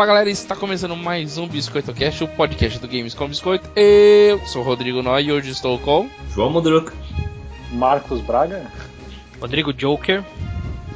Fala 0.00 0.06
galera, 0.14 0.30
está 0.30 0.56
começando 0.56 0.96
mais 0.96 1.36
um 1.36 1.46
Biscoito 1.46 1.92
Cast, 1.92 2.24
o 2.24 2.28
podcast 2.28 2.78
do 2.78 2.88
Games 2.88 3.12
com 3.12 3.28
Biscoito. 3.28 3.68
Eu 3.76 4.40
sou 4.46 4.62
o 4.62 4.64
Rodrigo 4.64 5.02
Noy 5.02 5.24
e 5.24 5.30
hoje 5.30 5.50
estou 5.50 5.78
com 5.78 6.08
João 6.34 6.48
Modruca, 6.48 6.94
Marcos 7.70 8.22
Braga, 8.22 8.64
Rodrigo 9.38 9.74
Joker, 9.74 10.24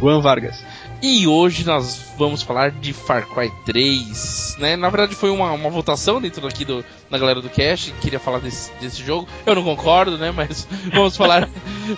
Juan 0.01 0.23
Vargas. 0.23 0.65
E 1.03 1.27
hoje 1.27 1.67
nós 1.67 2.15
vamos 2.17 2.43
falar 2.43 2.71
de 2.71 2.95
Far 2.95 3.29
Cry 3.29 3.53
3, 3.67 4.57
né? 4.59 4.75
Na 4.75 4.89
verdade 4.89 5.15
foi 5.15 5.29
uma, 5.29 5.53
uma 5.53 5.69
votação 5.69 6.19
dentro 6.19 6.47
aqui 6.47 6.65
do, 6.65 6.83
da 7.11 7.19
galera 7.19 7.43
do 7.43 7.51
cast, 7.51 7.93
queria 8.01 8.19
falar 8.19 8.39
desse, 8.39 8.73
desse 8.81 9.03
jogo. 9.03 9.29
Eu 9.45 9.55
não 9.55 9.63
concordo, 9.63 10.17
né? 10.17 10.31
Mas 10.31 10.67
vamos 10.95 11.15
falar, 11.15 11.47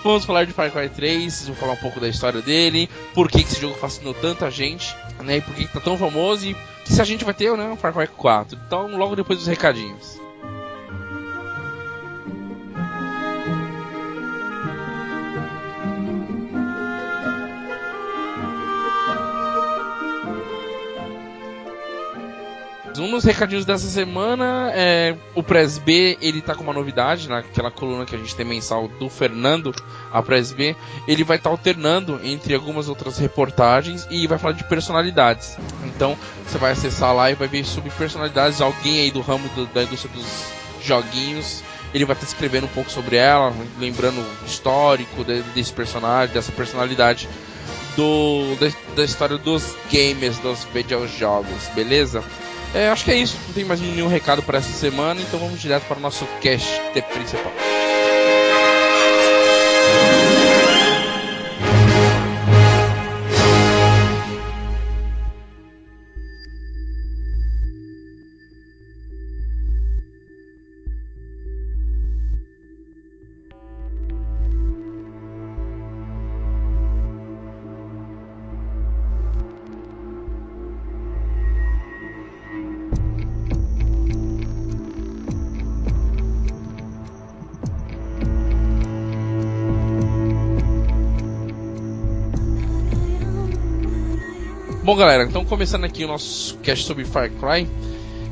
vamos 0.02 0.24
falar 0.24 0.44
de 0.44 0.52
Far 0.52 0.72
Cry 0.72 0.88
3, 0.88 1.44
vamos 1.44 1.60
falar 1.60 1.74
um 1.74 1.76
pouco 1.76 2.00
da 2.00 2.08
história 2.08 2.42
dele, 2.42 2.90
por 3.14 3.30
que, 3.30 3.44
que 3.44 3.52
esse 3.52 3.60
jogo 3.60 3.76
fascinou 3.76 4.12
tanta 4.12 4.50
gente, 4.50 4.92
né? 5.22 5.38
E 5.38 5.40
por 5.40 5.54
que, 5.54 5.66
que 5.66 5.72
tá 5.72 5.80
tão 5.80 5.96
famoso 5.96 6.46
e 6.46 6.56
se 6.84 7.00
a 7.00 7.04
gente 7.04 7.24
vai 7.24 7.34
ter, 7.34 7.54
né, 7.56 7.68
um 7.68 7.76
Far 7.76 7.92
Cry 7.92 8.06
4. 8.06 8.58
Então, 8.66 8.96
logo 8.96 9.16
depois 9.16 9.38
dos 9.38 9.48
recadinhos. 9.48 10.20
Um 22.98 23.10
dos 23.10 23.24
recadinhos 23.24 23.64
dessa 23.64 23.86
semana 23.88 24.70
é 24.74 25.16
o 25.34 25.42
Press 25.42 25.78
B, 25.78 26.16
ele 26.20 26.40
tá 26.40 26.54
com 26.54 26.62
uma 26.62 26.72
novidade 26.72 27.28
naquela 27.28 27.70
coluna 27.70 28.06
que 28.06 28.14
a 28.14 28.18
gente 28.18 28.34
tem 28.34 28.46
mensal 28.46 28.88
do 28.88 29.08
Fernando, 29.08 29.74
a 30.12 30.22
Press 30.22 30.52
B, 30.52 30.74
ele 31.06 31.24
vai 31.24 31.36
estar 31.36 31.50
tá 31.50 31.54
alternando 31.54 32.20
entre 32.22 32.54
algumas 32.54 32.88
outras 32.88 33.18
reportagens 33.18 34.06
e 34.10 34.26
vai 34.26 34.38
falar 34.38 34.54
de 34.54 34.64
personalidades. 34.64 35.56
Então, 35.84 36.16
você 36.46 36.58
vai 36.58 36.72
acessar 36.72 37.14
lá 37.14 37.30
e 37.30 37.34
vai 37.34 37.48
ver 37.48 37.64
sobre 37.64 37.90
personalidades, 37.90 38.60
alguém 38.60 39.00
aí 39.00 39.10
do 39.10 39.20
ramo 39.20 39.48
do, 39.50 39.66
da 39.66 39.82
indústria 39.82 40.12
dos 40.14 40.26
joguinhos, 40.82 41.62
ele 41.92 42.04
vai 42.04 42.14
estar 42.14 42.26
tá 42.26 42.32
escrevendo 42.32 42.64
um 42.64 42.70
pouco 42.70 42.90
sobre 42.90 43.16
ela, 43.16 43.52
lembrando 43.78 44.20
o 44.20 44.46
histórico 44.46 45.24
de, 45.24 45.42
desse 45.54 45.72
personagem, 45.72 46.34
dessa 46.34 46.52
personalidade 46.52 47.28
do 47.96 48.56
da, 48.60 48.94
da 48.94 49.04
história 49.04 49.38
dos 49.38 49.74
gamers, 49.90 50.38
dos 50.38 50.64
videojogos, 50.64 51.68
beleza? 51.74 52.22
É, 52.76 52.90
acho 52.90 53.06
que 53.06 53.10
é 53.10 53.14
isso. 53.14 53.38
Não 53.46 53.54
tem 53.54 53.64
mais 53.64 53.80
nenhum 53.80 54.06
recado 54.06 54.42
para 54.42 54.58
essa 54.58 54.70
semana, 54.70 55.18
então 55.18 55.40
vamos 55.40 55.58
direto 55.58 55.84
para 55.84 55.96
o 55.96 56.00
nosso 56.00 56.26
cast 56.42 56.68
principal. 57.14 57.52
Bom, 94.86 94.94
galera, 94.94 95.24
então 95.24 95.44
começando 95.44 95.82
aqui 95.82 96.04
o 96.04 96.06
nosso 96.06 96.56
cast 96.58 96.84
sobre 96.86 97.04
Far 97.04 97.28
Cry, 97.28 97.68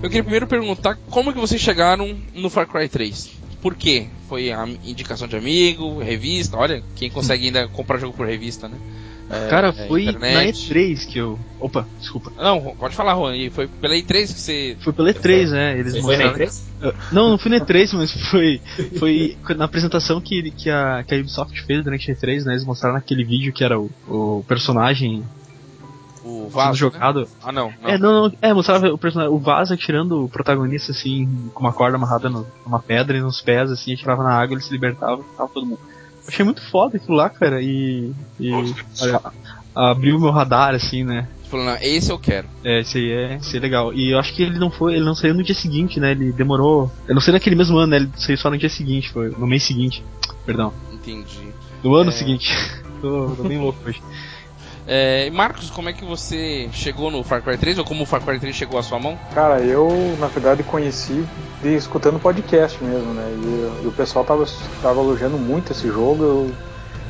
eu 0.00 0.09
queria 0.09 0.22
primeiro 0.22 0.47
perguntar 0.47 0.97
como 1.10 1.32
que 1.32 1.41
vocês 1.41 1.60
chegaram 1.60 2.16
no 2.32 2.48
Far 2.48 2.69
Cry 2.69 2.88
3? 2.88 3.28
Por 3.60 3.75
quê? 3.75 4.06
Foi 4.28 4.53
a 4.53 4.65
indicação 4.84 5.26
de 5.26 5.34
amigo, 5.34 5.98
revista? 5.98 6.56
Olha, 6.56 6.81
quem 6.94 7.10
consegue 7.10 7.47
ainda 7.47 7.66
comprar 7.66 7.98
jogo 7.98 8.16
por 8.16 8.25
revista, 8.25 8.69
né? 8.69 8.76
É, 9.28 9.48
Cara, 9.48 9.72
foi 9.72 10.04
na 10.04 10.44
E3 10.44 11.09
que 11.09 11.19
eu. 11.19 11.41
Opa, 11.59 11.88
desculpa. 11.98 12.31
Não, 12.37 12.76
pode 12.76 12.94
falar, 12.94 13.16
Juan. 13.16 13.34
Foi 13.50 13.66
pela 13.66 13.94
E3 13.94 14.32
que 14.32 14.41
você. 14.41 14.76
Foi 14.78 14.92
pela 14.92 15.12
E3, 15.12 15.50
né? 15.50 15.76
Eles 15.76 15.98
foi 15.98 16.16
na 16.16 16.32
E3? 16.32 16.60
Não, 17.10 17.31
não 17.31 17.38
fui 17.38 17.50
na 17.50 17.59
E3, 17.59 17.94
mas 17.94 18.12
foi, 18.31 18.60
foi 18.97 19.36
na 19.56 19.65
apresentação 19.65 20.21
que, 20.21 20.53
que, 20.53 20.71
a, 20.71 21.03
que 21.03 21.16
a 21.16 21.19
Ubisoft 21.19 21.60
fez 21.62 21.82
durante 21.82 22.12
a 22.12 22.15
E3, 22.15 22.44
né? 22.44 22.53
Eles 22.53 22.65
mostraram 22.65 22.97
aquele 22.97 23.25
vídeo 23.25 23.53
que 23.53 23.65
era 23.65 23.76
o, 23.76 23.91
o 24.06 24.44
personagem 24.47 25.25
o 26.24 26.48
Vaza. 26.48 26.74
jogado. 26.74 27.20
Né? 27.20 27.26
Ah, 27.42 27.52
não, 27.52 27.72
não. 27.82 27.88
É, 27.90 27.98
não, 27.98 28.12
não. 28.28 28.32
É, 28.40 28.52
mostrava 28.52 28.88
o 28.88 28.98
personagem, 28.98 29.32
o 29.34 29.38
Vaza 29.38 29.76
tirando 29.76 30.24
o 30.24 30.28
protagonista 30.28 30.90
assim, 30.92 31.50
com 31.52 31.60
uma 31.60 31.72
corda 31.72 31.96
amarrada 31.96 32.28
no, 32.30 32.46
numa 32.64 32.80
pedra 32.80 33.16
e 33.16 33.20
nos 33.20 33.40
pés, 33.40 33.70
assim, 33.70 33.92
atirava 33.92 34.22
na 34.22 34.32
água, 34.34 34.54
ele 34.54 34.62
se 34.62 34.72
libertava, 34.72 35.22
tava 35.36 35.50
todo 35.52 35.66
mundo. 35.66 35.80
Achei 36.26 36.44
muito 36.44 36.62
foda 36.70 36.96
aquilo 36.96 37.16
lá, 37.16 37.28
cara, 37.28 37.60
e. 37.60 38.10
e 38.40 38.50
olha, 38.50 39.20
abriu 39.74 40.18
meu 40.18 40.30
radar, 40.30 40.74
assim, 40.74 41.04
né? 41.04 41.28
Falando, 41.50 41.78
esse 41.82 42.10
eu 42.10 42.18
quero. 42.18 42.48
É, 42.64 42.80
esse 42.80 42.96
aí 42.98 43.10
é, 43.10 43.34
esse 43.36 43.56
é 43.56 43.60
legal. 43.60 43.92
E 43.92 44.10
eu 44.10 44.18
acho 44.18 44.34
que 44.34 44.42
ele 44.42 44.58
não 44.58 44.70
foi, 44.70 44.94
ele 44.94 45.04
não 45.04 45.14
saiu 45.14 45.34
no 45.34 45.42
dia 45.42 45.54
seguinte, 45.54 46.00
né? 46.00 46.12
Ele 46.12 46.32
demorou. 46.32 46.91
Eu 47.06 47.14
não 47.14 47.20
sei 47.20 47.32
naquele 47.34 47.54
mesmo 47.54 47.76
ano, 47.76 47.88
né? 47.88 47.96
Ele 47.98 48.10
saiu 48.16 48.38
só 48.38 48.50
no 48.50 48.56
dia 48.56 48.70
seguinte, 48.70 49.10
foi 49.12 49.28
no 49.30 49.46
mês 49.46 49.62
seguinte. 49.62 50.02
Perdão. 50.46 50.72
Entendi. 50.92 51.48
No 51.82 51.94
ano 51.94 52.08
É. 52.08 52.12
seguinte. 52.12 52.56
tô, 53.02 53.34
tô 53.36 53.42
bem 53.44 53.58
louco 53.60 53.78
hoje. 53.86 54.02
É, 54.87 55.31
Marcos, 55.31 55.71
como 55.71 55.89
é 55.89 55.93
que 55.93 56.05
você 56.05 56.69
chegou 56.72 57.11
no 57.11 57.25
Far 57.25 57.43
Cry 57.43 57.56
3 57.56 57.78
ou 57.78 57.84
como 57.84 58.03
o 58.03 58.06
Far 58.06 58.21
Cry 58.21 58.39
3 58.39 58.55
chegou 58.55 58.78
à 58.78 58.83
sua 58.83 58.99
mão? 58.99 59.19
cara, 59.34 59.61
eu 59.61 59.89
na 60.19 60.27
verdade 60.27 60.62
conheci 60.62 61.25
de, 61.62 61.75
escutando 61.75 62.19
podcast 62.21 62.83
mesmo, 62.83 63.15
né? 63.15 63.25
E, 63.43 63.84
e 63.84 63.89
o 63.89 63.93
pessoal 63.93 64.25
tava, 64.25 64.45
tava 64.83 65.00
elogiando 65.00 65.39
muito 65.39 65.72
esse 65.72 65.89
jogo. 65.89 66.22
Eu, 66.22 66.50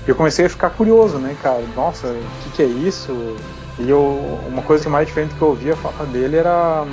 eu 0.07 0.15
comecei 0.15 0.47
a 0.47 0.49
ficar 0.49 0.71
curioso, 0.71 1.19
né, 1.19 1.37
cara? 1.43 1.65
Nossa, 1.75 2.09
o 2.09 2.43
que, 2.45 2.51
que 2.57 2.63
é 2.63 2.67
isso? 2.67 3.37
E 3.79 3.91
eu, 3.91 4.41
uma 4.47 4.63
coisa 4.63 4.89
mais 4.89 5.07
diferente 5.07 5.35
que 5.35 5.43
eu 5.43 5.49
ouvia 5.49 5.75
falar 5.75 6.05
dele 6.05 6.37
era 6.37 6.85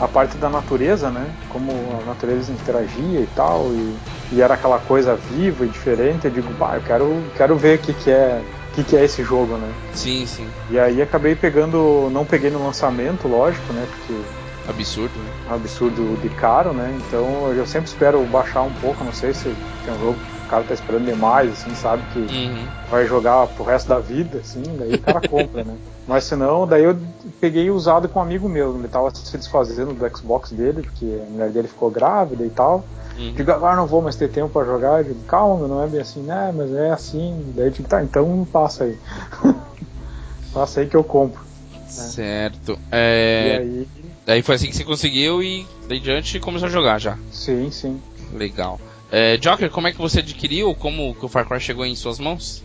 a 0.00 0.08
parte 0.08 0.36
da 0.36 0.48
natureza, 0.48 1.10
né? 1.10 1.30
Como 1.48 1.70
a 2.02 2.06
natureza 2.06 2.52
interagia 2.52 3.20
e 3.20 3.28
tal, 3.34 3.66
e, 3.72 3.96
e 4.32 4.42
era 4.42 4.54
aquela 4.54 4.78
coisa 4.78 5.14
viva 5.14 5.64
e 5.64 5.68
diferente. 5.68 6.24
Eu 6.24 6.30
digo, 6.30 6.52
bah, 6.54 6.74
eu 6.74 6.82
quero, 6.82 7.22
quero 7.36 7.56
ver 7.56 7.78
o 7.78 7.82
que, 7.82 7.92
que 7.92 8.10
é. 8.10 8.42
O 8.78 8.80
que, 8.80 8.90
que 8.90 8.96
é 8.96 9.04
esse 9.04 9.24
jogo, 9.24 9.56
né? 9.56 9.74
Sim, 9.92 10.24
sim. 10.24 10.46
E 10.70 10.78
aí 10.78 11.02
acabei 11.02 11.34
pegando, 11.34 12.08
não 12.12 12.24
peguei 12.24 12.48
no 12.48 12.64
lançamento, 12.64 13.26
lógico, 13.26 13.72
né? 13.72 13.84
Porque 13.90 14.22
Absurdo, 14.68 15.18
né? 15.18 15.30
absurdo 15.48 16.16
de 16.22 16.28
caro, 16.28 16.72
né? 16.72 16.96
Então 17.04 17.52
eu 17.52 17.66
sempre 17.66 17.88
espero 17.88 18.22
baixar 18.26 18.62
um 18.62 18.72
pouco, 18.74 19.02
não 19.02 19.12
sei 19.12 19.34
se 19.34 19.52
tem 19.84 19.92
um 19.94 19.98
jogo 19.98 20.14
que 20.14 20.37
cara 20.48 20.64
tá 20.64 20.74
esperando 20.74 21.04
demais, 21.04 21.52
assim, 21.52 21.74
sabe 21.74 22.04
que 22.12 22.18
Uhum. 22.20 22.66
vai 22.90 23.06
jogar 23.06 23.46
pro 23.48 23.64
resto 23.64 23.88
da 23.88 23.98
vida, 23.98 24.38
assim, 24.38 24.62
daí 24.78 24.94
o 24.94 24.98
cara 24.98 25.20
compra, 25.20 25.62
né? 25.62 25.76
Mas 26.06 26.24
se 26.24 26.34
não, 26.34 26.66
daí 26.66 26.84
eu 26.84 26.96
peguei 27.40 27.70
usado 27.70 28.08
com 28.08 28.18
um 28.18 28.22
amigo 28.22 28.48
meu, 28.48 28.76
ele 28.78 28.88
tava 28.88 29.10
se 29.14 29.36
desfazendo 29.36 29.92
do 29.92 30.16
Xbox 30.16 30.50
dele, 30.52 30.82
porque 30.82 31.04
a 31.04 31.30
mulher 31.30 31.50
dele 31.50 31.68
ficou 31.68 31.90
grávida 31.90 32.44
e 32.46 32.50
tal. 32.50 32.84
Uhum. 33.18 33.32
Digo, 33.36 33.50
agora 33.52 33.76
não 33.76 33.86
vou 33.86 34.00
mais 34.00 34.16
ter 34.16 34.28
tempo 34.30 34.48
pra 34.48 34.64
jogar. 34.64 35.00
Eu 35.00 35.04
digo, 35.12 35.24
calma, 35.24 35.68
não 35.68 35.82
é 35.82 35.86
bem 35.86 36.00
assim, 36.00 36.22
né? 36.22 36.52
Mas 36.56 36.72
é 36.72 36.90
assim. 36.90 37.52
Daí 37.54 37.66
eu 37.66 37.70
digo, 37.70 37.86
tá, 37.88 38.02
então 38.02 38.46
passa 38.50 38.84
aí. 38.84 38.96
passa 40.52 40.80
aí 40.80 40.86
que 40.86 40.96
eu 40.96 41.04
compro. 41.04 41.40
Certo. 41.86 42.72
E 42.72 42.78
É, 42.92 43.56
aí, 43.58 43.88
Daí 44.26 44.42
foi 44.42 44.54
assim 44.56 44.68
que 44.68 44.76
você 44.76 44.84
conseguiu 44.84 45.42
e 45.42 45.66
daí 45.88 45.98
diante 46.00 46.38
começou 46.38 46.68
a 46.68 46.70
jogar 46.70 46.98
já. 46.98 47.18
sim, 47.30 47.70
sim. 47.70 48.00
Legal. 48.32 48.78
É, 49.10 49.36
Joker, 49.38 49.70
como 49.70 49.88
é 49.88 49.92
que 49.92 49.98
você 49.98 50.20
adquiriu? 50.20 50.74
Como 50.74 51.14
que 51.14 51.24
o 51.24 51.28
Far 51.28 51.46
Cry 51.46 51.60
chegou 51.60 51.86
em 51.86 51.96
suas 51.96 52.18
mãos? 52.18 52.62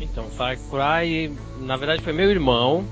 Então, 0.00 0.24
Far 0.24 0.56
Cry, 0.56 1.32
na 1.60 1.76
verdade 1.76 2.02
foi 2.02 2.12
meu 2.12 2.30
irmão 2.30 2.84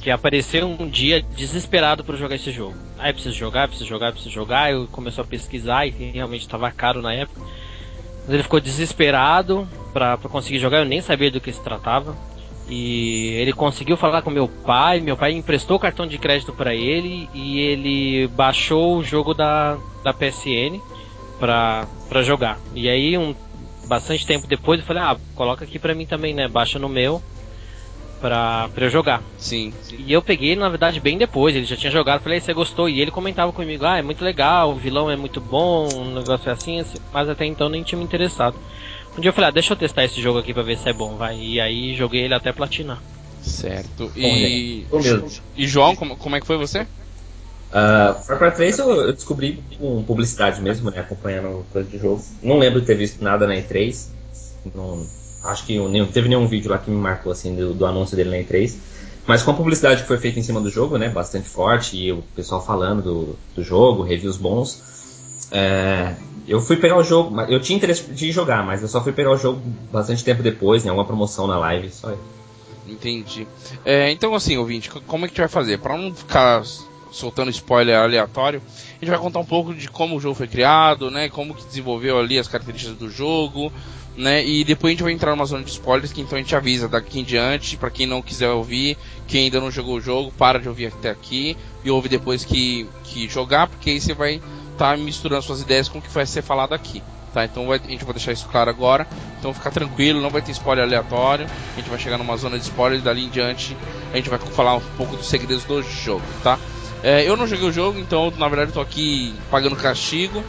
que 0.00 0.10
apareceu 0.10 0.66
um 0.66 0.88
dia 0.88 1.20
desesperado 1.20 2.04
por 2.04 2.16
jogar 2.16 2.36
esse 2.36 2.50
jogo. 2.52 2.74
Aí 2.98 3.12
preciso 3.12 3.34
jogar, 3.34 3.68
preciso 3.68 3.88
jogar, 3.88 4.12
preciso 4.12 4.32
jogar. 4.32 4.72
Eu 4.72 4.86
começou 4.86 5.22
a 5.22 5.26
pesquisar 5.26 5.86
e 5.86 5.90
realmente 5.90 6.42
estava 6.42 6.70
caro 6.70 7.02
na 7.02 7.12
época. 7.12 7.40
Mas 8.24 8.34
ele 8.34 8.42
ficou 8.42 8.60
desesperado 8.60 9.68
pra 9.92 10.16
conseguir 10.16 10.58
jogar. 10.58 10.78
Eu 10.78 10.84
nem 10.84 11.00
sabia 11.00 11.30
do 11.30 11.40
que 11.40 11.52
se 11.52 11.60
tratava. 11.60 12.16
E 12.68 13.28
ele 13.36 13.52
conseguiu 13.52 13.96
falar 13.96 14.22
com 14.22 14.30
meu 14.30 14.46
pai. 14.46 15.00
Meu 15.00 15.16
pai 15.16 15.32
emprestou 15.32 15.76
o 15.76 15.80
cartão 15.80 16.06
de 16.06 16.18
crédito 16.18 16.52
para 16.52 16.74
ele 16.74 17.28
e 17.34 17.60
ele 17.60 18.28
baixou 18.28 18.98
o 18.98 19.04
jogo 19.04 19.34
da, 19.34 19.76
da 20.04 20.12
PSN 20.12 20.80
pra, 21.38 21.86
pra 22.08 22.22
jogar. 22.22 22.58
E 22.74 22.88
aí 22.88 23.16
um 23.16 23.34
bastante 23.86 24.26
tempo 24.26 24.46
depois 24.46 24.80
eu 24.80 24.86
falei, 24.86 25.02
ah, 25.02 25.16
coloca 25.34 25.64
aqui 25.64 25.78
pra 25.78 25.94
mim 25.94 26.06
também, 26.06 26.34
né? 26.34 26.46
Baixa 26.46 26.78
no 26.78 26.88
meu 26.88 27.22
pra, 28.20 28.68
pra 28.74 28.86
eu 28.86 28.90
jogar. 28.90 29.22
Sim. 29.38 29.72
E 29.96 30.12
eu 30.12 30.20
peguei 30.20 30.50
ele, 30.50 30.60
na 30.60 30.68
verdade, 30.68 31.00
bem 31.00 31.16
depois. 31.16 31.54
Ele 31.54 31.64
já 31.64 31.76
tinha 31.76 31.90
jogado, 31.90 32.22
falei, 32.22 32.40
você 32.40 32.52
gostou? 32.52 32.88
E 32.88 33.00
ele 33.00 33.10
comentava 33.10 33.52
comigo, 33.52 33.84
ah, 33.84 33.98
é 33.98 34.02
muito 34.02 34.24
legal, 34.24 34.70
o 34.72 34.76
vilão 34.76 35.10
é 35.10 35.16
muito 35.16 35.40
bom, 35.40 35.88
o 35.88 36.04
negócio 36.04 36.48
é 36.48 36.52
assim, 36.52 36.80
assim. 36.80 36.98
Mas 37.12 37.28
até 37.28 37.46
então 37.46 37.68
nem 37.68 37.82
tinha 37.82 37.98
me 37.98 38.04
interessado. 38.04 38.56
Um 39.16 39.20
dia 39.20 39.30
eu 39.30 39.32
falei, 39.32 39.48
ah, 39.48 39.52
deixa 39.52 39.72
eu 39.72 39.76
testar 39.76 40.04
esse 40.04 40.20
jogo 40.20 40.38
aqui 40.38 40.52
pra 40.52 40.62
ver 40.62 40.76
se 40.78 40.88
é 40.88 40.92
bom, 40.92 41.16
vai. 41.16 41.38
E 41.38 41.60
aí 41.60 41.94
joguei 41.94 42.22
ele 42.22 42.34
até 42.34 42.52
platinar. 42.52 43.02
Certo. 43.40 44.12
E, 44.14 44.86
e 45.56 45.66
João, 45.66 45.96
como, 45.96 46.16
como 46.16 46.36
é 46.36 46.40
que 46.40 46.46
foi 46.46 46.56
você? 46.56 46.86
Uh, 47.68 48.14
Far 48.22 48.38
Cry 48.38 48.50
3 48.50 48.78
eu, 48.78 49.12
descobri 49.12 49.62
com 49.78 50.02
publicidade 50.02 50.60
mesmo, 50.60 50.90
né? 50.90 51.00
Acompanhando 51.00 51.66
coisa 51.70 51.88
de 51.88 51.98
jogo. 51.98 52.22
Não 52.42 52.58
lembro 52.58 52.80
de 52.80 52.86
ter 52.86 52.94
visto 52.94 53.22
nada 53.22 53.46
na 53.46 53.54
E3. 53.54 54.06
Não, 54.74 55.06
acho 55.44 55.66
que 55.66 55.78
não 55.78 56.06
teve 56.06 56.28
nenhum 56.28 56.46
vídeo 56.46 56.70
lá 56.70 56.78
que 56.78 56.90
me 56.90 56.96
marcou 56.96 57.30
assim 57.30 57.54
do, 57.54 57.74
do, 57.74 57.86
anúncio 57.86 58.16
dele 58.16 58.30
na 58.30 58.36
E3. 58.36 58.74
Mas 59.26 59.42
com 59.42 59.50
a 59.50 59.54
publicidade 59.54 60.02
que 60.02 60.08
foi 60.08 60.16
feita 60.16 60.38
em 60.38 60.42
cima 60.42 60.60
do 60.60 60.70
jogo, 60.70 60.96
né? 60.96 61.10
Bastante 61.10 61.48
forte, 61.48 61.96
e 61.98 62.12
o 62.12 62.22
pessoal 62.34 62.64
falando 62.64 63.02
do, 63.02 63.36
do 63.54 63.62
jogo, 63.62 64.02
reviews 64.02 64.38
bons. 64.38 64.82
É, 65.50 66.14
eu 66.46 66.60
fui 66.60 66.76
pegar 66.76 66.96
o 66.96 67.02
jogo, 67.02 67.38
eu 67.42 67.60
tinha 67.60 67.76
interesse 67.76 68.04
de 68.04 68.32
jogar, 68.32 68.64
mas 68.64 68.80
eu 68.80 68.88
só 68.88 69.02
fui 69.02 69.12
pegar 69.12 69.30
o 69.30 69.36
jogo 69.36 69.60
bastante 69.92 70.24
tempo 70.24 70.42
depois, 70.42 70.84
em 70.84 70.88
alguma 70.88 71.06
promoção 71.06 71.46
na 71.46 71.58
live, 71.58 71.90
só 71.90 72.10
isso. 72.10 72.38
Entendi. 72.86 73.46
É, 73.84 74.10
então 74.10 74.34
assim, 74.34 74.56
ouvinte, 74.56 74.88
como 74.88 75.26
é 75.26 75.28
que 75.28 75.34
a 75.34 75.34
gente 75.34 75.40
vai 75.40 75.48
fazer? 75.48 75.78
Para 75.78 75.98
não 75.98 76.14
ficar 76.14 76.62
soltando 77.10 77.50
spoiler 77.50 77.96
aleatório, 77.96 78.62
a 78.66 79.04
gente 79.04 79.10
vai 79.10 79.18
contar 79.18 79.38
um 79.38 79.44
pouco 79.44 79.74
de 79.74 79.88
como 79.88 80.16
o 80.16 80.20
jogo 80.20 80.34
foi 80.34 80.48
criado, 80.48 81.10
né? 81.10 81.28
Como 81.28 81.54
que 81.54 81.64
desenvolveu 81.64 82.18
ali 82.18 82.38
as 82.38 82.48
características 82.48 82.96
do 82.96 83.10
jogo, 83.10 83.72
né? 84.16 84.44
E 84.44 84.64
depois 84.64 84.90
a 84.90 84.92
gente 84.92 85.02
vai 85.02 85.12
entrar 85.12 85.30
numa 85.30 85.46
zona 85.46 85.62
de 85.62 85.70
spoilers 85.70 86.12
que 86.12 86.20
então 86.20 86.36
a 86.36 86.40
gente 86.40 86.54
avisa 86.54 86.88
daqui 86.88 87.20
em 87.20 87.24
diante, 87.24 87.76
para 87.76 87.90
quem 87.90 88.06
não 88.06 88.20
quiser 88.20 88.50
ouvir, 88.50 88.98
quem 89.26 89.44
ainda 89.44 89.60
não 89.60 89.70
jogou 89.70 89.96
o 89.96 90.00
jogo, 90.00 90.32
para 90.32 90.58
de 90.58 90.68
ouvir 90.68 90.86
até 90.86 91.10
aqui 91.10 91.56
e 91.84 91.90
ouve 91.90 92.08
depois 92.08 92.44
que, 92.44 92.88
que 93.04 93.28
jogar, 93.28 93.68
porque 93.68 93.90
aí 93.90 94.00
você 94.00 94.12
vai 94.12 94.34
estar 94.72 94.90
tá 94.90 94.96
misturando 94.96 95.42
suas 95.42 95.60
ideias 95.60 95.88
com 95.88 95.98
o 95.98 96.02
que 96.02 96.10
vai 96.10 96.26
ser 96.26 96.42
falado 96.42 96.72
aqui. 96.72 97.02
Tá, 97.32 97.44
então 97.44 97.66
vai, 97.66 97.78
a 97.78 97.88
gente 97.88 98.04
vai 98.04 98.14
deixar 98.14 98.32
isso 98.32 98.48
claro 98.50 98.70
agora. 98.70 99.06
Então 99.38 99.52
fica 99.52 99.70
tranquilo, 99.70 100.20
não 100.20 100.30
vai 100.30 100.40
ter 100.40 100.52
spoiler 100.52 100.84
aleatório. 100.84 101.46
A 101.74 101.76
gente 101.78 101.90
vai 101.90 101.98
chegar 101.98 102.16
numa 102.16 102.36
zona 102.36 102.58
de 102.58 102.64
spoilers 102.64 103.02
e 103.02 103.04
dali 103.04 103.24
em 103.24 103.28
diante 103.28 103.76
a 104.12 104.16
gente 104.16 104.30
vai 104.30 104.38
falar 104.38 104.76
um 104.76 104.82
pouco 104.96 105.16
dos 105.16 105.28
segredos 105.28 105.64
do 105.64 105.82
jogo, 105.82 106.24
tá? 106.42 106.58
É, 107.02 107.28
eu 107.28 107.36
não 107.36 107.46
joguei 107.46 107.68
o 107.68 107.72
jogo, 107.72 107.98
então 107.98 108.32
na 108.36 108.48
verdade 108.48 108.70
estou 108.70 108.82
aqui 108.82 109.34
pagando 109.50 109.76
castigo. 109.76 110.42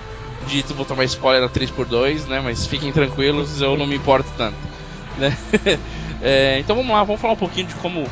Dito 0.47 0.73
vou 0.73 0.85
tomar 0.85 1.03
spoiler 1.03 1.43
a 1.43 1.49
3x2, 1.49 2.27
né? 2.27 2.41
Mas 2.43 2.65
fiquem 2.65 2.91
tranquilos, 2.91 3.61
eu 3.61 3.77
não 3.77 3.85
me 3.85 3.95
importo 3.95 4.29
tanto. 4.37 4.57
Né? 5.17 5.37
é, 6.21 6.59
então 6.59 6.75
vamos 6.75 6.91
lá, 6.91 7.03
vamos 7.03 7.21
falar 7.21 7.33
um 7.33 7.37
pouquinho 7.37 7.67
de 7.67 7.75
como 7.75 8.07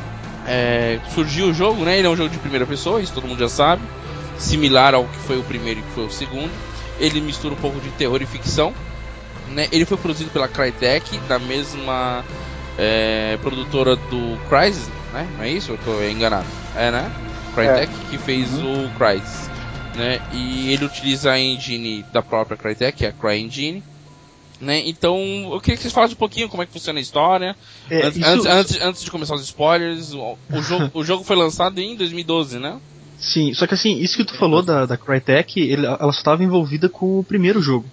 é, 0.46 1.00
surgiu 1.14 1.48
o 1.48 1.54
jogo, 1.54 1.84
né? 1.84 1.98
Ele 1.98 2.06
é 2.06 2.10
um 2.10 2.16
jogo 2.16 2.30
de 2.30 2.38
primeira 2.38 2.66
pessoa, 2.66 3.00
isso 3.00 3.12
todo 3.12 3.26
mundo 3.26 3.40
já 3.40 3.48
sabe. 3.48 3.82
Similar 4.38 4.94
ao 4.94 5.04
que 5.04 5.18
foi 5.18 5.38
o 5.38 5.42
primeiro 5.42 5.80
e 5.80 5.82
que 5.82 5.90
foi 5.90 6.04
o 6.04 6.10
segundo. 6.10 6.50
Ele 7.00 7.20
mistura 7.20 7.54
um 7.54 7.58
pouco 7.58 7.80
de 7.80 7.90
terror 7.90 8.22
e 8.22 8.26
ficção. 8.26 8.72
Né? 9.48 9.66
Ele 9.72 9.84
foi 9.84 9.96
produzido 9.96 10.30
pela 10.30 10.46
Crytek, 10.46 11.18
da 11.28 11.38
mesma 11.38 12.24
é, 12.76 13.36
produtora 13.42 13.96
do 13.96 14.38
Crysis, 14.48 14.88
né? 15.12 15.26
Não 15.36 15.44
é 15.44 15.50
isso? 15.50 15.72
Eu 15.72 15.78
tô 15.78 16.02
enganado. 16.02 16.46
É, 16.76 16.90
né? 16.90 17.10
Crytek, 17.58 17.92
é. 17.92 18.10
que 18.10 18.18
fez 18.18 18.52
uhum. 18.54 18.86
o 18.86 18.90
Crysis. 18.90 19.50
Né? 19.96 20.20
E 20.32 20.72
ele 20.72 20.84
utiliza 20.84 21.32
a 21.32 21.40
engine 21.40 22.04
da 22.12 22.22
própria 22.22 22.56
Crytek, 22.56 22.98
que 22.98 23.04
é 23.04 23.08
a 23.08 23.12
CryEngine. 23.12 23.82
Né? 24.60 24.82
Então, 24.86 25.18
eu 25.52 25.60
queria 25.60 25.76
que 25.76 25.82
vocês 25.82 25.92
falassem 25.92 26.14
um 26.14 26.18
pouquinho 26.18 26.48
como 26.48 26.62
é 26.62 26.66
que 26.66 26.72
funciona 26.72 26.98
a 26.98 27.02
história. 27.02 27.56
É, 27.90 28.06
antes, 28.06 28.18
isso... 28.18 28.28
antes, 28.28 28.46
antes, 28.46 28.80
antes, 28.80 29.04
de 29.04 29.10
começar 29.10 29.34
os 29.34 29.42
spoilers, 29.42 30.14
o, 30.14 30.36
o, 30.50 30.62
jogo, 30.62 30.90
o 30.94 31.04
jogo 31.04 31.24
foi 31.24 31.36
lançado 31.36 31.78
em 31.80 31.96
2012, 31.96 32.58
né? 32.58 32.78
Sim, 33.18 33.52
só 33.54 33.66
que 33.66 33.74
assim, 33.74 33.98
isso 33.98 34.16
que 34.16 34.24
tu 34.24 34.36
falou 34.36 34.62
da, 34.62 34.86
da 34.86 34.96
Crytek, 34.96 35.60
ele, 35.60 35.84
ela 35.86 36.12
só 36.12 36.18
estava 36.18 36.44
envolvida 36.44 36.88
com 36.88 37.18
o 37.18 37.24
primeiro 37.24 37.60
jogo. 37.60 37.86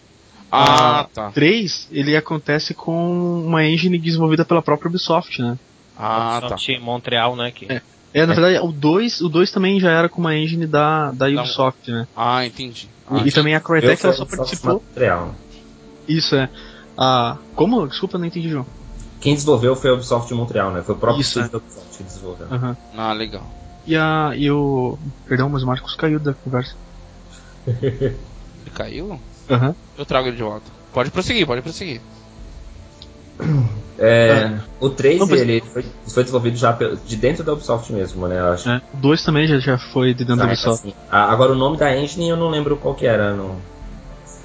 Ah, 0.51 1.01
a 1.01 1.03
tá. 1.05 1.31
3, 1.31 1.89
ele 1.91 2.15
acontece 2.15 2.73
com 2.73 3.43
uma 3.45 3.65
engine 3.65 3.97
desenvolvida 3.97 4.45
pela 4.45 4.61
própria 4.61 4.89
Ubisoft, 4.89 5.41
né? 5.41 5.57
Ah, 5.97 6.39
Ubisoft 6.43 6.73
tá. 6.73 6.79
Montreal, 6.79 7.35
né? 7.35 7.51
Que... 7.51 7.71
É. 7.71 7.81
É, 8.15 8.25
na 8.25 8.33
verdade, 8.33 8.65
o 8.65 8.71
2 8.71 9.19
o 9.19 9.27
dois 9.27 9.51
também 9.51 9.77
já 9.77 9.91
era 9.91 10.07
com 10.07 10.21
uma 10.21 10.33
engine 10.33 10.65
da, 10.65 11.11
da 11.11 11.27
Ubisoft, 11.27 11.91
né? 11.91 12.07
Ah, 12.15 12.45
entendi. 12.45 12.87
Ah, 13.05 13.21
e, 13.25 13.29
também 13.29 13.53
a 13.53 13.59
Crytek 13.59 14.05
ela 14.05 14.15
só 14.15 14.23
participou. 14.23 14.75
Montreal. 14.75 15.35
Isso 16.07 16.33
é. 16.33 16.49
Ah, 16.97 17.37
como? 17.55 17.85
Desculpa, 17.85 18.17
não 18.17 18.25
entendi, 18.25 18.47
João. 18.47 18.65
Quem 19.19 19.33
desenvolveu 19.33 19.75
foi 19.75 19.89
a 19.89 19.93
Ubisoft 19.95 20.29
de 20.29 20.33
Montreal, 20.33 20.71
né? 20.71 20.81
Foi 20.81 20.95
o 20.95 20.97
próprio 20.97 21.19
Isso, 21.19 21.41
é. 21.41 21.49
da 21.49 21.57
Ubisoft 21.57 21.97
que 21.97 22.03
desenvolveu. 22.05 22.47
Uhum. 22.47 22.75
Ah, 22.95 23.11
legal. 23.11 23.45
E, 23.85 23.97
a, 23.97 24.31
e 24.33 24.49
o. 24.49 24.97
Perdão, 25.27 25.49
mas 25.49 25.63
o 25.63 25.67
Marcos 25.67 25.93
caiu 25.95 26.17
da 26.17 26.33
conversa. 26.33 26.73
Ele 27.67 28.15
caiu? 28.73 29.19
Aham. 29.49 29.67
Uhum. 29.67 29.75
Eu 29.97 30.05
trago 30.05 30.29
ele 30.29 30.37
de 30.37 30.43
volta. 30.43 30.71
Pode 30.93 31.11
prosseguir, 31.11 31.45
pode 31.45 31.61
prosseguir. 31.61 31.99
É, 34.05 34.59
o 34.79 34.89
3 34.89 35.19
não, 35.19 35.35
ele 35.35 35.61
foi, 35.61 35.83
foi, 36.07 36.23
desenvolvido 36.23 36.57
já 36.57 36.77
de 37.05 37.15
dentro 37.15 37.43
da 37.43 37.53
Ubisoft 37.53 37.91
mesmo, 37.91 38.27
né? 38.27 38.39
Eu 38.39 38.51
acho. 38.51 38.69
É, 38.69 38.81
o 38.93 38.97
2 38.97 39.23
também 39.23 39.47
já, 39.47 39.59
já 39.59 39.77
foi 39.77 40.13
de 40.13 40.23
dentro 40.25 40.43
ah, 40.43 40.45
da 40.45 40.51
Ubisoft. 40.51 40.87
Assim. 40.87 40.95
Agora 41.09 41.51
o 41.51 41.55
nome 41.55 41.77
da 41.77 41.95
engine 41.95 42.29
eu 42.29 42.37
não 42.37 42.49
lembro 42.49 42.77
qual 42.77 42.93
que 42.93 43.05
era. 43.05 43.33
Não... 43.33 43.57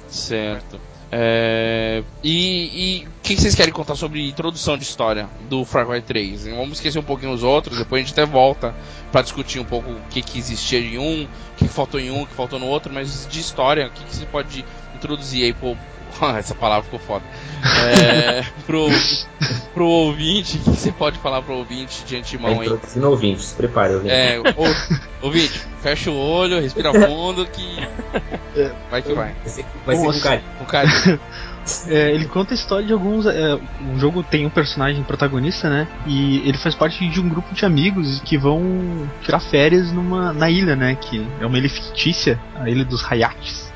Certo. 0.09 0.79
É, 1.13 2.03
e 2.23 3.05
o 3.05 3.21
que 3.21 3.35
vocês 3.35 3.53
querem 3.53 3.73
contar 3.73 3.95
sobre 3.95 4.29
introdução 4.29 4.77
de 4.77 4.83
história 4.83 5.27
do 5.49 5.65
Far 5.65 5.85
Cry 5.85 6.01
3? 6.01 6.47
Vamos 6.47 6.77
esquecer 6.77 6.99
um 6.99 7.03
pouquinho 7.03 7.33
os 7.33 7.43
outros, 7.43 7.77
depois 7.77 8.01
a 8.01 8.05
gente 8.05 8.13
até 8.13 8.25
volta 8.25 8.73
para 9.11 9.21
discutir 9.21 9.59
um 9.59 9.65
pouco 9.65 9.91
o 9.91 9.99
que, 10.09 10.21
que 10.21 10.39
existia 10.39 10.79
em 10.79 10.97
um, 10.97 11.23
o 11.23 11.27
que, 11.57 11.67
que 11.67 11.73
faltou 11.73 11.99
em 11.99 12.09
um, 12.09 12.21
o 12.21 12.27
que 12.27 12.33
faltou 12.33 12.57
no 12.57 12.65
outro, 12.65 12.93
mas 12.93 13.27
de 13.29 13.41
história, 13.41 13.87
o 13.87 13.91
que, 13.91 14.05
que 14.05 14.15
você 14.15 14.25
pode 14.25 14.63
introduzir 14.95 15.43
aí 15.43 15.53
pro, 15.53 15.77
essa 16.37 16.55
palavra 16.55 16.83
ficou 16.83 16.99
foda. 16.99 17.23
É, 17.63 18.43
pro, 18.65 18.87
pro 19.73 19.85
ouvinte, 19.85 20.57
o 20.57 20.59
que 20.61 20.69
você 20.69 20.91
pode 20.91 21.19
falar 21.19 21.41
pro 21.41 21.55
ouvinte 21.55 22.03
de 22.05 22.17
antemão 22.17 22.59
aí? 22.59 22.69
No 22.95 23.09
ouvinte, 23.09 23.43
se 23.43 23.55
prepare, 23.55 23.95
ouvinte. 23.95 24.13
É, 24.13 24.39
o, 24.39 25.25
ouvinte, 25.25 25.61
fecha 25.81 26.09
o 26.09 26.17
olho, 26.17 26.59
respira 26.61 26.93
fundo 26.93 27.45
que. 27.45 27.87
Vai 28.89 29.01
que 29.01 29.13
vai. 29.13 29.33
Vai 29.33 29.49
ser, 29.49 29.65
vai 29.85 29.95
ser 29.95 30.05
com 30.05 30.19
carinho. 30.19 30.43
Com 30.59 30.65
carinho. 30.65 31.19
É, 31.87 32.11
ele 32.11 32.25
conta 32.25 32.53
a 32.53 32.55
história 32.55 32.85
de 32.85 32.93
alguns. 32.93 33.25
É, 33.25 33.53
o 33.53 33.99
jogo 33.99 34.23
tem 34.23 34.45
um 34.45 34.49
personagem 34.49 35.03
protagonista, 35.03 35.69
né? 35.69 35.87
E 36.07 36.39
ele 36.47 36.57
faz 36.57 36.75
parte 36.75 37.07
de 37.07 37.19
um 37.19 37.29
grupo 37.29 37.53
de 37.53 37.65
amigos 37.65 38.19
que 38.21 38.37
vão 38.37 39.07
tirar 39.21 39.39
férias 39.39 39.91
numa 39.91 40.33
na 40.33 40.49
ilha, 40.49 40.75
né? 40.75 40.95
Que 40.95 41.25
é 41.39 41.45
uma 41.45 41.57
ilha 41.57 41.69
fictícia, 41.69 42.39
a 42.55 42.69
ilha 42.69 42.83
dos 42.83 43.03
Hayates. 43.09 43.70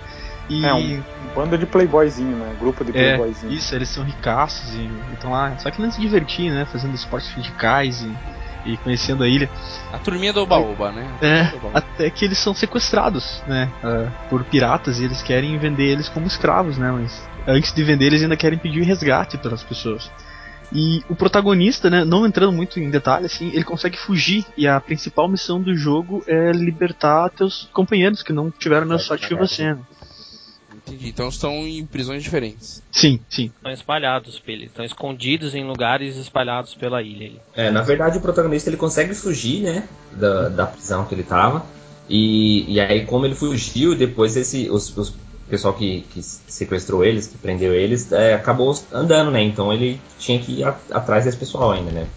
E... 0.49 0.65
É 0.65 0.73
um 0.73 1.01
banda 1.35 1.57
de 1.57 1.65
playboyzinho, 1.65 2.35
né? 2.37 2.55
Grupo 2.59 2.83
de 2.83 2.91
é, 2.91 3.15
playboyzinho. 3.17 3.51
É, 3.51 3.55
isso, 3.55 3.75
eles 3.75 3.89
são 3.89 4.03
ricaços 4.03 4.73
e 4.73 4.89
estão 5.13 5.31
lá. 5.31 5.57
Só 5.57 5.69
que 5.69 5.81
não 5.81 5.91
se 5.91 5.99
divertir, 5.99 6.51
né? 6.51 6.65
Fazendo 6.65 6.93
esportes 6.95 7.31
radicais 7.31 8.01
e, 8.01 8.71
e 8.71 8.77
conhecendo 8.77 9.23
a 9.23 9.27
ilha. 9.27 9.49
A 9.91 9.97
turminha 9.97 10.31
do 10.31 10.41
Oba-Oba, 10.41 10.91
né? 10.91 11.07
É, 11.21 11.51
até 11.73 12.09
que 12.09 12.25
eles 12.25 12.37
são 12.37 12.53
sequestrados, 12.53 13.43
né? 13.47 13.71
Uh, 13.83 14.11
por 14.29 14.43
piratas 14.45 14.99
e 14.99 15.05
eles 15.05 15.21
querem 15.21 15.57
vender 15.57 15.85
eles 15.85 16.07
como 16.07 16.27
escravos, 16.27 16.77
né? 16.77 16.91
Mas 16.91 17.27
antes 17.47 17.73
de 17.73 17.83
vender 17.83 18.05
eles 18.05 18.23
ainda 18.23 18.37
querem 18.37 18.57
pedir 18.57 18.83
resgate 18.83 19.37
pelas 19.37 19.63
pessoas. 19.63 20.09
E 20.73 21.03
o 21.09 21.15
protagonista, 21.15 21.89
né, 21.89 22.03
não 22.03 22.25
entrando 22.25 22.51
muito 22.51 22.79
em 22.79 22.89
detalhe, 22.89 23.25
assim, 23.25 23.49
ele 23.53 23.63
consegue 23.63 23.97
fugir 23.97 24.45
e 24.57 24.67
a 24.67 24.79
principal 24.79 25.27
missão 25.27 25.61
do 25.61 25.75
jogo 25.75 26.23
é 26.27 26.51
libertar 26.51 27.29
teus 27.29 27.69
companheiros 27.71 28.23
que 28.23 28.33
não 28.33 28.49
tiveram 28.49 28.83
a 28.83 28.85
mesma 28.85 28.99
sorte 28.99 29.27
que 29.27 29.35
você. 29.35 29.73
Né? 29.73 29.79
Entendi. 30.87 31.09
Então 31.09 31.27
estão 31.29 31.51
em 31.67 31.85
prisões 31.85 32.23
diferentes. 32.23 32.81
Sim, 32.91 33.19
sim. 33.29 33.51
Estão 33.55 33.71
espalhados, 33.71 34.41
estão 34.47 34.85
escondidos 34.85 35.55
em 35.55 35.63
lugares 35.63 36.15
espalhados 36.17 36.75
pela 36.75 37.01
ilha. 37.01 37.39
É, 37.55 37.71
na 37.71 37.81
verdade 37.81 38.17
o 38.17 38.21
protagonista 38.21 38.69
ele 38.69 38.77
consegue 38.77 39.13
fugir, 39.15 39.61
né, 39.61 39.87
da, 40.11 40.49
da 40.49 40.65
prisão 40.67 41.05
que 41.05 41.15
ele 41.15 41.21
estava. 41.21 41.65
E, 42.07 42.71
e 42.71 42.79
aí 42.79 43.05
como 43.05 43.25
ele 43.25 43.35
fugiu, 43.35 43.95
depois 43.95 44.37
esse, 44.37 44.69
os, 44.69 44.95
os 44.95 45.13
pessoal 45.49 45.73
que, 45.73 46.01
que 46.11 46.21
sequestrou 46.21 47.03
eles, 47.03 47.27
que 47.27 47.37
prendeu 47.37 47.73
eles, 47.73 48.11
é, 48.11 48.33
acabou 48.33 48.75
andando, 48.91 49.29
né? 49.29 49.43
Então 49.43 49.71
ele 49.71 50.01
tinha 50.17 50.39
que 50.39 50.59
ir 50.59 50.63
a, 50.63 50.75
atrás 50.91 51.25
desse 51.25 51.37
pessoal 51.37 51.71
ainda, 51.71 51.91
né? 51.91 52.07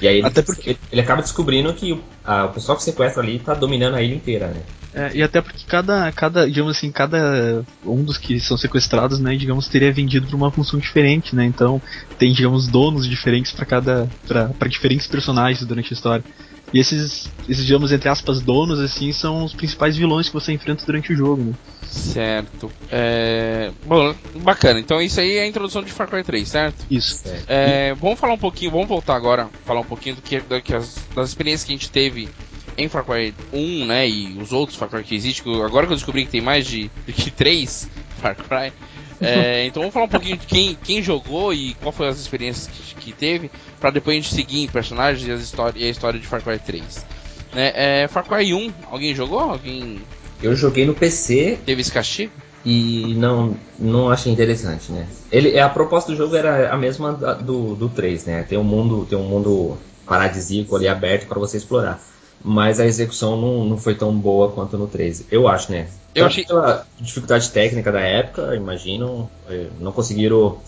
E 0.00 0.08
aí 0.08 0.18
ele, 0.18 0.26
até 0.26 0.42
porque... 0.42 0.70
ele, 0.70 0.78
ele 0.90 1.00
acaba 1.00 1.22
descobrindo 1.22 1.72
que 1.74 1.92
o, 1.92 2.02
a, 2.24 2.46
o 2.46 2.52
pessoal 2.52 2.76
que 2.76 2.84
sequestra 2.84 3.22
ali 3.22 3.38
tá 3.38 3.54
dominando 3.54 3.96
a 3.96 4.02
ilha 4.02 4.14
inteira, 4.14 4.48
né? 4.48 4.62
É, 4.92 5.12
e 5.14 5.22
até 5.22 5.40
porque 5.40 5.64
cada, 5.66 6.10
cada, 6.12 6.48
digamos 6.48 6.76
assim, 6.76 6.90
cada 6.90 7.64
um 7.84 8.02
dos 8.02 8.18
que 8.18 8.40
são 8.40 8.56
sequestrados, 8.56 9.20
né, 9.20 9.36
digamos, 9.36 9.68
teria 9.68 9.92
vendido 9.92 10.26
para 10.26 10.36
uma 10.36 10.50
função 10.50 10.80
diferente, 10.80 11.34
né? 11.34 11.44
Então 11.44 11.80
tem, 12.18 12.32
digamos, 12.32 12.66
donos 12.66 13.06
diferentes 13.08 13.52
para 13.52 13.64
cada, 13.64 14.08
para 14.26 14.68
diferentes 14.68 15.06
personagens 15.06 15.64
durante 15.64 15.92
a 15.92 15.94
história. 15.94 16.24
E 16.72 16.78
esses, 16.78 17.28
esses, 17.48 17.64
digamos, 17.64 17.90
entre 17.92 18.08
aspas, 18.08 18.40
donos, 18.40 18.78
assim, 18.78 19.12
são 19.12 19.44
os 19.44 19.52
principais 19.52 19.96
vilões 19.96 20.28
que 20.28 20.34
você 20.34 20.52
enfrenta 20.52 20.84
durante 20.86 21.12
o 21.12 21.16
jogo, 21.16 21.42
né? 21.42 21.52
Certo. 21.82 22.70
É... 22.90 23.72
Bom, 23.84 24.14
bacana. 24.36 24.78
Então 24.78 25.02
isso 25.02 25.18
aí 25.20 25.36
é 25.36 25.42
a 25.42 25.46
introdução 25.48 25.82
de 25.82 25.90
Far 25.90 26.08
Cry 26.08 26.22
3, 26.22 26.48
certo? 26.48 26.86
Isso. 26.88 27.24
É, 27.48 27.94
vamos 27.94 28.18
falar 28.18 28.34
um 28.34 28.38
pouquinho, 28.38 28.70
vamos 28.70 28.86
voltar 28.86 29.16
agora, 29.16 29.48
falar 29.64 29.80
um 29.80 29.84
pouquinho 29.84 30.14
do 30.16 30.22
que, 30.22 30.38
do 30.40 30.60
que 30.62 30.72
as, 30.72 30.96
das 31.14 31.30
experiências 31.30 31.66
que 31.66 31.72
a 31.72 31.76
gente 31.76 31.90
teve 31.90 32.28
em 32.76 32.88
Far 32.88 33.04
Cry 33.04 33.34
1, 33.52 33.86
né, 33.86 34.08
e 34.08 34.38
os 34.40 34.52
outros 34.52 34.78
Far 34.78 34.88
Cry 34.88 35.02
que 35.02 35.14
existem, 35.14 35.52
agora 35.62 35.86
que 35.86 35.92
eu 35.92 35.96
descobri 35.96 36.24
que 36.24 36.30
tem 36.30 36.40
mais 36.40 36.66
de, 36.66 36.90
de 37.06 37.12
que 37.12 37.30
3 37.30 37.88
Far 38.20 38.36
Cry, 38.36 38.72
é, 39.20 39.66
então 39.68 39.82
vamos 39.82 39.92
falar 39.92 40.06
um 40.06 40.10
pouquinho 40.10 40.36
de 40.36 40.46
quem, 40.46 40.76
quem 40.82 41.02
jogou 41.02 41.52
e 41.52 41.74
qual 41.74 41.92
foi 41.92 42.08
as 42.08 42.18
experiências 42.18 42.66
que, 42.66 42.94
que 42.94 43.12
teve, 43.12 43.50
para 43.78 43.90
depois 43.90 44.16
a 44.16 44.20
gente 44.20 44.34
seguir 44.34 44.62
em 44.62 44.68
personagens 44.68 45.26
e, 45.26 45.30
as 45.30 45.40
histórias, 45.40 45.82
e 45.82 45.86
a 45.86 45.90
história 45.90 46.18
de 46.18 46.26
Far 46.26 46.42
Cry 46.42 46.58
3. 46.58 47.06
Né, 47.52 47.72
é, 47.74 48.08
Far 48.08 48.24
Cry 48.24 48.54
1, 48.54 48.72
alguém 48.90 49.14
jogou? 49.14 49.40
Alguém 49.40 50.00
Eu 50.42 50.54
joguei 50.54 50.86
no 50.86 50.94
PC 50.94 51.58
Teve 51.64 51.80
esse 51.80 51.92
castigo? 51.92 52.32
e 52.64 53.14
não, 53.16 53.56
não 53.78 54.10
achei 54.10 54.30
interessante, 54.30 54.92
né? 54.92 55.06
Ele, 55.32 55.58
a 55.58 55.68
proposta 55.68 56.10
do 56.10 56.16
jogo 56.16 56.36
era 56.36 56.72
a 56.72 56.76
mesma 56.76 57.12
do, 57.12 57.74
do 57.74 57.88
3, 57.88 58.24
né? 58.26 58.42
Tem 58.42 58.58
um 58.58 58.64
mundo, 58.64 59.06
tem 59.08 59.16
um 59.16 59.24
mundo 59.24 59.78
paradisíaco 60.06 60.76
ali 60.76 60.86
aberto 60.86 61.26
para 61.26 61.38
você 61.38 61.56
explorar. 61.56 62.00
Mas 62.42 62.80
a 62.80 62.86
execução 62.86 63.40
não, 63.40 63.64
não 63.64 63.76
foi 63.78 63.94
tão 63.94 64.14
boa 64.16 64.50
quanto 64.50 64.78
no 64.78 64.86
3. 64.86 65.24
Eu 65.30 65.46
acho, 65.46 65.70
né? 65.70 65.88
Eu 66.14 66.26
achei- 66.26 66.44
pela 66.44 66.86
dificuldade 66.98 67.50
técnica 67.50 67.92
da 67.92 68.00
época, 68.00 68.54
imagino, 68.56 69.30
eh, 69.48 69.68
não 69.78 69.92
conseguiram 69.92 70.58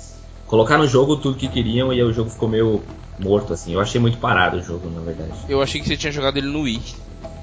colocar 0.46 0.78
no 0.78 0.86
jogo 0.86 1.16
tudo 1.16 1.36
que 1.38 1.48
queriam 1.48 1.92
e 1.92 2.02
o 2.02 2.12
jogo 2.12 2.30
ficou 2.30 2.48
meio 2.48 2.82
morto, 3.18 3.52
assim. 3.52 3.72
Eu 3.72 3.80
achei 3.80 4.00
muito 4.00 4.18
parado 4.18 4.58
o 4.58 4.62
jogo, 4.62 4.88
na 4.90 5.00
verdade. 5.00 5.32
Eu 5.48 5.60
achei 5.62 5.80
que 5.80 5.88
você 5.88 5.96
tinha 5.96 6.12
jogado 6.12 6.36
ele 6.36 6.46
no 6.48 6.60
Wii. 6.62 6.80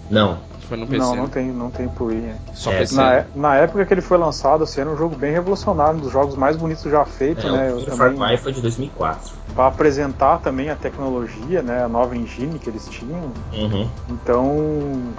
Não, 0.09 0.37
Foi 0.67 0.77
no 0.77 0.85
PC. 0.85 0.99
Não, 0.99 1.15
não 1.15 1.27
tem, 1.27 1.47
não 1.51 1.71
tem 1.71 1.87
pro 1.87 2.05
Wii. 2.05 2.31
Só 2.53 2.71
É, 2.71 2.77
PC. 2.79 2.95
Na, 2.95 3.13
é- 3.13 3.25
na 3.33 3.55
época 3.55 3.83
que 3.85 3.93
ele 3.93 4.01
foi 4.01 4.19
lançado, 4.19 4.63
assim, 4.63 4.81
era 4.81 4.89
um 4.89 4.95
jogo 4.95 5.15
bem 5.15 5.31
revolucionário, 5.31 5.97
um 5.97 6.01
dos 6.01 6.11
jogos 6.11 6.35
mais 6.35 6.55
bonitos 6.57 6.83
já 6.83 7.03
feitos, 7.05 7.43
é, 7.45 7.49
né? 7.51 7.73
o 7.73 7.81
Far 7.97 8.11
também, 8.13 8.27
Cry 8.27 8.37
foi 8.37 8.53
de 8.53 8.61
2004. 8.61 9.33
para 9.55 9.65
apresentar 9.67 10.37
também 10.39 10.69
a 10.69 10.75
tecnologia, 10.75 11.63
né? 11.63 11.83
A 11.83 11.87
nova 11.87 12.15
engine 12.15 12.59
que 12.59 12.69
eles 12.69 12.87
tinham. 12.87 13.31
Uhum. 13.51 13.89
Então, 14.09 14.55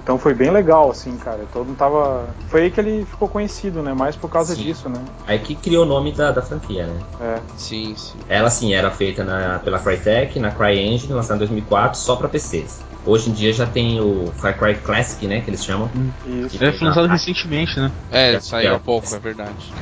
então 0.03 0.19
foi 0.19 0.35
bem 0.35 0.51
legal, 0.51 0.89
assim, 0.91 1.17
cara. 1.17 1.41
Todo 1.53 1.67
mundo 1.67 1.77
tava. 1.77 2.27
Foi 2.49 2.63
aí 2.63 2.71
que 2.71 2.81
ele 2.81 3.05
ficou 3.05 3.29
conhecido, 3.29 3.83
né? 3.83 3.93
Mais 3.93 4.15
por 4.15 4.31
causa 4.31 4.55
Sim. 4.55 4.63
disso, 4.63 4.89
né? 4.89 5.01
Aí 5.27 5.41
que 5.41 5.57
criou 5.57 5.85
o 5.85 5.89
nome 5.89 6.13
da, 6.13 6.31
da 6.31 6.43
franquia, 6.43 6.87
né? 6.87 7.01
É. 7.21 7.41
Sim, 7.57 7.95
sim. 7.97 8.19
Ela 8.29 8.51
sim 8.51 8.73
era 8.73 8.91
feita 8.93 9.25
na, 9.25 9.59
pela 9.59 9.81
Crytek, 9.81 10.39
na 10.39 10.53
CryEngine, 10.53 11.13
lançada 11.13 11.35
em 11.37 11.39
2004, 11.41 11.99
só 11.99 12.15
para 12.15 12.29
PCs. 12.29 12.89
Hoje 13.07 13.31
em 13.31 13.33
dia 13.33 13.53
já 13.53 13.67
tem 13.67 13.99
o 14.01 14.31
Far 14.37 14.59
Cry 14.59 14.75
Classic, 14.75 15.27
né, 15.27 15.41
que 15.41 15.51
eles 15.51 15.65
chamam. 15.65 15.91
Isso. 16.27 16.63
É, 16.63 16.71
foi 16.73 16.87
lançado 16.89 17.07
recentemente, 17.09 17.79
né? 17.81 17.91
É, 18.11 18.35
É, 18.35 18.41
saiu 18.41 18.73
é. 18.73 18.75
há 18.75 18.79
pouco, 18.79 19.15
é 19.15 19.19
verdade. 19.19 19.73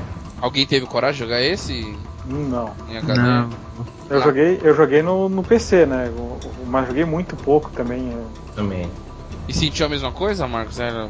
Alguém 0.40 0.64
teve 0.66 0.86
coragem 0.86 1.14
de 1.14 1.24
jogar 1.24 1.42
esse 1.42 1.96
Não. 2.26 2.72
em 2.88 2.96
HD? 2.98 3.20
Não. 3.20 3.50
Eu 4.08 4.18
Ah. 4.18 4.22
joguei, 4.22 4.60
eu 4.62 4.74
joguei 4.74 5.02
no, 5.02 5.28
no 5.28 5.42
PC, 5.42 5.84
né? 5.84 6.10
Mas 6.66 6.86
joguei 6.86 7.04
muito 7.04 7.34
pouco 7.36 7.70
também. 7.70 8.08
é. 8.08 8.54
Também. 8.54 8.88
E 9.48 9.52
sentiu 9.52 9.86
a 9.86 9.88
mesma 9.88 10.12
coisa, 10.12 10.46
Marcos? 10.46 10.78
Era... 10.78 11.08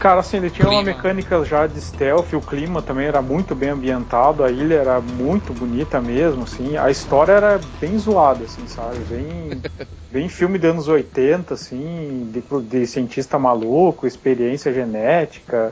Cara, 0.00 0.20
assim, 0.20 0.38
ele 0.38 0.48
tinha 0.48 0.66
uma 0.66 0.82
Clima. 0.82 0.96
mecânica 0.96 1.44
já 1.44 1.66
de 1.66 1.78
stealth, 1.78 2.32
o 2.32 2.40
clima 2.40 2.80
também 2.80 3.06
era 3.06 3.20
muito 3.20 3.54
bem 3.54 3.68
ambientado, 3.68 4.42
a 4.42 4.50
ilha 4.50 4.76
era 4.76 4.98
muito 4.98 5.52
bonita 5.52 6.00
mesmo, 6.00 6.44
assim, 6.44 6.74
a 6.78 6.90
história 6.90 7.32
era 7.32 7.60
bem 7.78 7.98
zoada, 7.98 8.44
assim, 8.44 8.66
sabe? 8.66 8.96
Bem, 9.10 9.60
bem 10.10 10.26
filme 10.26 10.58
dos 10.58 10.70
anos 10.70 10.88
80, 10.88 11.52
assim, 11.52 12.32
de, 12.32 12.42
de 12.62 12.86
cientista 12.86 13.38
maluco, 13.38 14.06
experiência 14.06 14.72
genética, 14.72 15.70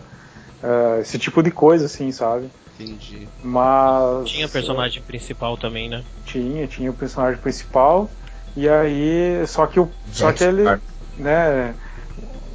ah, 0.62 0.98
esse 1.00 1.18
tipo 1.18 1.42
de 1.42 1.50
coisa, 1.50 1.86
assim, 1.86 2.12
sabe? 2.12 2.50
Entendi. 2.78 3.26
Mas. 3.42 4.28
Tinha 4.28 4.46
personagem 4.46 5.02
principal 5.02 5.56
também, 5.56 5.88
né? 5.88 6.04
Tinha, 6.26 6.66
tinha 6.66 6.90
o 6.90 6.94
personagem 6.94 7.40
principal, 7.40 8.10
e 8.54 8.68
aí. 8.68 9.42
Só 9.46 9.66
que 9.66 9.80
o. 9.80 9.88
Só 10.12 10.30
que 10.32 10.44
ele. 10.44 10.64
Né? 11.16 11.74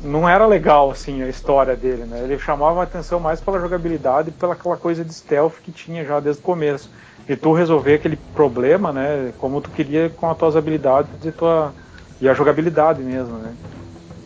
Não 0.03 0.27
era 0.27 0.45
legal, 0.45 0.91
assim, 0.91 1.21
a 1.21 1.29
história 1.29 1.75
dele, 1.75 2.03
né? 2.05 2.21
Ele 2.23 2.37
chamava 2.37 2.81
a 2.81 2.83
atenção 2.83 3.19
mais 3.19 3.39
pela 3.39 3.59
jogabilidade 3.59 4.29
e 4.29 4.31
pela 4.33 4.53
aquela 4.53 4.75
coisa 4.77 5.03
de 5.03 5.13
stealth 5.13 5.55
que 5.63 5.71
tinha 5.71 6.03
já 6.03 6.19
desde 6.19 6.41
o 6.41 6.45
começo. 6.45 6.89
E 7.27 7.35
tu 7.37 7.53
resolver 7.53 7.93
aquele 7.95 8.17
problema, 8.17 8.91
né? 8.91 9.31
Como 9.37 9.61
tu 9.61 9.69
queria 9.69 10.09
com 10.09 10.29
as 10.29 10.37
tuas 10.37 10.57
habilidades 10.57 11.09
e, 11.23 11.31
tua, 11.31 11.73
e 12.19 12.27
a 12.27 12.33
jogabilidade 12.33 13.01
mesmo, 13.01 13.37
né? 13.37 13.53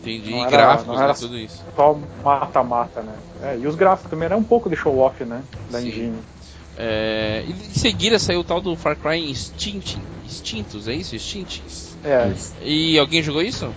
Entendi. 0.00 0.30
Não 0.32 0.38
e 0.38 0.42
era- 0.42 0.50
gráficos, 0.50 0.86
não 0.88 0.96
né? 0.96 1.04
era- 1.04 1.14
Tudo 1.14 1.38
isso. 1.38 1.62
Só 1.76 1.96
mata-mata, 2.24 3.02
né? 3.02 3.12
É, 3.42 3.56
e 3.58 3.66
os 3.66 3.76
gráficos 3.76 4.10
também 4.10 4.26
era 4.26 4.36
um 4.36 4.42
pouco 4.42 4.68
de 4.68 4.74
show-off, 4.74 5.24
né? 5.24 5.42
Da 5.70 5.80
Sim. 5.80 5.88
engine. 5.88 6.18
É, 6.76 7.44
e 7.46 7.50
em 7.50 7.74
seguida 7.74 8.18
saiu 8.18 8.40
o 8.40 8.44
tal 8.44 8.60
do 8.60 8.74
Far 8.76 8.96
Cry 8.96 9.30
Instinct, 9.30 9.98
Instintos, 10.24 10.86
é 10.86 10.94
isso? 10.94 11.14
Instints. 11.16 11.96
É, 12.04 12.28
Isso. 12.28 12.54
E 12.62 12.96
alguém 12.98 13.22
jogou 13.22 13.42
isso? 13.42 13.68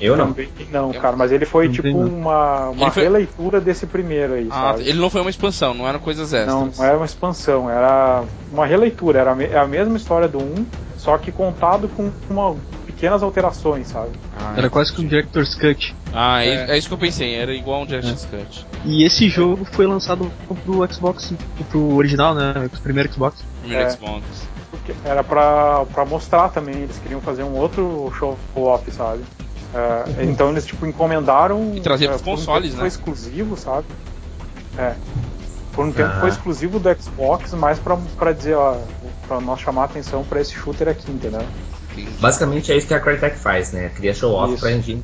Eu 0.00 0.16
não. 0.16 0.28
também 0.28 0.48
não, 0.70 0.92
cara, 0.92 1.16
mas 1.16 1.32
ele 1.32 1.44
foi 1.44 1.68
tipo 1.68 1.88
não. 1.88 2.06
uma, 2.06 2.68
uma 2.70 2.90
foi- 2.90 3.02
releitura 3.02 3.60
desse 3.60 3.86
primeiro 3.86 4.34
aí, 4.34 4.48
Ah, 4.50 4.72
sabe? 4.72 4.88
ele 4.88 4.98
não 4.98 5.10
foi 5.10 5.20
uma 5.20 5.30
expansão, 5.30 5.74
não 5.74 5.88
eram 5.88 5.98
coisas 5.98 6.32
extras. 6.32 6.54
Não, 6.54 6.66
não 6.76 6.84
era 6.84 6.96
uma 6.96 7.06
expansão, 7.06 7.68
era 7.70 8.22
uma 8.52 8.66
releitura, 8.66 9.18
era 9.20 9.32
a 9.32 9.62
a 9.62 9.66
mesma 9.66 9.96
história 9.96 10.28
do 10.28 10.38
1, 10.38 10.66
só 10.96 11.16
que 11.18 11.30
contado 11.32 11.88
com 11.88 12.10
uma, 12.30 12.54
pequenas 12.86 13.22
alterações, 13.22 13.88
sabe? 13.88 14.10
Ah, 14.40 14.54
Era 14.56 14.70
quase 14.70 14.92
que 14.92 15.00
um 15.00 15.06
Director's 15.06 15.54
Cut. 15.54 15.94
Ah, 16.12 16.44
é. 16.44 16.70
é 16.72 16.78
isso 16.78 16.88
que 16.88 16.94
eu 16.94 16.98
pensei, 16.98 17.34
era 17.34 17.52
igual 17.54 17.82
um 17.82 17.86
Director's 17.86 18.24
Cut. 18.24 18.66
E 18.84 19.04
esse 19.04 19.28
jogo 19.28 19.64
foi 19.64 19.86
lançado 19.86 20.30
pro 20.64 20.92
Xbox, 20.92 21.32
pro 21.70 21.94
original, 21.96 22.34
né? 22.34 22.54
O 22.72 22.80
primeiro 22.80 23.12
Xbox. 23.12 23.44
Primeiro 23.60 23.84
É. 23.84 23.90
Xbox. 23.90 24.22
Porque 24.70 24.92
Era 25.04 25.22
pra, 25.24 25.84
pra 25.92 26.04
mostrar 26.04 26.48
também, 26.50 26.74
eles 26.76 26.98
queriam 26.98 27.20
fazer 27.20 27.42
um 27.42 27.56
outro 27.56 28.12
show-off, 28.18 28.90
sabe? 28.90 29.22
É, 29.74 30.24
então 30.24 30.50
eles 30.50 30.64
tipo 30.64 30.86
encomendaram. 30.86 31.74
E 31.74 31.80
trazer 31.80 32.06
é, 32.06 32.08
pros 32.08 32.22
um 32.22 32.24
consoles, 32.24 32.70
tempo 32.70 32.76
né? 32.76 32.78
Foi 32.80 32.88
exclusivo, 32.88 33.56
sabe? 33.56 33.86
É. 34.76 34.94
Por 35.72 35.84
um 35.84 35.92
tempo 35.92 36.10
Ah. 36.10 36.20
foi 36.20 36.28
exclusivo 36.30 36.78
do 36.78 36.88
Xbox, 37.00 37.52
mas 37.54 37.78
pra, 37.78 37.96
pra 38.16 38.32
dizer, 38.32 38.54
ó, 38.54 38.76
pra 39.26 39.40
nós 39.40 39.60
chamar 39.60 39.82
a 39.82 39.84
atenção 39.84 40.24
pra 40.24 40.40
esse 40.40 40.52
shooter 40.54 40.88
aqui, 40.88 41.10
entendeu? 41.10 41.42
Basicamente 42.20 42.70
é 42.72 42.76
isso 42.76 42.86
que 42.86 42.94
a 42.94 43.00
Crytek 43.00 43.36
faz, 43.38 43.72
né? 43.72 43.90
Cria 43.94 44.14
show-off 44.14 44.52
Isso. 44.52 44.60
pra 44.60 44.72
engine. 44.72 45.02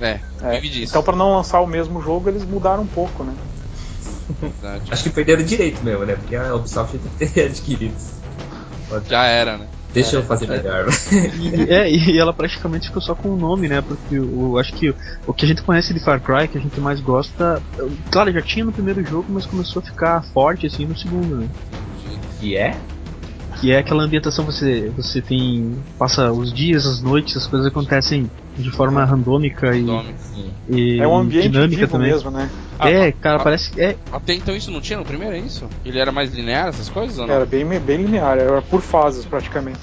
É, 0.00 0.20
É. 0.42 0.60
Então 0.64 1.02
pra 1.02 1.16
não 1.16 1.34
lançar 1.34 1.60
o 1.60 1.66
mesmo 1.66 2.00
jogo, 2.00 2.28
eles 2.28 2.44
mudaram 2.44 2.84
um 2.84 2.86
pouco, 2.86 3.24
né? 3.24 3.34
Verdade. 4.40 4.84
Acho 4.92 5.02
que 5.02 5.10
perderam 5.10 5.42
direito 5.42 5.82
mesmo, 5.82 6.04
né? 6.04 6.14
Porque 6.14 6.36
a 6.36 6.54
Ubisoft 6.54 6.96
tem 6.98 7.28
que 7.28 7.34
ter 7.34 7.46
adquirido. 7.46 7.94
Já 9.08 9.24
era, 9.24 9.58
né? 9.58 9.66
Deixa 9.92 10.16
eu 10.16 10.22
fazer 10.22 10.46
melhor. 10.46 10.86
E, 11.38 11.72
é, 11.72 11.90
e 11.90 12.18
ela 12.18 12.32
praticamente 12.32 12.88
ficou 12.88 13.00
só 13.00 13.14
com 13.14 13.30
o 13.30 13.36
nome, 13.36 13.68
né? 13.68 13.80
Porque 13.80 14.18
o, 14.18 14.58
acho 14.58 14.72
que 14.74 14.94
o 15.26 15.32
que 15.32 15.44
a 15.44 15.48
gente 15.48 15.62
conhece 15.62 15.94
de 15.94 16.00
Far 16.00 16.20
Cry, 16.20 16.48
que 16.48 16.58
a 16.58 16.60
gente 16.60 16.80
mais 16.80 17.00
gosta, 17.00 17.62
claro, 18.10 18.32
já 18.32 18.42
tinha 18.42 18.64
no 18.64 18.72
primeiro 18.72 19.04
jogo, 19.04 19.26
mas 19.28 19.46
começou 19.46 19.80
a 19.80 19.84
ficar 19.84 20.22
forte 20.32 20.66
assim 20.66 20.84
no 20.84 20.96
segundo, 20.96 21.36
né? 21.36 21.48
E 22.40 22.56
é? 22.56 22.76
Que 23.60 23.72
é 23.72 23.78
aquela 23.78 24.04
ambientação 24.04 24.44
você 24.44 24.88
você 24.96 25.20
tem 25.20 25.76
passa 25.98 26.30
os 26.32 26.52
dias, 26.52 26.86
as 26.86 27.00
noites, 27.02 27.36
as 27.36 27.46
coisas 27.46 27.66
acontecem 27.68 28.30
de 28.56 28.70
forma 28.70 29.04
randômica 29.04 29.76
e, 29.76 29.86
e 30.68 31.00
É 31.00 31.06
um 31.08 31.16
ambiente 31.18 31.48
dinâmica 31.48 31.76
vivo 31.80 31.92
também. 31.92 32.10
mesmo, 32.12 32.30
né? 32.30 32.48
É, 32.80 33.08
Ah, 33.08 33.12
cara, 33.12 33.36
ah, 33.36 33.44
parece 33.44 33.72
que 33.72 33.80
é, 33.80 33.96
Até 34.12 34.34
então 34.34 34.54
isso 34.54 34.70
não 34.70 34.80
tinha 34.80 34.98
no 34.98 35.04
primeiro, 35.04 35.34
é 35.34 35.38
isso? 35.40 35.66
Ele 35.84 35.98
era 35.98 36.12
mais 36.12 36.32
linear, 36.32 36.68
essas 36.68 36.88
coisas 36.88 37.18
ou 37.18 37.26
não? 37.26 37.34
Era 37.34 37.44
bem, 37.46 37.64
bem 37.64 37.98
linear, 38.02 38.38
era 38.38 38.62
por 38.62 38.80
fases 38.80 39.24
praticamente. 39.24 39.78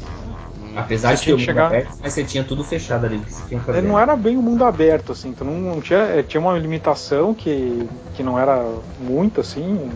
Apesar 0.78 1.10
Você 1.10 1.16
de 1.16 1.20
ter 1.22 1.24
tinha 1.24 1.36
o 1.36 1.38
que 1.38 1.42
mundo 1.44 1.46
chegar- 1.46 1.68
aberto, 1.68 1.96
mas 2.04 2.14
você 2.14 2.24
tinha 2.26 2.44
tudo 2.44 2.64
fechado 2.64 3.06
ali 3.06 3.18
que 3.20 3.32
você 3.34 3.48
tinha 3.48 3.60
que 3.60 3.66
fazer. 3.66 3.78
Ele 3.80 3.88
não 3.88 3.98
era 4.00 4.14
bem 4.16 4.38
um 4.38 4.42
mundo 4.42 4.64
aberto, 4.66 5.12
assim, 5.14 5.32
tu 5.34 5.44
não, 5.46 5.54
não 5.60 5.82
tinha, 5.82 6.00
eh, 6.00 6.24
tinha 6.24 6.40
uma 6.42 6.58
limitação 6.58 7.34
que, 7.34 7.88
que 8.14 8.22
não 8.24 8.38
era 8.38 8.62
muito, 9.00 9.40
assim, 9.40 9.90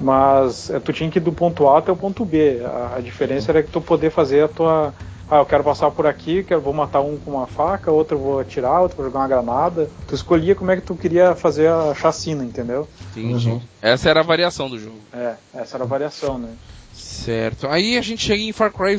mas 0.00 0.70
eh, 0.70 0.80
tu 0.80 0.92
tinha 0.92 1.10
que 1.10 1.18
ir 1.18 1.22
do 1.22 1.32
ponto 1.32 1.68
A 1.68 1.78
até 1.78 1.90
o 1.92 1.96
ponto 1.96 2.24
B. 2.24 2.60
A, 2.64 2.96
a 2.96 3.00
diferença 3.00 3.50
era 3.52 3.62
que 3.62 3.70
tu 3.70 3.80
poder 3.80 4.10
fazer 4.10 4.44
a 4.44 4.48
tua. 4.48 4.94
Ah, 5.30 5.36
eu 5.38 5.44
quero 5.46 5.62
passar 5.62 5.90
por 5.90 6.06
aqui, 6.06 6.42
quero, 6.42 6.60
vou 6.62 6.72
matar 6.72 7.00
um 7.02 7.18
com 7.18 7.32
uma 7.32 7.46
faca, 7.46 7.90
outro 7.92 8.16
eu 8.16 8.22
vou 8.22 8.40
atirar, 8.40 8.80
outro 8.80 8.96
vou 8.96 9.04
jogar 9.06 9.18
uma 9.20 9.28
granada. 9.28 9.90
Tu 10.06 10.14
escolhia 10.14 10.54
como 10.54 10.70
é 10.70 10.76
que 10.76 10.82
tu 10.82 10.94
queria 10.94 11.34
fazer 11.34 11.68
a 11.68 11.94
chacina, 11.94 12.42
entendeu? 12.42 12.88
Entendi. 13.14 13.50
Uhum. 13.50 13.60
Essa 13.82 14.08
era 14.08 14.20
a 14.20 14.22
variação 14.22 14.70
do 14.70 14.78
jogo. 14.78 14.96
É, 15.12 15.34
essa 15.54 15.76
era 15.76 15.84
a 15.84 15.86
variação, 15.86 16.38
né? 16.38 16.48
Certo. 16.94 17.66
Aí 17.68 17.98
a 17.98 18.00
gente 18.00 18.24
chega 18.24 18.42
em 18.42 18.52
Far 18.52 18.72
Cry 18.72 18.96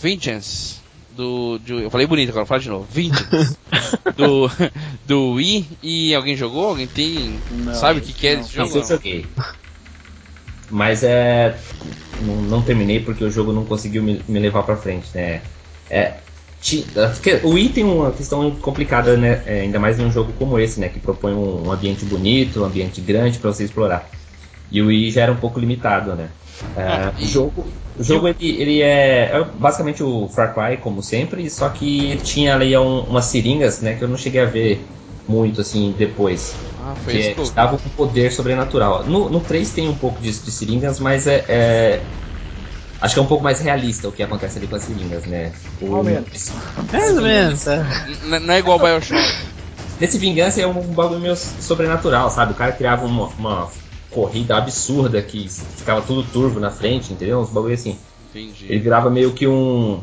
Vengeance. 0.00 0.80
Do, 1.16 1.58
de- 1.58 1.82
eu 1.82 1.90
falei 1.90 2.06
bonito 2.06 2.30
agora, 2.30 2.46
fala 2.46 2.60
de 2.60 2.68
novo. 2.70 2.86
Vengeance. 2.88 3.58
do, 4.16 4.48
do 5.04 5.32
Wii. 5.32 5.66
E 5.82 6.14
alguém 6.14 6.36
jogou? 6.36 6.68
Alguém 6.68 6.86
tem. 6.86 7.38
Não, 7.50 7.74
sabe 7.74 7.98
o 7.98 8.02
que, 8.02 8.12
que 8.12 8.28
é 8.28 8.34
não. 8.36 8.40
esse 8.42 8.56
Não, 8.56 8.66
jogo? 8.66 8.86
joguei. 8.86 9.26
Mas 10.72 11.02
é. 11.04 11.58
Não, 12.18 12.42
não 12.42 12.64
terminei 12.64 13.00
porque 13.04 13.24
o 13.24 13.30
jogo 13.30 13.52
não 13.52 13.66
conseguiu 13.66 14.02
me, 14.02 14.24
me 14.28 14.38
levar 14.38 14.62
pra 14.64 14.76
frente, 14.76 15.14
né? 15.14 15.42
É. 15.90 16.20
O 17.44 17.50
Wii 17.50 17.70
tem 17.70 17.84
uma 17.84 18.12
questão 18.12 18.50
complicada, 18.60 19.16
né? 19.16 19.42
É, 19.46 19.60
ainda 19.62 19.80
mais 19.80 19.98
em 19.98 20.04
um 20.04 20.10
jogo 20.10 20.32
como 20.34 20.58
esse, 20.58 20.78
né? 20.80 20.88
Que 20.88 21.00
propõe 21.00 21.32
um, 21.34 21.66
um 21.66 21.72
ambiente 21.72 22.04
bonito, 22.04 22.60
um 22.62 22.64
ambiente 22.64 23.00
grande 23.00 23.38
pra 23.38 23.52
você 23.52 23.64
explorar. 23.64 24.10
E 24.70 24.82
o 24.82 24.86
Wii 24.86 25.10
já 25.10 25.22
era 25.22 25.32
um 25.32 25.36
pouco 25.36 25.60
limitado, 25.60 26.14
né? 26.16 26.30
É, 26.74 26.80
Ah, 26.82 27.12
o 27.20 27.20
e- 27.20 27.26
jogo, 27.26 27.72
o 27.96 28.02
jogo 28.02 28.28
ele, 28.28 28.36
ele 28.40 28.82
é, 28.82 29.32
é 29.32 29.44
basicamente 29.44 30.02
o 30.02 30.28
Far 30.28 30.54
Cry, 30.54 30.78
como 30.78 31.02
sempre, 31.02 31.48
só 31.50 31.68
que 31.70 32.10
ele 32.12 32.22
tinha 32.22 32.54
ali 32.54 32.76
um, 32.76 33.00
umas 33.04 33.26
seringas, 33.26 33.80
né? 33.82 33.96
Que 33.96 34.04
eu 34.04 34.08
não 34.08 34.16
cheguei 34.16 34.40
a 34.40 34.46
ver 34.46 34.88
muito 35.28 35.60
assim 35.60 35.94
depois 35.96 36.54
Ah, 36.80 36.94
foi 37.04 37.12
que 37.14 37.18
esse 37.20 37.30
é, 37.56 37.64
um 37.64 37.76
poder 37.96 38.32
sobrenatural. 38.32 39.04
No, 39.04 39.28
no 39.30 39.40
3 39.40 39.70
tem 39.70 39.88
um 39.88 39.96
pouco 39.96 40.20
disso 40.20 40.44
de 40.44 40.50
seringas, 40.50 40.98
mas 40.98 41.26
é, 41.26 41.44
é- 41.48 42.02
Acho 43.00 43.14
que 43.14 43.20
é 43.20 43.22
um 43.22 43.26
pouco 43.26 43.42
mais 43.42 43.58
realista 43.58 44.08
o 44.08 44.12
que 44.12 44.22
acontece 44.22 44.58
ali 44.58 44.68
com 44.68 44.76
as 44.76 44.84
seringas, 44.84 45.24
né? 45.26 45.52
O, 45.80 45.86
Mais 45.86 45.96
ou 45.98 46.04
menos. 46.04 46.52
mais 46.92 47.16
ou 47.16 47.22
menos, 47.22 47.66
é. 47.66 47.84
Não 48.40 48.54
é 48.54 48.58
igual 48.60 48.78
Bioshock. 48.78 49.20
Nesse 49.98 50.18
Vingança 50.18 50.60
é 50.60 50.66
um 50.66 50.72
bagulho 50.94 51.20
meio 51.20 51.36
sobrenatural, 51.36 52.30
sabe? 52.30 52.52
O 52.52 52.56
cara 52.56 52.72
criava 52.72 53.04
uma, 53.04 53.26
uma 53.38 53.70
corrida 54.10 54.56
absurda 54.56 55.20
que 55.20 55.48
ficava 55.48 56.00
tudo 56.02 56.22
turvo 56.22 56.60
na 56.60 56.70
frente, 56.70 57.12
entendeu? 57.12 57.40
Uns 57.40 57.50
bagulho 57.50 57.74
assim. 57.74 57.98
Entendi. 58.30 58.66
Ele 58.68 58.78
virava 58.78 59.10
meio 59.10 59.32
que 59.32 59.48
um. 59.48 60.02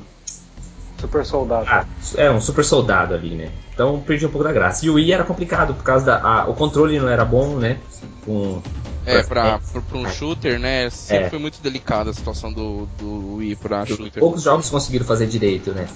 Super 0.99 1.25
soldado. 1.25 1.65
Ah, 1.69 1.85
é, 2.17 2.29
um 2.29 2.41
super 2.41 2.63
soldado 2.65 3.13
ali, 3.13 3.35
né? 3.35 3.51
Então 3.73 3.99
perdi 4.01 4.25
um 4.25 4.29
pouco 4.29 4.43
da 4.43 4.51
graça. 4.51 4.85
E 4.85 4.89
o 4.89 4.95
Wii 4.95 5.13
era 5.13 5.23
complicado, 5.23 5.73
por 5.73 5.83
causa 5.83 6.05
da. 6.05 6.21
a- 6.21 6.47
o 6.47 6.53
controle 6.53 6.99
não 6.99 7.07
era 7.09 7.23
bom, 7.23 7.55
né? 7.55 7.77
Com. 8.25 8.61
É, 9.05 9.23
pra, 9.23 9.59
pra, 9.59 9.81
pra 9.81 9.97
um 9.97 10.07
shooter, 10.09 10.59
né? 10.59 10.89
Sempre 10.89 11.25
É. 11.25 11.29
foi 11.29 11.39
muito 11.39 11.61
delicada 11.61 12.09
a 12.11 12.13
situação 12.13 12.51
do, 12.51 12.85
do 12.99 13.35
Wii 13.37 13.55
pra 13.55 13.85
shooter. 13.85 14.19
Poucos 14.19 14.43
jogos 14.43 14.69
conseguiram 14.69 15.05
fazer 15.05 15.25
direito, 15.25 15.71
né? 15.71 15.87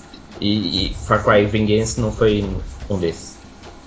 E, 0.42 0.88
e 0.88 0.94
Far 0.96 1.24
Cry 1.24 1.46
Vengeance 1.46 2.00
não 2.00 2.12
foi 2.12 2.50
um 2.90 2.98
desses. 2.98 3.38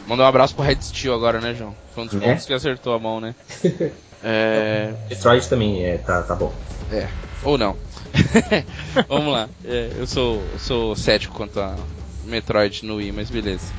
Mandar 0.07 0.25
um 0.25 0.29
abraço 0.29 0.55
pro 0.55 0.63
Red 0.65 0.79
Steel 0.81 1.15
agora, 1.15 1.41
né, 1.41 1.55
João? 1.55 1.75
Foi 1.95 2.05
um 2.05 2.07
dos 2.07 2.21
pontos 2.21 2.45
que 2.47 2.53
acertou 2.53 2.95
a 2.95 2.99
mão, 2.99 3.21
né? 3.21 3.35
é. 4.23 4.93
Detroit 5.09 5.49
também 5.49 5.85
é, 5.85 5.99
tá, 5.99 6.23
tá 6.23 6.35
bom. 6.35 6.53
É. 6.93 7.09
Ou 7.43 7.59
não. 7.59 7.77
Vamos 9.09 9.33
lá. 9.33 9.49
É, 9.65 9.93
eu 9.99 10.07
sou, 10.07 10.43
sou 10.59 10.97
cético 10.97 11.35
quanto 11.35 11.61
a 11.61 11.77
Metroid 12.25 12.85
no 12.85 12.97
Wii, 12.97 13.13
mas 13.13 13.31
beleza. 13.31 13.73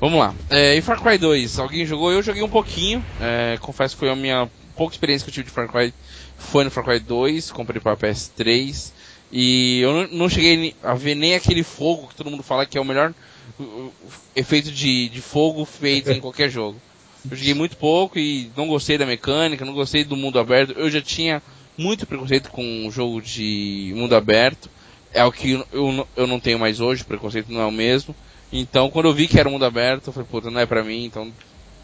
Vamos 0.00 0.18
lá. 0.18 0.34
É, 0.48 0.76
e 0.76 0.80
Far 0.80 1.00
Cry 1.02 1.18
2, 1.18 1.58
alguém 1.58 1.84
jogou? 1.84 2.12
Eu 2.12 2.22
joguei 2.22 2.42
um 2.42 2.48
pouquinho. 2.48 3.04
é, 3.20 3.58
confesso 3.60 3.94
que 3.94 4.00
foi 4.00 4.10
a 4.10 4.16
minha 4.16 4.48
pouca 4.76 4.94
experiência 4.94 5.24
que 5.24 5.30
eu 5.30 5.34
tive 5.34 5.46
de 5.46 5.52
Far 5.52 5.68
Cry. 5.68 5.92
Foi 6.38 6.62
no 6.62 6.70
Far 6.70 6.84
Cry 6.84 7.00
2, 7.00 7.50
comprei 7.50 7.80
para 7.80 7.96
PS3. 7.96 8.92
E 9.30 9.80
eu 9.80 9.92
não, 9.92 10.08
não 10.18 10.28
cheguei 10.28 10.74
a 10.82 10.94
ver 10.94 11.14
nem 11.14 11.34
aquele 11.34 11.62
fogo 11.62 12.06
que 12.08 12.14
todo 12.14 12.30
mundo 12.30 12.42
fala 12.42 12.64
que 12.64 12.78
é 12.78 12.80
o 12.80 12.84
melhor 12.84 13.12
uh, 13.58 13.62
uh, 13.62 13.92
efeito 14.34 14.70
de, 14.70 15.08
de 15.08 15.20
fogo 15.20 15.64
feito 15.64 16.10
em 16.10 16.20
qualquer 16.20 16.48
jogo. 16.48 16.80
Eu 17.28 17.36
joguei 17.36 17.54
muito 17.54 17.76
pouco 17.76 18.18
e 18.18 18.50
não 18.56 18.68
gostei 18.68 18.96
da 18.96 19.04
mecânica, 19.04 19.64
não 19.64 19.74
gostei 19.74 20.04
do 20.04 20.16
mundo 20.16 20.38
aberto. 20.38 20.72
Eu 20.76 20.88
já 20.90 21.02
tinha 21.02 21.42
muito 21.78 22.06
preconceito 22.06 22.50
com 22.50 22.62
um 22.86 22.90
jogo 22.90 23.22
de 23.22 23.92
mundo 23.96 24.14
aberto. 24.16 24.70
É 25.12 25.24
o 25.24 25.32
que 25.32 25.52
eu, 25.72 25.92
não- 25.92 26.08
eu 26.16 26.26
não 26.26 26.40
tenho 26.40 26.58
mais 26.58 26.80
hoje, 26.80 27.02
o 27.02 27.06
preconceito 27.06 27.52
não 27.52 27.60
é 27.60 27.66
o 27.66 27.72
mesmo. 27.72 28.14
Então, 28.52 28.90
quando 28.90 29.06
eu 29.08 29.14
vi 29.14 29.28
que 29.28 29.38
era 29.38 29.48
mundo 29.50 29.64
aberto, 29.64 30.08
eu 30.08 30.12
falei, 30.12 30.28
puta, 30.28 30.50
não 30.50 30.60
é 30.60 30.66
pra 30.66 30.84
mim, 30.84 31.04
então 31.04 31.32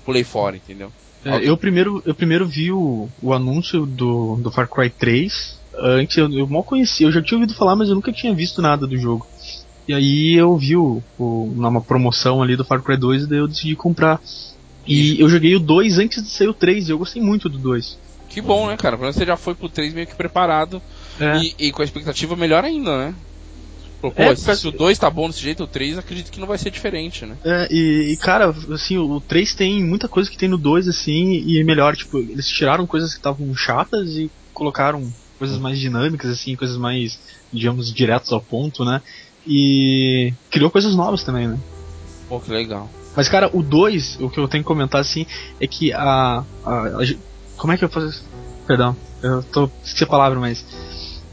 pulei 0.05 0.25
fora, 0.25 0.57
entendeu? 0.57 0.93
É, 1.25 1.39
eu 1.49 1.57
primeiro, 1.57 2.03
eu 2.05 2.15
primeiro 2.15 2.47
vi 2.49 2.71
o, 2.73 3.11
o 3.21 3.33
anúncio 3.33 3.87
do, 3.87 4.37
do 4.43 4.51
Far 4.53 4.69
Cry 4.69 4.91
3. 4.91 5.63
Antes 5.75 6.17
eu, 6.19 6.31
eu 6.33 6.47
mal 6.49 6.65
conhecia, 6.65 7.07
eu 7.07 7.13
já 7.13 7.23
tinha 7.23 7.39
ouvido 7.39 7.57
falar, 7.57 7.77
mas 7.77 7.89
eu 7.89 7.95
nunca 7.95 8.13
tinha 8.13 8.35
visto 8.35 8.61
nada 8.63 8.87
do 8.87 8.97
jogo. 8.99 9.27
E 9.89 9.95
aí 9.95 10.35
eu 10.35 10.57
vi 10.57 10.77
o, 10.77 11.05
o, 11.19 11.53
numa 11.57 11.85
promoção 11.85 12.43
ali 12.43 12.57
do 12.57 12.65
Far 12.65 12.83
Cry 12.83 12.99
2 12.99 13.25
e 13.25 13.29
daí 13.29 13.39
eu 13.39 13.49
decidi 13.49 13.77
comprar. 13.77 14.21
E 14.87 15.21
eu 15.21 15.29
joguei 15.29 15.55
o 15.57 15.61
2 15.61 15.99
antes 15.99 16.23
de 16.23 16.31
sair 16.31 16.49
o 16.49 16.55
3 16.55 16.89
e 16.89 16.93
eu 16.93 16.99
gostei 16.99 17.23
muito 17.23 17.49
do 17.49 17.59
2. 17.59 17.99
Que 18.35 18.43
bom, 18.43 18.67
né, 18.67 18.77
cara? 18.77 18.97
Pelo 18.97 19.03
menos 19.03 19.17
você 19.17 19.25
já 19.25 19.37
foi 19.37 19.55
pro 19.55 19.69
3 19.69 19.95
meio 19.95 20.09
que 20.09 20.17
preparado 20.17 20.83
É. 21.21 21.39
e, 21.39 21.69
e 21.69 21.73
com 21.73 21.83
a 21.83 21.85
expectativa 21.85 22.35
melhor 22.35 22.65
ainda, 22.65 22.99
né? 22.99 23.15
Pô, 24.03 24.11
pô, 24.11 24.23
É, 24.23 24.35
se, 24.35 24.57
se 24.57 24.67
o 24.69 24.73
2 24.73 24.99
tá 24.99 25.09
bom 25.09 25.29
desse 25.29 25.41
jeito, 25.41 25.63
o 25.63 25.69
3 25.69 25.97
acredito 25.97 26.33
que 26.33 26.41
não 26.41 26.47
vai 26.49 26.59
ser 26.59 26.71
diferente, 26.71 27.25
né? 27.25 27.39
É, 27.45 27.69
e, 27.71 28.13
e, 28.13 28.17
cara, 28.17 28.53
assim, 28.73 28.99
o 28.99 29.21
3 29.21 29.55
tem 29.55 29.83
muita 29.83 30.09
coisa 30.09 30.29
que 30.29 30.37
tem 30.37 30.49
no 30.49 30.59
2, 30.59 30.89
assim, 30.89 31.31
e 31.47 31.61
é 31.61 31.65
melhor, 31.65 31.95
tipo, 31.97 32.19
eles 32.19 32.49
tiraram 32.49 32.87
coisas 32.87 33.11
que 33.13 33.19
estavam 33.19 33.55
chatas 33.55 34.11
e 34.11 34.29
colocaram 34.53 35.09
coisas 35.39 35.59
mais 35.59 35.79
dinâmicas, 35.79 36.31
assim, 36.31 36.57
coisas 36.57 36.77
mais, 36.77 37.13
digamos, 37.53 37.93
diretas 37.95 38.33
ao 38.33 38.45
ponto, 38.45 38.85
né? 38.85 39.01
E 39.47 40.33
criou 40.51 40.71
coisas 40.71 40.97
novas 40.97 41.23
também, 41.23 41.47
né? 41.47 41.57
Pô, 42.29 42.41
que 42.41 42.51
legal. 42.51 42.91
Mas, 43.17 43.29
cara, 43.29 43.49
o 43.55 43.63
2, 43.63 44.19
o 44.21 44.29
que 44.29 44.41
eu 44.41 44.49
tenho 44.49 44.65
que 44.65 44.69
comentar, 44.69 45.01
assim, 45.01 45.25
é 45.61 45.67
que 45.67 45.93
a. 45.93 46.41
a- 46.41 46.45
a 46.65 47.34
como 47.57 47.73
é 47.73 47.77
que 47.79 47.85
eu 47.85 47.89
faço. 47.89 48.25
Perdão, 48.67 48.97
eu 49.23 49.43
tô. 49.43 49.71
esqueci 49.83 50.05
a 50.05 50.09
palavra, 50.09 50.39
mas. 50.39 50.65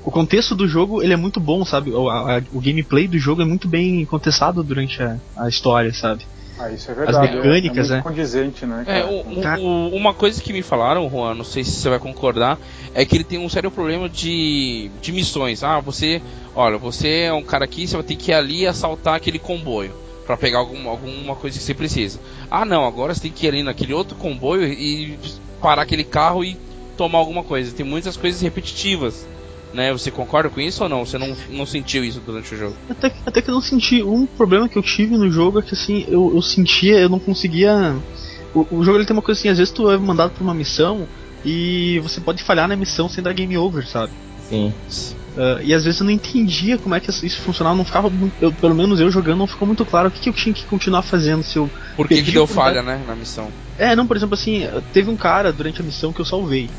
O 0.04 0.10
contexto 0.10 0.56
do 0.56 0.68
jogo, 0.68 1.04
ele 1.04 1.14
é 1.14 1.18
muito 1.18 1.40
bom, 1.40 1.64
sabe? 1.64 1.92
O, 1.92 2.10
a- 2.10 2.38
a- 2.38 2.44
o 2.52 2.60
gameplay 2.60 3.08
do 3.08 3.20
jogo 3.20 3.44
é 3.44 3.46
muito 3.46 3.68
bem 3.68 4.04
contestado 4.06 4.64
durante 4.64 5.02
a, 5.02 5.20
a 5.38 5.48
história, 5.48 5.94
sabe? 5.94 6.26
Ah, 6.60 6.72
isso 6.72 6.92
é 6.92 6.94
verdade. 6.96 7.36
mecânicas, 7.36 7.90
é. 7.90 7.94
é. 7.94 7.96
muito 7.98 8.04
condizente, 8.08 8.66
né? 8.66 8.84
É, 8.88 9.02
cara? 9.42 9.60
o- 9.62 9.90
o- 9.92 9.96
uma 9.96 10.14
coisa 10.14 10.42
que 10.42 10.52
me 10.52 10.62
falaram, 10.64 11.08
Juan, 11.10 11.36
não 11.36 11.44
sei 11.44 11.64
se 11.64 11.72
você 11.72 11.90
vai 11.90 12.00
concordar, 12.00 12.58
é 12.96 13.06
que 13.06 13.16
ele 13.16 13.24
tem 13.24 13.38
um 13.40 13.48
sério 13.50 13.70
problema 13.70 14.10
de, 14.10 14.90
de 15.02 15.12
missões. 15.12 15.64
Ah, 15.64 15.80
você, 15.80 16.20
olha, 16.56 16.78
você 16.80 17.22
é 17.26 17.34
um 17.34 17.44
cara 17.44 17.66
aqui, 17.66 17.88
você 17.88 17.96
vai 17.96 18.04
ter 18.04 18.16
que 18.16 18.32
ir 18.32 18.34
ali 18.34 18.62
e 18.62 18.68
assaltar 18.68 19.16
aquele 19.16 19.38
comboio 19.40 19.94
pra 20.26 20.36
pegar 20.38 20.60
algum, 20.60 20.88
alguma 20.90 21.36
coisa 21.36 21.58
que 21.58 21.64
você 21.64 21.74
precisa. 21.74 22.20
Ah, 22.50 22.66
não, 22.66 22.86
agora 22.86 23.14
você 23.14 23.22
tem 23.22 23.32
que 23.32 23.46
ir 23.46 23.50
ali 23.50 23.64
naquele 23.64 23.94
outro 23.94 24.16
comboio 24.16 24.64
e 24.68 25.18
parar 25.62 25.84
aquele 25.84 26.04
carro 26.04 26.44
e 26.44 26.58
tomar 26.98 27.20
alguma 27.20 27.44
coisa. 27.44 27.72
Tem 27.74 27.86
muitas 27.86 28.18
coisas 28.18 28.42
repetitivas. 28.42 29.28
Né, 29.74 29.94
você 29.94 30.12
concorda 30.12 30.50
com 30.50 30.60
isso 30.60 30.84
ou 30.84 30.90
não? 30.90 31.06
Você 31.06 31.18
não, 31.18 31.34
não 31.50 31.66
sentiu 31.66 32.04
isso 32.04 32.20
durante 32.20 32.54
o 32.54 32.58
jogo? 32.58 32.76
Até, 32.90 33.10
que- 33.10 33.22
até 33.26 33.42
que 33.42 33.50
eu 33.50 33.54
não 33.54 33.62
senti. 33.62 34.04
Um 34.04 34.26
problema 34.28 34.68
que 34.68 34.78
eu 34.78 34.84
tive 34.84 35.16
no 35.18 35.32
jogo 35.32 35.60
é 35.60 35.62
que 35.62 35.74
assim, 35.74 36.04
eu, 36.10 36.34
eu 36.36 36.42
sentia, 36.42 37.00
eu 37.00 37.08
não 37.08 37.20
conseguia. 37.20 37.96
O, 38.54 38.68
o 38.70 38.84
jogo 38.84 38.98
ele 38.98 39.06
tem 39.06 39.16
uma 39.16 39.22
coisa 39.22 39.40
assim, 39.40 39.48
às 39.48 39.58
vezes 39.58 39.72
tu 39.74 39.90
é 39.90 39.98
mandado 39.98 40.32
pra 40.34 40.44
uma 40.44 40.54
missão 40.54 41.08
e 41.46 42.00
você 42.04 42.20
pode 42.20 42.44
falhar 42.44 42.68
na 42.68 42.76
missão 42.76 43.08
sem 43.08 43.24
dar 43.24 43.32
game 43.32 43.58
over, 43.58 43.88
sabe? 43.88 44.12
Sim. 44.50 44.74
Ah, 45.38 45.60
e 45.64 45.74
às 45.74 45.84
vezes 45.84 46.00
eu 46.00 46.06
não 46.06 46.12
entendia 46.12 46.78
como 46.78 46.94
é 46.96 47.00
que 47.00 47.10
isso 47.10 47.40
funcionava, 47.42 47.76
não 47.76 47.86
ficava. 47.86 48.10
muito- 48.10 48.36
Eu, 48.42 48.52
pelo 48.54 48.76
menos 48.76 49.00
eu 49.00 49.10
jogando, 49.10 49.40
não 49.40 49.48
ficou 49.48 49.66
muito 49.68 49.86
claro 49.86 50.10
o 50.10 50.12
que, 50.12 50.20
que 50.22 50.30
eu 50.30 50.34
tinha 50.34 50.54
que 50.54 50.66
continuar 50.66 51.02
fazendo 51.04 51.44
se 51.44 51.58
eu. 51.58 51.72
Por 51.96 52.08
que, 52.08 52.22
que 52.22 52.32
deu 52.32 52.46
falha, 52.48 52.82
né, 52.82 53.02
na 53.08 53.16
missão? 53.16 53.52
É, 53.78 53.96
não, 53.96 54.06
por 54.06 54.18
exemplo, 54.18 54.36
assim, 54.36 54.68
teve 54.92 55.10
um 55.10 55.16
cara 55.18 55.52
durante 55.52 55.82
a 55.82 55.84
missão 55.84 56.12
que 56.14 56.22
eu 56.22 56.26
salvei. 56.26 56.70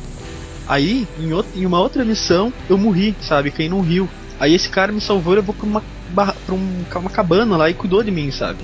Aí, 0.67 1.07
em, 1.19 1.33
out- 1.33 1.49
em 1.55 1.67
uma 1.67 1.81
outra 1.81 2.05
missão, 2.05 2.53
eu 2.69 2.79
morri, 2.79 3.17
sabe? 3.21 3.51
Caí 3.51 3.69
num 3.69 3.81
rio. 3.81 4.09
Aí 4.39 4.55
esse 4.55 4.69
cara 4.69 4.93
me 4.93 5.01
salvou 5.01 5.33
e 5.33 5.37
levou 5.37 5.55
pra 5.55 5.67
uma, 5.67 5.83
barra- 6.09 6.37
pra 6.47 6.55
um- 6.55 6.85
uma 6.97 7.11
cabana 7.11 7.57
lá 7.57 7.69
e 7.71 7.75
cuidou 7.75 8.03
de 8.03 8.11
mim, 8.11 8.31
sabe? 8.31 8.59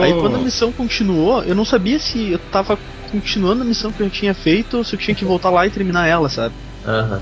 Aí 0.00 0.12
quando 0.20 0.36
a 0.36 0.38
missão 0.38 0.72
continuou, 0.72 1.42
eu 1.42 1.54
não 1.54 1.64
sabia 1.64 1.98
se 1.98 2.30
eu 2.32 2.38
tava 2.38 2.78
continuando 3.10 3.62
a 3.62 3.64
missão 3.64 3.90
que 3.92 4.02
eu 4.02 4.08
tinha 4.10 4.32
feito 4.32 4.78
ou 4.78 4.84
se 4.84 4.94
eu 4.94 4.98
tinha 4.98 5.14
que 5.14 5.24
voltar 5.24 5.50
lá 5.50 5.66
e 5.66 5.70
terminar 5.70 6.06
ela, 6.06 6.28
sabe? 6.28 6.54
Aham. 6.86 7.20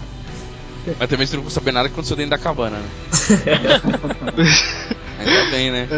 Mas 0.99 1.09
também 1.09 1.27
você 1.27 1.37
não 1.37 1.51
sabendo 1.51 1.75
nada 1.75 1.89
que 1.89 1.93
aconteceu 1.93 2.17
dentro 2.17 2.31
da 2.31 2.39
cabana, 2.39 2.79
né? 2.79 2.89
Ainda 5.19 5.51
bem, 5.51 5.71
né? 5.71 5.89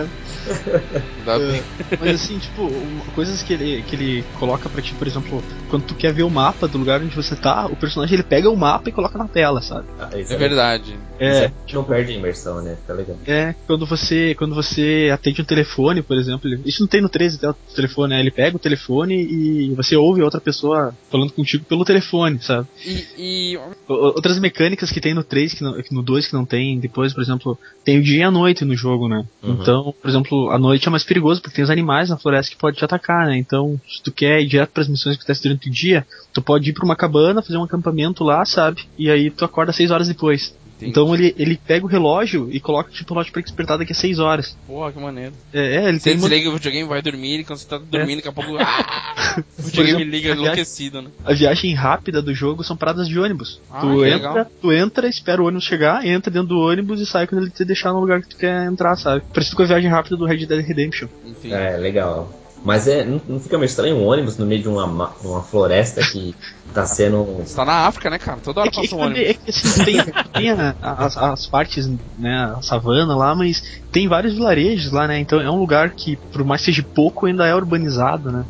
Ainda 1.19 1.39
bem. 1.39 1.63
Mas 1.99 2.15
assim, 2.15 2.39
tipo, 2.39 2.69
coisas 3.15 3.43
que 3.43 3.53
ele, 3.53 3.83
que 3.83 3.97
ele 3.97 4.23
coloca 4.35 4.69
pra 4.69 4.83
ti, 4.83 4.95
por 4.95 5.07
exemplo, 5.07 5.45
quando 5.69 5.85
tu 5.85 5.95
quer 5.95 6.13
ver 6.13 6.23
o 6.23 6.31
mapa 6.31 6.69
do 6.69 6.79
lugar 6.79 7.01
onde 7.01 7.15
você 7.15 7.37
tá, 7.37 7.67
o 7.67 7.77
personagem 7.77 8.15
ele 8.15 8.23
pega 8.23 8.51
o 8.51 8.57
mapa 8.57 8.89
e 8.89 8.93
coloca 8.93 9.19
na 9.19 9.29
tela, 9.29 9.61
sabe? 9.63 9.87
Ah, 9.99 10.11
isso 10.19 10.33
É 10.33 10.37
verdade. 10.37 10.97
É, 11.19 11.53
Isso 11.67 11.77
não 11.77 11.85
perde 11.85 12.13
a 12.13 12.17
imersão, 12.17 12.63
né? 12.63 12.77
Tá 12.87 12.95
legal. 12.95 13.17
É, 13.27 13.55
quando 13.67 13.87
você 13.87 14.35
quando 14.35 14.55
você 14.55 15.11
atende 15.13 15.41
um 15.41 15.45
telefone, 15.45 16.03
por 16.03 16.17
exemplo, 16.17 16.51
isso 16.67 16.83
não 16.83 16.89
tem 16.89 17.01
no 17.01 17.09
13 17.09 17.37
até 17.37 17.51
o 17.51 17.55
telefone, 17.75 18.15
né? 18.15 18.21
Ele 18.21 18.31
pega 18.31 18.57
o 18.57 18.61
telefone 18.61 19.15
e 19.15 19.75
você 19.75 19.95
ouve 19.97 20.23
outra 20.23 20.41
pessoa 20.41 20.95
falando 21.11 21.33
contigo 21.33 21.65
pelo 21.65 21.85
telefone, 21.85 22.41
sabe? 22.43 22.67
E, 22.85 23.07
e 23.17 23.59
Outras 23.87 24.39
mecânicas 24.39 24.91
que 24.91 25.01
tem 25.01 25.15
no 25.15 25.23
3, 25.23 25.55
que, 25.55 25.63
não, 25.63 25.81
que 25.81 25.95
no 25.95 26.03
2 26.03 26.29
que 26.29 26.35
não 26.35 26.45
tem, 26.45 26.79
depois, 26.79 27.13
por 27.13 27.23
exemplo, 27.23 27.59
tem 27.85 27.99
o 27.99 28.03
dia 28.03 28.21
e 28.21 28.23
a 28.23 28.31
noite 28.31 28.65
no 28.65 28.75
jogo, 28.75 29.09
né? 29.09 29.25
Uhum. 29.43 29.59
Então, 29.61 29.95
por 30.01 30.09
exemplo, 30.09 30.32
a 30.51 30.59
noite 30.59 30.89
é 30.89 30.91
mais 30.91 31.05
perigoso 31.05 31.41
porque 31.41 31.57
tem 31.57 31.65
os 31.65 31.71
animais 31.71 32.11
na 32.11 32.17
floresta 32.17 32.53
que 32.53 32.61
podem 32.61 32.79
te 32.79 32.85
atacar, 32.85 33.27
né? 33.27 33.37
Então, 33.37 33.81
se 33.89 34.03
tu 34.03 34.13
quer 34.13 34.41
ir 34.41 34.47
direto 34.47 34.71
pras 34.71 34.89
missões 34.89 35.17
que 35.17 35.23
acontecem 35.23 35.51
durante 35.51 35.69
o 35.69 35.73
dia, 35.73 36.07
tu 36.33 36.43
pode 36.43 36.71
ir 36.71 36.73
pra 36.73 36.85
uma 36.85 36.97
cabana, 36.97 37.43
fazer 37.43 37.57
um 37.57 37.65
acampamento 37.65 38.25
lá, 38.25 38.45
sabe? 38.45 38.85
E 38.99 39.11
aí 39.11 39.31
tu 39.31 39.45
acorda 39.45 39.73
6 39.73 39.91
horas 39.91 40.09
depois. 40.09 40.55
Então 40.89 41.15
ele, 41.15 41.35
ele 41.39 41.59
pega 41.67 41.85
o 41.85 41.89
relógio 41.89 42.49
e 42.51 42.59
coloca 42.61 42.91
tipo 42.91 43.13
o 43.13 43.15
relógio 43.15 43.33
pra 43.33 43.43
despertar 43.43 43.79
daqui 43.79 43.93
a 43.93 43.95
6 43.95 44.19
horas. 44.19 44.57
Porra, 44.67 44.93
que 44.93 45.01
maneiro. 45.01 45.33
É, 45.53 45.77
é, 45.85 45.89
ele 45.89 45.99
Você 45.99 46.11
tem 46.11 46.19
uma- 46.19 46.29
desliga 46.29 46.51
o 46.51 46.55
videogame, 46.55 46.89
vai 46.89 47.03
dormir, 47.03 47.41
e 47.41 47.45
quando 47.45 47.59
você 47.59 47.67
tá 47.69 47.79
dormindo, 47.79 48.17
daqui 48.17 48.29
a 48.29 48.33
pouco. 48.33 48.57
Ah, 48.59 49.37
o 49.39 49.63
Por 49.63 49.65
videogame 49.65 49.97
exemplo, 50.03 50.11
liga 50.11 50.33
a 50.33 50.35
viagem- 50.35 50.43
enlouquecido, 50.45 51.03
né? 51.03 51.11
A 51.25 51.33
viagem 51.33 51.75
rápida 51.75 52.21
do 52.23 52.35
jogo 52.35 52.63
são 52.65 52.77
paradas 52.77 53.09
de 53.09 53.19
ônibus. 53.19 53.61
Ah, 53.71 53.81
tu, 53.81 53.87
que 53.87 53.93
entra, 54.07 54.29
legal. 54.33 54.47
tu 54.61 54.73
entra, 54.73 55.09
espera 55.09 55.43
o 55.43 55.47
ônibus 55.47 55.65
chegar, 55.65 56.05
entra 56.07 56.31
dentro 56.31 56.49
do 56.49 56.59
ônibus 56.59 57.01
e 57.01 57.07
sai 57.07 57.27
quando 57.27 57.43
ele 57.43 57.51
te 57.51 57.65
deixar 57.65 57.93
no 57.93 58.01
lugar 58.01 58.21
que 58.23 58.29
tu 58.29 58.37
quer 58.37 58.65
entrar, 58.67 58.97
sabe? 58.97 59.23
Parecido 59.33 59.57
com 59.57 59.63
a 59.63 59.67
viagem 59.67 59.91
rápida 59.91 60.17
do 60.17 60.27
Red 60.27 60.47
Dead 60.47 60.65
Redemption. 60.65 61.09
Enfim. 61.27 61.53
É, 61.53 61.77
legal. 61.77 62.39
Mas 62.65 62.87
é, 62.87 63.05
não, 63.05 63.21
não 63.29 63.41
fica 63.41 63.59
meio 63.59 63.67
estranho 63.67 63.97
um 63.97 64.07
ônibus 64.07 64.37
no 64.39 64.47
meio 64.47 64.63
de 64.63 64.69
uma, 64.69 64.87
ma- 64.87 65.13
uma 65.25 65.43
floresta 65.43 66.01
que 66.01 66.33
tá 66.73 66.87
sendo. 66.87 67.25
Você 67.25 67.55
tá 67.55 67.65
na 67.65 67.87
África, 67.87 68.11
né, 68.11 68.19
cara? 68.19 68.41
Toda 68.41 68.61
hora 68.61 68.69
É 68.69 68.73
que, 68.73 68.79
é 68.81 68.83
passa 68.83 68.97
um 68.97 69.01
ônibus. 69.01 69.23
é 69.29 69.35
que, 69.35 69.51
assim, 69.51 69.85
tem, 69.85 69.97
tem 70.33 70.51
a- 70.51 70.75
as, 70.81 71.17
as 71.17 71.47
partes, 71.49 71.87
né, 72.17 72.53
a 72.57 72.61
savana 72.63 73.15
lá, 73.17 73.35
mas 73.35 73.61
tem 73.91 74.09
vários 74.09 74.35
vilarejos 74.35 74.93
lá, 74.93 75.07
né? 75.07 75.19
Então 75.19 75.41
é 75.41 75.51
um 75.51 75.59
lugar 75.59 75.93
que, 75.97 76.17
por 76.33 76.45
mais 76.45 76.61
que 76.63 76.67
seja 76.73 76.85
pouco, 76.95 77.27
ainda 77.27 77.47
é 77.47 77.55
urbanizado, 77.55 78.31
né? 78.31 78.45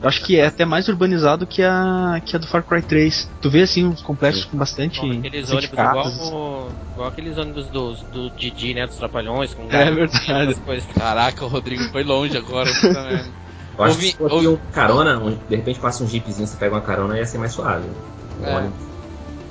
Eu 0.00 0.08
acho 0.08 0.24
que 0.24 0.36
é 0.38 0.46
até 0.46 0.64
mais 0.64 0.86
urbanizado 0.86 1.44
que 1.46 1.60
a, 1.60 2.20
que 2.24 2.36
a 2.36 2.38
do 2.38 2.46
Far 2.46 2.64
Cry 2.64 2.82
3. 2.82 3.26
Tu 3.42 3.50
vê 3.50 3.62
assim 3.62 3.84
uns 3.84 4.00
complexos 4.00 4.44
com 4.44 4.56
bastante. 4.56 5.00
Bom, 5.00 5.10
aqueles 5.10 5.50
ônibus 5.50 5.72
igual, 5.72 6.06
o- 6.06 6.72
igual 6.92 7.08
aqueles 7.08 7.36
ônibus 7.36 7.68
dos, 7.68 8.02
do 8.04 8.30
Didi, 8.30 8.74
né? 8.74 8.86
Dos 8.86 8.96
Trapalhões, 8.96 9.52
com 9.54 9.68
É 9.72 9.90
verdade. 9.90 10.54
coisas. 10.60 10.86
Caraca, 10.86 11.44
o 11.44 11.48
Rodrigo 11.48 11.82
foi 11.90 12.04
longe 12.04 12.36
agora, 12.36 12.70
puta 12.72 13.02
merda. 13.02 13.47
Eu 13.78 13.84
acho 13.84 13.94
Ouvi- 13.94 14.06
que 14.06 14.12
se 14.12 14.18
fosse 14.18 14.34
ouvi- 14.34 14.48
um 14.48 14.56
carona, 14.72 15.18
um- 15.18 15.38
de 15.48 15.56
repente 15.56 15.78
passa 15.78 16.02
um 16.02 16.08
jeepzinho, 16.08 16.46
você 16.48 16.56
pega 16.56 16.74
uma 16.74 16.80
carona, 16.80 17.16
ia 17.16 17.24
ser 17.24 17.38
mais 17.38 17.52
suave. 17.52 17.86
Um 18.40 18.44
É. 18.44 18.68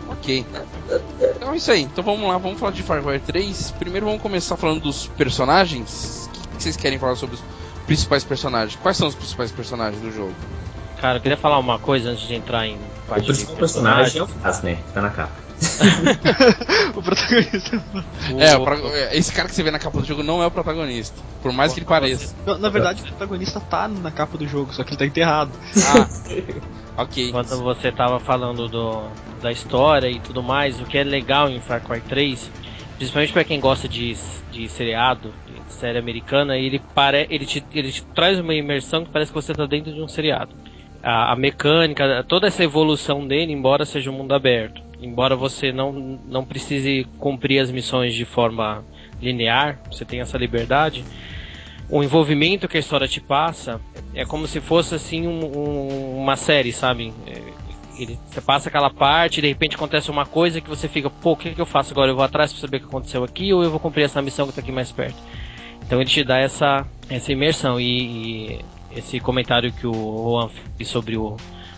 Ok. 0.10 0.46
Então 1.36 1.54
é 1.54 1.58
isso 1.58 1.72
aí. 1.72 1.82
Então 1.84 2.04
vamos 2.04 2.28
lá, 2.28 2.38
vamos 2.38 2.60
falar 2.60 2.72
de 2.72 2.84
Far 2.84 3.02
Cry 3.04 3.20
3. 3.20 3.72
Primeiro 3.72 4.06
vamos 4.06 4.22
começar 4.22 4.58
falando 4.58 4.82
dos 4.82 5.08
personagens. 5.08 6.30
O 6.54 6.58
que 6.58 6.64
vocês 6.64 6.76
querem 6.76 6.98
falar 7.00 7.16
sobre 7.16 7.36
os 7.36 7.44
principais 7.86 8.24
personagens? 8.24 8.78
Quais 8.82 8.98
são 8.98 9.08
os 9.08 9.16
principais 9.16 9.52
personagens 9.52 10.02
do 10.02 10.12
jogo? 10.12 10.34
Cara, 11.00 11.18
eu 11.18 11.22
queria 11.22 11.38
falar 11.38 11.60
uma 11.60 11.78
coisa 11.80 12.10
antes 12.10 12.28
de 12.28 12.34
entrar 12.36 12.66
em 12.68 12.76
O 12.76 12.80
parte 13.08 13.22
de 13.22 13.28
principal 13.28 13.56
personagem 13.56 14.20
é 14.20 14.24
o 14.24 14.28
Faz, 14.28 14.62
né? 14.64 14.76
Que 14.76 14.94
tá 14.94 15.02
na 15.02 15.10
capa. 15.10 15.47
o 16.96 17.02
protagonista. 17.02 17.84
É, 18.38 18.58
o 18.58 18.96
é, 18.96 19.18
esse 19.18 19.32
cara 19.34 19.48
que 19.48 19.56
você 19.56 19.64
vê 19.64 19.72
na 19.72 19.80
capa 19.80 20.00
do 20.00 20.06
jogo 20.06 20.24
não 20.24 20.42
é 20.42 20.46
o 20.46 20.52
protagonista. 20.52 21.18
Por 21.42 21.52
mais 21.52 21.74
que 21.74 21.80
ele 21.80 21.86
pareça. 21.86 22.36
Não, 22.46 22.58
na 22.58 22.70
verdade, 22.70 23.02
o 23.02 23.06
protagonista 23.06 23.60
tá 23.60 23.88
na 23.88 24.12
capa 24.12 24.38
do 24.38 24.48
jogo, 24.48 24.74
só 24.74 24.84
que 24.84 24.92
ele 24.92 24.98
tá 24.98 25.06
enterrado. 25.06 25.52
Ah, 25.86 26.08
ok. 27.04 27.32
Quando 27.32 27.64
você 27.64 27.92
tava 27.92 28.20
falando 28.20 28.68
do, 28.68 29.10
da 29.42 29.52
história 29.52 30.10
e 30.10 30.20
tudo 30.20 30.44
mais, 30.44 30.80
o 30.80 30.86
que 30.86 30.98
é 30.98 31.04
legal 31.04 31.50
em 31.50 31.60
Far 31.60 31.82
Cry 31.82 32.02
3, 32.02 32.52
principalmente 32.98 33.34
pra 33.34 33.44
quem 33.44 33.60
gosta 33.60 33.88
de, 33.88 34.16
de 34.52 34.70
seriado, 34.70 35.34
de 35.46 35.74
série 35.74 35.98
americana, 35.98 36.58
ele, 36.58 36.80
pare, 36.94 37.28
ele, 37.30 37.46
te, 37.46 37.66
ele 37.74 37.92
te 37.92 38.04
traz 38.14 38.40
uma 38.40 38.54
imersão 38.54 39.04
que 39.04 39.12
parece 39.12 39.32
que 39.32 39.36
você 39.36 39.54
tá 39.54 39.66
dentro 39.66 39.92
de 39.92 40.02
um 40.02 40.08
seriado. 40.08 40.56
A, 41.02 41.32
a 41.34 41.36
mecânica, 41.36 42.24
toda 42.28 42.48
essa 42.48 42.64
evolução 42.64 43.26
dele, 43.26 43.54
embora 43.54 43.86
seja 43.86 44.12
um 44.12 44.14
mundo 44.14 44.34
aberto, 44.34 44.87
embora 45.02 45.36
você 45.36 45.72
não, 45.72 45.92
não 46.28 46.44
precise 46.46 47.06
cumprir 47.20 47.60
as 47.60 47.72
missões 47.72 48.14
de 48.14 48.26
forma 48.26 48.84
linear, 49.22 49.80
você 49.92 50.06
tem 50.06 50.20
essa 50.22 50.38
liberdade, 50.38 51.04
o 51.90 52.04
envolvimento 52.04 52.68
que 52.68 52.78
a 52.78 52.80
história 52.80 53.08
te 53.08 53.22
passa 53.22 53.80
é 54.14 54.26
como 54.26 54.48
se 54.48 54.60
fosse 54.60 54.96
assim 54.96 55.26
um- 55.28 55.46
um- 55.58 56.18
uma 56.20 56.36
série, 56.36 56.72
sabe? 56.74 57.14
É, 57.26 57.42
ele- 58.02 58.20
você 58.28 58.42
passa 58.42 58.70
aquela 58.70 58.90
parte, 58.90 59.42
de 59.42 59.48
repente 59.48 59.76
acontece 59.76 60.12
uma 60.12 60.26
coisa 60.26 60.60
que 60.62 60.70
você 60.70 60.88
fica, 60.88 61.10
pô, 61.10 61.32
o 61.32 61.36
que, 61.38 61.52
que 61.56 61.62
eu 61.62 61.66
faço 61.66 61.94
agora? 61.94 62.12
Eu 62.12 62.16
vou 62.16 62.26
atrás 62.26 62.52
pra 62.52 62.62
saber 62.62 62.78
o 62.78 62.80
que 62.82 62.86
aconteceu 62.88 63.24
aqui 63.24 63.54
ou 63.54 63.64
eu 63.64 63.72
vou 63.72 63.80
cumprir 63.80 64.04
essa 64.04 64.22
missão 64.22 64.46
que 64.48 64.54
tá 64.54 64.62
aqui 64.62 64.72
mais 64.72 64.92
perto? 64.92 65.18
Então 65.86 66.02
ele 66.02 66.10
te 66.10 66.24
dá 66.24 66.38
essa, 66.38 66.86
essa 67.10 67.32
imersão 67.32 67.80
e, 67.80 67.86
e 68.52 68.66
esse 68.96 69.20
comentário 69.20 69.72
que 69.72 69.88
o 69.88 69.94
Juan 69.94 70.50
fez 70.76 70.90
sobre 70.90 71.16
o 71.16 71.38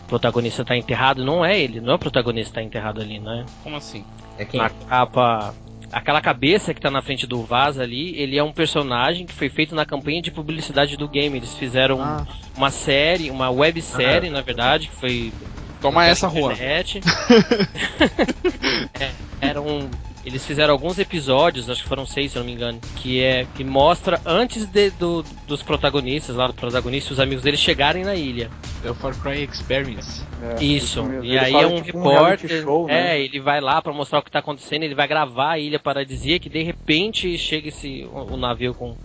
protagonista 0.09 0.65
tá 0.65 0.75
enterrado, 0.75 1.23
não 1.23 1.45
é 1.45 1.57
ele, 1.59 1.79
não 1.79 1.93
é 1.93 1.95
o 1.95 1.99
protagonista 1.99 2.49
que 2.49 2.55
tá 2.55 2.63
enterrado 2.63 2.99
ali, 3.01 3.19
né? 3.19 3.45
Como 3.63 3.75
assim? 3.77 4.03
É 4.37 4.43
quem? 4.45 4.59
Na 4.59 4.69
capa. 4.69 5.53
Aquela 5.91 6.21
cabeça 6.21 6.73
que 6.73 6.79
tá 6.81 6.91
na 6.91 7.01
frente 7.01 7.25
do 7.25 7.41
Vaz 7.43 7.79
ali, 7.79 8.15
ele 8.19 8.37
é 8.37 8.43
um 8.43 8.51
personagem 8.51 9.25
que 9.25 9.33
foi 9.33 9.49
feito 9.49 9.73
na 9.73 9.85
campanha 9.85 10.21
de 10.21 10.29
publicidade 10.31 10.95
do 10.97 11.07
game. 11.07 11.35
Eles 11.37 11.55
fizeram 11.55 11.99
Ah. 12.01 12.27
uma 12.55 12.69
série, 12.69 13.31
uma 13.31 13.49
websérie, 13.49 14.29
na 14.29 14.41
verdade, 14.41 14.87
que 14.87 14.95
foi. 14.95 15.33
Toma 15.81 16.05
essa 16.05 16.27
rua. 16.27 16.53
É, 18.99 19.11
eram. 19.41 19.89
Eles 20.25 20.45
fizeram 20.45 20.73
alguns 20.73 20.99
episódios, 20.99 21.69
acho 21.69 21.81
que 21.83 21.87
foram 21.87 22.05
seis, 22.05 22.31
se 22.31 22.37
eu 22.37 22.41
não 22.41 22.47
me 22.47 22.53
engano, 22.53 22.79
que 22.97 23.21
é 23.21 23.45
que 23.55 23.63
mostra 23.63 24.19
antes 24.25 24.65
de- 24.65 24.89
do- 24.91 25.23
dos 25.47 25.63
protagonistas, 25.63 26.35
lá 26.35 26.47
do 26.47 26.53
protagonista, 26.53 27.13
os 27.13 27.19
amigos 27.19 27.43
deles 27.43 27.59
chegarem 27.59 28.03
na 28.03 28.15
ilha. 28.15 28.49
É 28.83 28.91
o 28.91 28.93
Far 28.93 29.15
Cry 29.15 29.43
Experience. 29.43 30.23
É, 30.41 30.63
Isso. 30.63 31.05
E 31.23 31.37
aí 31.37 31.53
é 31.53 31.67
um 31.67 31.81
tipo 31.81 31.97
repórter. 31.99 32.63
show, 32.63 32.87
né? 32.87 33.17
É, 33.17 33.21
ele 33.21 33.39
vai 33.39 33.61
lá 33.61 33.81
pra 33.81 33.93
mostrar 33.93 34.19
o 34.19 34.21
que 34.21 34.31
tá 34.31 34.39
acontecendo, 34.39 34.83
ele 34.83 34.95
vai 34.95 35.07
gravar 35.07 35.51
a 35.51 35.59
ilha 35.59 35.79
paradisíaca 35.79 36.43
que 36.43 36.49
de 36.49 36.63
repente 36.63 37.37
chega 37.37 37.69
esse 37.69 38.05
o, 38.13 38.33
o 38.33 38.37
navio 38.37 38.73
com 38.73 38.95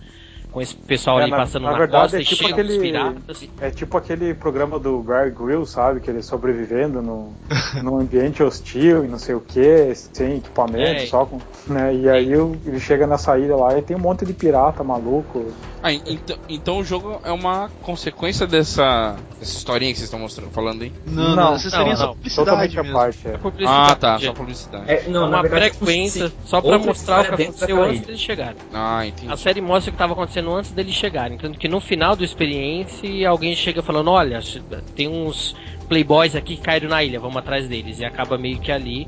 com 0.55 0.61
esse 0.61 0.73
pessoal 0.73 1.19
É, 1.19 1.23
ali 1.23 1.31
na- 1.31 1.37
passando 1.39 1.63
na 1.63 1.71
na 1.73 1.77
verdade, 1.77 2.01
costa 2.03 2.17
é 2.17 2.21
e 2.21 2.23
tipo 2.23 2.47
aquele- 2.47 2.79
piratas. 2.79 3.49
É 3.59 3.69
tipo 3.69 3.97
aquele 3.97 4.33
programa 4.33 4.79
do 4.79 4.99
Bear 4.99 5.29
Grylls, 5.29 5.69
sabe? 5.69 5.99
Que 5.99 6.09
ele 6.09 6.23
sobrevivendo 6.23 7.01
no, 7.01 7.33
num 7.83 7.99
ambiente 7.99 8.41
hostil 8.41 9.03
e 9.03 9.07
não 9.09 9.19
sei 9.19 9.35
o 9.35 9.41
que, 9.41 9.93
sem 9.93 10.37
equipamento, 10.37 11.01
É. 11.03 11.05
só 11.07 11.25
com. 11.25 11.39
Né? 11.67 11.93
E 11.95 12.09
aí 12.09 12.37
o- 12.37 12.55
ele 12.65 12.79
chega 12.79 13.05
nessa 13.05 13.37
ilha 13.37 13.53
lá 13.57 13.77
e 13.77 13.81
tem 13.81 13.97
um 13.97 13.99
monte 13.99 14.23
de 14.25 14.31
pirata 14.31 14.81
maluco. 14.81 15.51
Ah, 15.83 15.91
en- 15.91 16.01
então, 16.07 16.37
então 16.47 16.77
o 16.79 16.83
jogo 16.85 17.19
é 17.25 17.31
uma 17.33 17.69
consequência 17.83 18.47
dessa, 18.47 19.17
dessa 19.37 19.57
historinha 19.57 19.91
que 19.91 19.97
vocês 19.97 20.07
estão 20.07 20.19
mostrando, 20.19 20.51
falando 20.51 20.83
aí? 20.83 20.93
Não, 21.05 21.23
não, 21.29 21.35
Não, 21.35 21.53
essa 21.55 21.65
não, 21.69 21.77
seria 21.77 21.95
só 21.97 22.05
não. 22.07 22.13
publicidade 22.13 22.45
Totalmente 22.49 22.75
mesmo. 22.77 22.93
parte. 22.93 23.27
É. 23.27 23.39
Ah, 23.67 23.95
tá, 23.95 24.19
só 24.19 24.31
publicidade. 24.33 24.85
É, 24.89 25.03
não, 25.09 25.21
na 25.29 25.37
uma 25.37 25.41
verdade, 25.41 25.75
frequência 25.75 26.31
só 26.45 26.61
pra 26.61 26.79
mostrar 26.79 27.19
o 27.33 27.35
que 27.35 27.43
aconteceu 27.43 27.83
antes 27.83 28.01
deles 28.05 28.21
chegarem. 28.21 28.55
Ah, 28.73 29.05
entendi. 29.05 29.31
A 29.31 29.35
série 29.37 29.59
mostra 29.59 29.89
o 29.89 29.93
que 29.93 29.95
estava 29.95 30.13
acontecendo 30.13 30.44
antes 30.53 30.71
deles 30.71 30.93
chegarem. 30.93 31.37
Tanto 31.37 31.57
que 31.57 31.67
no 31.67 31.79
final 31.79 32.15
do 32.15 32.23
experiência 32.23 33.29
alguém 33.29 33.55
chega 33.55 33.81
falando, 33.81 34.11
olha, 34.11 34.39
tem 34.95 35.07
uns 35.07 35.55
playboys 35.87 36.35
aqui 36.35 36.55
que 36.55 36.61
caíram 36.61 36.89
na 36.89 37.03
ilha, 37.03 37.19
vamos 37.19 37.37
atrás 37.37 37.67
deles. 37.67 37.99
E 37.99 38.05
acaba 38.05 38.37
meio 38.37 38.59
que 38.59 38.71
ali 38.71 39.07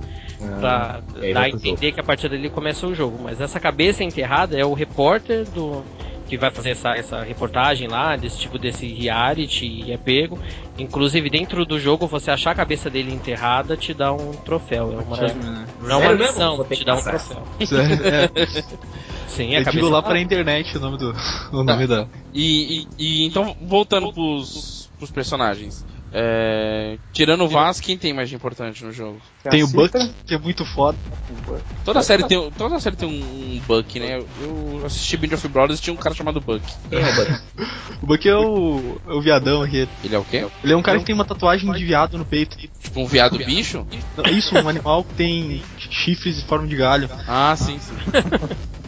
pra 0.60 1.02
e 1.17 1.26
aí 1.28 1.34
dar 1.34 1.41
a 1.41 1.50
entender 1.50 1.91
que 1.91 2.00
a 2.00 2.04
partir 2.04 2.30
dali 2.30 2.50
começa 2.50 2.86
o 2.88 2.93
jogo. 2.93 3.19
Mas 3.21 3.41
essa 3.41 3.60
cabeça 3.60 4.04
enterrada 4.04 4.58
é 4.58 4.65
o 4.65 4.73
repórter 4.73 5.45
do 5.50 5.84
que 6.28 6.38
vai 6.38 6.52
fazer 6.52 6.71
essa, 6.71 6.89
essa 6.89 7.21
reportagem 7.21 7.88
lá, 7.88 8.17
desse 8.17 8.38
tipo 8.38 8.60
desse 8.60 8.86
reality 8.86 9.65
e 9.65 9.91
é 9.91 9.97
pego. 9.97 10.38
Inclusive 10.78 11.30
dentro 11.30 11.65
do 11.65 11.80
jogo 11.80 12.06
você 12.06 12.30
achar 12.30 12.52
a 12.52 12.56
cabeça 12.56 12.89
dele 12.89 13.13
enterrada 13.13 13.78
te 13.78 13.93
dá 13.93 14.12
um 14.12 14.34
troféu. 14.34 14.91
É 14.91 14.97
uma 14.97 15.17
É. 15.26 15.34
não 15.82 16.04
é 16.04 16.08
uma 16.08 16.15
missão, 16.15 16.63
te 16.65 16.84
dá 16.84 16.95
um 16.95 17.02
troféu. 17.02 17.43
É, 19.28 19.30
Sim, 19.30 19.56
a 19.56 19.60
eu 19.60 19.63
digo 19.66 19.90
lá 19.90 20.02
tá- 20.02 20.10
pra 20.10 20.20
internet 20.20 20.78
o 20.78 20.80
nome 20.80 20.98
do. 20.98 21.13
O 21.52 21.63
nome 21.63 21.86
da. 21.88 22.08
E, 22.34 22.80
e- 22.80 22.88
e 22.98 23.26
então, 23.26 23.56
voltando 23.62 24.12
pros, 24.13 24.90
pros 24.98 25.12
personagens. 25.12 25.86
É, 26.12 26.98
tirando 27.12 27.44
o 27.44 27.48
Vaz, 27.50 27.82
quem 27.82 27.98
tem 27.98 28.13
mais 28.13 28.30
de 28.30 28.36
importante 28.36 28.84
no 28.84 28.92
jogo? 28.94 29.22
Tem 29.44 29.62
a 29.62 29.66
o 29.66 29.68
Buck, 29.68 29.92
que 30.26 30.34
é 30.34 30.38
muito 30.38 30.66
foda. 30.66 30.98
Toda 31.84 32.02
série 32.02 32.24
tem, 32.26 32.52
toda 32.52 32.80
série 32.80 32.96
tem 32.96 33.08
um, 33.10 33.12
um 33.58 33.60
Buck, 33.60 34.00
né? 34.00 34.18
Eu 34.40 34.84
assisti 34.86 35.18
Band 35.18 35.36
of 35.36 35.48
Brothers 35.50 35.80
e 35.80 35.84
tinha 35.84 35.94
um 35.94 35.98
cara 35.98 36.16
chamado 36.16 36.40
Buck. 36.40 36.63
Quem 36.90 37.00
é 37.00 37.06
o 37.06 37.13
Buck? 37.16 37.32
O 38.02 38.06
Buck 38.06 38.30
é 38.30 38.36
o, 38.36 39.00
é 39.08 39.13
o 39.13 39.22
viadão 39.22 39.63
aqui. 39.63 39.88
Ele 40.04 40.16
é 40.16 40.20
o 40.20 40.24
quê? 40.24 40.46
Ele 40.63 40.74
é 40.74 40.78
um 40.78 40.82
cara 40.84 41.00
que 41.00 41.06
tem 41.06 41.16
uma 41.16 41.26
tatuagem 41.26 41.72
de 41.74 41.84
viado 41.84 42.18
no 42.18 42.26
peito. 42.26 42.56
Tipo 42.56 43.02
um 43.02 43.08
viado 43.08 43.38
bicho? 43.38 43.86
Isso, 44.32 44.56
um 44.56 44.70
animal 44.70 45.04
que 45.04 45.16
tem 45.16 45.63
chifres 45.78 46.38
em 46.38 46.46
forma 46.48 46.68
de 46.68 46.76
galho. 46.76 47.10
Ah, 47.28 47.56
sim, 47.56 47.80
sim. 47.80 47.96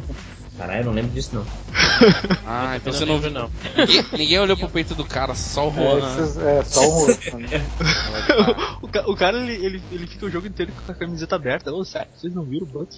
Caralho, 0.60 0.82
eu 0.82 0.86
não 0.86 0.92
lembro 0.94 1.12
disso 1.12 1.32
não. 1.36 1.44
Ah, 2.46 2.76
então 2.78 2.92
você 2.92 3.06
não 3.06 3.20
viu. 3.20 3.30
não. 3.32 3.50
Ninguém, 3.78 4.06
ninguém 4.14 4.40
olhou 4.40 4.58
pro 4.58 4.70
peito 4.70 4.94
do 4.96 5.06
cara, 5.06 5.34
só 5.36 5.70
o 5.70 5.72
é, 5.72 5.74
Juan. 5.74 5.98
esses- 6.22 6.38
é, 6.38 6.64
só 6.64 6.82
o 6.86 6.90
rosto, 6.90 7.38
né? 7.38 7.48
O, 8.82 8.88
ca- 8.88 9.04
o 9.08 9.16
cara, 9.16 9.38
ele, 9.38 9.66
ele, 9.66 9.82
ele 9.92 10.08
fica 10.08 10.26
o 10.26 10.30
jogo 10.30 10.48
inteiro 10.48 10.72
com 10.86 10.92
a 10.92 10.96
camiseta 10.96 11.36
aberta. 11.36 11.72
Ô, 11.72 11.84
sério, 11.86 12.08
vocês 12.14 12.34
não 12.34 12.44
viram 12.44 12.66
o 12.66 12.70
Buck? 12.70 12.90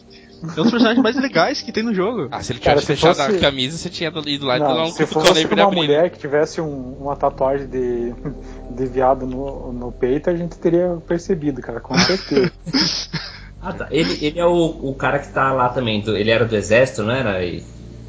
É 0.44 0.46
um 0.46 0.64
dos 0.64 0.72
personagens 0.72 1.04
mais 1.04 1.16
legais 1.18 1.62
que 1.62 1.72
tem 1.72 1.84
no 1.84 1.94
jogo. 1.94 2.28
Ah, 2.32 2.42
se 2.42 2.54
ele 2.54 2.60
Cara, 2.60 2.80
tivesse 2.80 2.96
se 3.00 3.02
fechado 3.08 3.26
fosse- 3.28 3.38
a 3.38 3.40
camisa, 3.42 3.78
você 3.78 3.90
tinha 3.90 4.12
ido 4.28 4.46
lá 4.46 4.56
e 4.58 4.60
Não, 4.60 4.84
um 4.84 4.92
se 4.92 5.06
fosse 5.06 5.46
uma 5.46 5.64
abrir. 5.64 5.76
mulher 5.76 6.10
que 6.10 6.18
tivesse 6.20 6.62
um- 6.62 6.94
uma 7.00 7.16
tatuagem 7.16 7.68
de, 7.68 8.14
de 8.70 8.86
viado 8.86 9.26
no, 9.28 9.74
no 9.74 9.92
peito, 9.92 10.30
a 10.30 10.36
gente 10.36 10.58
teria 10.58 10.98
percebido, 11.08 11.62
cara, 11.62 11.80
com 11.82 11.98
certeza. 11.98 12.52
Ah, 13.62 13.74
tá. 13.74 13.88
Ele, 13.92 14.18
ele 14.26 14.40
é 14.40 14.46
o, 14.46 14.54
o 14.90 14.96
cara 14.96 15.20
que 15.20 15.32
tá 15.34 15.52
lá 15.54 15.70
também. 15.70 16.02
do- 16.02 16.18
ele 16.18 16.32
era 16.32 16.46
do 16.46 16.56
exército, 16.56 17.04
não 17.04 17.12
era? 17.14 17.44
E, 17.46 17.64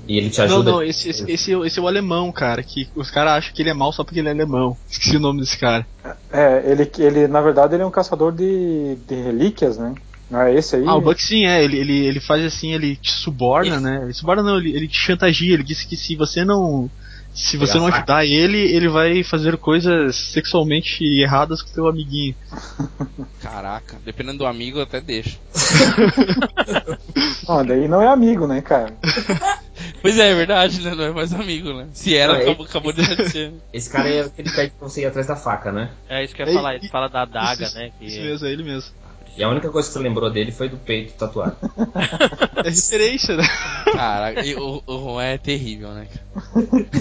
e 0.08 0.16
ele 0.18 0.30
te 0.30 0.40
Não, 0.40 0.56
ajuda. 0.56 0.72
não, 0.72 0.82
esse, 0.82 1.08
esse, 1.08 1.30
esse, 1.30 1.52
é 1.52 1.56
o- 1.56 1.64
esse 1.64 1.78
é 1.78 1.82
o 1.82 1.86
alemão, 1.86 2.32
cara. 2.32 2.62
Que 2.62 2.88
os 2.94 3.10
caras 3.10 3.34
acham 3.38 3.52
que 3.54 3.62
ele 3.62 3.70
é 3.70 3.74
mau 3.74 3.92
só 3.92 4.04
porque 4.04 4.18
ele 4.20 4.28
é 4.28 4.32
alemão. 4.32 4.76
Esqueci 4.90 5.16
o 5.16 5.20
nome 5.20 5.40
desse 5.40 5.58
cara. 5.58 5.86
É, 6.32 6.68
ele, 6.70 6.90
ele 6.98 7.28
na 7.28 7.40
verdade 7.40 7.74
ele 7.74 7.82
é 7.82 7.86
um 7.86 7.90
caçador 7.90 8.32
de, 8.32 8.96
de 8.96 9.14
relíquias, 9.14 9.78
né? 9.78 9.94
Não 10.30 10.40
é 10.40 10.54
esse 10.54 10.76
aí? 10.76 10.82
Ah, 10.84 10.96
o 10.96 11.00
Buck 11.00 11.22
sim, 11.22 11.44
é. 11.46 11.62
Ele, 11.64 11.78
ele, 11.78 12.06
ele 12.06 12.20
faz 12.20 12.44
assim, 12.44 12.72
ele 12.74 12.96
te 12.96 13.10
suborna, 13.12 13.80
né? 13.80 14.02
Ele 14.04 14.12
suborna 14.14 14.42
não, 14.42 14.58
ele, 14.58 14.74
ele 14.74 14.88
te 14.88 14.96
chantageia. 14.96 15.54
Ele 15.54 15.62
disse 15.62 15.86
que 15.86 15.96
se 15.96 16.16
você 16.16 16.44
não. 16.44 16.90
Se 17.34 17.56
você 17.56 17.78
não 17.78 17.86
ajudar 17.86 18.26
ele, 18.26 18.58
ele 18.58 18.88
vai 18.88 19.22
fazer 19.24 19.56
coisas 19.56 20.14
sexualmente 20.16 21.02
erradas 21.02 21.62
com 21.62 21.72
teu 21.72 21.88
amiguinho. 21.88 22.34
Caraca, 23.40 23.96
dependendo 24.04 24.38
do 24.38 24.46
amigo, 24.46 24.78
eu 24.78 24.82
até 24.82 25.00
deixo. 25.00 25.38
Não, 27.48 27.64
daí 27.66 27.88
não 27.88 28.00
é 28.00 28.06
amigo, 28.06 28.46
né, 28.46 28.60
cara? 28.60 28.94
Pois 30.00 30.18
é, 30.18 30.30
é 30.30 30.34
verdade, 30.34 30.80
né? 30.82 30.94
Não 30.94 31.04
é 31.04 31.10
mais 31.10 31.32
amigo, 31.32 31.72
né? 31.72 31.88
Se 31.92 32.16
era, 32.16 32.34
Não, 32.34 32.40
acabou, 32.40 32.66
acabou 32.66 32.92
de 32.92 33.04
ser. 33.30 33.52
Esse 33.72 33.90
cara 33.90 34.08
é 34.08 34.20
aquele 34.20 34.48
que 34.48 34.54
pede 34.54 34.72
pra 34.78 34.88
você 34.88 35.02
ir 35.02 35.06
atrás 35.06 35.26
da 35.26 35.36
faca, 35.36 35.72
né? 35.72 35.90
É 36.08 36.22
isso 36.22 36.34
que 36.34 36.42
eu 36.42 36.46
ia 36.46 36.52
falar, 36.52 36.74
ele 36.74 36.88
fala 36.88 37.08
da 37.08 37.22
adaga, 37.22 37.64
isso, 37.64 37.78
né? 37.78 37.90
Que 37.98 38.06
Isso 38.06 38.20
mesmo, 38.20 38.46
é 38.46 38.50
ele 38.50 38.62
mesmo. 38.62 38.92
E 39.36 39.42
a 39.42 39.48
única 39.48 39.70
coisa 39.70 39.88
que 39.88 39.94
você 39.94 40.00
lembrou 40.00 40.30
dele 40.30 40.52
foi 40.52 40.68
do 40.68 40.76
peito 40.76 41.14
tatuado. 41.14 41.56
É 42.64 42.70
referência, 42.70 43.36
né? 43.36 43.42
Caraca, 43.92 44.46
e 44.46 44.54
o, 44.54 44.80
o 44.86 44.98
Juan 45.00 45.24
é 45.24 45.36
terrível, 45.36 45.88
né? 45.88 46.06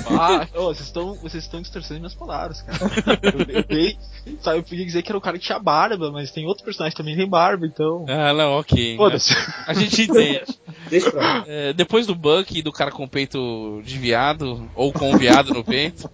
Ah, 0.10 0.48
ô, 0.56 0.74
vocês 0.74 0.88
estão 0.88 1.14
vocês 1.14 1.44
estão 1.44 1.62
distorcendo 1.62 2.00
minhas 2.00 2.16
palavras, 2.16 2.64
cara. 2.64 2.80
Eu, 3.22 3.58
eu 3.58 3.64
dei, 3.64 3.96
sabe, 4.42 4.58
eu 4.58 4.64
podia 4.64 4.84
dizer 4.84 5.04
que 5.04 5.12
era 5.12 5.18
o 5.20 5.22
cara 5.22 5.38
que 5.38 5.46
tinha 5.46 5.60
barba, 5.60 6.12
mas 6.12 6.32
tem 6.32 6.48
outro 6.48 6.66
personagem 6.66 6.98
também 6.98 7.14
que 7.14 7.22
tem 7.22 7.30
barba, 7.30 7.68
então. 7.68 8.06
Ah, 8.10 8.34
não, 8.34 8.54
ok. 8.54 8.98
Foda-se. 8.98 9.36
A 9.68 9.74
gente 9.76 10.02
entende. 10.02 10.42
Deixa 10.90 11.12
pra 11.12 11.22
lá. 11.22 11.44
É, 11.46 11.74
depois 11.74 12.08
do 12.08 12.16
Buck 12.16 12.58
e 12.58 12.64
do 12.64 12.72
cara 12.72 12.90
com 12.90 13.08
peito 13.08 13.84
de 13.84 14.00
viado, 14.00 14.68
ou 14.74 14.92
com 14.92 15.16
viado 15.16 15.54
no 15.54 15.64
peito, 15.64 16.10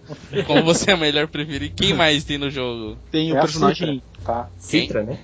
como 0.46 0.62
você 0.62 0.90
é 0.90 0.96
melhor 0.96 1.26
preferir, 1.26 1.72
quem 1.74 1.94
mais 1.94 2.22
tem 2.22 2.36
no 2.36 2.50
jogo? 2.50 2.98
Tem 3.10 3.30
É 3.30 3.34
o 3.34 3.38
a 3.38 3.40
personagem. 3.40 4.02
Tá. 4.24 4.50
Citra, 4.58 5.02
né? 5.04 5.18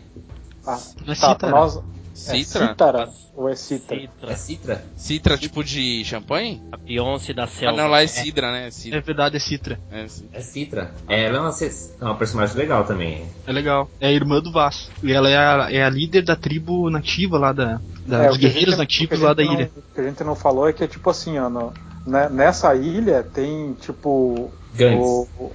Ah, 0.66 0.78
Não 1.06 1.12
é 1.12 1.16
tá, 1.16 1.32
Cítara? 1.32 1.52
nós. 1.52 1.76
É 1.76 2.16
Citra? 2.16 2.68
Cítara 2.68 3.08
ou 3.34 3.48
é 3.48 3.56
Citra? 3.56 3.96
É 3.96 4.00
Citra, 4.00 4.36
Citra? 4.36 4.84
Citra 4.96 5.36
tipo 5.36 5.64
de 5.64 6.04
champanhe? 6.04 6.62
a 6.70 6.76
Beyoncé 6.76 7.32
da 7.34 7.42
Ah, 7.42 7.46
selva. 7.48 7.76
não, 7.76 7.88
lá 7.88 8.02
é 8.02 8.06
Cidra, 8.06 8.52
né? 8.52 8.68
É 8.68 8.70
Cidra. 8.70 9.00
verdade, 9.00 9.36
é 9.36 9.40
Citra. 9.40 9.80
É, 9.90 10.06
sim. 10.06 10.28
É 10.32 10.40
Citra. 10.40 10.94
Ela 11.08 11.38
é 11.38 11.40
uma, 11.40 11.50
é 11.50 12.04
uma 12.04 12.14
personagem 12.16 12.56
legal 12.56 12.84
também. 12.84 13.26
É 13.44 13.52
legal. 13.52 13.90
É 14.00 14.06
a 14.06 14.12
irmã 14.12 14.40
do 14.40 14.52
Vasco. 14.52 14.92
E 15.02 15.12
ela 15.12 15.28
é 15.28 15.36
a, 15.36 15.68
é 15.72 15.82
a 15.82 15.90
líder 15.90 16.22
da 16.22 16.36
tribo 16.36 16.88
nativa 16.88 17.36
lá 17.36 17.52
da. 17.52 17.80
da 18.06 18.22
É, 18.24 18.28
dos 18.28 18.36
guerreiros 18.38 18.76
gente- 18.76 18.78
nativos 18.78 19.18
lá 19.20 19.34
da 19.34 19.42
gente 19.42 19.52
ilha. 19.54 19.70
não- 19.74 19.82
O 19.82 19.94
que 19.94 20.00
a 20.00 20.04
gente 20.04 20.24
não 20.24 20.36
falou 20.36 20.68
é 20.68 20.72
que 20.72 20.84
é 20.84 20.86
tipo 20.86 21.10
assim, 21.10 21.36
ó, 21.38 21.50
no- 21.50 21.72
né, 22.06 22.28
nessa 22.28 22.72
ilha 22.76 23.24
tem 23.24 23.72
tipo. 23.80 24.52
Gangues. 24.74 25.04
o- 25.06 25.28
o- 25.38 25.52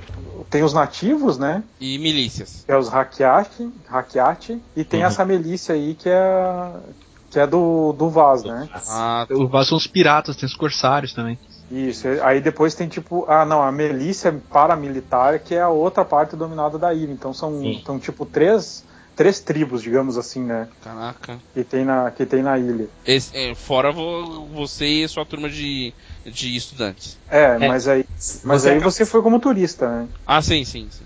tem 0.49 0.63
os 0.63 0.73
nativos, 0.73 1.37
né? 1.37 1.63
E 1.79 1.97
milícias. 1.99 2.63
Que 2.65 2.71
é 2.71 2.77
os 2.77 2.91
Hakiati, 2.93 3.71
Hakiati 3.87 4.61
e 4.75 4.83
tem 4.83 5.01
Uhum. 5.01 5.05
essa 5.07 5.23
milícia 5.25 5.75
aí 5.75 5.93
que 5.95 6.09
é. 6.09 6.71
que 7.29 7.39
é 7.39 7.45
do, 7.45 7.93
do 7.93 8.09
Vaz, 8.09 8.43
né? 8.43 8.67
Ah, 8.87 9.27
O 9.29 9.47
Vasco 9.47 9.69
são 9.69 9.77
os 9.77 9.85
piratas, 9.85 10.35
tem 10.35 10.47
os 10.47 10.55
corsários 10.55 11.13
também. 11.13 11.37
Isso, 11.69 12.07
aí 12.23 12.41
depois 12.41 12.73
tem 12.73 12.87
tipo, 12.87 13.23
ah 13.27 13.45
não, 13.45 13.61
a 13.61 13.71
milícia 13.71 14.35
paramilitar 14.51 15.39
que 15.39 15.53
é 15.53 15.61
a 15.61 15.69
outra 15.69 16.03
parte 16.03 16.35
dominada 16.35 16.79
da 16.79 16.91
ilha. 16.91 17.11
Então 17.11 17.31
são, 17.31 17.61
são 17.85 17.99
tipo 17.99 18.25
três, 18.25 18.83
três 19.19 19.41
tribos, 19.41 19.81
digamos 19.83 20.17
assim, 20.17 20.41
né? 20.41 20.69
caraca. 20.81 21.37
Que 21.53 21.61
tem 21.61 21.83
na, 21.83 22.09
que 22.09 22.25
tem 22.25 22.41
na 22.41 22.57
ilha. 22.57 22.87
Esse- 23.05 23.35
é, 23.35 23.53
fora 23.53 23.91
vo- 23.91 24.47
você 24.47 24.85
e 25.03 25.07
sua 25.09 25.25
turma 25.25 25.49
de, 25.49 25.93
de 26.25 26.55
estudantes. 26.55 27.19
É, 27.29 27.57
mas 27.59 27.85
aí, 27.89 28.05
mas 28.45 28.65
aí 28.65 28.77
acaba- 28.77 28.89
você 28.89 29.05
foi 29.05 29.21
como 29.21 29.37
turista, 29.37 29.89
né? 29.89 30.07
Ah, 30.25 30.41
sim, 30.41 30.63
sim. 30.63 30.87
sim. 30.89 31.03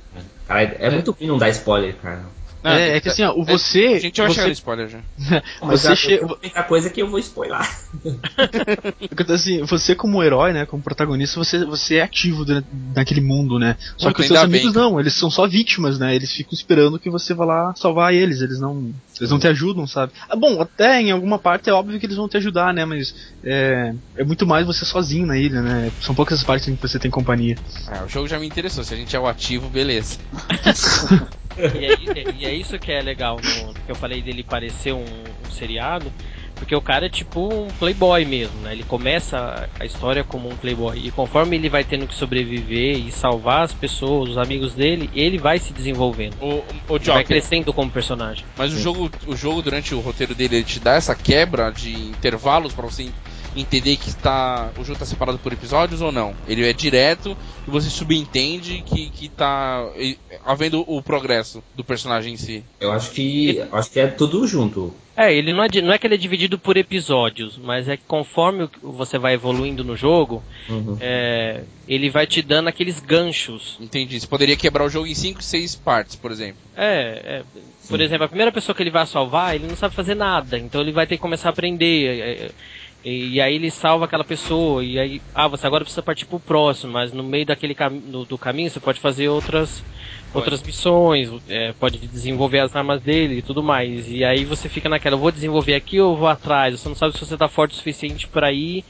Cara, 0.47 0.61
é 0.61 0.91
muito 0.91 1.09
ruim 1.11 1.27
não 1.27 1.39
dar 1.39 1.49
spoiler, 1.49 1.95
cara. 1.97 2.23
Não, 2.63 2.71
é, 2.71 2.95
é 2.95 2.99
que 3.01 3.09
assim, 3.09 3.23
ó, 3.23 3.33
o 3.33 3.43
você. 3.43 3.85
A 3.87 3.99
gente 3.99 4.21
vai 4.21 4.29
você, 4.29 4.33
chegar 4.35 4.47
no 4.47 4.53
spoiler 4.53 4.87
já. 4.89 4.99
Você 5.63 5.87
já- 5.89 5.95
che- 5.95 6.13
eu 6.13 6.27
vou 6.27 6.37
comentar 6.37 6.67
coisa 6.67 6.89
que 6.89 7.01
eu 7.01 7.07
vou 7.09 7.19
spoiler. 7.19 7.59
Assim, 9.33 9.63
você 9.63 9.95
como 9.95 10.21
herói, 10.23 10.53
né, 10.53 10.65
como 10.65 10.81
protagonista, 10.83 11.39
você, 11.39 11.65
você 11.65 11.95
é 11.95 12.03
ativo 12.03 12.45
dentro- 12.45 12.69
naquele 12.95 13.21
mundo, 13.21 13.57
né? 13.57 13.75
Só 13.97 14.11
que 14.13 14.21
os 14.21 14.27
seus 14.27 14.39
bem, 14.39 14.45
amigos 14.45 14.73
cara. 14.73 14.85
não, 14.85 14.99
eles 14.99 15.13
são 15.13 15.29
só 15.29 15.47
vítimas, 15.47 15.97
né? 15.99 16.15
Eles 16.15 16.31
ficam 16.31 16.53
esperando 16.53 16.99
que 16.99 17.09
você 17.09 17.33
vá 17.33 17.45
lá 17.45 17.73
salvar 17.75 18.13
eles, 18.13 18.41
eles 18.41 18.59
não, 18.59 18.93
eles 19.19 19.29
não 19.31 19.39
te 19.39 19.47
ajudam, 19.47 19.87
sabe? 19.87 20.13
Ah, 20.29 20.35
bom, 20.35 20.61
até 20.61 21.01
em 21.01 21.11
alguma 21.11 21.39
parte 21.39 21.69
é 21.69 21.73
óbvio 21.73 21.99
que 21.99 22.05
eles 22.05 22.17
vão 22.17 22.27
te 22.29 22.37
ajudar, 22.37 22.73
né? 22.73 22.85
Mas 22.85 23.13
é, 23.43 23.93
é 24.17 24.23
muito 24.23 24.45
mais 24.45 24.65
você 24.65 24.85
sozinho 24.85 25.25
na 25.25 25.37
ilha, 25.37 25.61
né? 25.61 25.91
São 26.01 26.13
poucas 26.15 26.39
as 26.39 26.45
partes 26.45 26.67
em 26.67 26.75
que 26.75 26.81
você 26.81 26.99
tem 26.99 27.09
companhia. 27.11 27.57
É, 27.91 28.03
o 28.03 28.07
jogo 28.07 28.27
já 28.27 28.37
me 28.39 28.47
interessou. 28.47 28.83
Se 28.83 28.93
a 28.93 28.97
gente 28.97 29.15
é 29.15 29.19
o 29.19 29.27
ativo, 29.27 29.69
beleza. 29.69 30.17
E 31.57 31.85
é, 31.85 32.33
e 32.37 32.45
é 32.45 32.53
isso 32.53 32.77
que 32.79 32.91
é 32.91 33.01
legal, 33.01 33.37
no, 33.37 33.73
que 33.73 33.89
eu 33.89 33.95
falei 33.95 34.21
dele 34.21 34.43
parecer 34.43 34.93
um, 34.93 35.03
um 35.03 35.51
seriado, 35.51 36.11
porque 36.55 36.75
o 36.75 36.81
cara 36.81 37.07
é 37.07 37.09
tipo 37.09 37.53
um 37.53 37.67
playboy 37.79 38.25
mesmo, 38.25 38.59
né? 38.61 38.73
Ele 38.73 38.83
começa 38.83 39.69
a 39.79 39.85
história 39.85 40.23
como 40.23 40.49
um 40.49 40.55
playboy 40.55 40.97
e 40.97 41.11
conforme 41.11 41.57
ele 41.57 41.69
vai 41.69 41.83
tendo 41.83 42.07
que 42.07 42.15
sobreviver 42.15 42.97
e 42.97 43.11
salvar 43.11 43.63
as 43.63 43.73
pessoas, 43.73 44.29
os 44.29 44.37
amigos 44.37 44.73
dele, 44.73 45.09
ele 45.13 45.37
vai 45.37 45.59
se 45.59 45.73
desenvolvendo. 45.73 46.35
O, 46.41 46.63
o 46.93 46.99
vai 46.99 47.23
crescendo 47.23 47.73
como 47.73 47.89
personagem. 47.89 48.45
mas 48.57 48.73
o 48.73 48.79
jogo, 48.79 49.11
o 49.27 49.35
jogo 49.35 49.61
durante 49.61 49.93
o 49.93 49.99
roteiro 49.99 50.33
dele 50.33 50.57
ele 50.57 50.63
te 50.63 50.79
dá 50.79 50.93
essa 50.93 51.15
quebra 51.15 51.71
de 51.71 51.93
intervalos 51.93 52.73
pra 52.73 52.85
você 52.85 53.09
entender 53.55 53.97
que 53.97 54.15
tá, 54.15 54.71
o 54.77 54.83
jogo 54.83 54.99
tá 54.99 55.05
separado 55.05 55.37
por 55.39 55.53
episódios 55.53 56.01
ou 56.01 56.11
não? 56.11 56.35
Ele 56.47 56.67
é 56.67 56.73
direto 56.73 57.37
e 57.67 57.71
você 57.71 57.89
subentende 57.89 58.81
que, 58.85 59.09
que 59.09 59.29
tá 59.29 59.89
e- 59.97 60.17
havendo 60.45 60.83
o 60.87 61.01
progresso 61.01 61.63
do 61.75 61.83
personagem 61.83 62.33
em 62.33 62.37
si. 62.37 62.63
Eu 62.79 62.91
acho 62.91 63.11
que. 63.11 63.57
eu 63.57 63.75
acho 63.75 63.91
que 63.91 63.99
é 63.99 64.07
tudo 64.07 64.45
junto. 64.47 64.93
É, 65.15 65.31
ele 65.31 65.53
não 65.53 65.63
é, 65.63 65.67
não 65.83 65.93
é 65.93 65.97
que 65.99 66.07
ele 66.07 66.15
é 66.15 66.17
dividido 66.17 66.57
por 66.57 66.75
episódios, 66.75 67.55
mas 67.55 67.87
é 67.87 67.95
que 67.95 68.03
conforme 68.07 68.67
você 68.81 69.19
vai 69.19 69.35
evoluindo 69.35 69.83
no 69.83 69.95
jogo, 69.95 70.43
Uhum. 70.67 70.97
é, 70.99 71.61
ele 71.87 72.09
vai 72.09 72.25
te 72.25 72.41
dando 72.41 72.67
aqueles 72.67 72.99
ganchos 72.99 73.77
Entendi. 73.79 74.19
Você 74.19 74.25
poderia 74.25 74.55
quebrar 74.55 74.83
o 74.85 74.89
jogo 74.89 75.05
em 75.05 75.13
5, 75.13 75.43
6 75.43 75.75
partes, 75.75 76.15
por 76.15 76.31
exemplo. 76.31 76.57
É, 76.75 77.21
é, 77.25 77.43
por 77.87 78.01
exemplo, 78.01 78.25
a 78.25 78.27
primeira 78.27 78.51
pessoa 78.51 78.75
que 78.75 78.81
ele 78.81 78.89
vai 78.89 79.05
salvar, 79.05 79.53
ele 79.53 79.67
não 79.67 79.75
sabe 79.75 79.93
fazer 79.93 80.15
nada, 80.15 80.57
então 80.57 80.81
ele 80.81 80.91
vai 80.91 81.05
ter 81.05 81.15
que 81.17 81.21
começar 81.21 81.49
a 81.49 81.51
aprender. 81.51 82.51
É, 83.03 83.09
E, 83.09 83.41
aí 83.41 83.55
ele 83.55 83.69
salva 83.69 84.05
aquela 84.05 84.23
pessoa, 84.23 84.83
e 84.83 84.99
aí, 84.99 85.21
ah, 85.33 85.47
você 85.47 85.67
agora 85.67 85.83
precisa 85.83 86.01
partir 86.01 86.25
pro 86.25 86.39
próximo, 86.39 86.93
mas 86.93 87.11
no 87.11 87.23
meio 87.23 87.45
daquele 87.45 87.75
cam 87.75 87.91
do, 87.91 88.25
do 88.25 88.37
caminho 88.37 88.69
você 88.69 88.79
pode 88.79 88.99
fazer 88.99 89.29
outras, 89.29 89.83
outras 90.33 90.61
missões, 90.63 91.29
é, 91.47 91.73
pode 91.73 91.97
desenvolver 91.99 92.59
as 92.59 92.75
armas 92.75 93.01
dele 93.01 93.37
e 93.37 93.41
tudo 93.41 93.61
mais. 93.61 94.09
E 94.09 94.23
aí 94.23 94.45
você 94.45 94.69
fica 94.69 94.89
naquela, 94.89 95.15
eu 95.15 95.19
vou 95.19 95.31
desenvolver 95.31 95.75
aqui 95.75 95.99
ou 95.99 96.17
vou 96.17 96.27
atrás? 96.27 96.79
Você 96.79 96.89
não 96.89 96.95
sabe 96.95 97.13
se 97.13 97.25
você 97.25 97.37
tá 97.37 97.47
forte 97.47 97.73
o 97.73 97.75
suficiente 97.75 98.27
para 98.27 98.51
ir 98.51 98.83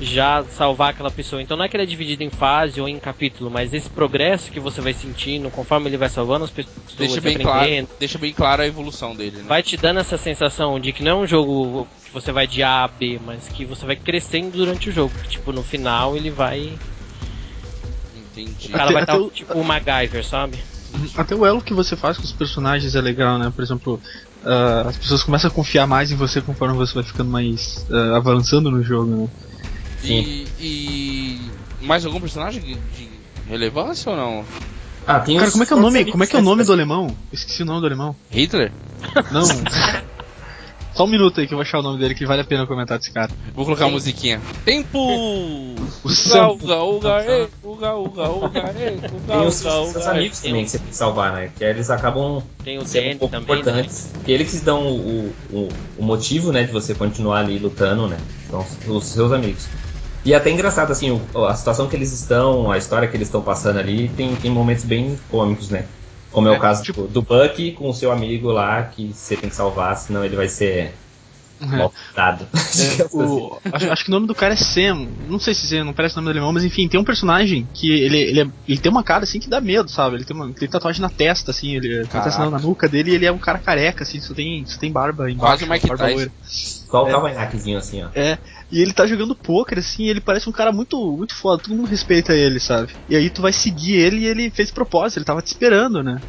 já 0.00 0.42
salvar 0.44 0.90
aquela 0.90 1.10
pessoa. 1.10 1.40
Então 1.42 1.56
não 1.56 1.64
é 1.64 1.68
que 1.68 1.76
ele 1.76 1.84
é 1.84 1.86
dividido 1.86 2.22
em 2.22 2.30
fase 2.30 2.80
ou 2.80 2.88
em 2.88 2.98
capítulo, 2.98 3.50
mas 3.50 3.72
esse 3.72 3.88
progresso 3.88 4.50
que 4.50 4.58
você 4.58 4.80
vai 4.80 4.92
sentindo 4.92 5.50
conforme 5.50 5.88
ele 5.88 5.96
vai 5.96 6.08
salvando 6.08 6.44
as 6.44 6.50
pessoas, 6.50 6.76
Deixa 6.96 7.20
bem, 7.20 7.38
claro, 7.38 7.88
deixa 7.98 8.18
bem 8.18 8.32
claro 8.32 8.62
a 8.62 8.66
evolução 8.66 9.14
dele, 9.14 9.38
né? 9.38 9.44
vai 9.46 9.62
te 9.62 9.76
dando 9.76 10.00
essa 10.00 10.16
sensação 10.16 10.80
de 10.80 10.92
que 10.92 11.02
não 11.02 11.10
é 11.10 11.14
um 11.24 11.26
jogo 11.26 11.86
você 12.14 12.32
vai 12.32 12.46
de 12.46 12.62
A 12.62 12.84
a 12.84 12.88
B, 12.88 13.20
mas 13.26 13.48
que 13.48 13.64
você 13.66 13.84
vai 13.84 13.96
crescendo 13.96 14.52
durante 14.56 14.88
o 14.88 14.92
jogo. 14.92 15.12
Que, 15.22 15.28
tipo, 15.30 15.52
no 15.52 15.62
final 15.62 16.16
ele 16.16 16.30
vai. 16.30 16.72
Entendi. 18.16 18.68
O 18.68 18.70
cara 18.72 18.84
Até- 18.84 18.92
vai 18.94 19.02
estar 19.02 19.16
o- 19.18 19.30
tipo 19.30 19.52
o 19.58 19.64
MacGyver, 19.64 20.24
sabe? 20.24 20.58
Até 21.16 21.34
o 21.34 21.44
elo 21.44 21.60
que 21.60 21.74
você 21.74 21.96
faz 21.96 22.16
com 22.16 22.22
os 22.24 22.32
personagens 22.32 22.94
é 22.94 23.00
legal, 23.00 23.36
né? 23.38 23.52
Por 23.54 23.62
exemplo, 23.62 24.00
ah, 24.44 24.84
as 24.88 24.96
pessoas 24.96 25.22
começam 25.24 25.50
a 25.50 25.52
confiar 25.52 25.86
mais 25.88 26.12
em 26.12 26.16
você 26.16 26.40
conforme 26.40 26.74
você 26.76 26.94
vai 26.94 27.02
ficando 27.02 27.30
mais 27.30 27.84
ah, 27.90 28.16
avançando 28.16 28.70
no 28.70 28.82
jogo, 28.82 29.10
né? 29.16 29.28
E, 30.04 30.46
e 30.60 31.50
mais 31.80 32.04
algum 32.06 32.20
personagem 32.20 32.60
de, 32.62 32.74
de 32.74 33.08
relevância 33.48 34.10
ou 34.12 34.16
não? 34.16 34.44
Ah, 35.06 35.20
tem 35.20 35.36
Cara, 35.38 35.50
como 35.50 35.62
é 35.64 35.66
que 35.66 35.72
é 35.72 35.76
o 35.76 35.80
nome? 35.80 36.04
Como 36.06 36.24
é 36.24 36.26
que 36.26 36.36
é 36.36 36.38
o 36.38 36.42
nome 36.42 36.62
do 36.62 36.66
do 36.68 36.72
alemão? 36.72 37.06
Eu 37.08 37.16
esqueci 37.34 37.62
o 37.62 37.66
nome 37.66 37.80
do 37.80 37.86
alemão. 37.86 38.14
Hitler? 38.30 38.72
Não. 39.32 39.42
Só 40.94 41.04
um 41.04 41.08
minuto 41.08 41.40
aí 41.40 41.46
que 41.46 41.52
eu 41.52 41.56
vou 41.58 41.62
achar 41.62 41.80
o 41.80 41.82
nome 41.82 41.98
dele 41.98 42.14
que 42.14 42.24
vale 42.24 42.42
a 42.42 42.44
pena 42.44 42.66
comentar 42.66 42.98
desse 42.98 43.10
cara. 43.12 43.30
Vou 43.52 43.64
colocar 43.64 43.86
a 43.86 43.90
musiquinha. 43.90 44.40
Tempo! 44.64 44.98
O 44.98 45.74
Uga, 46.04 46.14
Sam. 46.14 46.48
uga, 46.50 46.82
uga, 46.82 47.24
e, 47.24 47.48
uga, 47.66 47.94
uga, 47.96 48.30
uga, 48.30 48.74
e, 48.78 49.00
Tem 49.26 49.36
uga, 49.36 49.42
os 49.42 49.60
uga, 49.60 49.70
seus 49.70 49.96
uga, 49.96 50.10
amigos 50.12 50.38
e. 50.38 50.42
também 50.46 50.64
que 50.64 50.70
você 50.70 50.78
tem 50.78 50.86
que 50.88 50.96
salvar, 50.96 51.32
né? 51.32 51.50
Que 51.58 51.64
eles 51.64 51.90
acabam 51.90 52.42
Tem 52.62 52.78
o 52.78 52.86
sendo 52.86 53.16
um 53.16 53.18
pouco 53.18 53.32
também. 53.32 53.56
Né? 53.56 53.60
importantes. 53.60 54.10
E 54.26 54.32
eles 54.32 54.52
que 54.52 54.64
dão 54.64 54.86
o, 54.86 55.34
o, 55.50 55.68
o 55.98 56.04
motivo, 56.04 56.52
né, 56.52 56.62
de 56.62 56.72
você 56.72 56.94
continuar 56.94 57.40
ali 57.40 57.58
lutando, 57.58 58.06
né? 58.06 58.18
São 58.48 58.64
os 58.96 59.04
seus 59.06 59.32
amigos. 59.32 59.66
E 60.24 60.32
é 60.32 60.36
até 60.36 60.50
engraçado, 60.50 60.90
assim, 60.90 61.20
a 61.34 61.54
situação 61.54 61.86
que 61.86 61.96
eles 61.96 62.12
estão, 62.12 62.70
a 62.70 62.78
história 62.78 63.06
que 63.08 63.16
eles 63.16 63.28
estão 63.28 63.42
passando 63.42 63.78
ali, 63.78 64.08
tem, 64.08 64.34
tem 64.36 64.50
momentos 64.50 64.84
bem 64.84 65.18
cômicos, 65.30 65.68
né? 65.68 65.84
Como 66.34 66.48
é, 66.48 66.50
o 66.50 66.54
É, 66.54 66.58
caso 66.58 66.82
tipo- 66.82 67.06
do 67.06 67.22
Buck 67.22 67.72
com 67.72 67.88
o 67.88 67.94
seu 67.94 68.10
amigo 68.10 68.50
lá, 68.50 68.82
que 68.82 69.12
você 69.14 69.36
tem 69.36 69.48
que 69.48 69.54
salvar, 69.56 69.96
senão 69.96 70.24
ele 70.24 70.34
vai 70.36 70.48
ser 70.48 70.92
maltratado. 71.60 72.46
É, 72.52 73.06
o- 73.16 73.56
acho, 73.72 73.92
acho 73.92 74.04
que 74.04 74.10
o 74.10 74.12
nome 74.12 74.26
do 74.26 74.34
cara 74.34 74.52
é 74.54 74.56
Sam. 74.56 75.06
Não 75.28 75.38
sei 75.38 75.54
se 75.54 75.82
não 75.82 75.92
parece 75.94 76.14
o 76.14 76.20
nome 76.20 76.26
do 76.26 76.30
alemão, 76.36 76.52
mas 76.52 76.64
enfim, 76.64 76.88
tem 76.88 76.98
um 77.00 77.04
personagem 77.04 77.66
que 77.72 77.88
ele, 77.90 78.18
ele, 78.18 78.40
é- 78.42 78.46
ele 78.68 78.78
tem 78.78 78.90
uma 78.90 79.04
cara 79.04 79.22
assim 79.24 79.38
que 79.38 79.48
dá 79.48 79.60
medo, 79.60 79.88
sabe? 79.90 80.16
Ele 80.16 80.24
tem 80.24 80.36
uma 80.36 80.46
ele 80.46 80.54
tem 80.54 80.68
tatuagem 80.68 81.00
na 81.00 81.08
testa, 81.08 81.52
assim, 81.52 81.76
ele 81.76 81.88
tem 82.00 82.06
Caraca. 82.08 82.30
tatuagem 82.30 82.50
na 82.52 82.58
nuca 82.58 82.88
dele 82.88 83.12
e 83.12 83.14
ele 83.14 83.26
é 83.26 83.32
um 83.32 83.38
cara 83.38 83.58
careca, 83.58 84.02
assim, 84.02 84.20
só 84.20 84.34
tem, 84.34 84.64
só 84.66 84.78
tem 84.78 84.90
barba 84.92 85.30
embaixo. 85.30 85.58
Quase 85.58 85.64
o 85.64 85.68
Mike 85.70 85.86
barba 85.86 86.04
Tyson. 86.04 86.16
loira. 86.16 86.32
Só 86.42 87.02
o 87.04 87.06
cavanhaquezinho 87.10 87.78
assim, 87.78 88.02
ó. 88.02 88.08
É, 88.14 88.38
e 88.74 88.82
ele 88.82 88.92
tá 88.92 89.06
jogando 89.06 89.36
poker, 89.36 89.78
assim, 89.78 90.06
ele 90.06 90.20
parece 90.20 90.48
um 90.48 90.52
cara 90.52 90.72
muito, 90.72 91.16
muito 91.16 91.32
foda, 91.32 91.62
todo 91.62 91.76
mundo 91.76 91.88
respeita 91.88 92.34
ele, 92.34 92.58
sabe? 92.58 92.92
E 93.08 93.14
aí 93.14 93.30
tu 93.30 93.40
vai 93.40 93.52
seguir 93.52 93.94
ele 93.94 94.22
e 94.22 94.26
ele 94.26 94.50
fez 94.50 94.72
propósito, 94.72 95.18
ele 95.18 95.24
tava 95.24 95.40
te 95.40 95.46
esperando, 95.46 96.02
né? 96.02 96.20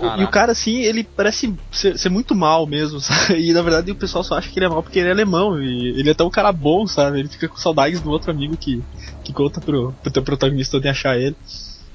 Caraca. 0.00 0.20
E 0.20 0.24
o 0.24 0.28
cara, 0.28 0.50
assim, 0.50 0.80
ele 0.80 1.04
parece 1.04 1.54
ser, 1.70 1.96
ser 1.96 2.08
muito 2.08 2.34
mal 2.34 2.66
mesmo, 2.66 2.98
sabe? 3.00 3.48
E 3.48 3.52
na 3.52 3.62
verdade 3.62 3.92
o 3.92 3.94
pessoal 3.94 4.24
só 4.24 4.36
acha 4.36 4.50
que 4.50 4.58
ele 4.58 4.66
é 4.66 4.68
mal 4.68 4.82
porque 4.82 4.98
ele 4.98 5.08
é 5.08 5.12
alemão. 5.12 5.62
E 5.62 5.90
ele 6.00 6.08
é 6.08 6.12
até 6.12 6.24
um 6.24 6.30
cara 6.30 6.50
bom, 6.50 6.84
sabe? 6.84 7.20
Ele 7.20 7.28
fica 7.28 7.46
com 7.46 7.56
saudades 7.56 8.00
do 8.00 8.10
outro 8.10 8.32
amigo 8.32 8.56
que, 8.56 8.82
que 9.22 9.32
conta 9.32 9.60
pro, 9.60 9.94
pro 10.02 10.10
teu 10.10 10.22
protagonista 10.24 10.80
de 10.80 10.88
achar 10.88 11.16
ele. 11.16 11.36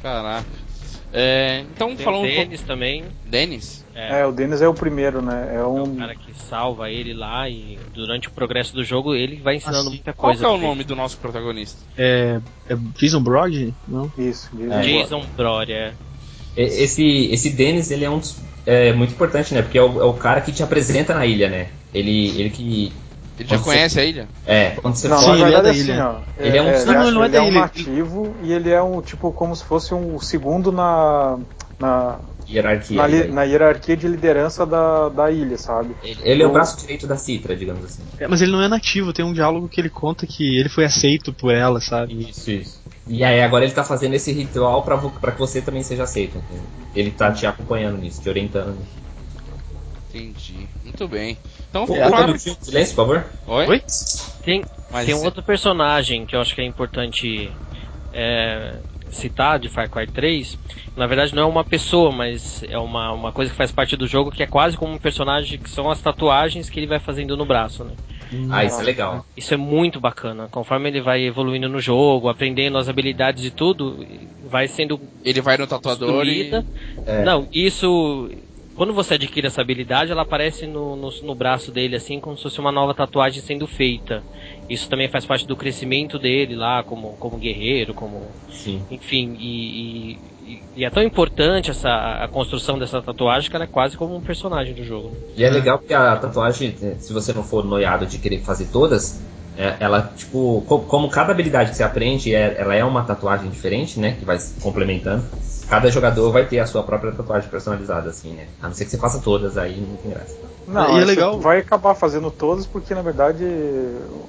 Caraca. 0.02 0.48
É, 1.16 1.64
então, 1.72 1.90
Tem 1.96 1.98
falando 2.04 2.22
o 2.22 2.26
um 2.26 2.28
pouco. 2.30 2.42
Dennis 2.44 2.62
também. 2.62 3.04
Dennis? 3.24 3.86
É, 3.94 4.22
É, 4.22 4.26
o 4.26 4.32
Denis 4.32 4.62
é 4.64 4.68
o 4.68 4.74
primeiro, 4.74 5.22
né? 5.22 5.52
É 5.54 5.58
é 5.58 5.64
o 5.64 5.84
um. 5.84 5.96
cara 5.96 6.16
que 6.16 6.34
salva 6.34 6.90
ele 6.90 7.14
lá 7.14 7.48
e 7.48 7.78
durante 7.94 8.28
o 8.28 8.32
progresso 8.32 8.74
do 8.74 8.84
jogo 8.84 9.14
ele 9.14 9.36
vai 9.40 9.58
ensinando 9.58 9.82
Assim, 9.82 9.90
muita 9.90 10.12
Qual 10.14 10.32
coisa. 10.32 10.40
que 10.44 10.46
é 10.50 10.52
o 10.52 10.58
ele. 10.58 10.66
nome 10.66 10.84
do 10.84 10.96
nosso 10.96 11.18
protagonista? 11.20 11.80
É. 11.96 12.40
É 12.68 12.76
Jason 12.98 13.22
Brody? 13.22 13.74
Não? 13.88 14.12
Isso, 14.18 14.50
diz 14.54 14.72
É. 14.72 14.82
Jason 14.82 15.24
Brody, 15.38 15.74
é. 15.74 15.94
E- 16.58 16.62
Esse, 16.84 17.30
esse 17.32 17.52
Dennis, 17.52 17.92
ele 17.92 18.06
é 18.06 18.10
um 18.10 18.18
dos, 18.18 18.36
é, 18.66 18.92
muito 18.94 19.14
importante, 19.14 19.54
né? 19.54 19.62
Porque 19.62 19.78
é 19.78 19.84
o, 19.84 20.02
é 20.02 20.06
o 20.06 20.14
cara 20.14 20.42
que 20.42 20.52
te 20.52 20.64
apresenta 20.64 21.14
na 21.14 21.26
ilha, 21.28 21.48
né? 21.48 21.70
Ele, 21.94 22.30
ele 22.40 22.50
que 22.50 22.92
Ele 23.40 23.50
já 23.50 23.56
Quando 23.58 23.64
conhece 23.66 24.00
a 24.00 24.06
ilha? 24.06 24.30
É, 24.46 24.70
quando 24.72 24.96
você 24.96 25.08
Não, 25.08 25.18
Sim, 25.18 25.26
na 25.26 25.36
for. 25.36 25.36
ele 25.36 25.44
é 25.44 25.62
verdade 25.62 25.64
da 25.64 25.70
é 25.70 25.72
assim, 25.72 25.92
ilha. 25.92 26.08
ó. 26.08 26.16
Ele 26.38 26.58
é 26.58 26.62
um- 26.62 26.68
ele 26.70 26.86
Não, 26.86 26.94
não, 26.94 27.12
não 27.12 27.24
é 27.24 27.26
ele 27.26 27.34
da 27.34 27.38
é 27.40 27.42
um 27.42 27.48
ilha. 27.48 27.60
nativo 27.62 28.36
e 28.44 28.54
ele 28.54 28.70
é 28.70 28.82
um 28.82 29.02
tipo 29.02 29.32
como 29.32 29.56
se 29.56 29.64
fosse 29.64 29.94
um 29.94 30.20
segundo 30.20 30.72
na 30.72 31.40
na, 31.80 32.20
Hierarquia. 32.48 32.98
na, 32.98 33.08
li- 33.08 33.28
na 33.28 33.44
hierarquia 33.44 33.98
de 33.98 34.08
liderança 34.08 34.66
da, 34.66 35.10
da 35.10 35.32
ilha, 35.32 35.58
sabe? 35.58 35.96
Ele, 36.04 36.18
ele 36.24 36.44
é 36.44 36.48
o 36.48 36.52
braço 36.52 36.78
direito 36.80 37.08
da 37.08 37.18
Citra, 37.18 37.56
digamos 37.56 37.84
assim. 37.84 38.04
É, 38.20 38.28
mas 38.28 38.42
ele 38.42 38.52
não 38.52 38.62
é 38.62 38.68
nativo, 38.68 39.12
tem 39.12 39.26
um 39.26 39.34
diálogo 39.34 39.68
que 39.68 39.82
ele 39.82 39.90
conta 39.90 40.26
que 40.28 40.58
ele 40.58 40.70
foi 40.70 40.86
aceito 40.86 41.34
por 41.34 41.54
ela, 41.54 41.82
sabe? 41.82 42.14
Isso, 42.30 42.52
isso. 42.52 42.84
E 43.08 43.24
aí 43.24 43.42
agora 43.42 43.66
ele 43.66 43.74
tá 43.74 43.84
fazendo 43.84 44.14
esse 44.14 44.32
ritual 44.32 44.84
pra 44.84 44.98
que 45.32 45.40
você 45.40 45.62
também 45.62 45.84
seja 45.84 46.04
aceito. 46.04 46.38
entendeu? 46.38 46.64
Ele 46.96 47.12
tá 47.12 47.32
te 47.32 47.46
acompanhando 47.46 47.98
nisso, 47.98 48.22
te 48.22 48.30
orientando 48.30 48.70
nisso. 48.78 49.04
Entendi. 50.14 50.68
Muito 50.84 51.08
bem. 51.08 51.38
Então, 51.70 51.88
Pô, 51.88 51.96
claro. 51.96 52.38
silêncio, 52.38 52.96
por 52.96 53.08
favor. 53.08 53.26
Oi? 53.48 53.68
Oi? 53.68 53.82
Tem, 54.44 54.64
Mas 54.92 55.06
tem 55.08 55.16
um 55.16 55.18
esse- 55.18 55.26
outro 55.26 55.42
personagem 55.42 56.26
que 56.26 56.36
eu 56.36 56.42
acho 56.42 56.54
que 56.54 56.62
é 56.62 56.66
importante 56.66 57.52
é, 58.14 58.76
citar 59.10 59.58
de 59.58 59.70
Far 59.70 59.90
Cry 59.90 60.06
3. 60.06 60.58
Na 60.96 61.08
verdade, 61.08 61.34
não 61.34 61.42
é 61.44 61.46
uma 61.48 61.64
pessoa, 61.64 62.12
mas 62.12 62.64
é 62.70 62.78
uma, 62.78 63.12
uma 63.12 63.32
coisa 63.32 63.50
que 63.50 63.58
faz 63.58 63.72
parte 63.72 63.96
do 63.98 64.06
jogo 64.06 64.30
que 64.32 64.44
é 64.44 64.48
quase 64.48 64.78
como 64.78 64.94
um 64.94 65.00
personagem 65.00 65.58
que 65.58 65.70
são 65.70 65.90
as 65.90 66.00
tatuagens 66.00 66.70
que 66.70 66.80
ele 66.80 66.86
vai 66.88 67.00
fazendo 67.00 67.36
no 67.36 67.46
braço, 67.46 67.84
né? 67.84 67.94
Ah, 68.52 68.64
isso 68.64 68.80
é 68.80 68.84
legal. 68.84 69.26
Isso 69.36 69.54
é 69.54 69.58
muito 69.58 70.00
bacana. 70.00 70.48
Conforme 70.52 70.90
ele 70.90 71.02
vai 71.02 71.24
evoluindo 71.24 71.68
no 71.70 71.80
jogo, 71.80 72.30
aprendendo 72.30 72.78
as 72.78 72.88
habilidades 72.88 73.44
e 73.46 73.52
tudo, 73.52 74.06
vai 74.44 74.68
sendo 74.68 75.00
Ele 75.24 75.42
vai 75.42 75.58
no 75.58 75.66
tatuador 75.68 76.26
e. 76.26 76.52
É. 77.06 77.24
Não, 77.24 77.48
isso. 77.52 78.30
Quando 78.76 78.94
você 78.94 79.14
adquire 79.16 79.48
essa 79.48 79.62
habilidade, 79.62 80.12
ela 80.12 80.24
aparece 80.24 80.66
no, 80.66 80.96
no, 80.96 81.10
no 81.22 81.36
braço 81.36 81.72
dele, 81.72 81.96
assim, 81.96 82.20
como 82.20 82.36
se 82.36 82.44
fosse 82.44 82.60
uma 82.60 82.72
nova 82.72 82.94
tatuagem 82.94 83.42
sendo 83.42 83.68
feita. 83.68 84.24
Isso 84.68 84.90
também 84.90 85.08
faz 85.08 85.26
parte 85.26 85.46
do 85.46 85.56
crescimento 85.56 86.18
dele 86.18 86.56
lá, 86.56 86.84
como, 86.84 87.16
como 87.18 87.38
guerreiro, 87.38 87.94
como. 87.94 88.32
Sim. 88.50 88.84
Enfim, 88.90 89.36
e, 89.38 90.18
e, 90.42 90.64
e 90.76 90.86
é 90.86 90.90
tão 90.90 91.04
importante 91.04 91.70
essa, 91.72 91.90
a 92.24 92.28
construção 92.28 92.78
dessa 92.80 93.02
tatuagem 93.02 93.50
que 93.50 93.56
ela 93.56 93.66
é 93.66 93.68
quase 93.68 93.96
como 93.98 94.16
um 94.16 94.22
personagem 94.22 94.74
do 94.74 94.84
jogo. 94.84 95.16
E 95.38 95.44
é 95.44 95.50
legal 95.50 95.78
porque 95.78 95.94
a 95.94 96.16
tatuagem, 96.16 96.76
se 97.00 97.14
você 97.14 97.34
não 97.34 97.44
for 97.44 97.64
noiado 97.64 98.06
de 98.06 98.18
querer 98.18 98.40
fazer 98.40 98.66
todas, 98.72 99.22
é, 99.56 99.76
ela, 99.80 100.02
tipo, 100.16 100.62
co- 100.68 100.80
como 100.80 101.10
cada 101.10 101.32
habilidade 101.32 101.72
que 101.72 101.78
você 101.78 101.84
aprende, 101.84 102.34
é, 102.34 102.56
ela 102.60 102.74
é 102.76 102.84
uma 102.84 103.04
tatuagem 103.04 103.50
diferente, 103.50 104.00
né? 104.00 104.14
Que 104.14 104.26
vai 104.26 104.38
se 104.40 104.60
complementando. 104.60 105.24
Cada 105.70 105.90
jogador 105.90 106.32
vai 106.32 106.46
ter 106.46 106.60
a 106.60 106.66
sua 106.66 106.84
própria 106.84 107.12
tatuagem 107.12 107.50
personalizada, 107.50 108.10
assim, 108.10 108.34
né? 108.34 108.48
A 108.62 108.68
não 108.68 108.74
ser 108.74 108.86
que 108.86 108.92
você 108.92 108.98
faça 108.98 109.20
todas, 109.20 109.58
aí 109.58 109.80
não 109.80 109.98
tem 109.98 110.12
graça. 110.12 110.36
Não, 110.68 110.98
E 110.98 111.02
é 111.02 111.06
legal- 111.06 111.40
vai 111.40 111.60
acabar 111.60 111.94
fazendo 111.96 112.30
todas 112.32 112.66
porque 112.66 112.94
na 112.94 113.02
verdade 113.02 113.44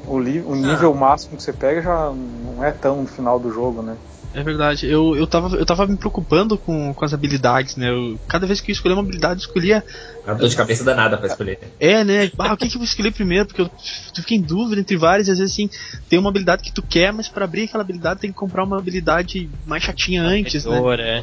o, 0.07 0.17
o 0.17 0.55
nível 0.55 0.93
máximo 0.95 1.37
que 1.37 1.43
você 1.43 1.53
pega 1.53 1.81
já 1.83 2.11
não 2.11 2.65
é 2.65 2.73
tão 2.73 3.03
no 3.03 3.07
final 3.07 3.39
do 3.39 3.51
jogo, 3.53 3.83
né? 3.83 3.97
É 4.35 4.43
verdade. 4.43 4.87
Eu, 4.87 5.15
eu, 5.15 5.27
tava, 5.29 5.57
eu 5.57 5.65
tava 5.65 5.87
me 5.87 5.97
preocupando 5.97 6.59
com, 6.59 6.93
com 6.93 7.05
as 7.05 7.15
habilidades, 7.15 7.77
né? 7.77 7.91
Eu, 7.91 8.19
cada 8.27 8.47
vez 8.47 8.61
que 8.61 8.73
eu 8.73 8.73
escolhia 8.73 8.97
uma 8.97 9.03
habilidade, 9.03 9.41
eu 9.41 9.47
escolhia. 9.47 9.85
A 10.27 10.35
dor 10.35 10.49
de 10.49 10.57
cabeça 10.57 10.83
danada 10.83 11.17
pra 11.17 11.29
escolher. 11.29 11.59
É, 11.79 12.03
né? 12.03 12.33
Ah, 12.37 12.53
o 12.53 12.57
que, 12.57 12.69
que 12.69 12.75
eu 12.75 12.81
vou 12.81 12.85
escolher 12.85 13.13
primeiro? 13.13 13.47
Porque 13.47 13.63
eu 13.63 13.71
tu 14.13 14.23
fica 14.23 14.35
em 14.35 14.41
dúvida 14.43 14.81
entre 14.81 14.97
várias, 14.97 15.29
e 15.29 15.31
às 15.31 15.39
vezes 15.39 15.53
assim, 15.53 15.71
tem 16.09 16.19
uma 16.19 16.31
habilidade 16.31 16.63
que 16.63 16.73
tu 16.73 16.83
quer, 16.83 17.13
mas 17.13 17.29
pra 17.29 17.45
abrir 17.45 17.65
aquela 17.65 17.85
habilidade 17.85 18.21
tem 18.21 18.31
que 18.31 18.37
comprar 18.37 18.65
uma 18.65 18.79
habilidade 18.79 19.49
mais 19.65 19.85
chatinha 19.85 20.23
antes, 20.23 20.65
né? 20.65 20.73
Melhor, 20.73 20.99
é. 20.99 21.23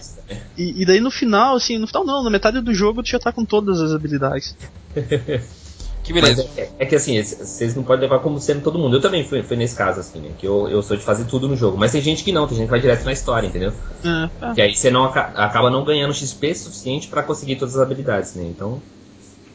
E, 0.58 0.82
e 0.82 0.86
daí 0.86 1.02
no 1.02 1.12
final, 1.12 1.58
assim, 1.58 1.78
no 1.78 1.88
final 1.88 2.06
não, 2.06 2.24
na 2.24 2.30
metade 2.30 2.62
do 2.62 2.74
jogo 2.74 3.04
tu 3.04 3.10
já 3.10 3.19
tá 3.19 3.32
com 3.32 3.43
todas 3.43 3.82
as 3.82 3.93
habilidades. 3.93 4.56
Que 6.03 6.13
beleza. 6.13 6.47
é, 6.57 6.69
é 6.79 6.85
que 6.85 6.95
assim, 6.95 7.21
vocês 7.21 7.75
não 7.75 7.83
podem 7.83 8.01
levar 8.01 8.19
como 8.19 8.39
sendo 8.39 8.61
todo 8.63 8.79
mundo. 8.79 8.97
Eu 8.97 9.01
também 9.01 9.23
fui, 9.23 9.43
fui 9.43 9.55
nesse 9.55 9.75
caso, 9.75 9.99
assim, 9.99 10.19
né? 10.19 10.31
Que 10.37 10.47
eu, 10.47 10.67
eu 10.67 10.81
sou 10.81 10.97
de 10.97 11.03
fazer 11.03 11.25
tudo 11.25 11.47
no 11.47 11.55
jogo. 11.55 11.77
Mas 11.77 11.91
tem 11.91 12.01
gente 12.01 12.23
que 12.23 12.31
não, 12.31 12.47
tem 12.47 12.57
gente 12.57 12.65
que 12.65 12.71
vai 12.71 12.79
direto 12.79 13.05
na 13.05 13.11
história, 13.13 13.47
entendeu? 13.47 13.71
É, 14.03 14.45
é. 14.49 14.53
Que 14.53 14.61
aí 14.61 14.73
você 14.75 14.89
não 14.89 15.05
aca- 15.05 15.31
acaba 15.35 15.69
não 15.69 15.85
ganhando 15.85 16.13
XP 16.13 16.55
suficiente 16.55 17.07
pra 17.07 17.21
conseguir 17.23 17.55
todas 17.57 17.75
as 17.75 17.81
habilidades, 17.81 18.33
né? 18.35 18.43
Então, 18.45 18.81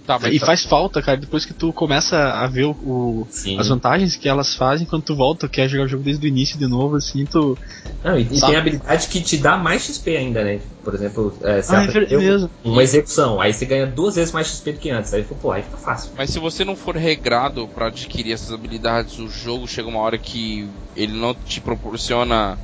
Tá, 0.07 0.19
mas 0.21 0.33
E 0.33 0.39
faz 0.39 0.65
falta, 0.65 1.03
cara, 1.03 1.17
depois 1.17 1.45
que 1.45 1.53
tu 1.53 1.73
começa 1.73 2.17
a 2.17 2.47
ver 2.47 2.65
o, 2.65 3.27
as 3.59 3.69
vantagens 3.69 4.17
que 4.17 4.29
elas 4.29 4.55
fazem 4.55 4.87
quando 4.87 5.03
tu 5.03 5.17
volta, 5.17 5.49
quer 5.49 5.69
jogar 5.69 5.85
o 5.85 5.89
jogo 5.89 6.05
desde 6.05 6.25
o 6.25 6.29
início 6.29 6.57
de 6.57 6.69
novo, 6.69 6.95
assim, 6.97 7.25
tu. 7.25 7.59
Não, 8.05 8.17
e, 8.17 8.23
e 8.23 8.41
tem 8.41 8.55
habilidade 8.55 9.09
que 9.09 9.21
te 9.21 9.37
dá 9.37 9.57
mais 9.57 9.83
XP 9.83 10.17
ainda, 10.17 10.45
né? 10.45 10.61
Por 10.85 10.95
exemplo, 10.95 11.37
é, 11.43 11.61
você 11.61 11.75
Ah, 11.75 11.85
é 11.85 12.69
uma 12.69 12.83
execução, 12.85 13.41
aí 13.41 13.53
você 13.53 13.67
ganha 13.67 13.87
duas 13.87 14.15
vezes 14.15 14.33
mais 14.33 14.47
XP 14.47 14.73
do 14.75 14.79
que 14.79 14.91
antes. 14.91 15.13
Aí, 15.13 15.25
pô, 15.25 15.51
aí 15.51 15.63
fica 15.63 15.77
fácil. 15.77 16.13
Mas 16.17 16.31
se 16.31 16.39
você 16.39 16.65
não 16.65 16.77
for 16.77 16.95
regrado 16.95 17.67
pra 17.67 17.89
adquirir 17.89 18.33
essas 18.33 18.53
habilidades, 18.53 19.19
o 19.19 19.29
jogo 19.29 19.67
chega 19.67 19.89
uma 19.89 19.99
hora 19.99 20.17
que 20.17 20.69
ele 20.95 21.15
não 21.15 21.35
te 21.35 21.61
proporciona 21.61 22.57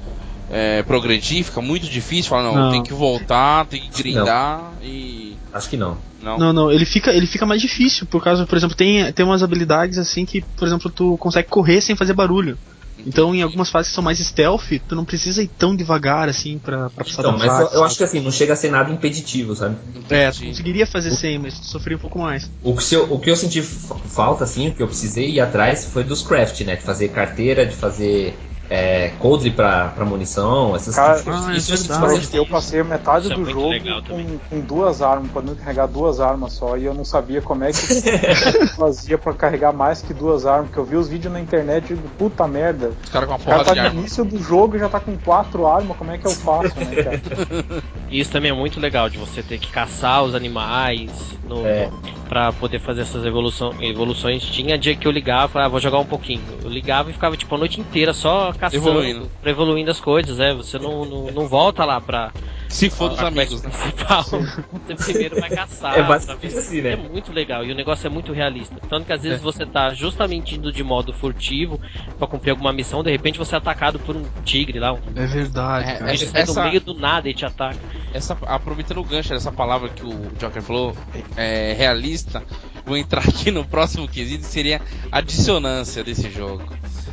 é, 0.52 0.82
progredir, 0.82 1.44
fica 1.44 1.62
muito 1.62 1.88
difícil. 1.88 2.28
Fala, 2.28 2.42
não, 2.44 2.54
Não. 2.54 2.70
tem 2.70 2.82
que 2.82 2.92
voltar, 2.92 3.66
tem 3.66 3.80
que 3.80 4.02
grindar 4.02 4.74
e. 4.82 5.36
Acho 5.52 5.68
que 5.70 5.76
não. 5.78 5.96
Não. 6.22 6.38
Não, 6.38 6.52
não, 6.52 6.70
ele 6.70 6.84
fica, 6.84 7.10
ele 7.12 7.26
fica 7.26 7.46
mais 7.46 7.60
difícil, 7.60 8.06
por 8.06 8.22
causa, 8.22 8.46
por 8.46 8.56
exemplo, 8.56 8.76
tem, 8.76 9.10
tem 9.12 9.24
umas 9.24 9.42
habilidades 9.42 9.98
assim 9.98 10.24
que, 10.24 10.42
por 10.56 10.68
exemplo, 10.68 10.90
tu 10.90 11.16
consegue 11.18 11.48
correr 11.48 11.80
sem 11.80 11.96
fazer 11.96 12.12
barulho. 12.12 12.56
Então, 13.04 13.34
em 13.34 13.42
algumas 13.42 13.70
fases 13.70 13.88
que 13.88 13.94
são 13.94 14.04
mais 14.04 14.18
stealth, 14.18 14.70
tu 14.86 14.94
não 14.94 15.04
precisa 15.04 15.42
ir 15.42 15.48
tão 15.48 15.74
devagar 15.74 16.28
assim 16.28 16.58
pra, 16.58 16.88
pra 16.90 17.04
passar 17.04 17.22
Então, 17.22 17.32
mas 17.32 17.42
eu, 17.42 17.48
fase. 17.48 17.74
eu 17.74 17.84
acho 17.84 17.96
que 17.96 18.04
assim, 18.04 18.20
não 18.20 18.30
chega 18.30 18.52
a 18.52 18.56
ser 18.56 18.70
nada 18.70 18.92
impeditivo, 18.92 19.56
sabe? 19.56 19.76
É, 20.10 20.30
tu 20.30 20.44
conseguiria 20.44 20.86
fazer 20.86 21.10
sem, 21.10 21.38
mas 21.38 21.58
tu 21.58 21.64
sofria 21.66 21.96
um 21.96 22.00
pouco 22.00 22.18
mais. 22.18 22.50
O 22.62 22.76
que, 22.76 22.84
se 22.84 22.94
eu, 22.94 23.10
o 23.12 23.18
que 23.18 23.30
eu 23.30 23.36
senti 23.36 23.60
fa- 23.62 23.96
falta, 23.96 24.44
assim, 24.44 24.68
o 24.68 24.72
que 24.74 24.82
eu 24.82 24.86
precisei 24.86 25.30
ir 25.30 25.40
atrás 25.40 25.86
foi 25.86 26.04
dos 26.04 26.22
craft, 26.22 26.60
né? 26.60 26.76
De 26.76 26.82
fazer 26.82 27.08
carteira, 27.08 27.66
de 27.66 27.74
fazer 27.74 28.38
é, 28.70 29.12
coldre 29.18 29.50
pra, 29.50 29.88
pra 29.88 30.04
munição, 30.04 30.74
essas 30.74 30.94
Cara, 30.94 31.18
tipo, 31.18 31.30
ah, 31.30 31.52
é 31.52 31.56
isso 31.56 31.76
verdade. 31.76 32.00
bastante 32.00 32.36
Eu 32.36 32.46
passei 32.46 32.82
metade 32.82 33.24
Isso 33.24 33.32
é 33.32 33.36
do 33.36 33.40
muito 33.42 33.54
jogo 33.54 33.68
legal 33.68 34.02
com, 34.08 34.38
com 34.48 34.60
duas 34.60 35.02
armas, 35.02 35.30
podendo 35.30 35.56
carregar 35.56 35.86
duas 35.86 36.20
armas 36.20 36.52
só, 36.54 36.76
e 36.76 36.84
eu 36.84 36.94
não 36.94 37.04
sabia 37.04 37.42
como 37.42 37.64
é 37.64 37.72
que 37.72 37.78
fazia 38.76 39.18
pra 39.18 39.32
carregar 39.34 39.72
mais 39.72 40.00
que 40.00 40.14
duas 40.14 40.46
armas, 40.46 40.66
porque 40.68 40.78
eu 40.80 40.84
vi 40.84 40.96
os 40.96 41.08
vídeos 41.08 41.32
na 41.32 41.40
internet 41.40 41.84
e 41.92 41.96
digo, 41.96 42.08
puta 42.18 42.46
merda, 42.48 42.92
Os 43.04 43.10
caras 43.10 43.28
com 43.28 43.34
uma 43.34 43.40
o 43.40 43.44
cara 43.44 43.64
tá 43.64 43.74
de 43.74 43.80
no 43.80 43.86
arma. 43.86 44.00
início 44.00 44.24
do 44.24 44.38
jogo 44.42 44.76
e 44.76 44.78
já 44.78 44.88
tá 44.88 45.00
com 45.00 45.16
quatro 45.18 45.66
armas, 45.66 45.96
como 45.96 46.10
é 46.10 46.18
que 46.18 46.26
eu 46.26 46.30
faço, 46.32 46.74
né, 46.78 47.02
cara? 47.02 47.82
E 48.08 48.20
isso 48.20 48.30
também 48.30 48.50
é 48.50 48.54
muito 48.54 48.80
legal, 48.80 49.08
de 49.08 49.18
você 49.18 49.42
ter 49.42 49.58
que 49.58 49.68
caçar 49.70 50.22
os 50.22 50.34
animais 50.34 51.10
no, 51.48 51.66
É. 51.66 51.90
pra 52.28 52.52
poder 52.52 52.78
fazer 52.78 53.02
essas 53.02 53.24
evolução, 53.24 53.72
evoluções. 53.80 54.42
Tinha 54.44 54.78
dia 54.78 54.94
que 54.94 55.06
eu 55.06 55.10
ligava, 55.12 55.62
ah, 55.64 55.68
vou 55.68 55.80
jogar 55.80 55.98
um 55.98 56.04
pouquinho. 56.04 56.42
Eu 56.62 56.68
ligava 56.70 57.10
e 57.10 57.12
ficava 57.12 57.36
tipo 57.36 57.54
a 57.54 57.58
noite 57.58 57.80
inteira 57.80 58.12
só 58.12 58.51
caçando, 58.58 58.82
Evoluindo. 58.88 59.30
pra 59.40 59.50
evoluindo 59.50 59.90
as 59.90 60.00
coisas, 60.00 60.38
é. 60.40 60.52
Você 60.54 60.78
não, 60.78 61.04
não, 61.04 61.26
não 61.32 61.48
volta 61.48 61.84
lá 61.84 62.00
pra. 62.00 62.32
Se 62.68 62.88
for 62.88 63.10
dos 63.10 63.18
amigos, 63.20 63.62
né? 63.62 63.70
principal. 63.70 64.22
Você 64.24 64.94
primeiro 64.94 65.38
vai 65.40 65.50
caçar. 65.50 65.98
É 65.98 66.02
basicamente 66.02 66.56
assim, 66.56 66.80
né? 66.80 66.92
É 66.92 66.96
muito 66.96 67.32
legal 67.32 67.64
e 67.64 67.70
o 67.70 67.74
negócio 67.74 68.06
é 68.06 68.10
muito 68.10 68.32
realista. 68.32 68.76
Tanto 68.88 69.06
que 69.06 69.12
às 69.12 69.22
vezes 69.22 69.40
você 69.42 69.66
tá 69.66 69.92
justamente 69.92 70.54
indo 70.54 70.72
de 70.72 70.82
modo 70.82 71.12
furtivo 71.12 71.78
pra 72.18 72.26
cumprir 72.26 72.50
alguma 72.50 72.72
missão, 72.72 73.02
de 73.02 73.10
repente 73.10 73.38
você 73.38 73.54
é 73.54 73.58
atacado 73.58 73.98
por 73.98 74.16
um 74.16 74.22
tigre 74.44 74.78
lá, 74.78 74.92
um 74.94 74.98
É 75.14 75.26
verdade, 75.26 75.90
É, 75.90 75.94
cara. 75.98 76.10
bicho 76.12 76.24
essa- 76.24 76.32
sai 76.32 76.42
essa- 76.42 76.54
do 76.62 76.68
meio 76.68 76.80
do 76.80 76.94
nada 76.94 77.28
e 77.28 77.34
te 77.34 77.44
ataca. 77.44 77.78
Essa, 78.14 78.36
aproveitando 78.46 78.98
o 78.98 79.04
gancho 79.04 79.30
dessa 79.30 79.52
palavra 79.52 79.88
que 79.90 80.04
o 80.04 80.30
Joker 80.38 80.62
falou, 80.62 80.96
é, 81.36 81.74
realista, 81.76 82.42
vou 82.86 82.96
entrar 82.96 83.20
aqui 83.28 83.50
no 83.50 83.64
próximo 83.64 84.08
quesito, 84.08 84.44
seria 84.44 84.80
a 85.10 85.20
dissonância 85.20 86.02
desse 86.02 86.30
jogo. 86.30 86.64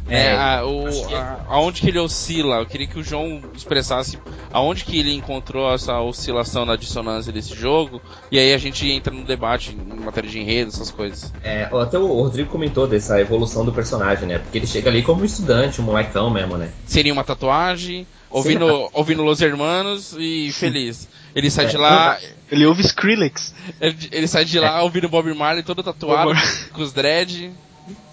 É, 0.10 0.20
É, 0.30 0.36
a, 0.36 0.66
o, 0.66 0.86
que- 1.08 1.14
a- 1.16 1.40
aonde 1.48 1.82
que 1.82 1.88
ele 1.90 2.00
oscila, 2.00 2.58
eu 2.58 2.66
queria 2.66 2.88
que 2.88 2.98
o 3.00 3.04
João 3.04 3.42
expressasse 3.54 4.18
aonde 4.52 4.84
que 4.84 4.98
ele 5.00 5.14
encontrou 5.14 5.72
essa 5.74 6.00
oscilação 6.02 6.66
na 6.66 6.76
dissonância 6.76 7.32
desse 7.32 7.56
jogo, 7.56 8.02
e 8.32 8.40
aí 8.40 8.54
a 8.54 8.58
gente 8.58 8.90
entra 8.90 9.14
no 9.14 9.24
debate 9.24 9.72
em 9.72 10.00
matéria 10.00 10.30
de 10.30 10.40
enredo, 10.40 10.70
essas 10.72 10.90
coisas. 10.90 11.32
É, 11.44 11.70
até 11.72 11.98
o 12.00 12.08
Rodrigo 12.08 12.50
comentou 12.50 12.88
dessa 12.88 13.20
evolução 13.22 13.64
do 13.64 13.72
personagem, 13.72 14.28
né? 14.28 14.40
Porque 14.40 14.58
ele 14.58 14.68
chega 14.68 14.90
ali 14.90 15.04
como 15.04 15.22
um 15.22 15.26
estudante, 15.26 15.80
um 15.80 15.84
molecão 15.86 16.30
mesmo, 16.30 16.58
né? 16.58 16.72
Seria 16.86 17.14
uma 17.14 17.24
tatuagem, 17.24 18.08
ouvindo, 18.30 18.66
ouvindo 18.94 19.24
Los 19.24 19.42
Hermanos 19.42 20.16
e 20.18 20.52
feliz. 20.54 21.08
Ele 21.36 21.52
sai 21.52 21.66
É, 21.66 21.68
de 21.70 21.78
lá, 21.78 22.18
Ele 22.52 22.66
ouve 22.66 22.82
Skrillex. 22.82 23.54
ele, 23.80 23.96
ele 24.12 24.28
sai 24.28 24.44
de 24.46 24.60
lá 24.60 24.82
ouvindo 24.82 25.08
Bob 25.08 25.32
Marley 25.36 25.62
todo 25.64 25.84
tatuado, 25.84 26.32
com 26.74 26.82
os 26.82 26.92
dread. 26.92 27.52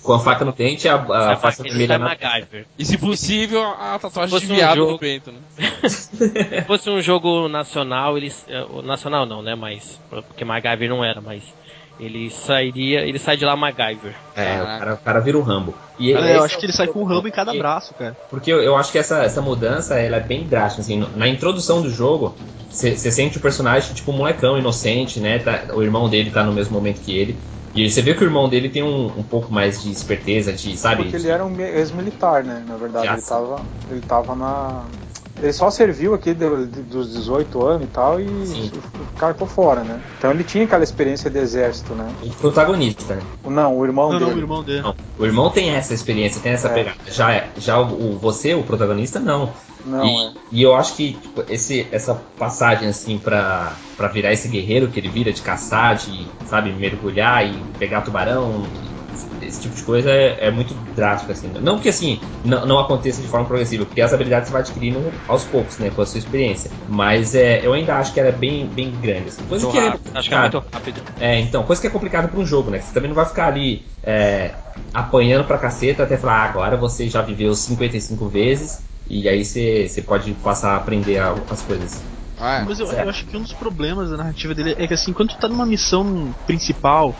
Com 0.03 0.13
a 0.13 0.21
faca 0.21 0.45
no 0.45 0.53
dente 0.53 0.87
e 0.87 0.89
a, 0.89 0.95
a 0.95 1.37
faixa 1.37 1.63
ele 1.63 1.71
vermelha 1.71 1.95
é 1.95 1.99
na. 1.99 2.05
MacGyver. 2.07 2.65
E 2.79 2.85
se 2.85 2.97
possível, 2.97 3.63
a 3.65 3.99
tatuagem 3.99 4.31
fosse 4.31 4.47
de 4.47 4.53
um 4.53 4.57
viado 4.57 4.79
no 4.79 4.87
jogo- 4.87 4.99
peito, 4.99 5.33
né? 5.33 5.89
Se 5.89 6.63
fosse 6.63 6.89
um 6.91 7.01
jogo 7.01 7.49
nacional, 7.49 8.17
eles. 8.17 8.45
eh, 8.49 8.65
o 8.71 8.83
Nacional 8.83 9.27
não, 9.27 9.43
né? 9.43 9.55
Mas. 9.55 10.01
Porque 10.09 10.45
MacGyver 10.45 10.89
não 10.89 11.05
era, 11.05 11.21
mas. 11.21 11.43
Ele 11.99 12.31
sairia. 12.31 13.01
Ele 13.01 13.19
sai 13.19 13.37
de 13.37 13.45
lá 13.45 13.57
MacGyver. 13.57 14.15
É, 14.37 14.61
o 14.63 14.65
cara, 14.67 14.95
o 14.95 14.99
cara 14.99 15.21
vira 15.21 15.39
o 15.39 15.43
Rambo. 15.43 15.75
E 15.99 16.13
Cara, 16.13 16.27
eu 16.27 16.43
é 16.43 16.45
acho 16.45 16.57
o- 16.57 16.61
que 16.61 16.67
ele 16.67 16.73
sai 16.73 16.87
com 16.87 17.01
um 17.01 17.05
ramo 17.05 17.27
em 17.27 17.31
cada 17.31 17.47
porque- 17.53 17.59
braço, 17.59 17.95
cara. 17.95 18.17
Porque 18.29 18.53
eu, 18.53 18.63
eu 18.63 18.77
acho 18.77 18.93
que 18.93 18.99
essa, 18.99 19.23
essa 19.25 19.41
mudança 19.41 19.99
ela 19.99 20.19
é 20.19 20.21
bem 20.21 20.45
drástica. 20.45 20.83
Assim, 20.83 20.99
no- 20.99 21.17
na 21.17 21.27
introdução 21.27 21.81
do 21.81 21.89
jogo, 21.91 22.37
você 22.71 22.95
sente 22.97 23.39
o 23.39 23.41
personagem 23.41 23.95
tipo 23.95 24.13
um 24.13 24.17
molecão 24.19 24.59
inocente, 24.59 25.19
né? 25.21 25.39
Tá- 25.39 25.65
o 25.75 25.83
irmão 25.83 26.09
dele 26.09 26.31
tá 26.31 26.45
no 26.45 26.53
mesmo 26.53 26.75
momento 26.75 27.01
que 27.01 27.17
ele. 27.17 27.37
E 27.77 27.91
você 27.91 28.01
vê 28.01 28.15
que 28.15 28.25
o 28.25 28.27
irmão 28.27 28.49
dele 28.49 28.71
tem 28.71 28.83
um, 28.83 29.19
um 29.19 29.23
pouco 29.25 29.53
mais 29.53 29.83
de 29.83 29.91
esperteza, 29.91 30.53
de, 30.53 30.77
sabe? 30.77 31.03
Porque 31.03 31.17
ele 31.17 31.29
era 31.29 31.45
um 31.45 31.61
ex-militar, 31.61 32.43
né? 32.45 32.61
Na 32.61 32.77
verdade, 32.77 33.13
ele 33.13 33.23
tava, 33.23 33.69
ele 33.89 34.03
tava 34.03 34.35
na. 34.35 34.91
Ele 35.43 35.53
só 35.53 35.71
serviu 35.71 36.15
aqui 36.15 36.33
do- 36.33 36.67
dos 36.67 37.13
18 37.13 37.63
anos 37.65 37.85
e 37.85 37.87
tal 37.89 38.19
e 38.21 38.47
Sim. 38.47 38.73
carcou 39.19 39.47
fora, 39.47 39.83
né? 39.85 40.01
Então 40.19 40.31
ele 40.31 40.43
tinha 40.43 40.65
aquela 40.65 40.83
experiência 40.83 41.29
de 41.31 41.39
exército, 41.39 41.95
né? 41.95 42.09
O 42.23 42.31
protagonista, 42.31 43.15
né? 43.17 43.23
Não, 43.45 43.77
o 43.79 43.85
irmão 43.85 44.11
Não, 44.13 44.19
dele. 44.19 44.31
não, 44.31 44.37
o 44.37 44.41
irmão 44.41 44.63
dele. 44.65 44.81
Não, 44.83 44.95
o 45.19 45.25
irmão 45.27 45.51
tem 45.51 45.71
essa 45.71 45.93
experiência, 45.93 46.41
tem 46.41 46.53
essa 46.53 46.69
É. 46.69 46.73
pegada. 46.75 46.97
Já, 47.09 47.33
é- 47.33 47.49
já 47.59 47.79
o, 47.79 48.15
o- 48.15 48.19
você, 48.19 48.55
o 48.55 48.63
protagonista, 48.63 49.21
não. 49.21 49.51
Não, 49.85 50.05
e, 50.05 50.27
é. 50.27 50.33
e 50.51 50.63
eu 50.63 50.75
acho 50.75 50.97
que 50.97 51.13
tipo, 51.13 51.45
esse, 51.49 51.87
essa 51.93 52.15
passagem 52.39 52.89
assim 52.89 53.19
pra, 53.19 53.73
pra 53.97 54.09
virar 54.09 54.33
esse 54.33 54.49
guerreiro 54.49 54.89
que 54.89 54.99
ele 54.99 55.09
vira 55.09 55.33
de 55.33 55.43
caçar, 55.43 55.95
de 55.97 56.27
sabe 56.47 56.73
mergulhar 56.73 57.47
e 57.47 57.53
pegar 57.79 58.01
tubarão, 58.01 58.67
esse 59.43 59.61
tipo 59.61 59.75
de 59.75 59.83
coisa 59.83 60.11
é, 60.11 60.47
é 60.47 60.51
muito 60.51 60.75
drástico 60.95 61.33
assim. 61.33 61.51
Não 61.61 61.79
que 61.79 61.89
assim 61.89 62.21
não, 62.45 62.67
não 62.67 62.79
aconteça 62.79 63.21
de 63.21 63.29
forma 63.29 63.47
progressiva, 63.47 63.85
porque 63.85 64.01
as 64.01 64.13
habilidades 64.13 64.49
você 64.49 64.53
vai 64.53 64.63
adquirindo 64.63 65.13
aos 65.29 65.45
poucos, 65.45 65.79
né, 65.79 65.91
com 65.95 66.03
a 66.03 66.07
sua 66.07 66.19
experiência. 66.19 66.71
Mas 66.89 67.35
é, 67.35 67.65
eu 67.65 67.73
ainda 67.73 67.97
acho 67.97 68.13
que 68.13 68.21
ela 68.21 68.29
é 68.29 68.33
bem, 68.33 68.67
bem 68.67 68.91
grande. 69.01 69.29
Assim. 69.29 69.43
Coisa 69.45 69.67
Muito 69.67 69.79
que 69.79 69.87
é. 69.87 70.19
Acho 70.19 70.29
que 70.29 70.35
é 70.35 70.41
muito 70.41 70.65
rápido. 70.73 71.03
é, 71.21 71.41
então, 71.41 71.63
coisa 71.65 71.81
que 71.81 71.87
é 71.89 71.91
complicada 71.91 72.29
para 72.29 72.41
um 72.41 72.47
jogo, 72.47 72.71
né? 72.71 72.81
Você 72.81 72.93
também 72.93 73.09
não 73.09 73.15
vai 73.15 73.27
ficar 73.27 73.49
ali 73.49 73.85
é, 74.03 74.53
apanhando 74.93 75.45
pra 75.45 75.59
caceta 75.59 76.03
até 76.03 76.17
falar, 76.17 76.43
ah, 76.43 76.45
agora 76.45 76.77
você 76.77 77.09
já 77.09 77.23
viveu 77.23 77.55
55 77.55 78.29
vezes 78.29 78.83
e 79.09 79.29
aí 79.29 79.45
você, 79.45 79.89
você 79.89 80.03
pode 80.03 80.33
passar 80.35 80.73
a 80.73 80.77
aprender 80.77 81.19
as 81.19 81.63
coisas. 81.63 82.03
Ah, 82.39 82.61
é. 82.61 82.65
Mas 82.65 82.81
eu, 82.81 82.87
eu 82.87 83.09
acho 83.09 83.25
que 83.27 83.37
um 83.37 83.43
dos 83.43 83.53
problemas 83.53 84.11
da 84.11 84.17
narrativa 84.17 84.55
dele 84.55 84.75
é 84.79 84.87
que 84.87 84.95
assim, 84.95 85.13
quando 85.13 85.31
tu 85.31 85.39
tá 85.39 85.49
numa 85.49 85.67
missão 85.67 86.35
principal, 86.47 87.15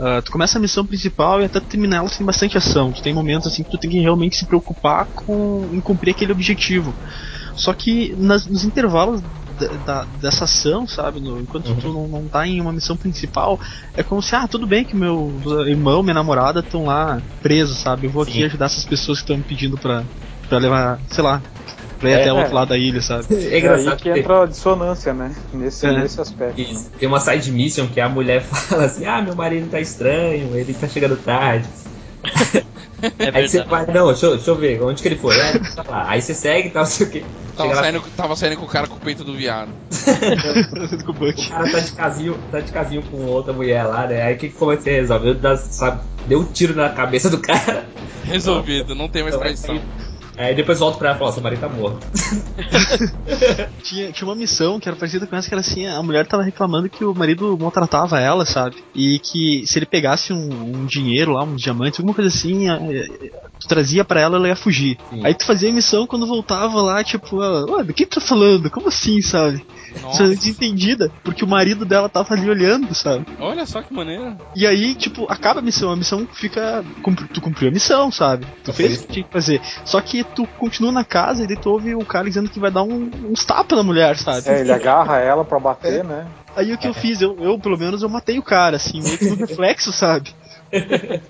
ah, 0.00 0.22
tu 0.22 0.30
começa 0.30 0.58
a 0.58 0.60
missão 0.60 0.86
principal 0.86 1.40
e 1.40 1.44
até 1.44 1.60
terminar 1.60 1.98
ela 1.98 2.08
tem 2.10 2.26
bastante 2.26 2.56
ação. 2.56 2.92
Tu 2.92 3.02
tem 3.02 3.14
momentos 3.14 3.46
assim 3.46 3.62
que 3.64 3.70
tu 3.70 3.78
tem 3.78 3.90
que 3.90 3.98
realmente 4.00 4.36
se 4.36 4.46
preocupar 4.46 5.06
com 5.14 5.70
em 5.72 5.80
cumprir 5.80 6.12
aquele 6.12 6.32
objetivo. 6.32 6.94
Só 7.56 7.74
que 7.74 8.14
nas- 8.16 8.46
nos 8.46 8.64
intervalos 8.64 9.20
da- 9.84 10.04
dessa 10.20 10.44
ação, 10.44 10.86
sabe, 10.86 11.20
no- 11.20 11.40
enquanto 11.42 11.74
tu 11.80 11.92
não, 11.92 12.06
não 12.08 12.28
tá 12.28 12.46
em 12.46 12.60
uma 12.60 12.72
missão 12.72 12.96
principal, 12.96 13.58
é 13.96 14.02
como 14.04 14.22
se, 14.22 14.34
ah, 14.36 14.46
tudo 14.46 14.66
bem 14.68 14.84
que 14.84 14.96
meu 14.96 15.40
irmão, 15.66 16.02
minha 16.02 16.14
namorada 16.14 16.60
estão 16.60 16.84
lá 16.84 17.20
presos, 17.42 17.78
sabe? 17.78 18.06
Eu 18.06 18.12
vou 18.12 18.22
aqui 18.22 18.34
Sim. 18.34 18.44
ajudar 18.44 18.66
essas 18.66 18.84
pessoas 18.84 19.18
que 19.18 19.24
estão 19.24 19.36
me 19.36 19.42
pedindo 19.42 19.76
pra, 19.78 20.04
pra 20.48 20.58
levar, 20.58 21.00
sei 21.08 21.24
lá, 21.24 21.42
pra 21.98 22.10
ir 22.10 22.12
É, 22.14 22.20
até 22.22 22.32
o 22.32 22.36
é. 22.36 22.38
outro 22.40 22.54
lado 22.54 22.68
da 22.68 22.78
ilha, 22.78 23.00
sabe? 23.02 23.26
É 23.34 23.34
É 23.34 23.52
aí 23.54 23.58
engraçado 23.58 23.96
que 24.02 24.08
entra 24.10 24.42
a 24.42 24.46
dissonância, 24.46 25.12
né? 25.12 25.34
Nesse, 25.52 25.86
É. 25.86 25.92
nesse 25.92 26.20
aspecto. 26.20 26.60
Isso. 26.60 26.90
Tem 26.98 27.08
uma 27.08 27.20
side 27.20 27.50
mission 27.52 27.86
que 27.88 28.00
a 28.00 28.08
mulher 28.08 28.42
fala 28.44 28.84
assim: 28.84 29.04
Ah, 29.06 29.20
meu 29.22 29.34
marido 29.34 29.68
tá 29.70 29.80
estranho, 29.80 30.54
ele 30.56 30.74
tá 30.74 30.88
chegando 30.88 31.16
tarde. 31.16 31.66
É 33.00 33.30
Aí 33.32 33.48
você 33.48 33.62
vai, 33.62 33.86
não, 33.86 34.08
deixa 34.08 34.26
eu, 34.26 34.34
deixa 34.34 34.50
eu 34.50 34.56
ver, 34.56 34.82
onde 34.82 35.00
que 35.00 35.06
ele 35.06 35.14
foi? 35.14 35.36
Tá 35.76 35.84
lá. 35.88 36.06
Aí 36.10 36.20
você 36.20 36.34
segue 36.34 36.66
e 36.66 36.70
tal, 36.72 36.84
sei 36.84 37.06
o 37.06 37.10
quê. 37.10 37.22
Tava 37.56 37.68
Chega 37.68 37.74
lá, 37.76 37.82
saindo, 37.82 38.02
tava 38.16 38.34
saindo 38.36 38.56
com 38.56 38.64
o 38.64 38.68
cara 38.68 38.88
com 38.88 38.96
o 38.96 38.98
peito 38.98 39.22
do 39.22 39.36
viado. 39.36 39.68
O 41.08 41.48
cara 41.48 41.70
tá 41.70 41.78
de 41.78 41.92
casinho, 41.92 42.36
tá 42.50 42.58
de 42.60 42.72
casinho 42.72 43.02
com 43.02 43.18
outra 43.26 43.52
mulher 43.52 43.84
lá, 43.84 44.04
né? 44.06 44.22
Aí 44.22 44.34
o 44.34 44.38
que, 44.38 44.48
que 44.48 44.54
como 44.56 44.72
é 44.72 44.76
que 44.76 44.82
você 44.82 44.90
resolve? 45.00 45.28
Eu 45.28 45.34
dá- 45.34 45.56
sabe, 45.56 46.00
deu 46.26 46.40
um 46.40 46.44
tiro 46.44 46.74
na 46.74 46.88
cabeça 46.88 47.30
do 47.30 47.38
cara. 47.38 47.84
Resolvido, 48.24 48.94
não 48.96 49.08
tem 49.08 49.22
mais 49.22 49.36
traição. 49.36 49.80
Aí 50.38 50.54
depois 50.54 50.78
volta 50.78 50.98
pra 50.98 51.08
ela 51.08 51.16
e 51.16 51.18
fala: 51.18 51.32
Seu 51.32 51.42
marido 51.42 51.60
tá 51.60 51.68
morto. 51.68 52.06
Tinha, 53.82 54.12
tinha 54.12 54.28
uma 54.28 54.34
missão 54.34 54.78
que 54.78 54.88
era 54.88 54.96
parecida 54.96 55.26
com 55.26 55.34
essa, 55.34 55.48
que 55.48 55.54
era 55.54 55.60
assim, 55.60 55.86
a 55.86 56.02
mulher 56.02 56.26
tava 56.26 56.42
reclamando 56.42 56.88
que 56.90 57.04
o 57.04 57.14
marido 57.14 57.56
maltratava 57.58 58.20
ela, 58.20 58.44
sabe? 58.44 58.76
E 58.94 59.18
que 59.18 59.66
se 59.66 59.78
ele 59.78 59.86
pegasse 59.86 60.32
um, 60.32 60.76
um 60.76 60.84
dinheiro 60.84 61.32
lá, 61.32 61.42
um 61.42 61.56
diamante, 61.56 62.00
alguma 62.00 62.14
coisa 62.14 62.28
assim, 62.28 62.68
eh, 62.68 63.06
eh, 63.22 63.32
tu 63.58 63.66
trazia 63.66 64.04
pra 64.04 64.20
ela, 64.20 64.36
ela 64.36 64.48
ia 64.48 64.56
fugir. 64.56 64.98
Sim. 65.08 65.24
Aí 65.24 65.34
tu 65.34 65.46
fazia 65.46 65.70
a 65.70 65.72
missão 65.72 66.06
quando 66.06 66.26
voltava 66.26 66.82
lá, 66.82 67.02
tipo, 67.02 67.42
ela, 67.42 67.64
ué, 67.70 67.84
do 67.84 67.94
que 67.94 68.04
tu 68.04 68.20
tá 68.20 68.26
falando? 68.26 68.70
Como 68.70 68.88
assim, 68.88 69.22
sabe? 69.22 69.64
Nossa, 70.02 70.26
Você 70.26 70.36
desentendida, 70.36 71.10
porque 71.24 71.44
o 71.44 71.48
marido 71.48 71.84
dela 71.84 72.08
tava 72.08 72.34
ali 72.34 72.48
olhando, 72.48 72.94
sabe? 72.94 73.26
olha 73.40 73.64
só 73.66 73.82
que 73.82 73.92
maneiro. 73.92 74.36
E 74.54 74.66
aí, 74.66 74.94
tipo, 74.94 75.26
acaba 75.30 75.60
a 75.60 75.62
missão, 75.62 75.90
a 75.90 75.96
missão 75.96 76.26
fica. 76.32 76.84
Tu 77.32 77.40
cumpriu 77.40 77.68
a 77.68 77.72
missão, 77.72 78.10
sabe? 78.10 78.46
Tu 78.64 78.72
fez 78.72 78.98
o 78.98 79.06
que 79.06 79.12
tinha 79.12 79.24
que 79.24 79.32
fazer. 79.32 79.60
Só 79.84 80.00
que 80.00 80.22
tu 80.24 80.46
continua 80.58 80.92
na 80.92 81.04
casa 81.04 81.44
e 81.44 81.46
daí 81.46 81.56
tu 81.56 81.70
ouve 81.70 81.94
o 81.94 82.04
cara 82.04 82.26
dizendo 82.26 82.48
que 82.50 82.58
vai 82.60 82.70
dar 82.70 82.82
um- 82.82 83.10
uns 83.30 83.44
tapas 83.44 83.76
na 83.76 83.84
mulher, 83.84 84.16
sabe? 84.16 84.48
É, 84.48 84.60
ele 84.60 84.72
agarra 84.72 85.18
ela 85.18 85.44
pra 85.44 85.58
bater, 85.58 86.04
né? 86.04 86.26
Aí 86.56 86.72
o 86.72 86.78
que 86.78 86.88
eu 86.88 86.94
fiz? 86.94 87.20
Eu, 87.20 87.36
eu, 87.40 87.58
pelo 87.58 87.78
menos, 87.78 88.02
eu 88.02 88.08
matei 88.08 88.38
o 88.38 88.42
cara, 88.42 88.76
assim, 88.76 89.00
meio 89.00 89.16
que 89.18 89.26
no 89.26 89.36
reflexo, 89.46 89.92
sabe? 89.92 90.30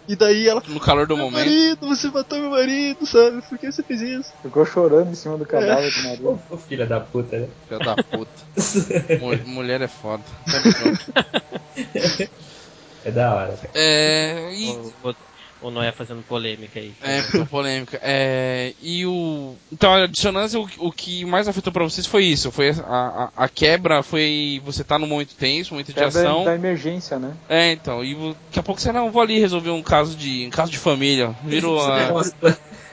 E 0.09 0.17
daí 0.17 0.49
ela. 0.49 0.63
No 0.67 0.81
calor 0.81 1.07
do 1.07 1.17
Meu 1.17 1.27
momento. 1.31 1.47
marido, 1.47 1.87
você 1.89 2.09
matou 2.09 2.39
meu 2.39 2.51
marido, 2.51 3.07
sabe? 3.07 3.41
Por 3.49 3.59
que 3.59 3.71
você 3.71 3.83
fez 3.83 4.01
isso? 4.01 4.33
Ficou 4.43 4.65
chorando 4.67 5.11
em 5.11 5.15
cima 5.15 5.37
do 5.39 5.47
cadáver 5.47 5.93
do 5.93 6.01
Ô, 6.01 6.03
marido. 6.03 6.43
ô, 6.51 6.57
filha 6.57 6.87
da 6.87 6.99
puta, 7.01 7.39
né? 7.39 7.49
Filha 7.69 7.79
da 7.79 7.95
puta. 7.97 8.33
Mu- 9.21 9.53
mulher 9.55 9.81
é 9.81 9.89
foda. 9.89 10.23
É 13.05 13.11
da 13.13 13.33
hora. 13.35 13.59
É. 13.75 14.51
E. 14.53 14.93
O, 15.63 15.67
o, 15.67 15.69
o 15.69 15.71
Noé 15.71 15.93
fazendo 15.93 16.23
polêmica 16.23 16.79
aí. 16.81 16.93
É, 17.03 17.23
polêmica. 17.47 17.99
É, 18.03 18.75
e 18.83 19.05
o. 19.07 19.55
Então, 19.73 19.93
a 19.93 20.07
dissonância, 20.07 20.59
o, 20.59 20.69
o 20.79 20.93
que 20.93 21.25
mais 21.25 21.49
afetou 21.49 21.73
pra 21.73 21.85
vocês 21.85 22.07
foi 22.07 22.25
isso. 22.25 22.51
Foi 22.51 22.71
a, 22.71 23.31
a, 23.37 23.45
a 23.45 23.49
quebra, 23.49 24.03
foi 24.03 24.61
você 24.65 24.83
tá 24.85 24.99
num 24.99 25.07
momento 25.07 25.35
tenso, 25.35 25.75
momento 25.75 25.93
de 25.93 25.99
É 25.99 26.03
da, 26.03 26.09
ação. 26.09 26.45
da 26.45 26.55
emergência, 26.55 27.19
né? 27.19 27.35
É, 27.49 27.73
então. 27.73 28.05
E 28.05 28.15
daqui 28.15 28.59
a 28.59 28.63
pouco 28.63 28.81
você 28.81 28.93
não 28.93 29.11
vou 29.11 29.23
ali 29.23 29.39
resolver 29.39 29.71
um 29.71 29.83
caso 29.83 30.17
de. 30.17 30.47
um 30.47 30.51
caso 30.51 30.71
de 30.71 30.79
família. 30.79 31.35
Virou 31.45 31.81
a. 31.81 32.11
umas- 32.13 32.35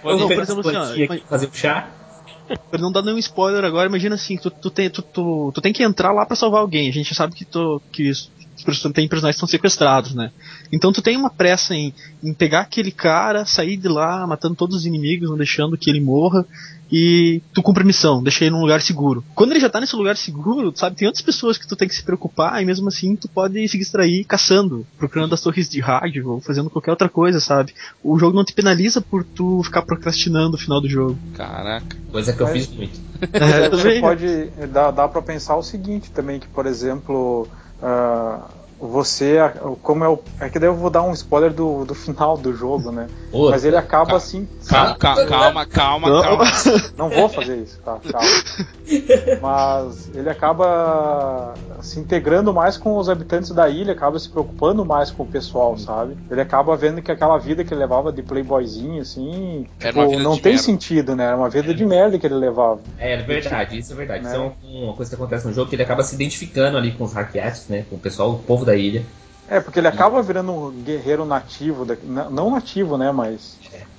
vou 0.03 0.18
Não, 0.20 0.28
por 0.28 0.39
exemplo, 0.39 0.70
assim, 0.70 1.05
ó, 1.07 1.18
fazer 1.28 1.47
um 1.47 1.53
chá. 1.53 1.89
Pra 2.70 2.80
não 2.80 2.91
dar 2.91 3.01
nenhum 3.01 3.18
spoiler 3.18 3.63
agora, 3.63 3.89
imagina 3.89 4.13
assim, 4.13 4.38
tu, 4.38 4.51
tu, 4.51 4.70
tem, 4.70 4.88
tu, 4.88 5.01
tu, 5.01 5.51
tu 5.51 5.61
tem 5.61 5.74
que 5.74 5.82
entrar 5.84 6.11
lá 6.11 6.28
pra 6.28 6.36
salvar 6.36 6.61
alguém. 6.61 6.88
A 6.88 6.93
gente 6.93 7.16
sabe 7.16 7.34
que, 7.34 7.43
tu, 7.43 7.82
que 7.91 8.03
person- 8.03 8.30
tem 8.93 9.08
personagens 9.08 9.36
que 9.36 9.38
estão 9.38 9.47
sequestrados, 9.47 10.14
né? 10.16 10.32
Então 10.72 10.91
tu 10.91 11.01
tem 11.01 11.18
uma 11.18 11.30
pressa 11.30 11.76
em, 11.76 11.93
em 12.24 12.34
pegar 12.34 12.62
aquele 12.62 12.91
cara, 12.91 13.45
sair 13.45 13.78
de 13.78 13.88
lá, 13.88 14.26
matando 14.26 14.56
todos 14.56 14.76
os 14.78 14.86
inimigos, 14.86 15.30
não 15.30 15.38
deixando 15.38 15.78
que 15.78 15.89
ele 15.89 15.99
morra, 15.99 16.45
e 16.91 17.41
tu 17.51 17.64
cumpre 17.64 17.82
a 17.84 17.86
missão, 17.86 18.22
deixa 18.22 18.45
ele 18.45 18.51
num 18.56 18.62
lugar 18.62 18.80
seguro. 18.82 19.24
Quando 19.34 19.51
ele 19.51 19.60
já 19.60 19.70
tá 19.70 19.80
nesse 19.80 19.95
lugar 19.95 20.16
seguro, 20.16 20.72
sabe, 20.76 20.95
tem 20.95 21.08
outras 21.08 21.24
pessoas 21.26 21.58
que 21.58 21.68
tu 21.68 21.76
tem 21.76 21.88
que 21.88 21.95
se 21.95 22.03
preocupar, 22.03 22.62
e 22.62 22.66
mesmo 22.66 22.88
assim 22.88 23.16
tu 23.16 23.28
pode 23.28 23.68
se 23.68 23.78
distrair 23.78 24.24
caçando, 24.26 24.86
procurando 24.97 25.34
as 25.34 25.41
torres 25.41 25.68
de 25.68 25.80
rádio, 25.82 26.30
ou 26.30 26.39
fazendo 26.41 26.70
qualquer 26.70 26.91
outra 26.91 27.10
coisa, 27.10 27.39
sabe? 27.39 27.74
O 28.03 28.18
jogo 28.20 28.36
não 28.36 28.45
te 28.45 28.53
penaliza 28.53 29.01
por 29.01 29.24
tu 29.24 29.62
ficar 29.64 29.82
procrastinando 29.82 30.56
o 30.56 30.60
final 30.60 30.80
do 30.80 30.88
jogo. 30.88 31.18
Caraca. 31.34 31.97
Coisa 32.12 32.32
que 32.34 32.41
eu 32.41 32.47
Mas- 32.47 32.66
fiz 32.68 32.76
muito. 32.76 33.06
É, 33.34 33.70
Você 33.70 33.70
também. 33.70 34.01
pode. 34.01 34.45
Dá, 34.72 34.91
dá 34.91 35.08
pra 35.08 35.22
pensar 35.22 35.56
o 35.56 35.64
seguinte 35.64 36.12
também, 36.12 36.39
que 36.39 36.47
por 36.47 36.66
exemplo. 36.66 37.47
Ah, 37.82 38.64
você, 38.88 39.38
como 39.82 40.04
é 40.04 40.10
o. 40.10 40.20
É 40.40 40.50
que 40.50 40.60
daí 40.60 40.70
eu 40.70 40.76
vou 40.76 40.90
dar 40.90 41.04
um 41.04 41.12
spoiler 41.12 41.52
do, 41.54 41.86
do 41.86 41.94
final 41.96 42.38
do 42.38 42.54
jogo, 42.56 42.92
né? 42.92 43.08
Mas 43.52 43.66
ele 43.66 43.76
acaba 43.78 44.12
Ca- 44.12 44.16
assim. 44.18 44.48
Calma, 44.68 44.96
calma, 44.96 45.26
calma, 45.26 45.66
calma, 45.66 46.10
Não. 46.10 46.22
calma. 46.22 46.46
Não 46.98 47.10
vou 47.10 47.28
fazer 47.30 47.58
isso, 47.58 47.80
tá? 47.84 48.00
Calma. 48.12 48.28
Mas 49.42 50.10
ele 50.14 50.30
acaba 50.30 51.54
se 51.82 52.00
integrando 52.00 52.54
mais 52.54 52.78
com 52.78 52.98
os 52.98 53.10
habitantes 53.10 53.52
da 53.52 53.70
ilha, 53.70 53.94
acaba 53.94 54.18
se 54.20 54.30
preocupando 54.30 54.86
mais 54.86 55.12
com 55.12 55.24
o 55.24 55.26
pessoal, 55.26 55.78
sabe? 55.78 56.18
Ele 56.30 56.42
acaba 56.42 56.76
vendo 56.76 57.02
que 57.02 57.12
aquela 57.12 57.38
vida 57.38 57.64
que 57.64 57.74
ele 57.74 57.82
levava 57.82 58.12
de 58.12 58.22
playboyzinho, 58.24 59.02
assim, 59.02 59.68
Era 59.80 59.90
tipo, 59.90 60.00
uma 60.00 60.08
vida 60.10 60.24
não 60.24 60.36
de 60.36 60.42
tem 60.42 60.52
merda. 60.54 60.66
sentido, 60.66 61.16
né? 61.16 61.26
Era 61.26 61.38
uma 61.38 61.50
vida 61.50 61.74
de 61.74 61.86
merda 61.86 62.18
que 62.18 62.26
ele 62.26 62.36
levava. 62.36 62.80
É, 62.98 63.14
é 63.14 63.18
verdade, 63.18 63.78
isso 63.78 63.94
é 63.94 63.96
verdade. 63.96 64.24
Né? 64.24 64.30
Isso 64.30 64.40
é 64.40 64.78
uma, 64.86 64.94
coisa 64.94 65.10
que 65.10 65.16
acontece 65.16 65.48
no 65.48 65.54
jogo, 65.54 65.70
que 65.70 65.76
ele 65.76 65.84
acaba 65.84 66.04
se 66.04 66.16
identificando 66.16 66.78
ali 66.78 66.92
com 66.92 67.04
os 67.04 67.14
hackeados, 67.14 67.68
né? 67.68 67.86
Com 67.90 67.96
o 67.96 68.00
pessoal, 68.00 68.32
o 68.32 68.40
povo 68.40 68.66
da 68.66 68.74
ilha. 68.78 69.03
É, 69.47 69.59
porque 69.59 69.80
ele 69.80 69.88
acaba 69.88 70.21
virando 70.23 70.51
um 70.51 70.71
guerreiro 70.71 71.23
nativo, 71.26 71.86
da- 71.86 72.30
não 72.30 72.49
nativo, 72.51 72.97
né? 72.97 73.11
Mas. 73.11 73.57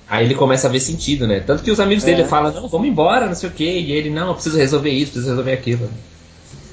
Aí 0.08 0.24
ele 0.24 0.34
começa 0.34 0.66
a 0.66 0.70
ver 0.70 0.80
sentido, 0.80 1.26
né? 1.26 1.40
Tanto 1.40 1.62
que 1.62 1.70
os 1.70 1.80
amigos 1.80 2.04
É. 2.04 2.06
dele 2.08 2.24
falam, 2.28 2.52
não, 2.52 2.68
vamos 2.68 2.88
embora, 2.88 3.26
não 3.26 3.34
sei 3.34 3.48
o 3.48 3.52
quê. 3.52 3.78
E 3.80 3.92
ele, 3.92 4.10
não, 4.10 4.28
eu 4.28 4.34
preciso 4.34 4.56
resolver 4.56 4.90
isso, 4.90 5.12
preciso 5.12 5.30
resolver 5.30 5.52
aquilo. 5.52 5.88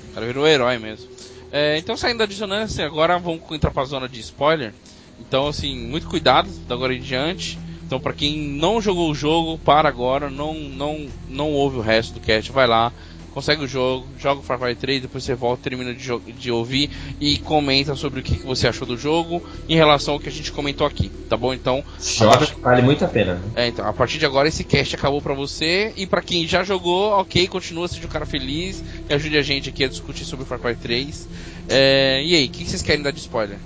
O 0.10 0.14
cara 0.14 0.26
virou 0.26 0.48
herói 0.48 0.78
mesmo. 0.78 1.08
É, 1.52 1.78
então, 1.78 1.96
saindo 1.96 2.18
da 2.20 2.26
dissonância, 2.26 2.86
agora 2.86 3.18
vamos 3.20 3.42
entrar 3.52 3.70
pra 3.72 3.84
zona 3.86 4.10
de 4.10 4.20
spoiler. 4.20 4.74
Então, 5.20 5.48
assim, 5.48 5.78
muito 5.78 6.08
cuidado 6.08 6.50
da 6.68 6.74
agora 6.74 6.94
em 6.96 7.00
diante. 7.02 7.60
Então, 7.86 8.00
pra 8.00 8.14
quem 8.14 8.38
não 8.40 8.82
jogou 8.82 9.12
o 9.12 9.16
jogo, 9.16 9.60
para 9.60 9.88
agora, 9.88 10.30
não, 10.30 10.54
não, 10.56 11.06
não 11.30 11.52
ouve 11.52 11.78
o 11.78 11.82
resto 11.82 12.14
do 12.16 12.20
cast, 12.20 12.52
vai 12.52 12.66
lá, 12.66 12.92
consegue 13.34 13.64
o 13.64 13.68
jogo, 13.68 14.08
joga 14.18 14.40
o 14.40 14.44
Far 14.44 14.60
Cry 14.60 14.76
3, 14.76 15.02
depois 15.02 15.24
você 15.24 15.34
volta, 15.34 15.64
termina 15.64 15.94
de, 15.94 16.08
de 16.34 16.52
ouvir 16.52 16.90
e 17.20 17.38
comenta 17.40 17.96
sobre 17.96 18.20
o 18.20 18.24
que, 18.24 18.36
que 18.36 18.46
você 18.46 18.68
achou 18.68 18.88
do 18.88 18.98
jogo 18.98 19.42
em 19.68 19.76
relação 19.76 20.14
ao 20.14 20.20
que 20.20 20.30
a 20.30 20.32
gente 20.32 20.52
comentou 20.52 20.86
aqui, 20.86 21.12
tá 21.30 21.36
bom? 21.36 21.54
Então, 21.54 21.84
Joga, 22.00 22.48
vale 22.62 22.82
muito 22.82 23.04
a 23.04 23.08
pena. 23.08 23.36
né? 23.36 23.42
é, 23.56 23.68
então, 23.68 23.88
a 23.88 23.94
partir 23.94 24.20
de 24.20 24.26
agora 24.26 24.48
esse 24.48 24.64
cast 24.64 24.96
acabou 24.96 25.22
pra 25.22 25.34
você 25.34 25.94
e 25.96 26.06
pra 26.06 26.22
quem 26.22 26.48
já 26.48 26.64
jogou, 26.64 27.12
ok, 27.14 27.48
continua 27.48 27.88
seja 27.88 28.06
um 28.06 28.10
cara 28.10 28.26
feliz 28.26 28.84
e 29.10 29.14
ajude 29.14 29.38
a 29.38 29.42
gente 29.42 29.70
aqui 29.70 29.84
a 29.84 29.88
discutir 29.88 30.26
sobre 30.26 30.46
Far 30.46 30.60
Cry 30.60 30.76
3. 30.76 31.28
É, 31.70 32.24
e 32.24 32.36
aí, 32.36 32.46
o 32.46 32.50
que 32.50 32.66
vocês 32.66 32.82
querem 32.82 33.02
dar 33.02 33.12
de 33.12 33.20
spoiler? 33.20 33.58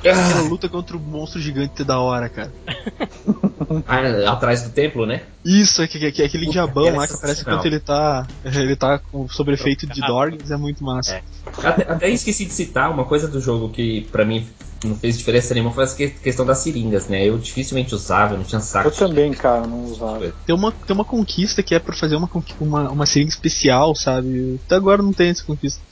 Aquela 0.00 0.42
luta 0.42 0.68
contra 0.68 0.96
o 0.96 1.00
monstro 1.00 1.40
gigante 1.40 1.82
é 1.82 1.84
da 1.84 1.98
hora, 1.98 2.28
cara. 2.28 2.52
Ah, 3.86 4.32
atrás 4.32 4.62
do 4.62 4.70
templo, 4.70 5.04
né? 5.04 5.22
Isso, 5.44 5.82
é 5.82 5.86
que, 5.88 5.98
que- 5.98 6.10
que- 6.12 6.22
aquele 6.22 6.46
Puta, 6.46 6.52
diabão 6.52 6.96
lá 6.96 7.04
é 7.04 7.06
que 7.06 7.12
aparece 7.12 7.40
sensacional. 7.40 7.58
enquanto 7.60 7.66
ele 7.66 7.80
tá. 7.80 8.26
Ele 8.44 8.76
tá 8.76 8.98
com, 8.98 9.28
sob 9.28 9.52
efeito 9.52 9.86
de 9.86 10.00
Dorgs, 10.00 10.50
é 10.50 10.56
muito 10.56 10.82
massa. 10.82 11.16
É. 11.16 11.22
Até, 11.62 11.82
até 11.92 12.08
esqueci 12.08 12.46
de 12.46 12.52
citar 12.52 12.90
uma 12.90 13.04
coisa 13.04 13.28
do 13.28 13.40
jogo 13.40 13.68
que 13.70 14.02
pra 14.10 14.24
mim 14.24 14.46
não 14.84 14.94
fez 14.96 15.18
diferença 15.18 15.52
nenhuma 15.52 15.72
foi 15.72 15.86
que- 15.88 16.08
questão 16.08 16.46
das 16.46 16.58
seringas, 16.58 17.08
né? 17.08 17.26
Eu 17.28 17.36
dificilmente 17.38 17.94
usava, 17.94 18.34
eu 18.34 18.38
não 18.38 18.44
tinha 18.44 18.60
saco. 18.60 18.88
Eu 18.88 18.92
também, 18.92 19.32
cara, 19.32 19.66
não 19.66 19.84
usava. 19.84 20.32
Tem 20.46 20.54
uma, 20.56 20.72
tem 20.72 20.94
uma 20.96 21.04
conquista 21.04 21.62
que 21.62 21.74
é 21.74 21.78
pra 21.78 21.94
fazer 21.94 22.16
uma, 22.16 22.30
uma, 22.60 22.90
uma 22.90 23.06
seringa 23.06 23.30
especial, 23.30 23.94
sabe? 23.94 24.58
Até 24.64 24.76
agora 24.76 25.02
não 25.02 25.12
tem 25.12 25.28
essa 25.28 25.44
conquista. 25.44 25.82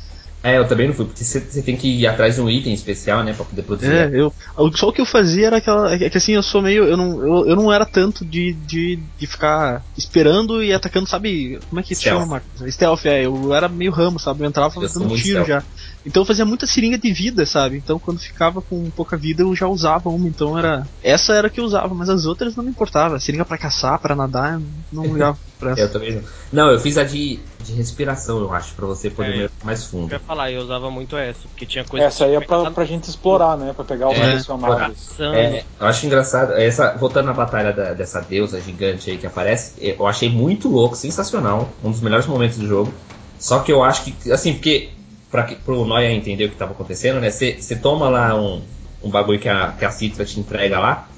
É, 0.47 0.59
eu 0.59 0.68
também 0.68 0.86
não 0.86 0.94
fui, 0.94 1.05
porque 1.07 1.24
você 1.24 1.40
você 1.40 1.61
tem 1.61 1.76
que 1.76 1.88
ir 1.88 2.07
atrás 2.07 2.36
de 2.36 2.40
um 2.40 2.49
item 2.49 2.72
especial, 2.72 3.24
né, 3.24 3.32
pra 3.32 3.44
poder 3.44 3.62
produzir. 3.62 3.92
É, 3.92 4.11
eu. 4.14 4.32
Só 4.76 4.88
o 4.88 4.92
que 4.92 5.01
eu 5.01 5.05
fazia 5.07 5.49
era 5.49 5.57
aquela. 5.57 5.92
É 5.92 6.09
que 6.09 6.16
assim, 6.16 6.34
eu 6.34 6.42
sou 6.42 6.62
meio. 6.62 6.84
Eu 6.84 6.97
não, 6.97 7.20
eu, 7.20 7.49
eu 7.49 7.57
não 7.57 7.72
era 7.72 7.84
tanto 7.84 8.24
de, 8.24 8.53
de, 8.53 8.97
de 9.18 9.26
ficar 9.26 9.82
esperando 9.99 10.62
e 10.62 10.72
atacando, 10.72 11.09
sabe? 11.09 11.59
Como 11.68 11.80
é 11.80 11.82
que 11.82 11.97
se 11.97 12.05
chama, 12.05 12.24
Marcos? 12.26 12.72
Stealth, 12.72 13.07
é. 13.07 13.26
Eu 13.26 13.53
era 13.53 13.68
meio 13.68 13.90
ramo, 13.90 14.20
sabe? 14.20 14.44
Eu 14.44 14.49
entrava 14.49 14.72
Eu 14.76 14.88
dando 14.88 15.07
muito 15.07 15.22
tiro 15.22 15.42
stealth. 15.44 15.49
já. 15.49 15.64
Então 16.07 16.22
eu 16.22 16.26
fazia 16.26 16.44
muita 16.44 16.64
seringa 16.64 16.97
de 16.97 17.12
vida, 17.12 17.44
sabe? 17.44 17.78
Então 17.78 17.99
quando 17.99 18.20
ficava 18.20 18.62
com 18.62 18.88
pouca 18.90 19.16
vida 19.16 19.42
eu 19.42 19.53
já 19.57 19.66
usava 19.66 20.09
uma. 20.09 20.28
Então 20.28 20.57
era. 20.57 20.86
Essa 21.03 21.34
era 21.34 21.49
a 21.49 21.51
que 21.51 21.59
eu 21.59 21.64
usava, 21.64 21.92
mas 21.92 22.09
as 22.09 22.24
outras 22.24 22.55
não 22.55 22.62
me 22.62 22.70
importava. 22.70 23.18
Seringa 23.18 23.44
pra 23.44 23.59
caçar, 23.59 23.99
pra 23.99 24.14
nadar, 24.14 24.61
não 24.92 25.03
ligava 25.12 25.36
pra 25.59 25.72
essa. 25.72 25.80
Eu 25.80 25.92
também 25.92 26.14
não. 26.14 26.22
Não, 26.53 26.70
eu 26.70 26.78
fiz 26.78 26.97
a 26.97 27.03
de, 27.03 27.40
de 27.66 27.72
respiração, 27.74 28.38
eu 28.38 28.52
acho, 28.52 28.74
pra 28.74 28.86
você 28.86 29.10
poder 29.10 29.28
É. 29.28 29.30
mergulhar 29.30 29.50
mais 29.64 29.82
Eu 29.82 29.88
fundo. 29.90 30.12
ia 30.12 30.18
falar, 30.20 30.50
eu 30.50 30.60
usava 30.62 30.90
muito 30.90 31.16
essa, 31.16 31.48
porque 31.48 31.66
tinha 31.66 31.84
coisa 31.84 32.06
Essa 32.06 32.24
aí 32.24 32.34
é 32.34 32.40
pra, 32.40 32.70
pra 32.70 32.84
gente 32.84 33.04
explorar, 33.08 33.56
né? 33.56 33.72
Pra 33.74 33.84
pegar 33.84 34.08
os 34.10 34.16
É, 34.18 34.32
personagens. 34.32 35.20
É, 35.20 35.64
eu 35.80 35.86
acho 35.86 36.06
engraçado, 36.06 36.52
essa, 36.52 36.92
voltando 36.96 37.30
à 37.30 37.32
batalha 37.32 37.72
da- 37.72 37.92
dessa 37.94 38.20
deusa 38.20 38.60
gigante 38.60 39.10
aí 39.10 39.18
que 39.18 39.26
aparece, 39.26 39.74
eu 39.80 40.06
achei 40.06 40.30
muito 40.30 40.68
louco, 40.68 40.96
sensacional, 40.96 41.68
um 41.82 41.90
dos 41.90 42.00
melhores 42.00 42.26
momentos 42.26 42.58
do 42.58 42.66
jogo. 42.66 42.92
Só 43.38 43.58
que 43.60 43.72
eu 43.72 43.82
acho 43.82 44.04
que, 44.04 44.32
assim, 44.32 44.54
porque 44.54 44.90
pra, 45.30 45.42
que- 45.42 45.56
pro 45.56 45.84
Noia 45.84 46.10
entender 46.12 46.44
o 46.46 46.48
que 46.50 46.56
tava 46.56 46.72
acontecendo, 46.72 47.20
né? 47.20 47.30
Você 47.30 47.76
toma 47.82 48.08
lá 48.08 48.34
um, 48.34 48.62
um 49.02 49.10
bagulho 49.10 49.38
que 49.38 49.48
a, 49.48 49.72
que 49.78 49.84
a 49.84 49.90
Citra 49.90 50.24
te 50.24 50.40
entrega 50.40 50.78
lá, 50.78 51.08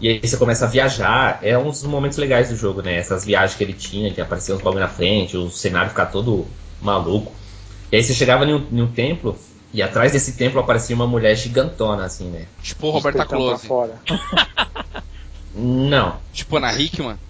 e 0.00 0.08
aí 0.08 0.20
você 0.22 0.36
começa 0.36 0.64
a 0.64 0.68
viajar. 0.68 1.38
É 1.42 1.58
um 1.58 1.70
dos 1.70 1.82
momentos 1.82 2.16
legais 2.18 2.48
do 2.48 2.56
jogo, 2.56 2.82
né? 2.82 2.96
Essas 2.96 3.24
viagens 3.24 3.56
que 3.56 3.62
ele 3.62 3.72
tinha, 3.74 4.12
que 4.12 4.20
apareciam 4.20 4.56
uns 4.56 4.62
bagulho 4.62 4.80
na 4.80 4.88
frente, 4.88 5.36
o 5.36 5.50
cenário 5.50 5.90
ficar 5.90 6.06
todo 6.06 6.46
maluco. 6.80 7.32
E 7.92 7.96
aí 7.96 8.02
você 8.02 8.14
chegava 8.14 8.44
em 8.44 8.54
um, 8.54 8.66
em 8.72 8.82
um 8.82 8.86
templo, 8.86 9.36
e 9.72 9.82
atrás 9.82 10.12
desse 10.12 10.32
templo 10.32 10.60
aparecia 10.60 10.96
uma 10.96 11.06
mulher 11.06 11.36
gigantona, 11.36 12.04
assim, 12.04 12.30
né? 12.30 12.46
Tipo 12.62 12.88
o 12.88 12.90
Roberta 12.90 13.26
Close. 13.26 13.66
fora. 13.66 14.00
Não. 15.54 16.16
Tipo 16.32 16.56
Ana 16.56 16.72
Hickman. 16.72 17.16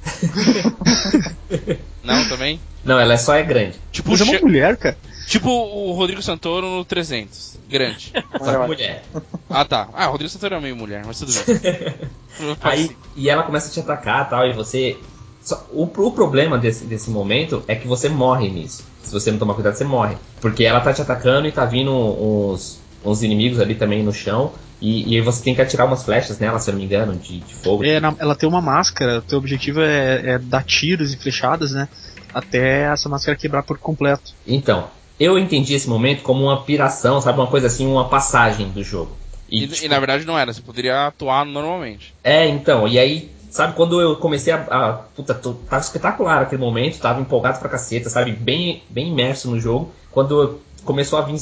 Não, 2.04 2.28
também? 2.28 2.60
Não, 2.84 2.98
ela 2.98 3.14
é 3.14 3.16
só 3.16 3.34
é 3.34 3.42
grande. 3.42 3.78
Tipo, 3.92 4.10
Mas 4.10 4.20
é 4.20 4.24
uma 4.24 4.40
mulher, 4.40 4.76
cara. 4.76 4.96
Tipo 5.30 5.48
o 5.48 5.92
Rodrigo 5.92 6.20
Santoro 6.22 6.66
no 6.68 6.84
300. 6.84 7.58
Grande. 7.68 8.12
Só 8.42 8.66
mulher. 8.66 9.04
Ah, 9.48 9.64
tá. 9.64 9.88
Ah, 9.94 10.08
o 10.08 10.12
Rodrigo 10.12 10.30
Santoro 10.30 10.56
é 10.56 10.60
meio 10.60 10.76
mulher, 10.76 11.04
mas 11.06 11.18
tudo 11.20 11.32
bem. 11.32 11.94
Aí, 12.60 12.96
e 13.16 13.30
ela 13.30 13.44
começa 13.44 13.68
a 13.68 13.72
te 13.72 13.80
atacar 13.80 14.28
tal, 14.28 14.46
e 14.46 14.52
você. 14.52 14.96
só- 15.42 15.66
o, 15.72 15.84
o 15.84 16.10
problema 16.12 16.58
desse, 16.58 16.84
desse 16.84 17.10
momento 17.10 17.62
é 17.68 17.74
que 17.76 17.86
você 17.86 18.08
morre 18.08 18.48
nisso. 18.48 18.82
Se 19.02 19.12
você 19.12 19.30
não 19.30 19.38
tomar 19.38 19.54
cuidado, 19.54 19.74
você 19.74 19.84
morre. 19.84 20.16
Porque 20.40 20.64
ela 20.64 20.80
tá 20.80 20.92
te 20.92 21.00
atacando 21.02 21.46
e 21.46 21.52
tá 21.52 21.64
vindo 21.64 21.92
uns, 21.92 22.80
uns 23.04 23.22
inimigos 23.22 23.60
ali 23.60 23.74
também 23.74 24.02
no 24.02 24.12
chão. 24.12 24.52
E, 24.80 25.12
e 25.12 25.16
aí 25.16 25.20
você 25.20 25.42
tem 25.42 25.54
que 25.54 25.60
atirar 25.60 25.86
umas 25.86 26.02
flechas 26.04 26.38
nela, 26.38 26.58
se 26.58 26.70
eu 26.70 26.72
não 26.72 26.78
me 26.80 26.86
engano, 26.86 27.14
de, 27.14 27.40
de 27.40 27.54
fogo. 27.54 27.84
É, 27.84 28.00
ela 28.18 28.34
tem 28.34 28.48
uma 28.48 28.62
máscara, 28.62 29.18
o 29.18 29.22
teu 29.22 29.38
objetivo 29.38 29.80
é, 29.80 30.32
é 30.34 30.38
dar 30.38 30.64
tiros 30.64 31.12
e 31.12 31.16
flechadas, 31.18 31.72
né? 31.72 31.88
Até 32.32 32.82
essa 32.84 33.08
máscara 33.08 33.36
quebrar 33.36 33.62
por 33.62 33.78
completo. 33.78 34.32
Então, 34.46 34.88
eu 35.20 35.38
entendi 35.38 35.74
esse 35.74 35.88
momento 35.88 36.22
como 36.22 36.44
uma 36.44 36.62
piração, 36.62 37.20
sabe? 37.20 37.38
Uma 37.38 37.46
coisa 37.46 37.66
assim, 37.66 37.86
uma 37.86 38.08
passagem 38.08 38.70
do 38.70 38.82
jogo. 38.82 39.12
E, 39.48 39.66
tipo, 39.66 39.84
e 39.84 39.88
na 39.88 39.98
verdade 39.98 40.24
não 40.24 40.38
era, 40.38 40.52
você 40.52 40.62
poderia 40.62 41.06
atuar 41.06 41.44
normalmente. 41.44 42.14
É, 42.24 42.48
então, 42.48 42.88
e 42.88 42.98
aí, 42.98 43.30
sabe, 43.50 43.74
quando 43.74 44.00
eu 44.00 44.16
comecei 44.16 44.52
a. 44.52 44.56
a 44.70 44.92
puta, 44.92 45.34
tô- 45.34 45.52
tava 45.54 45.82
espetacular 45.82 46.40
aquele 46.42 46.62
momento, 46.62 46.98
tava 46.98 47.20
empolgado 47.20 47.58
pra 47.58 47.68
caceta, 47.68 48.08
sabe, 48.08 48.32
bem, 48.32 48.82
bem 48.88 49.08
imerso 49.08 49.50
no 49.50 49.60
jogo. 49.60 49.92
Quando 50.10 50.60
começou 50.84 51.18
a 51.18 51.22
vir, 51.22 51.34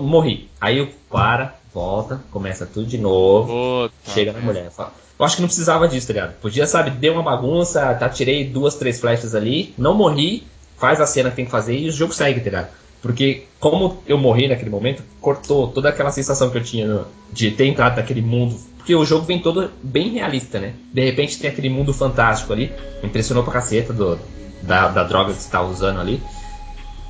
morri. 0.00 0.48
Aí 0.60 0.78
eu 0.78 0.88
para, 1.10 1.54
volta, 1.74 2.20
começa 2.30 2.64
tudo 2.66 2.86
de 2.86 2.96
novo, 2.98 3.52
Puta. 3.92 4.10
chega 4.12 4.32
na 4.32 4.40
mulher. 4.40 4.70
fala- 4.70 4.92
Eu 5.18 5.24
acho 5.26 5.36
que 5.36 5.42
não 5.42 5.48
precisava 5.48 5.88
disso, 5.88 6.06
tá 6.06 6.12
ligado? 6.12 6.34
Podia, 6.40 6.66
sabe, 6.66 6.90
deu 6.90 7.12
uma 7.14 7.22
bagunça, 7.22 7.94
tá, 7.94 8.08
tirei 8.08 8.44
duas, 8.44 8.74
três 8.76 9.00
flechas 9.00 9.34
ali, 9.34 9.74
não 9.76 9.92
morri, 9.94 10.46
faz 10.78 11.00
a 11.00 11.06
cena 11.06 11.30
que 11.30 11.36
tem 11.36 11.44
que 11.46 11.50
fazer 11.50 11.76
e 11.76 11.88
o 11.88 11.92
jogo 11.92 12.12
segue, 12.12 12.40
tá 12.40 12.44
ligado? 12.44 12.68
Porque 13.02 13.44
como 13.60 14.02
eu 14.06 14.18
morri 14.18 14.48
naquele 14.48 14.70
momento, 14.70 15.02
cortou 15.20 15.68
toda 15.68 15.88
aquela 15.88 16.10
sensação 16.10 16.50
que 16.50 16.58
eu 16.58 16.62
tinha 16.62 16.86
no- 16.86 17.06
de 17.32 17.50
ter 17.50 17.66
entrado 17.66 17.96
naquele 17.96 18.22
mundo. 18.22 18.56
Porque 18.76 18.94
o 18.94 19.04
jogo 19.04 19.24
vem 19.26 19.40
todo 19.40 19.70
bem 19.82 20.10
realista, 20.10 20.58
né? 20.60 20.74
De 20.92 21.04
repente 21.04 21.38
tem 21.38 21.50
aquele 21.50 21.68
mundo 21.68 21.92
fantástico 21.92 22.52
ali. 22.52 22.72
Me 23.02 23.08
impressionou 23.08 23.42
pra 23.44 23.52
caceta 23.54 23.92
do, 23.92 24.18
da, 24.62 24.88
da 24.88 25.02
droga 25.04 25.32
que 25.34 25.40
você 25.42 25.50
tá 25.50 25.60
usando 25.62 26.00
ali. 26.00 26.22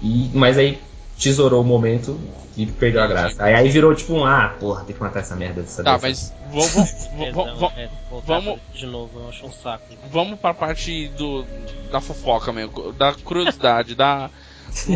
E, 0.02 0.30
mas 0.34 0.58
aí 0.58 0.78
tesourou 1.18 1.62
o 1.62 1.64
momento 1.64 2.18
e 2.56 2.66
perdeu 2.66 3.02
a 3.02 3.06
graça. 3.06 3.42
Aí, 3.42 3.54
aí 3.54 3.68
virou 3.68 3.94
tipo 3.94 4.14
um, 4.14 4.24
ah, 4.24 4.54
porra, 4.58 4.84
tem 4.84 4.94
que 4.96 5.02
matar 5.02 5.20
essa 5.20 5.36
merda 5.36 5.62
dessa 5.62 5.82
Tá, 5.82 5.98
mas 6.00 6.32
vamos, 6.50 7.08
vamos, 8.24 8.52
é, 8.54 8.78
de 8.78 8.86
novo, 8.86 9.20
eu 9.20 9.28
acho 9.28 9.46
um 9.46 9.52
saco. 9.52 9.84
vamos 10.10 10.38
pra 10.38 10.54
parte 10.54 11.08
do, 11.08 11.44
da 11.90 12.00
fofoca 12.00 12.52
mesmo, 12.52 12.92
da 12.92 13.14
curiosidade, 13.14 13.94
da. 13.94 14.30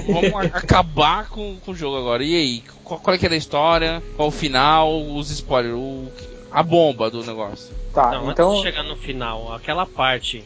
Vamos 0.06 0.34
a- 0.34 0.58
acabar 0.58 1.28
com, 1.28 1.56
com 1.64 1.72
o 1.72 1.74
jogo 1.74 1.96
agora. 1.96 2.22
E 2.24 2.34
aí, 2.34 2.64
qual, 2.84 3.00
qual 3.00 3.14
é 3.14 3.18
que 3.18 3.26
é 3.26 3.28
da 3.28 3.36
história? 3.36 4.02
Qual 4.16 4.28
o 4.28 4.32
final? 4.32 5.00
Os 5.14 5.30
spoilers? 5.30 5.74
O, 5.74 6.08
a 6.50 6.62
bomba 6.62 7.10
do 7.10 7.24
negócio. 7.24 7.74
Tá, 7.94 8.10
Não, 8.12 8.30
então. 8.30 8.50
antes 8.50 8.62
de 8.62 8.68
chegar 8.68 8.82
no 8.82 8.96
final, 8.96 9.52
aquela 9.52 9.86
parte. 9.86 10.44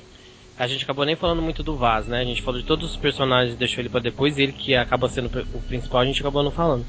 A 0.57 0.68
gente 0.68 0.85
acabou 0.85 1.05
nem 1.05 1.16
falando 1.16 1.43
muito 1.43 1.62
do 1.64 1.75
Vaz, 1.77 2.07
né? 2.07 2.20
A 2.20 2.25
gente 2.25 2.41
falou 2.41 2.61
de 2.61 2.66
todos 2.66 2.91
os 2.93 2.97
personagens 2.97 3.57
deixou 3.59 3.81
ele 3.81 3.89
pra 3.89 3.99
depois, 4.01 4.39
e 4.39 4.43
ele 4.43 4.53
que 4.53 4.75
acaba 4.77 5.09
sendo 5.09 5.27
o 5.53 5.61
principal, 5.62 6.01
a 6.01 6.05
gente 6.05 6.20
acabou 6.20 6.45
não 6.45 6.53
falando. 6.53 6.87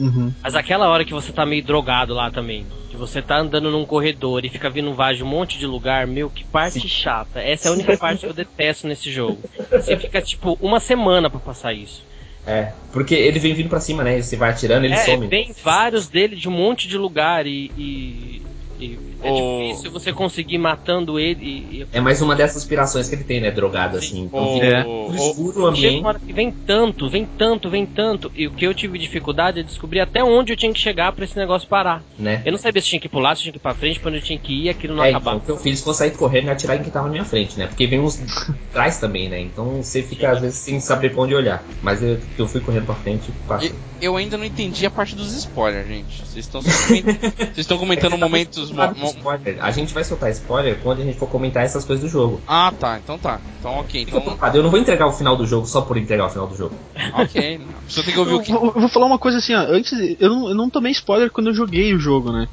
Uhum. 0.00 0.32
Mas 0.42 0.54
aquela 0.54 0.88
hora 0.88 1.04
que 1.04 1.12
você 1.12 1.30
tá 1.30 1.44
meio 1.44 1.62
drogado 1.62 2.14
lá 2.14 2.30
também, 2.30 2.66
que 2.90 2.96
você 2.96 3.20
tá 3.20 3.38
andando 3.38 3.70
num 3.70 3.84
corredor 3.84 4.44
e 4.44 4.48
fica 4.48 4.70
vindo 4.70 4.90
de 5.14 5.22
um 5.22 5.26
monte 5.26 5.58
de 5.58 5.66
lugar, 5.66 6.06
meu, 6.06 6.30
que 6.30 6.42
parte 6.42 6.88
chata. 6.88 7.40
Essa 7.40 7.68
é 7.68 7.70
a 7.70 7.74
única 7.74 7.96
parte 7.98 8.20
que 8.20 8.26
eu 8.26 8.32
detesto 8.32 8.88
nesse 8.88 9.12
jogo. 9.12 9.38
Você 9.70 9.96
fica 9.98 10.22
tipo 10.22 10.56
uma 10.60 10.80
semana 10.80 11.28
pra 11.28 11.38
passar 11.38 11.74
isso. 11.74 12.02
É, 12.46 12.72
porque 12.90 13.14
ele 13.14 13.38
vem 13.38 13.52
vindo 13.52 13.68
pra 13.68 13.80
cima, 13.80 14.02
né? 14.02 14.20
Você 14.20 14.36
vai 14.36 14.50
atirando, 14.50 14.84
ele 14.84 14.94
é, 14.94 15.04
some. 15.04 15.26
vem 15.26 15.52
vários 15.62 16.08
dele 16.08 16.34
de 16.34 16.48
um 16.48 16.52
monte 16.52 16.88
de 16.88 16.96
lugar 16.96 17.46
e. 17.46 17.70
e- 17.76 18.42
e 18.80 19.09
é 19.22 19.30
O- 19.30 19.62
difícil 19.68 19.90
você 19.90 20.12
conseguir 20.12 20.58
matando 20.58 21.18
ele 21.18 21.44
e, 21.44 21.86
É 21.92 22.00
mais 22.00 22.20
uma 22.22 22.34
dessas 22.34 22.62
inspirações 22.62 23.08
que 23.08 23.14
ele 23.14 23.24
tem, 23.24 23.40
né? 23.40 23.50
Drogado 23.50 23.96
assim. 23.96 24.22
Então 24.24 24.42
O, 24.42 24.54
fica 24.54 24.66
É. 24.66 24.84
o- 24.86 25.14
escuro 25.14 25.48
o 25.48 25.52
Chega 25.52 25.60
uma 25.60 25.68
ambiente. 25.68 26.04
hora 26.06 26.18
que 26.18 26.32
vem 26.32 26.50
tanto, 26.50 27.08
vem 27.08 27.24
tanto, 27.38 27.68
vem 27.70 27.86
tanto. 27.86 28.30
E 28.34 28.46
o 28.46 28.50
que 28.52 28.64
eu 28.66 28.74
tive 28.74 28.98
dificuldade 28.98 29.60
é 29.60 29.62
descobrir 29.62 30.00
até 30.00 30.22
onde 30.22 30.52
eu 30.52 30.56
tinha 30.56 30.72
que 30.72 30.78
chegar 30.80 31.12
pra 31.12 31.24
esse 31.24 31.36
negócio 31.36 31.68
parar. 31.68 32.02
Né? 32.18 32.42
Eu 32.44 32.52
não 32.52 32.58
sabia 32.58 32.80
se 32.82 32.88
tinha 32.88 33.00
que 33.00 33.08
pular, 33.08 33.34
se 33.36 33.42
tinha 33.42 33.52
que 33.52 33.58
ir 33.58 33.62
pra 33.62 33.74
frente, 33.74 34.00
quando 34.00 34.14
eu 34.16 34.20
tinha 34.22 34.38
que 34.38 34.52
ir, 34.52 34.68
aquilo 34.68 34.94
não 34.94 35.02
É, 35.04 35.08
então, 35.08 35.18
acabava. 35.20 35.38
o 35.38 35.40
que 35.40 35.50
eu 35.50 35.56
fiz 35.58 35.80
foi 35.82 35.94
sair 35.94 36.10
correndo 36.12 36.46
e 36.46 36.50
atirar 36.50 36.76
em 36.76 36.82
quem 36.82 36.90
tava 36.92 37.06
na 37.06 37.12
minha 37.12 37.24
frente, 37.24 37.58
né? 37.58 37.66
Porque 37.66 37.86
vem 37.86 38.00
uns 38.00 38.20
atrás 38.70 38.98
também, 38.98 39.28
né? 39.28 39.40
Então 39.40 39.82
você 39.82 40.02
fica 40.02 40.30
às 40.30 40.40
vezes 40.40 40.58
sem 40.58 40.80
saber 40.80 41.12
pra 41.12 41.22
onde 41.22 41.34
olhar. 41.34 41.62
Mas 41.82 42.02
eu, 42.02 42.18
eu 42.38 42.46
fui 42.48 42.60
correndo 42.60 42.86
pra 42.86 42.94
frente 42.94 43.30
e 43.62 43.72
Eu 44.00 44.16
ainda 44.16 44.36
não 44.38 44.44
entendi 44.44 44.86
a 44.86 44.90
parte 44.90 45.14
dos 45.14 45.32
spoilers, 45.34 45.86
gente. 45.86 46.18
Vocês 46.24 46.44
estão 46.46 46.62
só 46.62 46.70
coment- 46.86 47.04
Vocês 47.36 47.58
estão 47.58 47.78
comentando 47.78 48.16
momentos. 48.16 48.70
mo- 48.70 48.76
Sabe, 48.76 48.98
mo- 49.00 49.09
spoiler. 49.18 49.64
A 49.64 49.70
gente 49.70 49.92
vai 49.94 50.04
soltar 50.04 50.30
spoiler 50.30 50.78
quando 50.82 51.00
a 51.00 51.04
gente 51.04 51.18
for 51.18 51.28
comentar 51.28 51.64
essas 51.64 51.84
coisas 51.84 52.04
do 52.04 52.10
jogo. 52.10 52.40
Ah, 52.46 52.72
tá. 52.78 52.98
Então 53.02 53.18
tá. 53.18 53.40
Então 53.58 53.72
ok. 53.78 54.02
Então. 54.02 54.38
eu 54.54 54.62
não 54.62 54.70
vou 54.70 54.78
entregar 54.80 55.06
o 55.06 55.12
final 55.12 55.36
do 55.36 55.46
jogo 55.46 55.66
só 55.66 55.82
por 55.82 55.96
entregar 55.96 56.26
o 56.26 56.30
final 56.30 56.46
do 56.46 56.56
jogo. 56.56 56.74
Ok. 57.14 57.60
Só 57.88 58.02
tem 58.02 58.12
que 58.12 58.18
ouvir 58.18 58.32
Eu, 58.32 58.36
o 58.38 58.42
que. 58.42 58.52
vou- 58.52 58.66
eu 58.74 58.80
vou 58.80 58.88
falar 58.88 59.06
uma 59.06 59.18
coisa 59.18 59.38
assim, 59.38 59.54
ó. 59.54 59.60
Antes, 59.60 59.92
eu 60.18 60.28
não, 60.28 60.48
eu 60.50 60.54
não 60.54 60.70
tomei 60.70 60.92
spoiler 60.92 61.30
quando 61.30 61.48
eu 61.48 61.54
joguei 61.54 61.94
o 61.94 61.98
jogo, 61.98 62.32
né? 62.32 62.46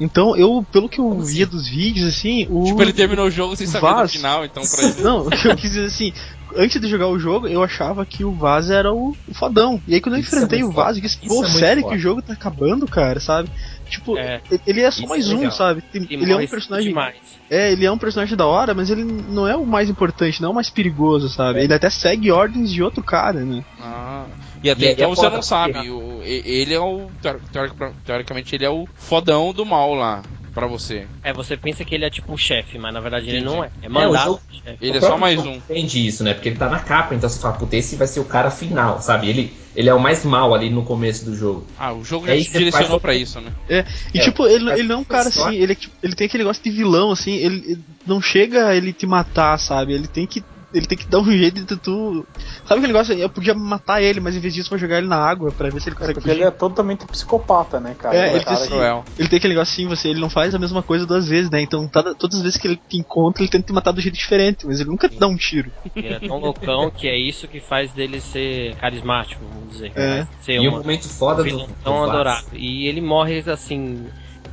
Então, 0.00 0.36
eu, 0.36 0.64
pelo 0.70 0.88
que 0.88 1.00
eu 1.00 1.08
Como 1.08 1.22
via 1.24 1.44
assim? 1.44 1.50
dos 1.56 1.68
vídeos, 1.68 2.06
assim, 2.06 2.46
o. 2.48 2.62
Tipo, 2.66 2.82
ele 2.82 2.92
terminou 2.92 3.26
o 3.26 3.30
jogo 3.30 3.56
sem 3.56 3.66
saber 3.66 3.88
do 3.88 3.94
Vaz. 3.94 4.12
final, 4.12 4.44
então 4.44 4.62
pra 4.64 4.84
ele. 4.84 4.94
Não, 5.02 5.26
o 5.26 5.30
que 5.30 5.48
eu 5.48 5.56
quis 5.56 5.70
dizer 5.72 5.86
assim, 5.86 6.12
antes 6.56 6.80
de 6.80 6.86
jogar 6.86 7.08
o 7.08 7.18
jogo, 7.18 7.48
eu 7.48 7.60
achava 7.64 8.06
que 8.06 8.24
o 8.24 8.32
Vaz 8.32 8.70
era 8.70 8.92
o, 8.92 9.16
o 9.26 9.34
fodão. 9.34 9.82
E 9.88 9.94
aí 9.94 10.00
quando 10.00 10.14
eu 10.14 10.20
Isso 10.20 10.32
é 10.34 10.38
enfrentei 10.38 10.60
muito 10.60 10.70
o 10.72 10.76
Vaz, 10.76 10.96
eu 10.96 11.02
disse, 11.02 11.18
pô, 11.26 11.42
é 11.44 11.48
sério 11.48 11.82
foda. 11.82 11.94
que 11.94 11.98
o 11.98 12.02
jogo 12.02 12.22
tá 12.22 12.32
acabando, 12.32 12.86
cara, 12.86 13.18
sabe? 13.18 13.50
Tipo, 13.88 14.16
É. 14.18 14.40
ele 14.66 14.80
é 14.82 14.90
só 14.90 15.00
Isso 15.00 15.08
mais 15.08 15.30
é 15.30 15.34
um, 15.34 15.50
sabe? 15.50 15.80
Tem- 15.82 16.06
ele 16.10 16.30
é 16.32 16.36
um 16.36 16.46
personagem. 16.46 16.88
demais. 16.88 17.16
É, 17.50 17.72
ele 17.72 17.86
é 17.86 17.90
um 17.90 17.96
personagem 17.96 18.36
da 18.36 18.46
hora, 18.46 18.74
mas 18.74 18.90
ele 18.90 19.02
não 19.04 19.48
é 19.48 19.56
o 19.56 19.64
mais 19.64 19.88
importante, 19.88 20.40
não 20.42 20.50
é 20.50 20.52
o 20.52 20.54
mais 20.54 20.68
perigoso, 20.68 21.28
sabe? 21.30 21.60
É. 21.60 21.64
Ele 21.64 21.72
até 21.72 21.88
segue 21.88 22.30
ordens 22.30 22.70
de 22.70 22.82
outro 22.82 23.02
cara, 23.02 23.40
né? 23.40 23.64
Ah. 23.80 24.26
E 24.62 24.68
até 24.70 24.82
E 24.82 24.86
aí 24.88 24.92
então 24.92 25.06
é 25.12 25.14
você 25.14 25.22
foda, 25.22 25.36
não 25.36 25.42
sabe. 25.42 25.88
o- 25.90 26.20
ele 26.22 26.74
é 26.74 26.80
o. 26.80 27.08
teori- 27.22 27.40
teoric- 27.52 27.94
Teoricamente, 28.04 28.54
ele 28.54 28.64
é 28.64 28.70
o 28.70 28.86
fodão 28.96 29.52
do 29.54 29.64
mal 29.64 29.94
lá, 29.94 30.20
pra 30.58 30.66
você. 30.66 31.06
É, 31.22 31.32
você 31.32 31.56
pensa 31.56 31.84
que 31.84 31.94
ele 31.94 32.04
é 32.04 32.10
tipo 32.10 32.32
o 32.32 32.36
chefe, 32.38 32.78
mas 32.78 32.92
na 32.92 33.00
verdade 33.00 33.28
ele 33.28 33.38
Entendi. 33.38 33.54
não 33.54 33.62
é. 33.64 33.70
É 33.82 33.86
É, 33.86 33.88
o 33.88 33.92
mandado 33.92 34.24
jogo- 34.24 34.40
pro 34.48 34.56
chefe. 34.56 34.78
Ele 34.80 34.98
O 34.98 34.98
é 34.98 35.00
só 35.00 35.16
mais 35.18 35.36
jogo 35.36 35.48
um. 35.48 35.54
Entende 35.56 36.06
isso, 36.06 36.24
né? 36.24 36.34
Porque 36.34 36.48
ele 36.48 36.56
tá 36.58 36.68
na 36.68 36.80
capa, 36.80 37.14
então 37.14 37.28
você 37.28 37.40
fala, 37.40 37.54
puta, 37.54 37.76
esse 37.76 37.96
vai 37.96 38.06
ser 38.06 38.20
o 38.20 38.24
cara 38.24 38.50
final, 38.50 39.00
sabe? 39.00 39.28
Ele, 39.28 39.52
ele 39.76 39.88
é 39.88 39.94
o 39.94 40.00
mais 40.00 40.24
mal 40.24 40.54
ali 40.54 40.68
no 40.70 40.82
começo 40.84 41.24
do 41.24 41.34
jogo. 41.36 41.66
Ah, 41.78 41.92
o 41.92 42.02
jogo 42.04 42.26
E 42.26 42.38
já 42.42 42.50
você 42.52 42.58
direcionou 42.58 42.88
faz- 42.90 43.02
pra 43.02 43.14
isso, 43.14 43.40
né? 43.40 43.52
É, 43.68 43.84
e 44.14 44.18
É, 44.18 44.22
tipo, 44.24 44.46
ele, 44.46 44.70
ele 44.72 44.82
não 44.88 44.96
é 44.96 44.98
um 44.98 45.04
cara 45.04 45.28
assim, 45.28 45.54
ele, 45.54 45.72
é 45.72 45.76
tipo, 45.76 45.94
ele 46.02 46.14
tem 46.14 46.26
aquele 46.26 46.42
negócio 46.42 46.62
de 46.62 46.70
vilão, 46.70 47.10
assim, 47.12 47.32
ele, 47.36 47.56
ele 47.72 47.84
não 48.06 48.20
chega 48.20 48.68
a 48.68 48.76
ele 48.76 48.92
te 48.92 49.06
matar, 49.06 49.58
sabe? 49.58 49.92
Ele 49.92 50.06
tem 50.08 50.26
que. 50.26 50.42
Ele 50.72 50.86
tem 50.86 50.98
que 50.98 51.08
dar 51.08 51.20
um 51.20 51.24
jeito 51.30 51.64
de 51.64 51.76
tu. 51.80 52.26
Sabe 52.66 52.80
aquele 52.80 52.92
negócio? 52.92 53.14
Eu 53.14 53.30
podia 53.30 53.54
matar 53.54 54.02
ele, 54.02 54.20
mas 54.20 54.36
em 54.36 54.40
vez 54.40 54.52
disso, 54.52 54.68
vou 54.68 54.78
jogar 54.78 54.98
ele 54.98 55.06
na 55.08 55.16
água 55.16 55.50
pra 55.50 55.70
ver 55.70 55.80
se 55.80 55.88
ele 55.88 55.96
É 55.96 55.98
consegue 55.98 56.14
porque 56.14 56.28
fugir. 56.28 56.42
ele 56.42 56.48
é 56.48 56.50
totalmente 56.50 57.06
psicopata, 57.08 57.80
né, 57.80 57.94
cara? 57.94 58.14
É, 58.14 58.26
Ele 58.28 58.36
ele 58.36 58.44
cara 58.44 58.56
tem 58.58 58.66
que- 58.68 58.72
Cruel. 58.74 59.06
Ele 59.18 59.28
tem 59.28 59.36
aquele 59.38 59.54
negócio 59.54 59.72
assim, 59.72 59.88
você, 59.88 60.08
ele 60.08 60.20
não 60.20 60.28
faz 60.28 60.54
a 60.54 60.58
mesma 60.58 60.82
coisa 60.82 61.06
duas 61.06 61.26
vezes, 61.26 61.50
né? 61.50 61.62
Então, 61.62 61.88
toda- 61.88 62.14
todas 62.14 62.36
as 62.36 62.42
vezes 62.42 62.58
que 62.60 62.68
ele 62.68 62.76
te 62.76 62.98
encontra, 62.98 63.42
ele 63.42 63.50
tenta 63.50 63.66
te 63.66 63.72
matar 63.72 63.92
do 63.92 64.00
jeito 64.02 64.14
diferente, 64.16 64.66
mas 64.66 64.78
ele 64.80 64.90
nunca 64.90 65.08
te 65.08 65.18
dá 65.18 65.26
um 65.26 65.36
tiro. 65.36 65.72
Ele 65.96 66.08
é 66.14 66.20
tão 66.20 66.38
loucão 66.38 66.90
que 66.90 67.08
é 67.08 67.16
isso 67.18 67.48
que 67.48 67.60
faz 67.60 67.90
dele 67.92 68.20
ser 68.20 68.74
carismático, 68.76 69.44
vamos 69.46 69.70
dizer. 69.72 69.92
É. 69.96 70.26
Ser 70.42 70.52
e 70.60 70.68
um 70.68 70.74
o 70.74 70.76
momento 70.76 71.08
foda 71.08 71.42
do, 71.42 71.66
tão 71.82 72.04
adorado. 72.04 72.44
E 72.52 72.86
ele 72.86 73.00
morre 73.00 73.38
assim. 73.46 74.06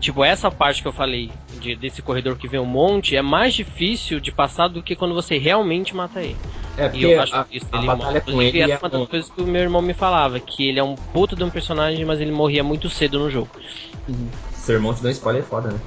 Tipo, 0.05 0.23
essa 0.23 0.51
parte 0.51 0.83
que 0.83 0.87
eu 0.87 0.91
falei 0.91 1.31
de- 1.59 1.75
desse 1.75 1.99
corredor 1.99 2.37
que 2.37 2.47
vem 2.47 2.59
um 2.59 2.65
monte 2.65 3.15
é 3.15 3.23
mais 3.23 3.55
difícil 3.55 4.19
de 4.19 4.31
passar 4.31 4.67
do 4.67 4.83
que 4.83 4.95
quando 4.95 5.15
você 5.15 5.39
realmente 5.39 5.95
mata 5.95 6.21
ele. 6.21 6.37
É, 6.77 6.85
E 6.85 6.89
porque 6.91 7.05
eu 7.07 7.19
acho 7.21 7.35
a, 7.35 7.45
isso 7.51 7.65
a 7.71 7.77
dele 7.77 7.87
batalha 7.87 8.21
com 8.21 8.39
ele 8.39 8.61
é 8.61 8.69
é 8.69 8.77
uma 8.77 8.87
das 8.87 9.01
um- 9.01 9.05
coisas 9.07 9.31
que 9.31 9.41
o 9.41 9.47
meu 9.47 9.63
irmão 9.63 9.81
me 9.81 9.95
falava, 9.95 10.39
que 10.39 10.67
ele 10.69 10.77
é 10.79 10.83
um 10.83 10.93
puto 10.93 11.35
de 11.35 11.43
um 11.43 11.49
personagem, 11.49 12.05
mas 12.05 12.21
ele 12.21 12.31
morria 12.31 12.63
muito 12.63 12.87
cedo 12.87 13.17
no 13.17 13.31
jogo. 13.31 13.49
Seu 14.53 14.75
irmão 14.75 14.93
te 14.93 15.01
deu 15.01 15.09
um 15.09 15.11
spoiler 15.13 15.41
foda, 15.43 15.69
né? 15.71 15.79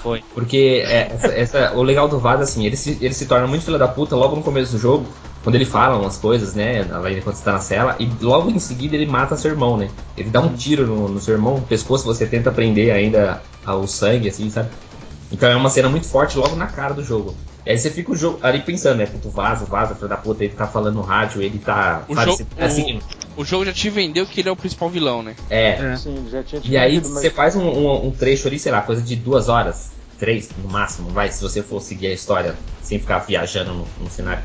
Foi. 0.00 0.22
Porque 0.32 0.84
é, 0.86 1.08
essa- 1.12 1.32
essa- 1.34 1.72
o 1.74 1.82
legal 1.82 2.06
do 2.08 2.20
Vaz, 2.20 2.40
assim, 2.40 2.64
ele 2.66 2.76
se, 2.76 2.98
ele 3.04 3.14
se 3.14 3.26
torna 3.26 3.48
muito 3.48 3.64
filho 3.64 3.78
da 3.78 3.88
puta 3.88 4.14
logo 4.14 4.36
no 4.36 4.44
começo 4.44 4.70
do 4.70 4.78
jogo, 4.78 5.08
quando 5.46 5.54
ele 5.54 5.64
fala 5.64 5.96
umas 5.96 6.16
coisas, 6.16 6.54
né, 6.54 6.84
além 6.92 7.14
de 7.14 7.20
quando 7.20 7.36
você 7.36 7.44
tá 7.44 7.52
na 7.52 7.60
cela, 7.60 7.94
e 8.00 8.10
logo 8.20 8.50
em 8.50 8.58
seguida 8.58 8.96
ele 8.96 9.06
mata 9.06 9.36
seu 9.36 9.52
irmão, 9.52 9.76
né? 9.76 9.88
Ele 10.16 10.28
dá 10.28 10.40
um 10.40 10.52
tiro 10.52 10.84
no, 10.88 11.08
no 11.08 11.20
seu 11.20 11.34
irmão, 11.34 11.58
no 11.58 11.62
pescoço, 11.62 12.04
você 12.04 12.26
tenta 12.26 12.50
prender 12.50 12.92
ainda 12.92 13.40
ao 13.64 13.86
sangue, 13.86 14.28
assim, 14.28 14.50
sabe? 14.50 14.70
Então 15.30 15.48
é 15.48 15.54
uma 15.54 15.70
cena 15.70 15.88
muito 15.88 16.08
forte 16.08 16.36
logo 16.36 16.56
na 16.56 16.66
cara 16.66 16.92
do 16.94 17.04
jogo. 17.04 17.32
E 17.64 17.70
aí 17.70 17.78
você 17.78 17.92
fica 17.92 18.10
o 18.10 18.16
jogo 18.16 18.40
ali 18.42 18.58
pensando, 18.60 18.96
né? 18.98 19.06
Puto, 19.06 19.30
vaza, 19.30 19.64
vaza, 19.66 19.94
filho 19.94 20.08
da 20.08 20.16
puta, 20.16 20.42
ele 20.42 20.52
tá 20.52 20.66
falando 20.66 20.96
no 20.96 21.02
rádio, 21.02 21.40
ele 21.40 21.60
tá. 21.60 22.02
O 22.08 22.14
sabe, 22.16 22.26
jogo- 22.32 22.44
você- 22.56 22.64
assim, 22.64 23.00
O 23.36 23.44
jogo 23.44 23.64
já 23.64 23.72
te 23.72 23.88
vendeu 23.88 24.26
que 24.26 24.40
ele 24.40 24.48
é 24.48 24.52
o 24.52 24.56
principal 24.56 24.90
vilão, 24.90 25.22
né? 25.22 25.36
é. 25.48 25.92
É. 25.92 25.96
Sim, 25.96 26.26
já 26.28 26.42
tinha 26.42 26.60
te 26.60 26.72
E 26.72 26.76
aí 26.76 26.96
mas- 26.96 27.06
você 27.06 27.30
faz 27.30 27.54
um, 27.54 27.62
um- 27.68 28.06
um 28.08 28.10
trecho 28.10 28.48
ali, 28.48 28.58
sei 28.58 28.72
lá, 28.72 28.80
coisa 28.82 29.00
de 29.00 29.14
duas 29.14 29.48
horas, 29.48 29.90
três 30.18 30.48
no 30.60 30.68
máximo, 30.68 31.08
vai, 31.10 31.30
se 31.30 31.40
você 31.40 31.62
for 31.62 31.80
seguir 31.80 32.08
a 32.08 32.12
história 32.12 32.56
sem 32.82 32.98
ficar 32.98 33.18
viajando 33.20 33.72
no, 33.74 33.86
no 34.00 34.10
cenário. 34.10 34.42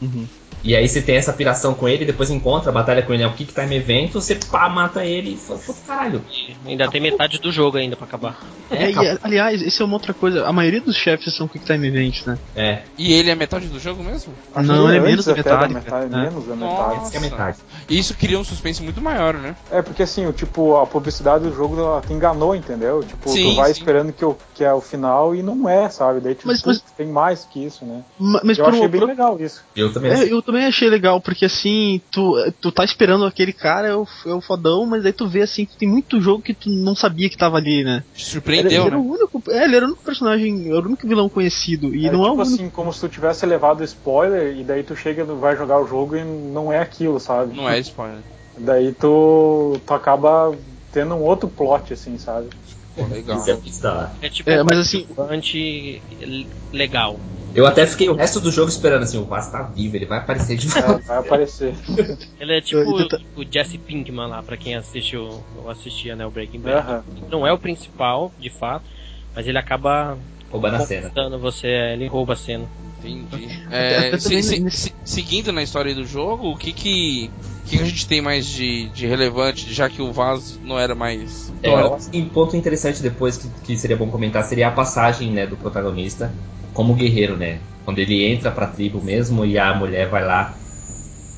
Uhum. 0.00 0.30
E 0.64 0.74
aí 0.74 0.88
você 0.88 1.02
tem 1.02 1.16
essa 1.16 1.30
piração 1.32 1.74
com 1.74 1.86
ele, 1.86 2.06
depois 2.06 2.30
encontra 2.30 2.70
a 2.70 2.72
batalha 2.72 3.02
com 3.02 3.12
ele, 3.12 3.22
é 3.22 3.26
o 3.26 3.32
Kick 3.32 3.52
Time 3.52 3.76
Event, 3.76 4.10
você 4.12 4.34
pá, 4.50 4.66
mata 4.68 5.04
ele 5.04 5.34
e 5.34 5.36
fala, 5.36 5.60
pô, 5.64 5.74
caralho. 5.86 6.24
Ainda 6.66 6.88
tem 6.90 7.02
metade 7.02 7.38
do 7.38 7.52
jogo 7.52 7.76
ainda 7.76 7.94
pra 7.96 8.06
acabar. 8.06 8.40
É, 8.70 8.88
e, 8.88 8.92
acabou. 8.92 9.18
aliás, 9.22 9.60
isso 9.60 9.82
é 9.82 9.86
uma 9.86 9.94
outra 9.94 10.14
coisa. 10.14 10.46
A 10.46 10.52
maioria 10.54 10.80
dos 10.80 10.96
chefes 10.96 11.34
são 11.34 11.46
Quick 11.46 11.66
Time 11.66 11.86
Events, 11.86 12.24
né? 12.24 12.38
é, 12.56 12.82
E 12.96 13.12
ele 13.12 13.28
é 13.30 13.34
metade 13.34 13.66
do 13.66 13.78
jogo 13.78 14.02
mesmo? 14.02 14.32
Acho 14.54 14.66
Não, 14.66 14.86
que 14.88 14.96
é 14.96 15.00
menos 15.00 15.24
da 15.26 15.34
metade. 15.34 15.74
É. 15.76 16.06
menos 16.16 16.46
da 16.46 16.56
Nossa. 16.56 16.94
metade. 16.94 17.14
é 17.14 17.18
a 17.18 17.20
metade. 17.20 17.58
E 17.90 17.98
isso 17.98 18.14
cria 18.14 18.38
um 18.38 18.44
suspense 18.44 18.82
muito 18.82 19.02
maior, 19.02 19.34
né? 19.34 19.54
É, 19.70 19.82
porque 19.82 20.02
assim, 20.02 20.26
o 20.26 20.32
tipo, 20.32 20.76
a 20.78 20.86
publicidade 20.86 21.44
do 21.44 21.54
jogo 21.54 21.78
ela 21.78 22.00
te 22.00 22.12
enganou, 22.14 22.56
entendeu? 22.56 23.02
Tipo, 23.02 23.28
Sim, 23.28 23.50
tu 23.50 23.56
vai 23.56 23.66
sim. 23.66 23.72
esperando 23.80 24.12
que, 24.14 24.24
o, 24.24 24.34
que 24.54 24.64
é 24.64 24.72
o 24.72 24.80
final 24.80 25.34
e 25.34 25.42
não 25.42 25.68
é, 25.68 25.90
sabe? 25.90 26.20
Daí 26.20 26.34
tipo, 26.34 26.48
Mas- 26.48 26.62
mas- 26.64 26.80
tem 26.96 27.06
mais 27.08 27.44
que 27.44 27.62
isso, 27.62 27.84
né? 27.84 28.02
Ma- 28.18 28.40
Mas 28.42 28.56
Eu 28.56 28.64
achei 28.66 28.80
um- 28.80 28.88
bem 28.88 29.04
legal 29.04 29.38
isso. 29.38 29.62
Eu 29.76 29.92
também 29.92 30.10
É, 30.10 30.32
eu 30.32 30.40
também 30.40 30.53
achei 30.62 30.88
legal, 30.88 31.20
porque 31.20 31.44
assim, 31.44 32.00
tu, 32.10 32.34
tu 32.60 32.70
tá 32.70 32.84
esperando 32.84 33.24
aquele 33.24 33.52
cara, 33.52 33.88
é 33.88 33.94
o, 33.94 34.06
é 34.26 34.34
o 34.34 34.40
fodão, 34.40 34.86
mas 34.86 35.04
aí 35.04 35.12
tu 35.12 35.26
vê 35.26 35.42
assim 35.42 35.64
que 35.64 35.76
tem 35.76 35.88
muito 35.88 36.20
jogo 36.20 36.42
que 36.42 36.54
tu 36.54 36.68
não 36.68 36.94
sabia 36.94 37.28
que 37.28 37.36
tava 37.36 37.56
ali, 37.56 37.82
né? 37.82 38.04
Ele, 38.14 38.24
surpreendeu, 38.24 38.70
ele 38.70 38.80
era 38.80 38.90
né? 38.90 38.96
o 38.96 39.12
único. 39.12 39.42
É, 39.50 39.64
ele 39.64 39.76
era 39.76 39.84
o 39.84 39.88
único 39.88 40.04
personagem, 40.04 40.68
era 40.68 40.80
o 40.80 40.86
único 40.86 41.08
vilão 41.08 41.28
conhecido. 41.28 41.94
E 41.94 42.06
é 42.06 42.12
não 42.12 42.20
tipo 42.20 42.26
é 42.26 42.30
o 42.30 42.32
único. 42.34 42.42
assim, 42.42 42.70
como 42.70 42.92
se 42.92 43.00
tu 43.00 43.08
tivesse 43.08 43.46
levado 43.46 43.82
spoiler 43.84 44.56
e 44.56 44.62
daí 44.62 44.82
tu 44.82 44.94
chega, 44.94 45.24
vai 45.24 45.56
jogar 45.56 45.80
o 45.80 45.86
jogo 45.86 46.16
e 46.16 46.24
não 46.24 46.72
é 46.72 46.78
aquilo, 46.78 47.18
sabe? 47.18 47.56
Não 47.56 47.68
é 47.68 47.78
spoiler. 47.80 48.20
Daí 48.56 48.92
tu, 48.92 49.80
tu 49.84 49.94
acaba 49.94 50.54
tendo 50.92 51.14
um 51.14 51.22
outro 51.22 51.48
plot, 51.48 51.92
assim, 51.92 52.16
sabe? 52.18 52.48
Pô, 52.94 53.04
legal. 53.06 53.44
É. 53.48 54.26
É 54.26 54.28
tipo 54.28 54.50
É, 54.50 54.62
um 54.62 54.64
mas 54.64 54.78
assim- 54.78 55.04
participante 55.04 56.02
legal. 56.72 57.18
Eu 57.54 57.66
até 57.66 57.86
fiquei 57.86 58.08
o 58.08 58.14
resto 58.14 58.40
do 58.40 58.50
jogo 58.50 58.68
esperando 58.68 59.04
assim, 59.04 59.16
o 59.18 59.24
Vaz 59.24 59.48
tá 59.50 59.62
vivo, 59.62 59.94
ele 59.96 60.06
vai 60.06 60.18
aparecer 60.18 60.56
de 60.56 60.66
É, 60.76 60.82
volta. 60.82 61.04
vai 61.06 61.18
aparecer. 61.18 61.74
Ele 62.40 62.52
é 62.56 62.60
tipo 62.60 62.80
o 63.36 63.44
Jesse 63.48 63.78
Pinkman 63.78 64.26
lá, 64.26 64.42
pra 64.42 64.56
quem 64.56 64.74
assistiu 64.74 65.40
ou 65.56 65.70
assistia, 65.70 66.16
né, 66.16 66.26
o 66.26 66.30
Breaking 66.32 66.60
Bad. 66.60 66.76
Aham. 66.78 67.04
Não 67.30 67.46
é 67.46 67.52
o 67.52 67.58
principal, 67.58 68.32
de 68.38 68.50
fato, 68.50 68.84
mas 69.34 69.46
ele 69.46 69.56
acaba 69.58 70.18
Roubando 70.54 70.76
a 70.76 70.86
cena. 70.86 71.10
você, 71.40 71.66
ele 71.66 72.06
rouba 72.06 72.34
a 72.34 72.36
cena. 72.36 72.64
Entendi. 73.00 73.48
É, 73.72 74.16
se- 74.20 74.70
se- 74.70 74.94
seguindo 75.04 75.52
na 75.52 75.64
história 75.64 75.92
do 75.94 76.06
jogo, 76.06 76.52
o 76.52 76.56
que 76.56 76.72
que, 76.72 77.28
o 77.64 77.68
que 77.68 77.76
que 77.76 77.82
a 77.82 77.86
gente 77.86 78.06
tem 78.06 78.22
mais 78.22 78.46
de, 78.46 78.88
de 78.90 79.04
relevante, 79.04 79.72
já 79.74 79.88
que 79.90 80.00
o 80.00 80.12
Vaz 80.12 80.58
não 80.62 80.78
era 80.78 80.94
mais. 80.94 81.52
É, 81.60 81.70
não 81.70 81.78
era- 81.78 81.88
eu 81.88 81.94
acho 81.94 82.08
que 82.08 82.18
um 82.18 82.28
ponto 82.28 82.56
interessante 82.56 83.02
depois 83.02 83.36
que, 83.36 83.48
que 83.64 83.76
seria 83.76 83.96
bom 83.96 84.08
comentar 84.08 84.44
seria 84.44 84.68
a 84.68 84.70
passagem 84.70 85.32
né, 85.32 85.44
do 85.44 85.56
protagonista 85.56 86.32
como 86.72 86.94
guerreiro, 86.94 87.36
né? 87.36 87.58
Quando 87.84 87.98
ele 87.98 88.24
entra 88.24 88.50
pra 88.52 88.68
tribo 88.68 89.02
mesmo 89.02 89.44
e 89.44 89.58
a 89.58 89.74
mulher 89.74 90.08
vai 90.08 90.24
lá 90.24 90.54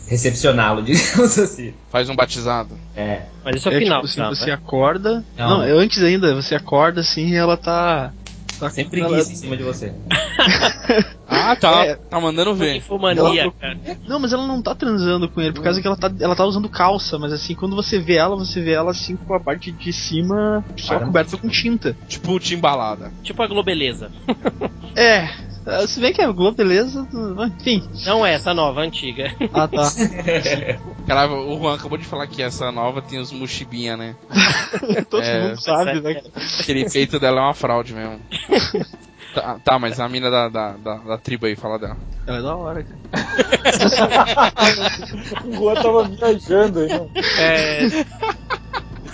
recepcioná-lo, 0.09 0.83
digamos 0.85 1.39
assim. 1.39 1.73
faz 1.91 2.09
um 2.11 2.15
batizado. 2.15 2.77
É, 2.95 3.23
Mas 3.45 3.57
isso 3.57 3.69
é 3.69 3.73
o 3.73 3.75
É, 3.75 3.79
final, 3.79 4.03
tipo 4.03 4.11
assim, 4.13 4.21
não, 4.21 4.29
você 4.29 4.47
né? 4.47 4.53
acorda. 4.53 5.25
Não. 5.37 5.49
Não, 5.59 5.63
é 5.65 5.71
antes 5.73 6.03
ainda, 6.03 6.35
você 6.35 6.55
acorda 6.55 7.01
assim 7.01 7.29
e 7.31 7.35
ela 7.35 7.57
tá. 7.57 8.13
Tá 8.59 8.71
sempre 8.71 9.01
ela- 9.01 9.09
preguiça 9.11 9.33
em 9.33 9.37
cima 9.37 9.57
de 9.57 9.63
você. 9.63 9.93
Ah, 11.29 11.57
tá. 11.57 11.85
É. 11.85 11.97
Tá 11.97 12.21
mandando 12.21 12.55
ver. 12.55 12.77
Infomania, 12.77 13.51
cara. 13.61 13.79
Não, 14.07 14.19
mas 14.21 14.33
ela 14.33 14.47
não 14.47 14.63
tá 14.63 14.75
transando 14.75 15.29
com 15.29 15.41
ele, 15.41 15.53
por 15.53 15.63
causa 15.63 15.81
que 15.81 15.87
ela 15.87 15.97
tá, 15.97 16.11
ela 16.21 16.37
tá 16.37 16.45
usando 16.45 16.69
calça, 16.69 17.19
mas 17.19 17.33
assim, 17.33 17.55
quando 17.55 17.75
você 17.75 17.99
vê 17.99 18.15
ela, 18.15 18.37
você 18.37 18.61
vê 18.63 18.73
ela 18.73 18.93
assim 18.93 19.17
com 19.17 19.35
a 19.35 19.41
parte 19.41 19.71
de 19.73 19.93
cima 19.93 20.65
só 20.77 20.91
Caramba. 20.95 21.07
coberta 21.07 21.37
com 21.37 21.49
tinta. 21.49 21.97
Tipo 22.09 22.39
Timbalada. 22.39 23.13
Tipo 23.23 23.43
a 23.43 23.47
Globeleza. 23.49 24.11
É, 24.95 25.29
se 25.87 26.01
bem 26.01 26.13
que 26.13 26.23
é 26.23 26.27
Globo, 26.33 26.57
beleza, 26.57 27.07
enfim. 27.59 27.89
Não 28.05 28.25
é 28.25 28.35
essa 28.35 28.55
nova, 28.55 28.81
antiga. 28.81 29.35
Ah, 29.53 29.67
tá. 29.67 29.91
Cara, 31.07 31.33
o 31.33 31.59
Juan 31.59 31.75
acabou 31.75 31.99
de 31.99 32.05
falar 32.05 32.27
que 32.27 32.43
essa 32.43 32.71
nova 32.71 33.03
tem 33.03 33.19
os 33.19 33.33
mushibinha, 33.33 33.97
né? 33.97 34.17
Todo 35.11 35.23
É, 35.23 35.49
mundo 35.49 35.61
sabe, 35.61 36.01
né? 36.01 36.23
Aquele 36.61 36.89
peito 36.91 37.19
dela 37.19 37.41
é 37.41 37.45
uma 37.45 37.55
fraude 37.55 37.95
mesmo. 37.95 38.21
Tá, 39.35 39.59
tá, 39.63 39.79
mas 39.79 40.01
a 40.01 40.09
mina 40.09 40.31
da, 40.31 40.49
da, 40.49 40.73
da, 40.79 40.95
da 40.95 41.19
tribo 41.19 41.45
aí, 41.45 41.55
fala 41.55 41.79
dela. 41.79 41.99
Ela 42.27 42.39
é 42.39 42.43
da 42.43 42.57
hora, 42.57 42.83
cara. 42.83 42.99
O 45.45 45.53
Juan 45.53 45.75
tava 45.75 46.05
viajando 46.09 46.79
aí, 46.81 46.89
não. 46.89 47.11
É. 47.39 47.87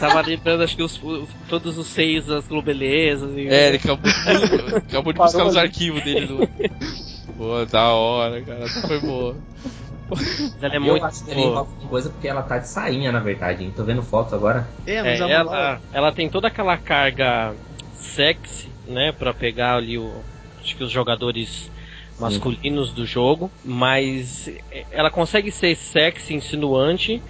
Tava 0.03 0.21
lembrando, 0.21 0.65
acho 0.65 0.75
que 0.75 0.83
os, 0.83 1.01
os- 1.01 1.31
todos 1.49 1.79
os 1.79 1.87
seios 1.87 2.27
das 2.27 2.49
Globelezas. 2.49 3.37
E... 3.37 3.47
É, 3.49 3.69
ele 3.69 3.77
acabou, 3.77 4.11
acabou 4.77 5.13
de 5.13 5.19
buscar 5.21 5.39
Parou 5.39 5.51
os 5.51 5.57
arquivos 5.57 6.03
dele 6.03 6.27
do. 6.27 6.41
Pô, 7.37 7.65
da 7.67 7.93
hora, 7.93 8.43
cara. 8.45 8.69
Foi 8.69 8.99
boa. 9.01 9.37
Mas 10.11 10.63
ela 10.63 10.75
é 10.75 10.79
eu 10.79 10.93
muito. 10.95 11.05
acho 11.07 11.25
que 11.25 11.31
ele 11.31 11.41
envolve 11.43 11.71
uma 11.81 11.89
coisa 11.89 12.11
porque 12.11 12.27
ela 12.29 12.43
tá 12.43 12.59
de 12.59 12.69
sainha, 12.69 13.13
na 13.13 13.21
verdade. 13.21 13.63
hein? 13.65 13.73
Tô 13.77 13.85
vendo 13.85 14.03
foto 14.03 14.35
agora. 14.35 14.69
É, 14.85 14.97
É, 14.97 15.03
mas 15.03 15.21
a 15.21 15.29
ela, 15.29 15.81
ela 15.93 16.13
tem 16.13 16.29
toda 16.29 16.49
aquela 16.49 16.77
carga 16.77 17.55
sexy, 17.93 18.73
né, 18.87 19.13
Pra 19.13 19.33
pegar 19.33 19.77
ali 19.77 19.97
o, 19.97 20.25
acho 20.61 20.77
que 20.77 20.83
os 20.85 20.91
jogadores 20.91 21.71
masculinos 22.19 22.93
do 22.93 23.07
jogo, 23.07 23.51
mas 23.65 24.51
ela 24.91 25.11
consegue 25.11 25.51
ser 25.51 25.75
sexy, 25.77 26.35
insinuante, 26.35 27.23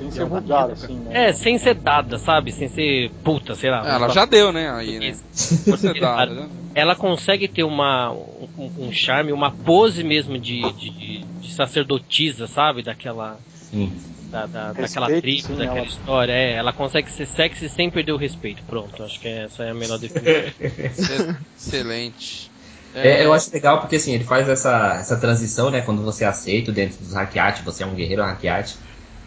Sem 0.00 0.10
ser 0.10 0.24
vulgar, 0.24 0.70
assim, 0.70 0.98
né? 0.98 1.28
é, 1.28 1.32
sem 1.34 1.58
ser 1.58 1.74
dada, 1.74 2.16
sabe? 2.16 2.50
Sem 2.52 2.68
ser 2.68 3.10
puta, 3.22 3.54
sei 3.54 3.68
lá. 3.70 3.86
Ela 3.86 4.08
já 4.08 4.24
deu, 4.24 4.50
né? 4.50 4.70
Aí, 4.70 4.98
né? 4.98 5.12
Dá, 6.00 6.24
né? 6.24 6.48
Ela 6.74 6.96
consegue 6.96 7.46
ter 7.46 7.64
uma, 7.64 8.10
um, 8.10 8.70
um 8.78 8.90
charme, 8.92 9.30
uma 9.30 9.50
pose 9.50 10.02
mesmo 10.02 10.38
de, 10.38 10.62
de, 10.72 11.20
de 11.42 11.52
sacerdotisa, 11.52 12.46
sabe? 12.46 12.82
Daquela, 12.82 13.38
Sim. 13.52 13.92
da, 14.30 14.46
da- 14.46 14.72
Respeito, 14.72 14.80
daquela 14.80 15.20
tribo, 15.20 15.42
sim, 15.42 15.56
daquela 15.58 15.78
ela- 15.78 15.86
história. 15.86 16.32
É, 16.32 16.52
ela 16.54 16.72
consegue 16.72 17.10
ser 17.10 17.26
sexy 17.26 17.68
sem 17.68 17.90
perder 17.90 18.12
o 18.12 18.16
respeito. 18.16 18.62
Pronto, 18.64 19.02
acho 19.02 19.20
que 19.20 19.28
essa 19.28 19.64
é 19.64 19.70
a 19.70 19.74
melhor 19.74 19.98
definição. 19.98 20.32
Ex- 20.58 21.10
Excelente. 21.58 22.50
É, 22.94 23.24
eu 23.24 23.32
acho 23.32 23.52
legal 23.52 23.80
porque 23.80 23.96
assim, 23.96 24.14
ele 24.14 24.24
faz 24.24 24.48
essa, 24.48 24.96
essa 24.98 25.16
transição, 25.16 25.70
né? 25.70 25.80
Quando 25.82 26.02
você 26.02 26.24
é 26.24 26.26
aceito 26.26 26.72
dentro 26.72 26.98
dos 26.98 27.12
hackeate, 27.12 27.62
você 27.62 27.82
é 27.82 27.86
um 27.86 27.94
guerreiro 27.94 28.22
hackeate. 28.22 28.76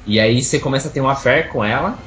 E 0.05 0.19
aí 0.19 0.41
você 0.41 0.59
começa 0.59 0.87
a 0.89 0.91
ter 0.91 1.01
uma 1.01 1.15
fé 1.15 1.43
com 1.43 1.63
ela. 1.63 2.03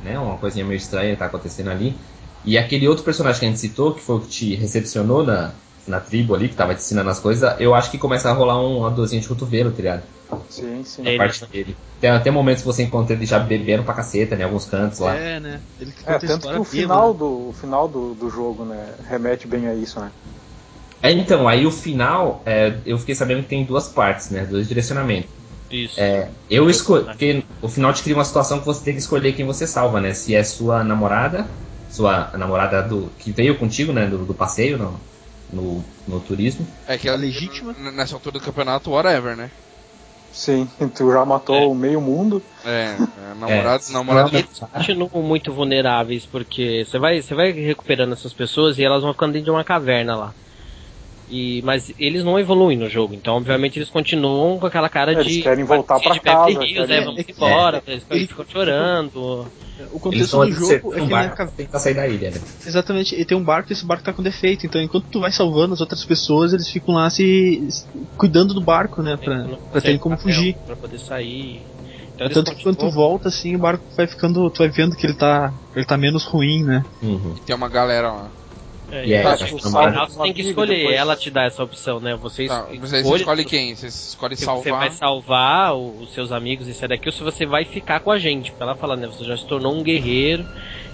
né? 0.00 0.18
Uma 0.18 0.38
coisinha 0.38 0.64
meio 0.64 0.76
estranha 0.78 1.16
tá 1.16 1.26
acontecendo 1.26 1.70
ali. 1.70 2.00
E 2.44 2.58
aquele 2.58 2.88
outro 2.88 3.04
personagem 3.04 3.40
que 3.40 3.46
a 3.46 3.48
gente 3.50 3.60
citou, 3.60 3.94
que 3.94 4.00
foi 4.02 4.16
o 4.16 4.20
que 4.20 4.28
te 4.28 4.54
recepcionou 4.54 5.24
na, 5.24 5.52
na 5.86 6.00
tribo 6.00 6.34
ali, 6.34 6.48
que 6.48 6.56
tava 6.56 6.74
te 6.74 6.80
ensinando 6.80 7.10
as 7.10 7.20
coisas, 7.20 7.58
eu 7.60 7.74
acho 7.74 7.90
que 7.90 7.98
começa 7.98 8.30
a 8.30 8.32
rolar 8.32 8.60
um- 8.60 8.78
uma 8.78 8.90
dorzinha 8.90 9.20
de 9.20 9.28
cotovelo, 9.28 9.70
tá 9.70 9.76
ligado? 9.78 10.04
Sim, 10.48 10.82
sim. 10.84 11.02
Na 11.02 11.10
Ele- 11.10 11.18
parte 11.18 11.46
dele. 11.46 11.76
Tem 12.00 12.10
até 12.10 12.30
momentos 12.30 12.62
que 12.62 12.66
você 12.66 12.82
encontra 12.82 13.14
ele 13.14 13.26
já 13.26 13.38
bebendo 13.38 13.84
pra 13.84 13.94
caceta, 13.94 14.34
em 14.36 14.42
alguns 14.42 14.66
cantos 14.66 14.98
lá. 14.98 15.14
É, 15.14 15.40
né? 15.40 15.62
Ele 15.78 15.92
É, 16.06 16.18
tanto 16.18 16.48
que 16.48 16.58
o 16.58 16.64
final, 16.64 17.14
do, 17.14 17.48
o 17.48 17.52
final 17.52 17.88
do, 17.88 18.14
do 18.14 18.28
jogo, 18.28 18.64
né, 18.64 18.96
remete 19.08 19.46
bem 19.46 19.66
a 19.68 19.74
isso, 19.74 20.00
né? 20.00 20.12
É, 21.02 21.10
então, 21.12 21.46
aí 21.48 21.66
o 21.66 21.70
final, 21.70 22.42
é, 22.46 22.80
eu 22.84 22.98
fiquei 22.98 23.14
sabendo 23.14 23.42
que 23.42 23.48
tem 23.48 23.64
duas 23.64 23.88
partes, 23.88 24.30
né? 24.30 24.44
Dois 24.46 24.66
direcionamentos. 24.68 25.30
Isso. 25.70 26.00
É, 26.00 26.28
eu 26.50 26.70
escolhi. 26.70 27.04
Porque 27.04 27.42
o 27.60 27.68
final 27.68 27.92
te 27.92 28.02
cria 28.02 28.16
uma 28.16 28.24
situação 28.24 28.58
que 28.60 28.66
você 28.66 28.84
tem 28.84 28.94
que 28.94 29.00
escolher 29.00 29.32
quem 29.32 29.44
você 29.44 29.66
salva, 29.66 30.00
né? 30.00 30.14
Se 30.14 30.34
é 30.34 30.42
sua 30.44 30.84
namorada, 30.84 31.46
sua 31.90 32.30
namorada 32.34 32.82
do 32.82 33.10
que 33.18 33.30
veio 33.32 33.56
contigo, 33.56 33.92
né? 33.92 34.06
Do, 34.06 34.18
do 34.18 34.34
passeio 34.34 34.78
no, 34.78 35.00
no, 35.52 35.84
no 36.06 36.20
turismo. 36.20 36.66
É 36.86 36.96
que 36.96 37.08
é 37.08 37.16
legítima? 37.16 37.74
Nessa 37.92 38.14
altura 38.14 38.38
do 38.38 38.44
campeonato, 38.44 38.90
whatever, 38.90 39.36
né? 39.36 39.50
Sim, 40.32 40.68
tu 40.94 41.10
já 41.10 41.24
matou 41.24 41.74
meio 41.74 42.00
mundo. 42.00 42.42
É, 42.64 42.94
é 42.98 43.34
namorado, 43.40 43.84
É. 43.88 43.92
namorado. 43.92 44.36
Eles 44.36 44.60
continuam 44.72 45.22
muito 45.22 45.52
vulneráveis, 45.52 46.26
porque 46.26 46.84
você 46.86 46.98
vai, 46.98 47.22
você 47.22 47.34
vai 47.34 47.50
recuperando 47.52 48.12
essas 48.12 48.32
pessoas 48.34 48.78
e 48.78 48.84
elas 48.84 49.02
vão 49.02 49.12
ficando 49.12 49.32
dentro 49.32 49.46
de 49.46 49.50
uma 49.50 49.64
caverna 49.64 50.14
lá. 50.14 50.34
E, 51.28 51.60
mas 51.64 51.92
eles 51.98 52.22
não 52.22 52.38
evoluem 52.38 52.78
no 52.78 52.88
jogo, 52.88 53.12
então 53.12 53.36
obviamente 53.36 53.78
eles 53.78 53.88
continuam 53.90 54.58
com 54.60 54.66
aquela 54.66 54.88
cara 54.88 55.10
Eles 55.12 55.26
de. 55.26 55.42
querem 55.42 55.64
voltar 55.64 55.98
Beverly 55.98 56.20
casa, 56.20 56.50
Hills, 56.50 56.74
querem- 56.74 56.86
né? 56.86 57.00
Vamos 57.00 57.18
é 57.20 57.24
embora, 57.32 57.82
é, 57.84 57.90
eles 57.90 58.06
ele- 58.10 58.26
ficam 58.28 58.44
chorando. 58.48 59.16
O 59.18 60.00
Eles 60.12 60.30
contexto 60.30 60.38
do 60.46 60.52
jogo 60.52 60.72
é 60.72 60.78
que 60.78 60.86
um 60.86 60.92
ele 60.92 61.04
é 61.04 61.08
barco 61.08 61.52
tentar 61.54 61.78
sair 61.80 61.94
da 61.94 62.06
ilha, 62.08 62.30
né? 62.30 62.40
Exatamente, 62.64 63.20
e 63.20 63.24
tem 63.24 63.36
um 63.36 63.42
barco 63.42 63.70
e 63.70 63.74
esse 63.74 63.84
barco 63.84 64.04
tá 64.04 64.12
com 64.12 64.22
defeito, 64.22 64.64
então 64.66 64.80
enquanto 64.80 65.04
tu 65.10 65.20
vai 65.20 65.30
salvando 65.32 65.74
as 65.74 65.80
outras 65.80 66.04
pessoas, 66.04 66.52
eles 66.52 66.68
ficam 66.70 66.94
lá 66.94 67.10
se, 67.10 67.66
cuidando 68.16 68.54
do 68.54 68.60
barco, 68.60 69.02
né, 69.02 69.16
pra, 69.16 69.46
pra 69.72 69.80
terem 69.80 69.98
como 69.98 70.16
fugir. 70.16 70.56
Pra 70.64 70.76
poder 70.76 70.98
sair. 70.98 71.60
Então, 72.14 72.26
eles 72.26 72.34
Tanto 72.34 72.54
que 72.54 72.62
quando 72.62 72.76
tu 72.76 72.88
volta 72.90 73.28
assim, 73.28 73.54
o 73.56 73.58
barco 73.58 73.84
vai 73.94 74.06
ficando, 74.06 74.48
tu 74.48 74.58
vai 74.60 74.68
vendo 74.68 74.96
que 74.96 75.04
ele 75.04 75.12
tá, 75.14 75.52
ele 75.74 75.84
tá 75.84 75.98
menos 75.98 76.24
ruim, 76.24 76.62
né? 76.62 76.82
Uhum. 77.02 77.34
Tem 77.44 77.54
uma 77.54 77.68
galera 77.68 78.10
lá. 78.10 78.30
É, 78.92 79.04
E 79.04 79.12
é, 79.14 79.18
então, 79.18 79.32
acho 79.32 79.44
tipo, 79.46 79.58
salva 79.60 80.06
tem 80.22 80.32
que 80.32 80.42
escolher, 80.42 80.76
depois- 80.76 80.96
ela 80.96 81.16
te 81.16 81.28
dá 81.30 81.44
essa 81.44 81.62
opção, 81.64 81.98
né? 81.98 82.14
Você, 82.22 82.46
Tá, 82.46 82.66
você 82.80 82.98
escolhe 83.00 83.20
escolhe 83.22 83.44
quem? 83.44 83.74
Você 83.74 83.86
escolhe 83.88 84.36
se 84.36 84.44
você 84.44 84.70
vai 84.70 84.90
salvar. 84.92 85.72
salvar 85.72 85.74
os 85.76 86.12
seus 86.14 86.30
amigos 86.30 86.68
e 86.68 86.74
sair 86.74 86.90
daqui 86.90 87.08
ou 87.08 87.12
se 87.12 87.22
você 87.22 87.44
vai 87.44 87.64
ficar 87.64 87.98
com 87.98 88.12
a 88.12 88.18
gente. 88.18 88.50
Porque 88.52 88.62
ela 88.62 88.76
fala, 88.76 88.94
né? 88.96 89.08
Você 89.08 89.24
já 89.24 89.36
se 89.36 89.44
tornou 89.44 89.74
um 89.74 89.82
guerreiro, 89.82 90.46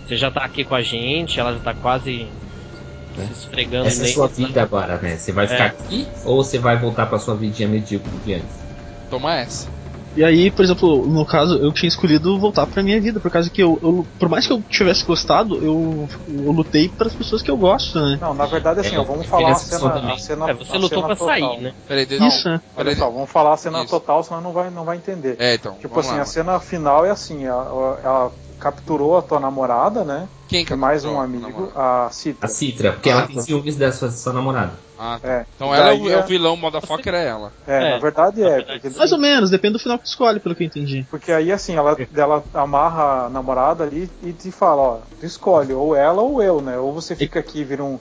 você 0.06 0.16
já 0.16 0.30
tá 0.30 0.42
aqui 0.44 0.64
com 0.64 0.74
a 0.74 0.80
gente, 0.80 1.38
ela 1.38 1.52
já 1.52 1.58
tá 1.60 1.74
quase 1.74 2.26
É. 3.18 3.26
se 3.26 3.32
esfregando 3.32 3.86
Essa 3.88 4.04
é 4.04 4.08
sua 4.08 4.26
vida 4.26 4.62
agora, 4.62 4.96
né? 4.96 5.16
Você 5.18 5.30
vai 5.32 5.46
ficar 5.46 5.64
É. 5.64 5.66
aqui 5.68 6.06
ou 6.24 6.42
você 6.42 6.58
vai 6.58 6.78
voltar 6.78 7.04
pra 7.06 7.18
sua 7.18 7.34
vidinha 7.34 7.68
medíocre 7.68 8.10
de 8.24 8.34
antes? 8.34 8.56
Toma 9.10 9.36
essa. 9.38 9.68
E 10.14 10.22
aí, 10.22 10.50
por 10.50 10.62
exemplo, 10.64 11.06
no 11.08 11.24
caso, 11.24 11.54
eu 11.62 11.72
tinha 11.72 11.88
escolhido 11.88 12.38
voltar 12.38 12.66
pra 12.66 12.82
minha 12.82 13.00
vida, 13.00 13.18
por 13.20 13.30
causa 13.30 13.50
que 13.50 13.62
eu, 13.62 13.78
eu- 13.82 14.04
por 14.18 14.28
mais 14.28 14.46
que 14.46 14.52
eu 14.52 14.62
tivesse 14.68 15.04
gostado, 15.04 15.54
eu, 15.64 16.06
eu 16.28 16.52
lutei 16.52 16.88
pelas 16.90 17.14
pessoas 17.14 17.42
que 17.42 17.50
eu 17.50 17.56
gosto, 17.56 17.98
né? 17.98 18.18
Não, 18.20 18.34
na 18.34 18.46
verdade, 18.46 18.80
assim, 18.80 18.94
É, 18.94 19.00
ó, 19.00 19.04
vamos 19.04 19.26
falar 19.26 19.52
a 19.52 19.54
cena, 19.54 20.12
a 20.12 20.16
cena 20.18 20.50
É, 20.50 20.54
você 20.54 20.72
a 20.72 20.78
lutou 20.78 20.88
cena 20.90 21.06
pra 21.06 21.16
total. 21.16 21.38
sair, 21.38 21.60
né? 21.62 21.72
Peraí, 21.86 22.06
de... 22.06 22.16
Isso, 22.26 22.48
né? 22.48 22.60
Olha 22.76 22.94
só, 22.94 23.10
vamos 23.10 23.30
falar 23.30 23.54
a 23.54 23.56
cena 23.56 23.78
Isso. 23.80 23.88
total, 23.90 24.22
senão 24.22 24.40
não 24.42 24.52
vai, 24.52 24.70
não 24.70 24.84
vai 24.84 24.96
entender. 24.98 25.36
É, 25.40 25.54
então. 25.54 25.76
Tipo 25.78 25.98
assim, 26.00 26.16
lá. 26.16 26.22
a 26.22 26.26
cena 26.26 26.60
final 26.60 27.06
é 27.06 27.10
assim, 27.10 27.44
ela, 27.46 28.00
ela 28.04 28.32
capturou 28.62 29.16
a 29.16 29.22
tua 29.22 29.40
namorada, 29.40 30.04
né? 30.04 30.28
Quem 30.48 30.64
que 30.64 30.74
mais 30.74 31.02
capturou 31.02 31.16
um 31.16 31.20
a 31.20 31.24
amigo, 31.24 31.46
namorada? 31.46 32.06
a 32.06 32.10
Citra. 32.10 32.46
A 32.46 32.48
Citra, 32.48 32.92
porque 32.92 33.08
Ah, 33.08 33.12
ela 33.12 33.26
tem 33.26 33.40
ciúmes 33.40 33.76
da 33.76 33.90
sua, 33.92 34.10
sua 34.10 34.32
namorada. 34.32 34.72
Ah, 34.98 35.18
tá. 35.20 35.28
É. 35.28 35.46
Então 35.54 35.74
ela 35.74 35.88
é 35.90 35.92
o, 35.92 36.08
é 36.10 36.18
o 36.18 36.26
vilão, 36.26 36.56
motherfucker 36.56 37.14
é 37.14 37.26
ela. 37.26 37.52
É, 37.66 37.78
É, 37.78 37.90
na 37.92 37.98
verdade 37.98 38.42
é, 38.42 38.60
porque, 38.62 38.90
Mais 38.98 39.12
ou 39.12 39.18
menos, 39.18 39.50
depende 39.50 39.74
do 39.74 39.78
final 39.78 39.98
que 39.98 40.04
tu 40.04 40.08
escolhe, 40.08 40.40
pelo 40.40 40.54
que 40.54 40.62
eu 40.64 40.66
entendi. 40.66 41.06
porque 41.10 41.32
aí 41.32 41.50
assim, 41.50 41.74
ela, 41.74 41.96
ela 42.14 42.44
amarra 42.54 43.26
a 43.26 43.30
namorada 43.30 43.84
ali 43.84 44.08
e 44.22 44.32
te 44.32 44.50
fala, 44.50 44.82
ó, 44.82 44.98
tu 45.18 45.26
escolhe, 45.26 45.72
ou 45.72 45.94
ela 45.96 46.22
ou 46.22 46.42
eu, 46.42 46.60
né? 46.60 46.78
Ou 46.78 46.92
você 46.92 47.16
fica 47.16 47.40
aqui, 47.40 47.64
vira 47.64 47.82
um, 47.82 47.98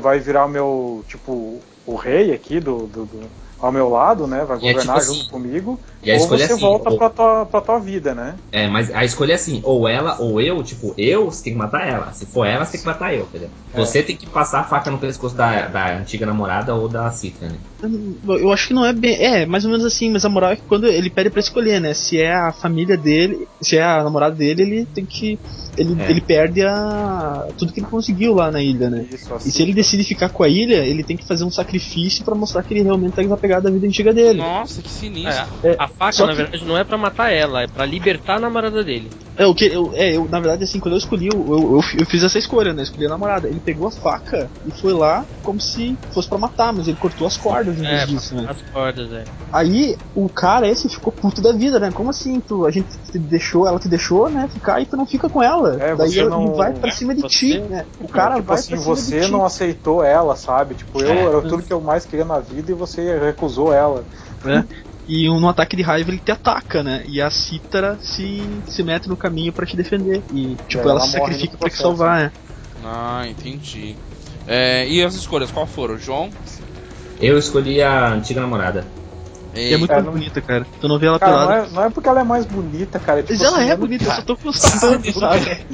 vai 0.00 0.18
virar 0.18 0.48
meu, 0.48 1.04
tipo, 1.06 1.60
o 1.86 1.96
rei 1.96 2.32
aqui 2.32 2.60
do, 2.60 2.86
do, 2.86 3.06
do- 3.06 3.30
ao 3.62 3.70
meu 3.72 3.88
lado, 3.88 4.26
né? 4.26 4.44
Vai 4.44 4.58
E 4.60 4.68
é 4.68 4.72
governar 4.72 4.96
tipo 4.96 5.06
junto 5.06 5.20
assim, 5.20 5.30
comigo. 5.30 5.78
e 6.02 6.10
a 6.10 6.14
ou 6.14 6.20
escolha 6.20 6.42
é 6.42 6.46
você 6.48 6.52
assim, 6.54 6.60
volta 6.60 6.90
ou- 6.90 6.98
pra, 6.98 7.08
tua, 7.10 7.46
pra 7.46 7.60
tua 7.60 7.78
vida, 7.78 8.12
né? 8.14 8.34
É, 8.50 8.66
mas 8.68 8.92
a 8.92 9.04
escolha 9.04 9.32
é 9.32 9.34
assim, 9.36 9.60
ou 9.64 9.88
ela 9.88 10.20
ou 10.20 10.40
eu, 10.40 10.62
tipo, 10.64 10.92
eu, 10.98 11.26
você 11.30 11.44
tem 11.44 11.52
que 11.52 11.58
matar 11.58 11.86
ela. 11.88 12.12
Se 12.12 12.26
for 12.26 12.44
ela, 12.44 12.64
você 12.64 12.72
tem 12.72 12.80
que 12.80 12.86
matar 12.86 13.14
eu, 13.14 13.22
entendeu? 13.22 13.48
É. 13.72 13.78
Você 13.78 14.02
tem 14.02 14.16
que 14.16 14.26
passar 14.26 14.60
a 14.60 14.64
faca 14.64 14.90
no 14.90 14.98
pescoço 14.98 15.34
da, 15.36 15.68
da 15.68 15.96
antiga 15.96 16.26
namorada 16.26 16.74
ou 16.74 16.88
da 16.88 17.08
Citra, 17.10 17.48
né? 17.48 17.56
Eu- 18.28 18.52
acho 18.52 18.68
que 18.68 18.74
não 18.74 18.84
é 18.84 18.92
bem. 18.92 19.14
É, 19.14 19.46
mais 19.46 19.64
ou 19.64 19.70
menos 19.70 19.86
assim, 19.86 20.10
mas 20.10 20.24
a 20.24 20.28
moral 20.28 20.50
é 20.52 20.56
que 20.56 20.62
quando 20.68 20.86
ele 20.86 21.08
pede 21.10 21.30
pra 21.30 21.40
escolher, 21.40 21.80
né? 21.80 21.94
Se 21.94 22.18
é 22.20 22.32
a 22.32 22.52
família 22.52 22.96
dele, 22.96 23.46
se 23.62 23.76
é 23.76 23.82
a 23.82 24.02
namorada 24.02 24.34
dele, 24.34 24.62
ele 24.62 24.86
tem 24.86 25.04
que. 25.06 25.38
Ele, 25.76 25.98
É. 26.02 26.10
ele 26.10 26.20
perde 26.20 26.62
a. 26.62 27.42
tudo 27.58 27.72
que 27.72 27.80
ele 27.80 27.86
conseguiu 27.86 28.34
lá 28.34 28.50
na 28.50 28.62
ilha, 28.62 28.90
né? 28.90 29.06
Isso, 29.10 29.32
assim. 29.32 29.48
E 29.48 29.52
se 29.52 29.62
ele 29.62 29.72
decide 29.72 30.04
ficar 30.04 30.28
com 30.28 30.42
a 30.42 30.48
ilha, 30.48 30.84
ele 30.84 31.02
tem 31.02 31.16
que 31.16 31.26
fazer 31.26 31.44
um 31.44 31.50
sacrifício 31.50 32.24
pra 32.24 32.34
mostrar 32.34 32.62
que 32.62 32.74
ele 32.74 32.82
realmente 32.82 33.14
tá 33.14 33.22
desapegado 33.22 33.51
da 33.60 33.70
vida 33.70 33.86
antiga 33.86 34.12
dele. 34.12 34.38
Nossa, 34.38 34.80
que 34.82 34.90
sinistro. 34.90 35.46
É, 35.64 35.76
A 35.78 35.88
faca, 35.88 36.26
na 36.26 36.32
que- 36.32 36.36
verdade, 36.42 36.64
não 36.64 36.76
é 36.78 36.84
pra 36.84 36.96
matar 36.98 37.30
ela, 37.32 37.62
é 37.62 37.66
pra 37.66 37.84
libertar 37.84 38.36
a 38.36 38.40
namorada 38.40 38.82
dele. 38.84 39.10
É, 39.36 39.46
o 39.46 39.54
que 39.54 39.64
eu, 39.66 39.92
é, 39.94 40.16
eu, 40.16 40.28
na 40.28 40.38
verdade, 40.40 40.64
assim, 40.64 40.78
quando 40.78 40.94
eu 40.94 40.98
escolhi, 40.98 41.28
eu, 41.32 41.40
eu, 41.40 41.72
eu, 41.76 41.80
eu 42.00 42.06
fiz 42.06 42.22
essa 42.22 42.38
escolha, 42.38 42.72
né? 42.74 42.82
Escolhi 42.82 43.06
a 43.06 43.10
namorada. 43.10 43.48
Ele 43.48 43.60
pegou 43.60 43.88
a 43.88 43.90
faca 43.90 44.50
e 44.66 44.80
foi 44.80 44.92
lá 44.92 45.24
como 45.42 45.58
se 45.60 45.96
fosse 46.12 46.28
pra 46.28 46.38
matar, 46.38 46.72
mas 46.72 46.86
ele 46.86 46.96
cortou 46.98 47.26
as 47.26 47.36
cordas 47.36 47.76
em 47.78 47.82
vez 47.82 48.02
É, 48.02 48.06
disso, 48.06 48.34
né? 48.36 48.46
As 48.48 48.62
cordas, 48.70 49.10
é. 49.12 49.24
Aí 49.52 49.96
o 50.14 50.28
cara 50.30 50.66
esse 50.68 50.88
ficou 50.88 51.12
puto 51.12 51.42
da 51.42 51.52
vida, 51.52 51.78
né? 51.80 51.90
Como 51.92 52.08
assim? 52.10 52.40
Tu, 52.40 52.64
a 52.64 52.70
gente 52.70 52.88
te 53.10 53.18
deixou, 53.18 53.66
ela 53.66 53.78
te 53.78 53.88
deixou, 53.88 54.30
né? 54.30 54.48
Ficar 54.48 54.80
e 54.80 54.86
tu 54.86 54.96
não 54.96 55.04
fica 55.06 55.28
com 55.28 55.42
ela. 55.42 55.74
É, 55.82 55.94
Daí 55.96 56.08
você 56.10 56.20
ele 56.20 56.30
não- 56.30 56.54
vai 56.54 56.72
pra 56.72 56.90
cima 56.90 57.14
de 57.14 57.22
ti, 57.22 57.52
Você- 57.52 57.68
né? 57.68 57.84
O 58.00 58.08
cara 58.08 58.36
tipo 58.36 58.46
vai 58.46 58.56
assim, 58.58 58.68
pra 58.70 58.78
cima 58.80 58.94
você 58.96 59.20
de 59.20 59.26
ti. 59.26 59.32
não 59.32 59.44
aceitou 59.44 60.02
ela, 60.04 60.36
sabe? 60.36 60.74
Tipo, 60.74 61.00
eu 61.02 61.10
É. 61.12 61.22
era 61.24 61.42
tudo 61.42 61.62
que 61.62 61.72
eu 61.72 61.80
mais 61.82 62.06
queria 62.06 62.24
na 62.24 62.38
vida 62.40 62.70
e 62.70 62.74
você 62.74 63.18
recusou 63.42 63.72
ela. 63.72 64.06
né? 64.44 64.64
E 65.06 65.28
um, 65.28 65.40
no 65.40 65.48
ataque 65.48 65.76
de 65.76 65.82
raiva 65.82 66.10
ele 66.10 66.20
te 66.20 66.30
ataca, 66.30 66.82
né? 66.82 67.02
E 67.08 67.20
a 67.20 67.28
Cítara 67.28 67.98
se, 68.00 68.62
se 68.66 68.82
mete 68.84 69.08
no 69.08 69.16
caminho 69.16 69.52
pra 69.52 69.66
te 69.66 69.76
defender. 69.76 70.24
E, 70.30 70.56
tipo, 70.68 70.82
ela, 70.82 70.92
ela 70.92 71.00
se 71.00 71.12
sacrifica 71.12 71.58
pra 71.58 71.68
te 71.68 71.76
salvar, 71.76 72.20
né? 72.20 72.32
Ah, 72.84 73.24
entendi. 73.26 73.96
É, 74.46 74.86
e 74.88 75.02
as 75.04 75.14
escolhas, 75.14 75.50
qual 75.50 75.66
foram? 75.66 75.98
João? 75.98 76.32
Eu 77.18 77.36
escolhi 77.36 77.82
a 77.82 78.12
antiga 78.12 78.40
namorada. 78.40 78.86
E 79.54 79.74
é 79.74 79.76
muito 79.76 79.90
É, 79.90 79.94
mais 79.94 80.04
não- 80.06 80.12
bonita, 80.12 80.40
cara. 80.40 80.66
Tu 80.80 80.88
não 80.88 80.98
vê 80.98 81.06
ela 81.06 81.18
Cara, 81.18 81.32
pelada. 81.32 81.46
não 81.46 81.66
é, 81.66 81.70
não 81.70 81.84
é 81.84 81.90
porque 81.90 82.08
ela 82.08 82.20
é 82.20 82.24
mais 82.24 82.46
bonita, 82.46 82.98
cara. 82.98 83.20
é 83.20 83.22
tipo 83.22 83.34
Mas 83.38 83.42
ela 83.46 83.58
assim, 83.58 83.68
é 83.70 83.72
eu 83.74 83.76
bonita, 83.78 84.04
eu 84.04 84.08
não- 84.08 84.16
só 84.16 84.22
tô 84.22 84.36
constatando, 84.38 85.12
sabe? 85.12 85.66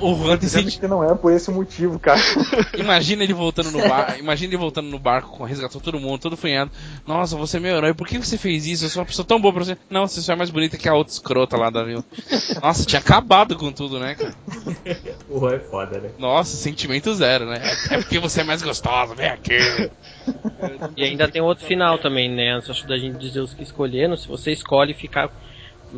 O, 0.00 0.10
o 0.10 0.14
Juan 0.16 0.30
tem 0.36 0.38
dizendo 0.40 0.64
senti- 0.64 0.80
que 0.80 0.86
não 0.86 1.02
é 1.02 1.14
por 1.14 1.32
esse 1.32 1.50
motivo, 1.50 1.98
cara. 1.98 2.20
Imagina 2.76 3.22
ele 3.24 3.32
voltando 3.32 3.70
no 3.70 3.78
barco. 3.88 4.18
Imagina 4.18 4.50
ele 4.50 4.56
voltando 4.56 4.88
no 4.88 4.98
barco, 4.98 5.30
com- 5.36 5.44
resgatou 5.44 5.80
todo 5.80 5.98
mundo, 5.98 6.20
todo 6.20 6.36
funhado. 6.36 6.70
Nossa, 7.06 7.36
você 7.36 7.56
é 7.56 7.60
meu 7.60 7.76
herói, 7.76 7.94
por 7.94 8.06
que 8.06 8.18
você 8.18 8.36
fez 8.36 8.66
isso? 8.66 8.84
Eu 8.84 8.90
sou 8.90 9.00
uma 9.00 9.06
pessoa 9.06 9.26
tão 9.26 9.40
boa 9.40 9.52
pra 9.54 9.64
você. 9.64 9.78
Não, 9.88 10.06
você 10.06 10.20
só 10.20 10.32
é 10.32 10.36
mais 10.36 10.50
bonita 10.50 10.76
que 10.76 10.88
a 10.88 10.94
outra 10.94 11.12
escrota 11.12 11.56
lá 11.56 11.70
da 11.70 11.82
vila. 11.84 12.04
Nossa, 12.62 12.84
tinha 12.84 13.00
acabado 13.00 13.56
com 13.56 13.72
tudo, 13.72 13.98
né, 13.98 14.14
cara? 14.14 14.34
O 15.28 15.38
Juan 15.40 15.54
é 15.54 15.58
foda, 15.58 15.98
né? 16.00 16.10
Nossa, 16.18 16.56
sentimento 16.56 17.14
zero, 17.14 17.46
né? 17.46 17.60
É 17.90 17.96
porque 17.98 18.18
você 18.18 18.42
é 18.42 18.44
mais 18.44 18.62
gostosa, 18.62 19.14
vem 19.14 19.28
aqui. 19.28 19.58
E 20.96 21.04
ainda 21.04 21.28
tem 21.28 21.40
outro 21.42 21.64
final 21.66 21.98
também, 21.98 22.30
né? 22.30 22.52
Antes 22.52 22.82
da 22.84 22.96
gente 22.98 23.18
dizer 23.18 23.40
os 23.40 23.54
que 23.54 23.62
escolheram, 23.62 24.16
se 24.16 24.28
você 24.28 24.52
escolhe 24.52 24.94
ficar 24.94 25.30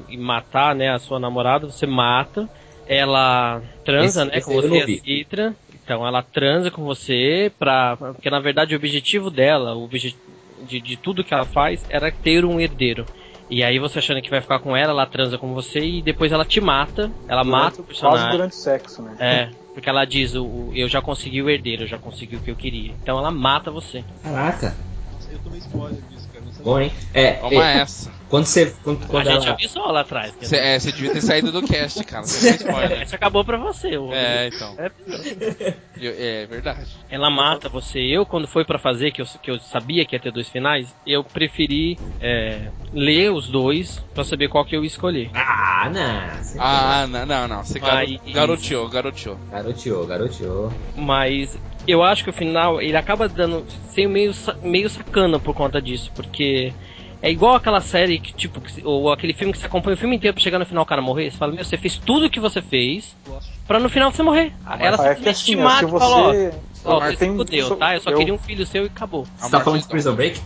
e 0.08 0.16
matar, 0.16 0.74
né, 0.74 0.90
a 0.92 0.98
sua 0.98 1.18
namorada, 1.20 1.66
você 1.66 1.86
mata. 1.86 2.48
Ela 2.86 3.62
transa, 3.84 4.22
Esse- 4.22 4.30
né, 4.30 4.38
esse 4.38 4.46
com 4.46 4.52
você, 4.54 4.68
não 4.68 4.78
a. 4.78 4.86
Citra. 4.86 5.56
Então 5.82 6.06
ela 6.06 6.22
transa 6.22 6.70
com 6.70 6.84
você 6.84 7.50
pra. 7.58 7.96
Porque 7.96 8.30
na 8.30 8.40
verdade 8.40 8.74
o 8.74 8.78
objetivo 8.78 9.30
dela, 9.30 9.74
o 9.74 9.84
obje, 9.84 10.16
de, 10.66 10.80
de 10.80 10.96
tudo 10.96 11.24
que 11.24 11.32
ela 11.32 11.46
faz, 11.46 11.84
era 11.88 12.10
ter 12.10 12.44
um 12.44 12.60
herdeiro. 12.60 13.06
E 13.50 13.62
aí 13.62 13.78
você 13.78 13.98
achando 13.98 14.22
que 14.22 14.30
vai 14.30 14.40
ficar 14.40 14.58
com 14.58 14.76
ela, 14.76 14.90
ela 14.92 15.06
transa 15.06 15.36
com 15.36 15.52
você 15.54 15.80
e 15.80 16.02
depois 16.02 16.32
ela 16.32 16.44
te 16.44 16.60
mata. 16.60 17.10
Ela 17.28 17.44
mata 17.44 17.80
o 17.82 17.84
Quase 17.84 17.86
personagem. 17.86 18.30
durante 18.30 18.52
o 18.52 18.56
sexo, 18.56 19.02
né? 19.02 19.16
É, 19.20 19.50
porque 19.74 19.88
ela 19.88 20.04
diz, 20.04 20.34
o, 20.34 20.44
o- 20.44 20.72
eu 20.74 20.88
já 20.88 21.00
consegui 21.02 21.42
o 21.42 21.50
herdeiro, 21.50 21.82
eu 21.82 21.86
já 21.88 21.98
consegui 21.98 22.36
o 22.36 22.40
que 22.40 22.50
eu 22.50 22.56
queria. 22.56 22.92
Então 23.02 23.18
ela 23.18 23.30
mata 23.30 23.70
você. 23.70 24.02
Caraca, 24.22 24.74
Eu 25.30 25.38
tomei 25.40 25.58
spoiler 25.58 26.00
disso, 26.08 26.28
cara. 26.32 26.44
bom, 26.64 26.80
hein? 26.80 26.90
É, 27.12 27.32
Toma 27.32 27.70
é, 27.70 27.78
essa. 27.80 28.10
Quando 28.34 28.46
você. 28.46 28.74
Quando, 28.82 29.04
A 29.04 29.06
quando 29.06 29.24
gente 29.30 29.44
ela- 29.46 29.52
avisou 29.52 29.92
lá 29.92 30.00
atrás. 30.00 30.34
dizer, 30.40 30.56
é, 30.56 30.76
você 30.76 30.90
devia 30.90 31.12
ter 31.12 31.20
saído 31.20 31.52
do 31.52 31.62
cast, 31.62 32.02
cara. 32.02 32.24
Você 32.26 32.50
spoiler. 32.56 33.02
Isso 33.02 33.14
acabou 33.14 33.44
pra 33.44 33.56
você. 33.56 33.96
o- 33.96 34.12
É, 34.12 34.48
então. 34.48 34.74
É, 34.76 34.90
Eu- 36.00 36.14
é 36.18 36.46
verdade. 36.46 36.90
Ela 37.08 37.30
mata 37.30 37.68
você. 37.68 38.00
Eu, 38.00 38.26
quando 38.26 38.48
foi 38.48 38.64
pra 38.64 38.76
fazer, 38.76 39.12
que 39.12 39.22
eu, 39.22 39.26
que 39.40 39.50
eu 39.52 39.60
sabia 39.60 40.04
que 40.04 40.16
ia 40.16 40.20
ter 40.20 40.32
dois 40.32 40.48
finais, 40.48 40.92
eu 41.06 41.22
preferi 41.22 41.96
é, 42.20 42.68
ler 42.92 43.30
os 43.30 43.46
dois 43.48 44.02
pra 44.12 44.24
saber 44.24 44.48
qual 44.48 44.64
que 44.64 44.74
eu 44.74 44.82
ia 44.82 44.88
escolher. 44.88 45.30
Ah, 45.32 45.88
não. 45.92 46.42
Você 46.42 46.58
Ah, 46.60 47.06
não, 47.08 47.24
não, 47.26 47.46
não. 47.48 47.64
Você 47.64 47.78
Mas- 47.78 48.18
garoteou, 48.32 48.88
garoteou. 48.88 49.38
Garoteou, 49.48 50.06
garoteou. 50.06 50.72
Mas 50.96 51.56
eu 51.86 52.02
acho 52.02 52.24
que 52.24 52.30
o 52.30 52.32
final 52.32 52.82
ele 52.82 52.96
acaba 52.96 53.28
dando 53.28 53.64
ser 53.90 54.08
meio, 54.08 54.32
meio 54.60 54.90
sacana 54.90 55.38
por 55.38 55.54
conta 55.54 55.80
disso, 55.80 56.10
porque 56.16 56.72
é 57.24 57.30
igual 57.30 57.54
aquela 57.54 57.80
série 57.80 58.18
que, 58.18 58.34
tipo, 58.34 58.60
que- 58.60 58.82
ou 58.84 59.10
aquele 59.10 59.32
filme 59.32 59.50
que 59.52 59.58
você 59.58 59.64
acompanha 59.66 59.94
o 59.94 59.98
filme 59.98 60.14
inteiro 60.14 60.34
pra 60.34 60.42
chegar 60.42 60.58
no 60.58 60.66
final 60.66 60.82
o 60.82 60.86
cara 60.86 61.00
morrer. 61.00 61.30
Você 61.30 61.38
fala, 61.38 61.52
meu, 61.52 61.64
você 61.64 61.78
fez 61.78 61.96
tudo 61.96 62.26
o 62.26 62.30
que 62.30 62.38
você 62.38 62.60
fez 62.60 63.16
pra 63.66 63.80
no 63.80 63.88
final 63.88 64.12
você 64.12 64.22
morrer. 64.22 64.52
Ela 64.78 64.98
Mas 64.98 65.00
que 65.00 65.14
simplesmente 65.14 65.30
assim, 65.30 65.44
te 65.52 65.56
mata 65.56 65.86
e 65.86 65.98
fala, 65.98 66.16
ó. 66.16 66.32
Ó, 66.84 67.00
você 67.00 67.16
tem- 67.16 67.36
fudeu, 67.36 67.68
so- 67.68 67.76
tá? 67.76 67.94
Eu 67.94 68.00
só 68.00 68.10
eu- 68.10 68.18
queria 68.18 68.34
um 68.34 68.38
filho 68.38 68.66
seu 68.66 68.84
e 68.84 68.86
acabou. 68.86 69.26
Você 69.38 69.50
tá 69.50 69.60
falando 69.60 69.82
de 69.82 69.88
Prison 69.88 70.14
Break? 70.14 70.40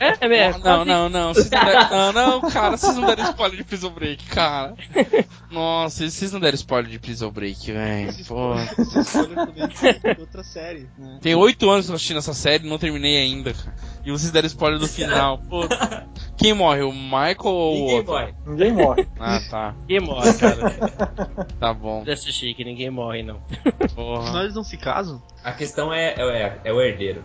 É, 0.00 0.26
é, 0.26 0.36
é, 0.38 0.58
não, 0.58 0.84
não, 0.84 1.08
não, 1.08 1.34
vocês 1.34 1.50
não, 1.50 1.64
deram, 1.64 1.88
não, 2.12 2.12
não, 2.12 2.50
cara, 2.50 2.76
vocês 2.76 2.96
não 2.96 3.06
deram 3.06 3.24
spoiler 3.24 3.56
de 3.58 3.64
Prison 3.64 3.90
Break, 3.90 4.24
cara. 4.26 4.74
Nossa, 5.50 6.08
vocês 6.08 6.32
não 6.32 6.40
deram 6.40 6.54
spoiler 6.56 6.90
de 6.90 6.98
Prison 6.98 7.30
Break, 7.30 7.72
velho. 7.72 8.12
Pô. 8.26 8.54
Esse 8.54 9.00
spoiler 9.00 9.36
também 9.46 9.68
de 9.68 10.20
outra 10.20 10.42
série, 10.44 10.88
né? 10.98 11.18
Tem 11.20 11.34
oito 11.34 11.68
anos 11.70 11.86
que 11.86 11.90
eu 11.90 11.94
tô 11.94 11.96
assistindo 11.96 12.18
essa 12.18 12.34
série 12.34 12.66
e 12.66 12.68
não 12.70 12.78
terminei 12.78 13.18
ainda, 13.22 13.52
cara. 13.52 13.74
E 14.04 14.10
vocês 14.10 14.30
deram 14.30 14.46
spoiler 14.46 14.78
do 14.78 14.88
final. 14.88 15.38
Pô. 15.38 15.60
Quem 16.38 16.54
morre, 16.54 16.82
o 16.82 16.92
Michael 16.92 17.36
ou 17.46 17.72
o 17.72 17.78
Ninguém 17.80 17.96
outro? 17.96 18.12
morre. 18.12 18.34
Ninguém 18.46 18.72
morre. 18.72 19.08
Ah, 19.18 19.40
tá. 19.50 19.74
Ninguém 19.80 20.00
morre, 20.00 20.34
cara. 20.38 21.46
Tá 21.58 21.74
bom. 21.74 22.04
Desse 22.04 22.32
chique, 22.32 22.64
ninguém 22.64 22.90
morre, 22.90 23.22
não. 23.24 23.40
Porra. 23.94 24.26
Senão 24.26 24.40
eles 24.42 24.54
não 24.54 24.62
se 24.62 24.76
casam. 24.76 25.20
A 25.42 25.50
questão 25.52 25.92
é, 25.92 26.14
é, 26.16 26.60
é 26.64 26.72
o 26.72 26.80
herdeiro. 26.80 27.24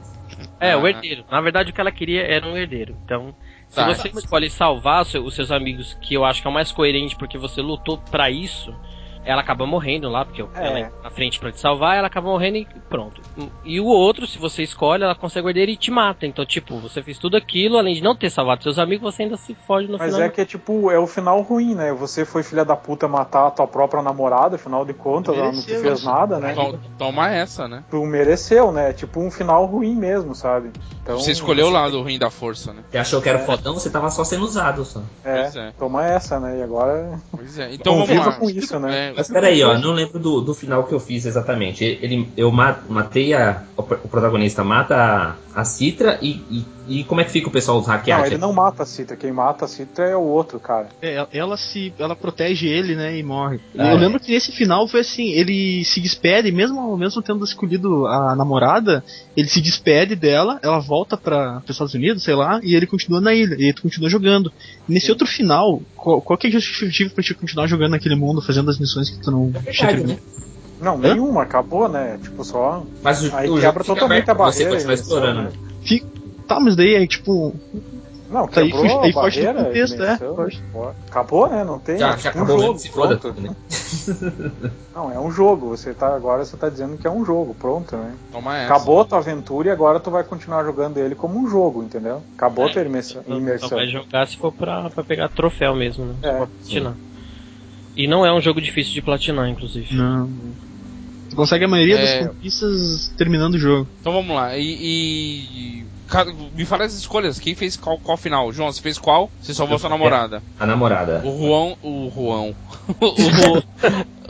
É, 0.60 0.72
Ah. 0.72 0.78
o 0.80 0.88
herdeiro. 0.88 1.24
Na 1.30 1.40
verdade, 1.42 1.70
o 1.70 1.74
que 1.74 1.80
ela 1.80 1.92
queria 1.92 2.24
era 2.24 2.46
um 2.48 2.58
herdeiro. 2.58 2.98
Então, 3.06 3.36
se 3.70 3.76
Tá. 3.76 3.88
você 3.94 4.08
escolhe 4.08 4.50
salvar 4.50 5.06
o 5.16 5.26
os 5.28 5.36
seus 5.36 5.52
amigos, 5.52 5.94
que 6.02 6.16
eu 6.16 6.26
acho 6.26 6.42
que 6.42 6.48
é 6.48 6.50
o 6.50 6.54
mais 6.54 6.72
coerente 6.72 7.16
porque 7.16 7.38
você 7.38 7.62
lutou 7.62 8.00
pra 8.10 8.32
isso, 8.32 8.74
ela 9.26 9.42
acaba 9.42 9.66
morrendo 9.66 10.10
lá, 10.10 10.26
porque 10.26 10.42
É. 10.42 10.46
ela 10.56 10.80
é 10.80 10.92
na 11.04 11.10
frente 11.10 11.40
pra 11.40 11.52
te 11.52 11.60
salvar, 11.60 11.98
ela 11.98 12.08
acaba 12.08 12.28
morrendo 12.30 12.58
e 12.58 12.68
pronto. 12.90 13.22
E 13.64 13.80
o 13.80 13.86
outro, 13.86 14.28
se 14.28 14.38
você 14.38 14.64
escolhe, 14.64 15.04
ela 15.04 15.16
consegue 15.16 15.48
herdeiro 15.48 15.72
e 15.72 15.76
te 15.78 15.90
mata. 15.92 16.26
Então, 16.26 16.46
tipo, 16.46 16.78
você 16.80 17.02
fez 17.02 17.18
tudo 17.18 17.38
aquilo, 17.38 17.78
além 17.78 17.94
de 17.96 18.04
não 18.04 18.16
ter 18.16 18.30
salvado 18.30 18.64
seus 18.64 18.78
amigos, 18.80 19.14
você 19.14 19.24
ainda 19.24 19.38
se 19.38 19.56
foge 19.68 19.88
no 19.88 19.98
Mas 19.98 20.12
final. 20.14 20.28
é 20.28 20.30
que 20.30 20.42
é 20.42 20.46
tipo, 20.46 20.92
é 20.92 21.00
o 21.00 21.08
final 21.08 21.42
ruim, 21.42 21.74
né? 21.76 21.92
Você 21.94 22.26
foi 22.26 22.44
filha 22.44 22.64
da 22.66 22.76
puta 22.76 23.08
matar 23.08 23.48
a 23.48 23.52
tua 23.52 23.68
própria 23.68 24.02
namorada, 24.02 24.56
afinal 24.56 24.86
de 24.86 24.94
contas, 24.94 25.36
ela 25.36 25.46
não 25.52 25.52
te 25.54 25.68
Mereceu 25.68 25.82
fez 25.82 26.00
isso. 26.00 26.06
nada, 26.06 26.40
né? 26.40 26.54
To- 26.54 26.80
Toma 26.98 27.32
essa, 27.32 27.68
né? 27.68 27.84
Tu 27.90 28.04
mereceu, 28.06 28.72
né? 28.72 28.94
Tipo 28.94 29.20
um 29.22 29.32
final 29.32 29.66
ruim 29.66 29.96
mesmo, 29.96 30.36
sabe? 30.36 30.70
Então, 31.02 31.18
Você 31.20 31.32
escolheu 31.32 31.68
o 31.68 31.72
lado 31.72 32.02
ruim 32.02 32.18
da 32.20 32.30
força, 32.30 32.72
né? 32.74 32.84
Você 32.90 32.98
achou 32.98 33.22
que 33.22 33.30
era 33.30 33.40
fodão, 33.40 33.74
você 33.74 33.90
tava 33.90 34.10
só 34.10 34.24
sendo 34.24 34.44
usado 34.46 34.86
só. 34.86 35.02
É, 35.24 35.42
Pois 35.44 35.56
é. 35.56 35.72
toma 35.78 36.06
essa, 36.06 36.40
né? 36.40 36.60
E 36.60 36.64
agora 36.64 37.20
Pois 37.32 37.58
é. 37.60 37.74
Então 37.74 38.06
vamos 38.06 38.26
lá. 38.26 38.34
com 38.34 38.50
isso, 38.50 38.80
né? 38.80 39.10
É, 39.10 39.13
Mas 39.16 39.28
peraí, 39.28 39.64
ó, 39.64 39.78
não 39.78 39.94
lembro 39.94 40.20
do, 40.20 40.42
do 40.42 40.54
final 40.54 40.84
que 40.86 40.94
eu 40.94 41.00
fiz 41.00 41.26
exatamente. 41.26 41.84
Ele, 41.84 42.28
eu 42.38 42.52
ma- 42.52 42.80
matei 42.90 43.34
a. 43.34 43.64
O 43.76 43.84
pr- 43.84 43.98
o 44.04 44.08
protagonista 44.08 44.64
mata 44.64 44.96
a, 45.56 45.62
a 45.62 45.66
Citra 45.66 46.20
e, 46.22 46.42
e, 46.50 46.66
e 47.00 47.04
como 47.06 47.22
é 47.22 47.24
que 47.24 47.32
fica 47.32 47.48
o 47.48 47.52
pessoal 47.52 47.80
dos 47.80 47.88
Não, 47.88 47.94
hackeados? 47.96 48.28
ele 48.28 48.38
não 48.38 48.54
mata 48.54 48.84
a 48.84 48.86
Citra. 48.86 49.16
Quem 49.18 49.32
mata 49.32 49.66
a 49.66 49.68
Citra 49.68 50.06
é 50.06 50.16
o 50.16 50.22
outro, 50.22 50.60
cara. 50.60 50.90
É, 51.02 51.26
ela 51.34 51.58
se. 51.58 51.94
ela 51.98 52.16
protege 52.16 52.68
ele, 52.68 52.96
né? 52.96 53.18
E 53.18 53.24
morre. 53.24 53.60
Ah, 53.78 53.92
eu 53.92 53.98
é. 53.98 54.00
lembro 54.00 54.20
que 54.20 54.32
nesse 54.32 54.52
final 54.52 54.88
foi 54.88 55.00
assim, 55.02 55.32
ele 55.32 55.84
se 55.86 56.00
despede, 56.00 56.52
mesmo, 56.52 56.96
mesmo 56.98 57.22
tendo 57.22 57.44
escolhido 57.44 58.06
a 58.08 58.36
namorada, 58.36 59.04
ele 59.36 59.48
se 59.48 59.60
despede 59.62 60.16
dela, 60.16 60.60
ela 60.62 60.80
volta 60.80 61.18
para 61.18 61.62
os 61.64 61.70
Estados 61.70 61.94
Unidos, 61.94 62.24
sei 62.24 62.36
lá, 62.36 62.60
e 62.64 62.76
ele 62.76 62.86
continua 62.86 63.20
na 63.20 63.34
ilha, 63.34 63.56
e 63.58 63.64
ele 63.66 63.74
continua 63.82 64.10
jogando. 64.10 64.52
Nesse 64.88 65.10
outro 65.10 65.26
final, 65.26 65.82
qual, 65.96 66.22
qual 66.22 66.38
que 66.38 66.48
é 66.48 66.50
a 66.50 66.54
justificativa 66.54 67.10
pra 67.14 67.24
te 67.24 67.34
continuar 67.34 67.68
jogando 67.68 67.92
naquele 67.92 68.16
mundo, 68.16 68.42
fazendo 68.42 68.70
as 68.70 68.78
missões 68.78 69.03
que 69.10 69.22
tu 69.22 69.32
não 69.32 69.52
tinha 69.52 69.62
verdade, 69.64 69.96
terminado? 69.98 70.22
Não, 70.82 70.98
nenhuma, 70.98 71.44
acabou, 71.44 71.88
né? 71.88 72.20
Tipo, 72.22 72.44
só. 72.44 72.84
Mas 73.02 73.24
o, 73.24 73.36
Aí 73.36 73.50
o 73.50 73.56
quebra 73.56 73.62
jogo 73.62 73.80
fica 73.84 73.84
totalmente 73.96 74.30
aberto 74.30 74.30
a 74.30 74.52
você 74.52 74.64
barreira. 74.66 74.92
e 74.92 74.94
explorando. 74.96 75.42
né? 75.44 75.52
né? 75.90 76.00
Tá, 76.48 76.60
mas 76.60 76.76
daí 76.76 76.96
é 76.96 77.08
tipo. 77.08 77.56
Não, 78.30 78.48
Tá 78.48 78.62
aí, 78.62 78.68
quebrou 78.72 78.82
fugi- 78.90 78.96
a 78.98 79.02
aí 79.04 79.14
foge 79.14 79.42
do 79.48 79.54
contexto, 79.54 80.04
é. 80.04 80.20
Acabou, 81.08 81.48
né? 81.48 81.64
Não 81.64 81.78
tem. 81.80 81.98
Já, 82.00 82.08
é 82.14 82.18
já 82.18 82.32
tipo 82.32 82.40
um 82.40 82.42
acabou 82.44 82.48
jogo, 82.62 82.74
mesmo, 82.74 82.80
se 82.80 82.90
foda 82.90 83.18
pronto. 83.18 83.36
tudo, 83.36 83.48
né? 83.48 83.56
Não, 84.94 85.12
é 85.12 85.20
um 85.20 85.32
jogo. 85.32 85.70
Você 85.70 85.94
tá 85.94 86.14
agora 86.16 86.44
você 86.44 86.58
tá 86.58 86.68
dizendo 86.68 86.98
que 86.98 87.06
é 87.08 87.12
um 87.12 87.24
jogo, 87.24 87.54
pronto, 87.54 87.96
né? 87.96 88.12
Toma 88.32 88.58
essa. 88.58 88.74
Acabou 88.74 89.02
a 89.02 89.06
tua 89.06 89.20
aventura 89.20 89.68
e 89.70 89.72
agora 89.72 90.00
tu 90.00 90.10
vai 90.12 90.24
continuar 90.24 90.64
jogando 90.64 90.98
ele 90.98 91.16
como 91.16 91.40
um 91.40 91.48
jogo, 91.50 91.84
entendeu? 91.84 92.22
Acabou 92.36 92.66
a 92.66 92.70
tua 92.70 92.82
Só- 93.02 93.22
Só 93.30 93.36
imersão. 93.36 93.70
vai 93.70 93.88
jogar 93.88 94.28
se 94.28 94.36
for 94.38 94.52
pra, 94.52 94.90
pra 94.90 95.04
pegar 95.04 95.30
troféu 95.30 95.76
mesmo, 95.76 96.04
né? 96.06 96.16
É, 96.24 96.48
Só. 96.64 96.94
E 97.96 98.08
não 98.08 98.26
é 98.26 98.34
um 98.34 98.42
jogo 98.42 98.60
difícil 98.62 98.94
de 98.94 99.02
platinar, 99.02 99.48
inclusive. 99.50 99.96
Não. 99.96 100.30
Tu 101.30 101.36
consegue 101.36 101.66
a 101.66 101.68
maioria 101.68 101.96
É. 101.96 102.20
das 102.24 102.28
conquistas 102.34 103.14
terminando 103.18 103.56
o 103.56 103.60
jogo. 103.60 103.88
Então 104.02 104.12
vamos 104.14 104.36
lá. 104.36 104.58
E. 104.58 104.64
e- 104.64 105.86
Me 106.56 106.64
fala 106.66 106.84
as 106.86 106.94
escolhas. 106.94 107.40
Quem 107.40 107.56
fez 107.56 107.76
qual, 107.76 107.98
qual 107.98 108.16
final? 108.18 108.52
João, 108.54 108.72
você 108.72 108.82
fez 108.82 109.00
qual? 109.00 109.32
Você 109.42 109.52
salvou 109.54 109.76
Eu 109.76 109.80
sua 109.80 109.90
namorada. 109.90 110.44
A 110.60 110.66
namorada. 110.66 111.24
O 111.26 111.38
Juan. 111.40 111.76
O 111.82 112.12
Juan. 112.14 112.54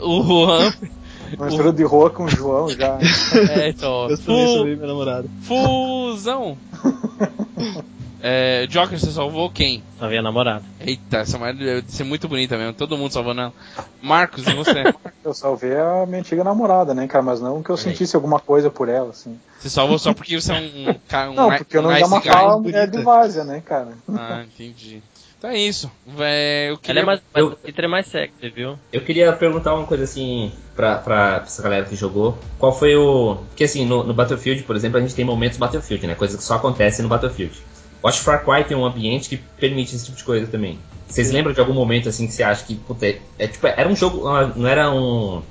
o 0.20 0.22
Juan. 0.22 0.72
Uma 1.36 1.46
mistura 1.46 1.72
de 1.72 1.82
rua 1.82 2.08
com 2.10 2.24
o 2.24 2.28
João 2.28 2.70
já. 2.70 2.98
É, 3.54 3.68
então. 3.68 4.08
Eu 4.08 4.16
salvei 4.16 4.76
minha 4.76 4.86
namorada. 4.86 5.28
Fusão. 5.42 6.56
É, 8.26 8.66
Joker, 8.68 8.98
você 8.98 9.10
salvou 9.10 9.50
quem? 9.50 9.82
A 10.00 10.22
namorada. 10.22 10.64
Eita, 10.80 11.18
essa 11.18 11.36
mulher 11.38 11.52
deve 11.54 11.84
ser 11.92 12.04
muito 12.04 12.26
bonita 12.26 12.56
mesmo. 12.56 12.72
Todo 12.72 12.96
mundo 12.96 13.12
salvando 13.12 13.42
ela. 13.42 13.52
Marcos, 14.00 14.46
e 14.46 14.54
você? 14.54 14.82
Eu 15.22 15.34
salvei 15.34 15.76
a 15.76 16.06
minha 16.06 16.20
antiga 16.20 16.42
namorada, 16.42 16.94
né, 16.94 17.06
cara? 17.06 17.22
Mas 17.22 17.40
não 17.42 17.62
que 17.62 17.68
eu 17.70 17.76
sentisse 17.76 18.14
alguma 18.16 18.38
coisa 18.38 18.70
por 18.70 18.88
ela, 18.90 19.10
assim. 19.10 19.38
Você 19.58 19.68
salvou 19.70 19.98
só 19.98 20.12
porque 20.12 20.38
você 20.38 20.52
é 20.52 20.56
um 20.56 20.94
cara. 21.08 21.30
Um 21.30 21.34
Não, 21.34 21.54
porque 21.56 21.76
eu 21.76 21.82
não 21.82 21.96
ia 21.96 22.06
matar 22.06 22.44
a 22.44 22.58
mulher 22.58 22.90
de 22.90 23.02
várzea, 23.02 23.44
né, 23.44 23.62
cara? 23.64 23.88
Ah, 24.08 24.42
entendi. 24.44 25.02
Então 25.38 25.50
é 25.50 25.58
isso. 25.58 25.90
Vé, 26.06 26.66
eu 26.66 26.72
Ela 26.72 26.78
queria... 26.78 27.02
é 27.02 27.04
mais, 27.04 27.20
eu- 27.34 27.58
é 27.62 27.86
mais 27.88 28.06
sexy, 28.06 28.48
viu? 28.48 28.78
Eu 28.90 29.02
queria 29.02 29.30
perguntar 29.34 29.74
uma 29.74 29.86
coisa 29.86 30.04
assim 30.04 30.50
pra, 30.74 30.96
pra 30.96 31.42
essa 31.44 31.62
galera 31.62 31.84
que 31.84 31.96
jogou. 31.96 32.36
Qual 32.58 32.72
foi 32.72 32.96
o. 32.96 33.36
Porque 33.48 33.64
assim, 33.64 33.84
no, 33.84 34.02
no 34.04 34.14
Battlefield, 34.14 34.62
por 34.62 34.76
exemplo, 34.76 34.98
a 34.98 35.00
gente 35.02 35.14
tem 35.14 35.24
momentos 35.24 35.58
Battlefield, 35.58 36.06
né? 36.06 36.14
Coisas 36.14 36.38
que 36.38 36.44
só 36.44 36.54
acontecem 36.54 37.02
no 37.02 37.08
Battlefield. 37.10 37.62
Acho 38.06 38.18
que 38.18 38.24
Far 38.24 38.44
Cry 38.44 38.64
tem 38.64 38.76
um 38.76 38.84
ambiente 38.84 39.28
que 39.28 39.36
permite 39.36 39.94
esse 39.96 40.04
tipo 40.06 40.16
de 40.16 40.24
coisa 40.24 40.46
também. 40.46 40.78
Vocês 41.08 41.30
lembram 41.30 41.52
de 41.52 41.60
algum 41.60 41.72
momento 41.74 42.08
assim 42.08 42.26
que 42.26 42.32
você 42.34 42.42
acha 42.42 42.64
que, 42.64 42.74
puta, 42.74 43.06
é, 43.06 43.20
é 43.38 43.46
tipo, 43.46 43.66
era 43.66 43.88
um 43.88 43.94
jogo, 43.96 44.26
ah, 44.26 44.52
não 44.54 44.66
era 44.66 44.90
um 44.90 45.42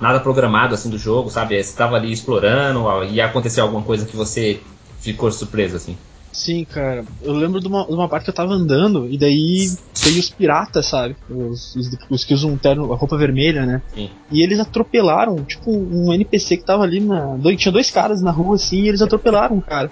nada 0.00 0.20
programado 0.20 0.74
assim 0.74 0.88
do 0.90 0.98
jogo, 0.98 1.28
sabe? 1.30 1.60
Você 1.62 1.76
tava 1.76 1.96
ali 1.96 2.12
explorando 2.12 2.84
e 3.04 3.20
aconteceu 3.20 3.64
alguma 3.64 3.82
coisa 3.82 4.06
que 4.06 4.16
você 4.16 4.60
ficou 5.00 5.30
surpreso 5.32 5.76
assim. 5.76 5.96
Sim, 6.30 6.64
cara. 6.64 7.04
Eu 7.22 7.32
lembro 7.32 7.58
de 7.58 7.66
uma, 7.66 7.84
de 7.86 7.92
uma 7.94 8.08
parte 8.08 8.24
que 8.24 8.30
eu 8.30 8.34
tava 8.34 8.52
andando 8.52 9.08
e 9.08 9.18
daí 9.18 9.72
veio 10.04 10.20
os 10.20 10.28
piratas, 10.30 10.86
sabe? 10.86 11.16
Os, 11.28 11.74
os, 11.74 11.88
os 12.10 12.24
que 12.24 12.34
usam 12.34 12.50
um 12.52 12.56
terno, 12.56 12.92
a 12.92 12.96
roupa 12.96 13.16
vermelha, 13.16 13.66
né? 13.66 13.82
Sim. 13.94 14.10
E 14.30 14.42
eles 14.42 14.60
atropelaram, 14.60 15.42
tipo, 15.44 15.70
um 15.72 16.12
NPC 16.12 16.58
que 16.58 16.64
tava 16.64 16.84
ali 16.84 17.00
na. 17.00 17.34
dois- 17.36 17.58
Tinha 17.58 17.72
dois 17.72 17.90
caras 17.90 18.22
na 18.22 18.30
rua 18.30 18.54
assim 18.54 18.82
e 18.82 18.88
eles 18.88 19.02
atropelaram 19.02 19.56
o 19.56 19.62
cara. 19.62 19.90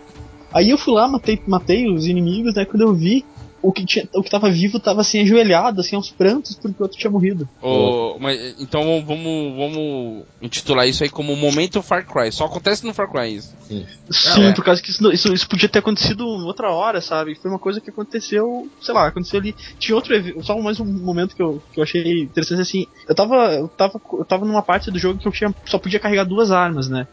Aí 0.57 0.71
eu 0.71 0.79
fui 0.79 0.95
lá, 0.95 1.07
matei, 1.07 1.39
matei 1.47 1.87
os 1.87 2.07
inimigos, 2.07 2.55
né? 2.55 2.65
Quando 2.65 2.81
eu 2.81 2.95
vi, 2.95 3.27
o 3.61 3.73
que, 3.73 3.85
tinha, 3.85 4.09
o 4.15 4.23
que 4.23 4.31
tava 4.31 4.49
vivo 4.49 4.81
tava 4.81 5.03
assim 5.03 5.21
ajoelhado, 5.21 5.81
assim, 5.81 5.97
aos 5.97 6.11
prantos, 6.11 6.55
porque 6.55 6.81
o 6.81 6.83
outro 6.85 6.97
tinha 6.97 7.11
morrido. 7.11 7.49
Ô, 7.61 8.17
mas, 8.19 8.55
então 8.59 9.05
vamos, 9.05 9.57
vamos 9.57 10.25
intitular 10.41 10.89
isso 10.89 11.03
aí 11.03 11.11
como 11.11 11.35
Momento 11.37 11.83
Far 11.83 12.07
Cry. 12.07 12.33
Só 12.33 12.47
acontece 12.47 12.87
no 12.87 12.95
Far 12.95 13.11
Cry 13.11 13.35
isso. 13.35 13.55
Sim. 13.67 13.85
Sim, 14.11 14.45
é. 14.45 14.53
por 14.53 14.65
causa 14.65 14.81
que 14.81 14.91
isso, 14.91 15.13
isso, 15.13 15.33
isso 15.35 15.49
podia 15.49 15.69
ter 15.69 15.81
acontecido 15.81 16.25
outra 16.25 16.71
hora, 16.71 17.03
sabe? 17.03 17.35
Foi 17.35 17.51
uma 17.51 17.59
coisa 17.59 17.79
que 17.81 17.91
aconteceu, 17.91 18.67
sei 18.81 18.95
lá, 18.95 19.09
aconteceu 19.09 19.41
ali. 19.41 19.55
Tinha 19.79 19.95
outro 19.95 20.15
só 20.43 20.59
mais 20.59 20.81
um 20.81 20.85
momento 20.85 21.37
que 21.37 21.43
eu, 21.43 21.63
que 21.73 21.81
eu 21.81 21.85
achei 21.85 22.23
interessante 22.23 22.63
assim. 22.63 22.87
Eu 23.07 23.15
tava, 23.15 23.53
eu 23.53 23.69
tava, 23.69 24.01
eu 24.13 24.25
tava 24.25 24.47
numa 24.47 24.63
parte 24.63 24.91
do 24.91 24.99
jogo 24.99 25.19
que 25.19 25.29
eu 25.29 25.33
tinha, 25.33 25.55
só 25.67 25.79
podia 25.79 26.01
carregar 26.01 26.25
duas 26.25 26.51
armas, 26.51 26.89
né? 26.89 27.07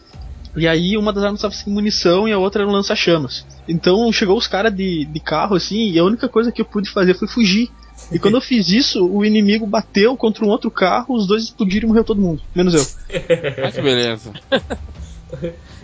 E 0.55 0.67
aí 0.67 0.97
uma 0.97 1.11
das 1.11 1.23
armas 1.23 1.41
tava 1.41 1.53
sem 1.53 1.73
munição 1.73 2.27
e 2.27 2.31
a 2.31 2.37
outra 2.37 2.61
era 2.61 2.69
um 2.69 2.73
lança-chamas. 2.73 3.45
Então 3.67 4.11
chegou 4.11 4.37
os 4.37 4.47
caras 4.47 4.73
de, 4.73 5.05
de 5.05 5.19
carro 5.19 5.55
assim, 5.55 5.91
e 5.91 5.99
a 5.99 6.03
única 6.03 6.29
coisa 6.29 6.51
que 6.51 6.61
eu 6.61 6.65
pude 6.65 6.89
fazer 6.89 7.15
foi 7.15 7.27
fugir. 7.27 7.69
E 8.11 8.19
quando 8.19 8.35
eu 8.35 8.41
fiz 8.41 8.69
isso, 8.69 9.07
o 9.07 9.25
inimigo 9.25 9.65
bateu 9.65 10.15
contra 10.17 10.45
um 10.45 10.49
outro 10.49 10.69
carro, 10.69 11.15
os 11.15 11.25
dois 11.25 11.43
explodiram 11.43 11.85
e 11.85 11.89
morreu 11.89 12.03
todo 12.03 12.21
mundo, 12.21 12.41
menos 12.55 12.73
eu. 12.73 12.85
Ah, 13.63 13.71
que 13.71 13.81
beleza. 13.81 14.31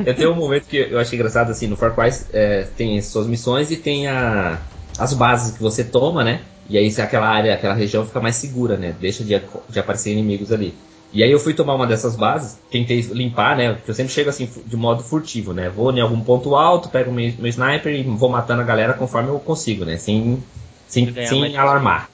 Eu 0.06 0.16
tenho 0.16 0.32
um 0.32 0.36
momento 0.36 0.68
que 0.68 0.78
eu 0.78 1.00
achei 1.00 1.18
engraçado 1.18 1.50
assim, 1.50 1.68
no 1.68 1.76
Far 1.76 1.94
Cry 1.94 2.10
é, 2.32 2.68
tem 2.78 3.02
suas 3.02 3.28
missões 3.28 3.72
e 3.72 3.76
tem 3.76 4.08
a, 4.08 4.62
as 4.98 5.14
bases 5.14 5.58
que 5.58 5.62
você 5.62 5.84
toma, 5.84 6.24
né? 6.24 6.42
E 6.70 6.78
aí 6.78 6.90
se 6.92 7.02
aquela 7.02 7.28
área, 7.28 7.54
aquela 7.54 7.74
região 7.74 8.06
fica 8.06 8.22
mais 8.22 8.36
segura, 8.36 8.78
né? 8.78 8.96
Deixa 9.00 9.24
de, 9.24 9.42
de 9.70 9.80
aparecer 9.80 10.12
inimigos 10.12 10.52
ali. 10.52 10.74
E 11.12 11.24
aí 11.24 11.32
eu 11.32 11.40
fui 11.40 11.54
tomar 11.54 11.74
uma 11.74 11.88
dessas 11.88 12.16
bases, 12.16 12.60
tentei 12.70 13.02
limpar, 13.02 13.58
né? 13.58 13.74
Porque 13.74 13.90
eu 13.90 13.96
sempre 13.96 14.14
chego 14.14 14.30
assim 14.30 14.48
de 14.66 14.78
modo 14.78 15.04
furtivo, 15.04 15.54
né? 15.54 15.70
Vou 15.70 15.92
em 15.92 16.00
algum 16.00 16.22
ponto 16.22 16.56
alto, 16.56 16.90
pego 16.90 17.12
meu, 17.12 17.34
meu 17.38 17.48
sniper 17.48 17.94
e 17.94 18.04
vou 18.04 18.30
matando 18.30 18.62
a 18.62 18.66
galera 18.66 18.94
conforme 18.94 19.30
eu 19.30 19.40
consigo, 19.40 19.86
né? 19.86 19.98
Sem, 19.98 20.44
sem, 20.88 21.12
sem 21.26 21.58
alarmar. 21.58 22.10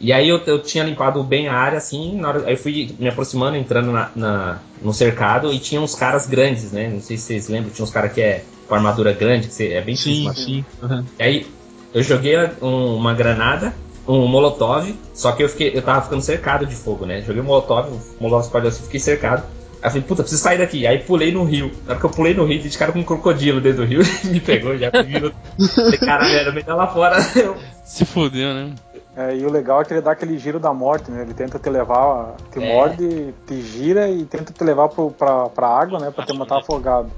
E 0.00 0.12
aí 0.12 0.28
eu, 0.28 0.38
eu 0.46 0.60
tinha 0.60 0.82
limpado 0.82 1.22
bem 1.22 1.46
a 1.46 1.54
área, 1.54 1.78
assim, 1.78 2.22
hora, 2.24 2.44
aí 2.46 2.56
fui 2.56 2.94
me 2.98 3.08
aproximando, 3.08 3.56
entrando 3.56 3.92
na, 3.92 4.10
na, 4.14 4.58
no 4.82 4.92
cercado 4.92 5.52
e 5.52 5.58
tinha 5.58 5.80
uns 5.80 5.94
caras 5.94 6.26
grandes, 6.26 6.72
né? 6.72 6.88
Não 6.88 7.00
sei 7.00 7.16
se 7.16 7.24
vocês 7.24 7.48
lembram, 7.48 7.70
tinha 7.70 7.84
uns 7.84 7.90
caras 7.90 8.12
que 8.12 8.20
é 8.20 8.44
com 8.68 8.74
armadura 8.74 9.12
grande, 9.12 9.48
que 9.48 9.72
é 9.72 9.80
bem 9.80 9.94
Sim, 9.94 10.32
sim. 10.34 10.64
Uhum. 10.82 11.04
E 11.18 11.22
aí 11.22 11.46
eu 11.92 12.02
joguei 12.02 12.36
um, 12.60 12.96
uma 12.96 13.14
granada, 13.14 13.72
um 14.06 14.26
molotov, 14.26 14.94
só 15.14 15.32
que 15.32 15.42
eu 15.42 15.48
fiquei, 15.48 15.72
eu 15.74 15.82
tava 15.82 16.02
ficando 16.02 16.22
cercado 16.22 16.66
de 16.66 16.74
fogo, 16.74 17.06
né? 17.06 17.22
Joguei 17.22 17.42
um 17.42 17.46
molotov, 17.46 17.90
um 17.90 18.00
molotov 18.20 18.44
explodiu 18.44 18.68
assim, 18.68 18.84
fiquei 18.84 19.00
cercado. 19.00 19.42
Aí 19.82 19.88
eu 19.88 19.90
falei, 19.90 20.02
puta, 20.06 20.22
preciso 20.22 20.42
sair 20.42 20.58
daqui. 20.58 20.86
Aí 20.86 20.98
pulei 20.98 21.30
no 21.30 21.44
rio. 21.44 21.70
Na 21.84 21.92
hora 21.92 22.00
que 22.00 22.06
eu 22.06 22.10
pulei 22.10 22.32
no 22.32 22.46
rio, 22.46 22.58
de 22.58 22.76
cara 22.76 22.90
com 22.90 23.00
um 23.00 23.04
crocodilo 23.04 23.60
dentro 23.60 23.82
do 23.82 23.86
rio, 23.86 24.00
me 24.24 24.40
pegou, 24.40 24.76
já 24.78 24.90
me 24.90 25.98
Cara, 25.98 26.24
velho, 26.24 26.54
me 26.54 26.62
lá 26.62 26.86
fora. 26.86 27.16
Se 27.84 28.04
fudeu, 28.06 28.54
né? 28.54 28.74
É, 29.16 29.36
e 29.36 29.44
o 29.44 29.50
legal 29.50 29.80
é 29.80 29.84
que 29.84 29.92
ele 29.92 30.00
dá 30.00 30.12
aquele 30.12 30.38
giro 30.38 30.58
da 30.58 30.72
morte, 30.72 31.10
né? 31.10 31.22
Ele 31.22 31.34
tenta 31.34 31.58
te 31.58 31.70
levar, 31.70 32.34
te 32.50 32.62
é. 32.62 32.66
morde, 32.66 33.34
te 33.46 33.60
gira 33.60 34.08
e 34.08 34.24
tenta 34.24 34.52
te 34.52 34.64
levar 34.64 34.88
pro, 34.88 35.10
pra, 35.10 35.48
pra 35.50 35.68
água, 35.68 36.00
né? 36.00 36.10
Pra 36.10 36.24
te 36.24 36.32
matar 36.32 36.58
afogado. 36.58 37.10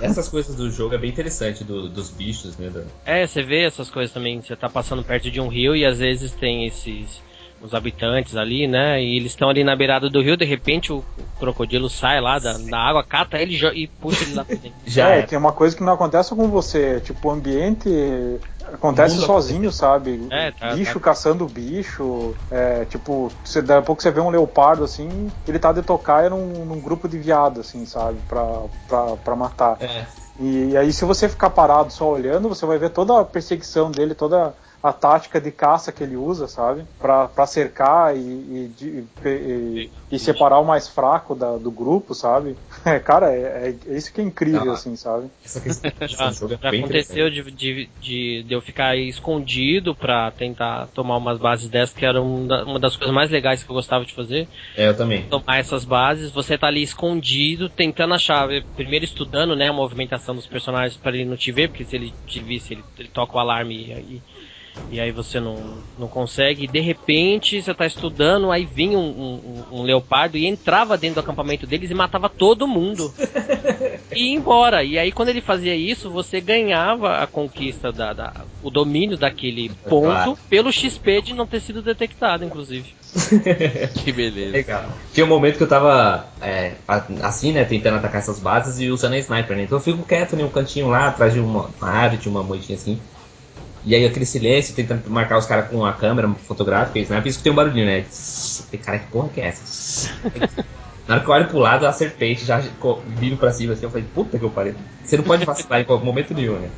Essas 0.00 0.28
coisas 0.28 0.54
do 0.54 0.70
jogo 0.70 0.94
é 0.94 0.98
bem 0.98 1.10
interessante, 1.10 1.64
do, 1.64 1.88
dos 1.88 2.10
bichos, 2.10 2.56
né? 2.56 2.70
É, 3.04 3.26
você 3.26 3.42
vê 3.42 3.64
essas 3.64 3.90
coisas 3.90 4.12
também. 4.12 4.40
Você 4.40 4.54
tá 4.54 4.68
passando 4.68 5.02
perto 5.02 5.30
de 5.30 5.40
um 5.40 5.48
rio 5.48 5.74
e 5.74 5.84
às 5.84 5.98
vezes 5.98 6.32
tem 6.32 6.66
esses 6.66 7.22
os 7.62 7.74
habitantes 7.74 8.36
ali, 8.36 8.66
né? 8.66 9.02
E 9.02 9.16
eles 9.16 9.32
estão 9.32 9.48
ali 9.48 9.62
na 9.62 9.76
beirada 9.76 10.08
do 10.08 10.22
rio, 10.22 10.36
de 10.36 10.44
repente 10.44 10.92
o 10.92 11.04
crocodilo 11.38 11.88
sai 11.88 12.20
lá 12.20 12.38
da, 12.38 12.54
da 12.54 12.78
água, 12.78 13.04
cata 13.04 13.38
ele 13.38 13.58
e 13.74 13.86
puxa 13.86 14.24
ele 14.24 14.34
lá 14.34 14.44
pra 14.44 14.54
dentro. 14.54 14.78
Já 14.86 15.10
é, 15.10 15.18
é, 15.20 15.22
tem 15.22 15.38
uma 15.38 15.52
coisa 15.52 15.76
que 15.76 15.82
não 15.82 15.92
acontece 15.92 16.34
com 16.34 16.48
você, 16.48 17.00
tipo, 17.00 17.28
o 17.28 17.30
ambiente 17.30 17.88
acontece 18.72 19.16
Mundo 19.16 19.26
sozinho, 19.26 19.72
sabe? 19.72 20.26
É, 20.30 20.52
tá, 20.52 20.74
bicho 20.74 20.94
tá. 20.94 21.00
caçando 21.00 21.46
bicho, 21.46 22.34
é, 22.50 22.84
tipo, 22.86 23.30
você, 23.44 23.60
daqui 23.60 23.80
a 23.80 23.82
pouco 23.82 24.02
você 24.02 24.10
vê 24.10 24.20
um 24.20 24.30
leopardo 24.30 24.84
assim, 24.84 25.30
ele 25.46 25.58
tá 25.58 25.72
de 25.72 25.82
tocar 25.82 26.30
num, 26.30 26.64
num 26.64 26.80
grupo 26.80 27.08
de 27.08 27.18
viado, 27.18 27.60
assim, 27.60 27.84
sabe? 27.84 28.18
Pra, 28.28 28.44
pra, 28.88 29.16
pra 29.16 29.36
matar. 29.36 29.76
É. 29.80 30.06
E, 30.38 30.70
e 30.70 30.76
aí, 30.76 30.92
se 30.92 31.04
você 31.04 31.28
ficar 31.28 31.50
parado 31.50 31.92
só 31.92 32.10
olhando, 32.10 32.48
você 32.48 32.64
vai 32.64 32.78
ver 32.78 32.90
toda 32.90 33.20
a 33.20 33.24
perseguição 33.24 33.90
dele, 33.90 34.14
toda 34.14 34.54
a 34.82 34.92
tática 34.92 35.40
de 35.40 35.50
caça 35.50 35.92
que 35.92 36.02
ele 36.02 36.16
usa, 36.16 36.48
sabe? 36.48 36.84
Pra, 36.98 37.28
cercar 37.46 38.16
e, 38.16 38.20
e, 38.20 39.04
e, 39.24 39.90
e, 40.12 40.18
separar 40.18 40.58
o 40.58 40.64
mais 40.64 40.88
fraco 40.88 41.34
da, 41.34 41.56
do 41.56 41.70
grupo, 41.70 42.14
sabe? 42.14 42.56
É, 42.82 42.98
cara, 42.98 43.30
é, 43.30 43.76
é, 43.86 43.94
isso 43.94 44.12
que 44.12 44.22
é 44.22 44.24
incrível, 44.24 44.70
ah, 44.70 44.74
assim, 44.74 44.96
sabe? 44.96 45.28
Essa 45.44 45.60
questão 45.60 45.92
já, 46.00 46.32
já 46.32 46.68
aconteceu 46.70 47.28
de, 47.28 47.42
de, 47.50 47.90
de, 48.00 48.42
de, 48.42 48.54
eu 48.54 48.60
ficar 48.62 48.96
escondido 48.96 49.94
pra 49.94 50.30
tentar 50.30 50.88
tomar 50.94 51.18
umas 51.18 51.38
bases 51.38 51.68
dessas, 51.68 51.94
que 51.94 52.06
era 52.06 52.22
uma 52.22 52.78
das 52.78 52.96
coisas 52.96 53.14
mais 53.14 53.30
legais 53.30 53.62
que 53.62 53.70
eu 53.70 53.74
gostava 53.74 54.06
de 54.06 54.14
fazer. 54.14 54.48
É, 54.74 54.88
eu 54.88 54.96
também. 54.96 55.24
Tomar 55.24 55.58
essas 55.58 55.84
bases, 55.84 56.30
você 56.30 56.56
tá 56.56 56.68
ali 56.68 56.82
escondido, 56.82 57.68
tentando 57.68 58.14
achar, 58.14 58.48
primeiro 58.74 59.04
estudando, 59.04 59.54
né, 59.54 59.68
a 59.68 59.72
movimentação 59.74 60.34
dos 60.34 60.46
personagens 60.46 60.96
para 60.96 61.14
ele 61.14 61.26
não 61.26 61.36
te 61.36 61.52
ver, 61.52 61.68
porque 61.68 61.84
se 61.84 61.96
ele 61.96 62.14
te 62.26 62.40
visse, 62.40 62.72
ele, 62.72 62.84
ele 62.98 63.08
toca 63.08 63.36
o 63.36 63.40
alarme 63.40 63.74
e, 63.76 64.22
e 64.90 65.00
aí 65.00 65.12
você 65.12 65.38
não, 65.38 65.56
não 65.98 66.08
consegue. 66.08 66.64
E 66.64 66.68
de 66.68 66.80
repente 66.80 67.62
você 67.62 67.70
está 67.70 67.86
estudando, 67.86 68.50
aí 68.50 68.64
vinha 68.64 68.98
um, 68.98 69.62
um, 69.70 69.78
um, 69.78 69.82
leopardo 69.82 70.36
e 70.36 70.46
entrava 70.46 70.96
dentro 70.96 71.16
do 71.16 71.20
acampamento 71.20 71.66
deles 71.66 71.90
e 71.90 71.94
matava 71.94 72.28
todo 72.28 72.66
mundo. 72.66 73.12
e 74.14 74.30
ia 74.30 74.34
embora. 74.34 74.82
E 74.82 74.98
aí 74.98 75.12
quando 75.12 75.28
ele 75.28 75.40
fazia 75.40 75.74
isso, 75.74 76.10
você 76.10 76.40
ganhava 76.40 77.18
a 77.18 77.26
conquista, 77.26 77.92
da, 77.92 78.12
da 78.12 78.32
o 78.62 78.70
domínio 78.70 79.16
daquele 79.16 79.70
ponto 79.88 80.06
claro. 80.06 80.38
pelo 80.48 80.72
XP 80.72 81.22
de 81.22 81.34
não 81.34 81.46
ter 81.46 81.60
sido 81.60 81.82
detectado, 81.82 82.44
inclusive. 82.44 82.94
que 84.04 84.12
beleza. 84.12 84.52
Legal. 84.52 84.84
Tinha 85.12 85.26
um 85.26 85.28
momento 85.28 85.56
que 85.56 85.62
eu 85.62 85.68
tava 85.68 86.26
é, 86.40 86.74
assim, 87.22 87.52
né, 87.52 87.64
tentando 87.64 87.96
atacar 87.96 88.20
essas 88.20 88.38
bases 88.38 88.78
e 88.80 88.88
usando 88.88 89.14
a 89.14 89.18
sniper, 89.18 89.56
né? 89.56 89.64
Então 89.64 89.78
eu 89.78 89.82
fico 89.82 90.04
quieto 90.04 90.36
em 90.36 90.44
um 90.44 90.48
cantinho 90.48 90.88
lá, 90.88 91.08
atrás 91.08 91.32
de 91.32 91.40
uma, 91.40 91.70
uma 91.80 91.90
árvore, 91.90 92.22
de 92.22 92.28
uma 92.28 92.42
moitinha 92.42 92.76
assim. 92.76 93.00
E 93.84 93.94
aí 93.94 94.04
aquele 94.04 94.26
silêncio, 94.26 94.74
tentando 94.74 95.08
marcar 95.08 95.38
os 95.38 95.46
caras 95.46 95.68
com 95.68 95.84
a 95.84 95.92
câmera 95.92 96.28
fotográfica, 96.46 96.98
e 96.98 97.02
snap, 97.02 97.24
isso 97.26 97.42
tem 97.42 97.50
um 97.50 97.54
barulhinho, 97.54 97.86
né? 97.86 98.04
Cara, 98.84 98.98
que 98.98 99.06
porra 99.06 99.28
que 99.28 99.40
é 99.40 99.48
essa? 99.48 100.12
Na 101.08 101.14
hora 101.16 101.24
que 101.24 101.30
eu 101.30 101.34
olho 101.34 101.48
pro 101.48 101.58
lado, 101.58 101.84
eu 101.84 101.88
acertei, 101.88 102.36
já 102.36 102.62
viro 103.16 103.36
pra 103.36 103.52
cima 103.52 103.72
assim, 103.72 103.84
eu 103.84 103.90
falei, 103.90 104.06
puta 104.14 104.38
que 104.38 104.44
eu 104.44 104.50
parei. 104.50 104.74
Você 105.04 105.16
não 105.16 105.24
pode 105.24 105.44
vacilar 105.44 105.80
em 105.80 105.84
qualquer 105.84 106.04
momento 106.04 106.34
nenhum, 106.34 106.58
né? 106.58 106.68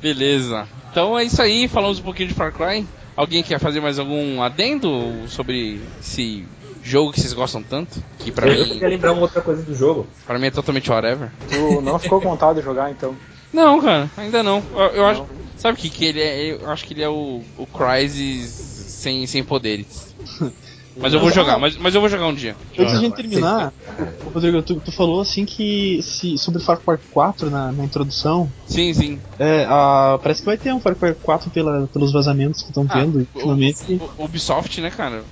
Beleza. 0.00 0.68
Então 0.90 1.18
é 1.18 1.24
isso 1.24 1.40
aí, 1.40 1.66
falamos 1.66 1.98
um 1.98 2.02
pouquinho 2.02 2.28
de 2.28 2.34
Far 2.34 2.52
Cry. 2.52 2.86
Alguém 3.16 3.42
quer 3.42 3.58
fazer 3.58 3.80
mais 3.80 3.98
algum 3.98 4.42
adendo 4.42 5.26
sobre 5.28 5.80
esse 6.00 6.44
jogo 6.82 7.12
que 7.12 7.20
vocês 7.20 7.32
gostam 7.32 7.62
tanto? 7.62 8.02
Que 8.18 8.30
pra 8.30 8.46
eu 8.46 8.64
mim. 8.64 8.72
queria 8.74 8.88
lembrar 8.88 9.12
uma 9.12 9.22
outra 9.22 9.40
coisa 9.40 9.62
do 9.62 9.74
jogo. 9.74 10.06
Pra 10.26 10.38
mim 10.38 10.46
é 10.46 10.50
totalmente 10.50 10.90
whatever. 10.90 11.30
Tu 11.48 11.80
não 11.80 11.98
ficou 11.98 12.20
com 12.20 12.28
vontade 12.28 12.58
de 12.58 12.64
jogar 12.64 12.90
então? 12.90 13.16
Não, 13.52 13.80
cara, 13.80 14.10
ainda 14.16 14.42
não. 14.42 14.62
Eu, 14.74 14.80
eu 14.80 15.02
não. 15.02 15.08
acho. 15.08 15.26
Sabe 15.64 15.78
o 15.78 15.80
que, 15.80 15.88
que 15.88 16.04
ele 16.04 16.20
é? 16.20 16.52
Eu 16.52 16.70
acho 16.70 16.84
que 16.84 16.92
ele 16.92 17.02
é 17.02 17.08
o, 17.08 17.40
o 17.56 17.66
Crysis 17.66 18.50
sem, 18.50 19.26
sem 19.26 19.42
poderes. 19.42 20.14
Mas 20.94 21.14
eu 21.14 21.18
vou 21.18 21.32
jogar, 21.32 21.58
mas, 21.58 21.76
mas 21.76 21.92
eu 21.92 22.00
vou 22.00 22.08
jogar 22.08 22.28
um 22.28 22.34
dia. 22.34 22.54
Antes 22.78 22.92
de 22.92 22.98
a 22.98 23.00
gente 23.00 23.16
terminar, 23.16 23.72
Rodrigo, 24.32 24.62
tu, 24.62 24.76
tu, 24.76 24.92
falou 24.92 25.20
assim 25.20 25.44
que 25.44 26.00
se, 26.04 26.38
sobre 26.38 26.62
Far 26.62 26.78
Cry 26.78 26.98
4 27.10 27.50
na, 27.50 27.72
na 27.72 27.84
introdução. 27.84 28.48
Sim, 28.64 28.94
sim. 28.94 29.18
É, 29.36 29.66
a, 29.68 30.20
parece 30.22 30.42
que 30.42 30.46
vai 30.46 30.56
ter 30.56 30.72
um 30.72 30.78
Far 30.78 30.94
Cry 30.94 31.16
4 31.20 31.50
pela, 31.50 31.88
pelos 31.88 32.12
vazamentos 32.12 32.62
que 32.62 32.68
estão 32.68 32.86
ah, 32.88 32.92
tendo 32.92 33.26
ultimamente. 33.34 34.00
O, 34.18 34.22
o, 34.22 34.24
Ubisoft, 34.26 34.80
né, 34.80 34.90
cara? 34.90 35.24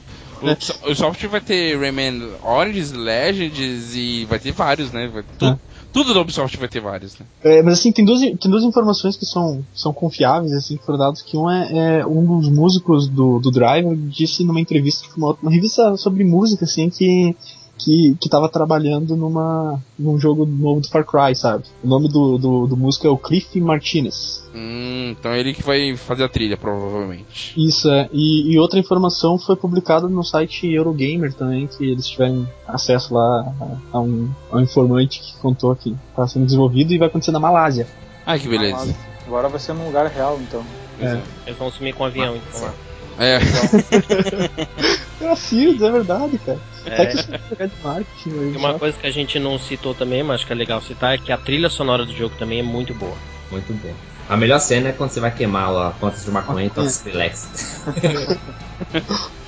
O 0.43 0.49
é. 0.49 0.59
Ubisoft 0.85 1.25
vai 1.29 1.41
ter 1.41 1.79
Rayman 1.79 2.29
Origins, 2.43 2.91
Legends 2.91 3.95
e 3.95 4.25
vai 4.25 4.41
ter 4.41 4.51
vários, 4.51 4.91
né? 4.91 5.07
Vai, 5.07 5.23
tudo, 5.39 5.53
é. 5.53 5.72
Tudo 5.93 6.15
da 6.15 6.21
Ubisoft 6.21 6.57
vai 6.57 6.69
ter 6.69 6.81
vários, 6.81 7.19
né? 7.19 7.27
É, 7.45 7.63
mas 7.63 7.79
assim, 7.79 7.93
tem 7.93 8.05
duas, 8.05 8.21
tem 8.21 8.51
duas 8.51 8.65
informações 8.65 9.17
que 9.17 9.27
são, 9.27 9.63
são 9.75 9.93
confiáveis, 9.93 10.53
assim, 10.53 10.77
que 10.77 10.85
foram 10.85 10.99
dadas, 10.99 11.21
que 11.21 11.37
um 11.37 11.51
é, 11.51 11.99
é 12.01 12.07
um 12.07 12.41
dos 12.41 12.49
músicos 12.49 13.09
do, 13.09 13.39
do 13.39 13.51
Driver 13.51 13.95
disse 13.95 14.43
numa 14.43 14.61
entrevista, 14.61 15.07
uma, 15.17 15.37
uma 15.43 15.51
revista 15.51 15.97
sobre 15.97 16.25
música, 16.25 16.65
assim, 16.65 16.89
que 16.89 17.37
que, 17.79 18.17
que 18.21 18.29
tava 18.29 18.49
trabalhando 18.49 19.17
numa, 19.17 19.81
num 19.99 20.19
jogo 20.19 20.47
novo 20.47 20.81
do 20.81 20.89
Far 20.89 21.05
Cry, 21.05 21.35
sabe? 21.35 21.65
O 21.83 21.89
nome 21.89 22.09
do, 22.09 22.39
do, 22.39 22.67
do 22.67 22.77
músico 22.77 23.07
é 23.07 23.11
o 23.11 23.17
Cliff 23.17 23.61
Martinez. 23.61 24.49
Hum, 24.55 25.15
então 25.19 25.33
é 25.33 25.41
ele 25.41 25.55
que 25.55 25.63
vai 25.63 25.97
fazer 25.97 26.25
a 26.25 26.29
trilha, 26.29 26.57
provavelmente. 26.57 27.55
Isso, 27.57 27.91
é. 27.91 28.09
E, 28.13 28.53
e 28.53 28.59
outra 28.59 28.79
informação 28.79 29.39
foi 29.39 29.57
publicada 29.57 30.07
no 30.09 30.23
site 30.23 30.67
Eurogamer 30.67 31.33
também, 31.33 31.67
que 31.67 31.85
eles 31.85 32.07
tiveram 32.07 32.49
acesso 32.67 33.15
lá 33.15 33.55
a, 33.93 33.97
a 33.99 34.01
um, 34.01 34.31
a 34.51 34.57
um 34.57 34.61
informante 34.61 35.21
que 35.21 35.37
contou 35.39 35.75
que 35.75 35.97
está 36.11 36.27
sendo 36.29 36.45
desenvolvido 36.45 36.93
e 36.93 36.99
vai 36.99 37.09
acontecer 37.09 37.33
na 37.33 37.41
Malásia. 37.41 37.87
Ah, 38.25 38.39
que 38.39 38.49
beleza. 38.49 38.95
Agora 39.27 39.49
vai 39.49 39.59
ser 39.59 39.73
num 39.73 39.87
lugar 39.87 40.07
real, 40.07 40.39
então. 40.41 40.65
É. 41.01 41.21
Eles 41.47 41.59
vão 41.59 41.71
sumir 41.71 41.95
com 41.95 42.05
o 42.05 42.07
avião, 42.07 42.37
então 42.37 42.61
lá. 42.61 42.75
É. 43.19 43.39
é 45.33 45.87
é 45.87 45.91
verdade, 45.91 46.39
cara. 46.39 46.59
É. 46.87 47.71
marketing. 47.83 48.53
E 48.55 48.57
uma 48.57 48.79
coisa 48.79 48.99
que 48.99 49.07
a 49.07 49.11
gente 49.11 49.39
não 49.39 49.59
citou 49.59 49.95
também, 49.95 50.23
mas 50.23 50.37
acho 50.37 50.47
que 50.47 50.53
é 50.53 50.57
legal 50.57 50.81
citar, 50.81 51.15
é 51.15 51.19
que 51.19 51.33
a 51.33 51.37
trilha 51.37 51.69
sonora 51.69 52.05
do 52.05 52.13
jogo 52.13 52.35
também 52.39 52.61
é 52.61 52.63
muito 52.63 52.95
boa. 52.95 53.17
Muito 53.51 53.73
boa. 53.81 53.95
A 54.29 54.37
melhor 54.37 54.59
cena 54.61 54.89
é 54.89 54.93
quando 54.93 55.11
você 55.11 55.21
vai 55.21 55.31
queimar 55.31 55.69
a 55.69 55.91
pontas 55.91 56.25
de 56.25 56.31
maconha 56.31 56.65
e 56.65 56.67
então 56.67 56.87
relax. 57.05 57.83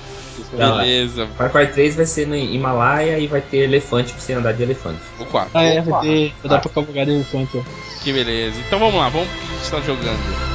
Beleza. 0.55 1.27
Far 1.37 1.51
Cry 1.51 1.67
3 1.67 1.95
vai 1.95 2.05
ser 2.05 2.27
no 2.27 2.35
Himalaia 2.35 3.19
e 3.19 3.27
vai 3.27 3.41
ter 3.41 3.57
elefante 3.59 4.13
pra 4.13 4.21
você 4.21 4.33
andar 4.33 4.53
de 4.53 4.63
elefante. 4.63 4.99
O 5.19 5.25
4. 5.25 5.51
Ah, 5.53 5.63
é, 5.63 5.81
vai 5.81 6.01
ter. 6.01 6.33
Vai 6.41 6.49
dar 6.49 6.59
pra 6.59 6.69
cavalgar 6.69 7.05
de 7.05 7.11
elefante. 7.11 7.63
Que 8.03 8.13
beleza. 8.13 8.59
Então 8.67 8.79
vamos 8.79 8.95
lá, 8.95 9.09
vamos 9.09 9.27
pro 9.27 9.37
que 9.37 9.53
a 9.53 9.57
gente 9.57 9.71
tá 9.71 9.81
jogando. 9.81 10.54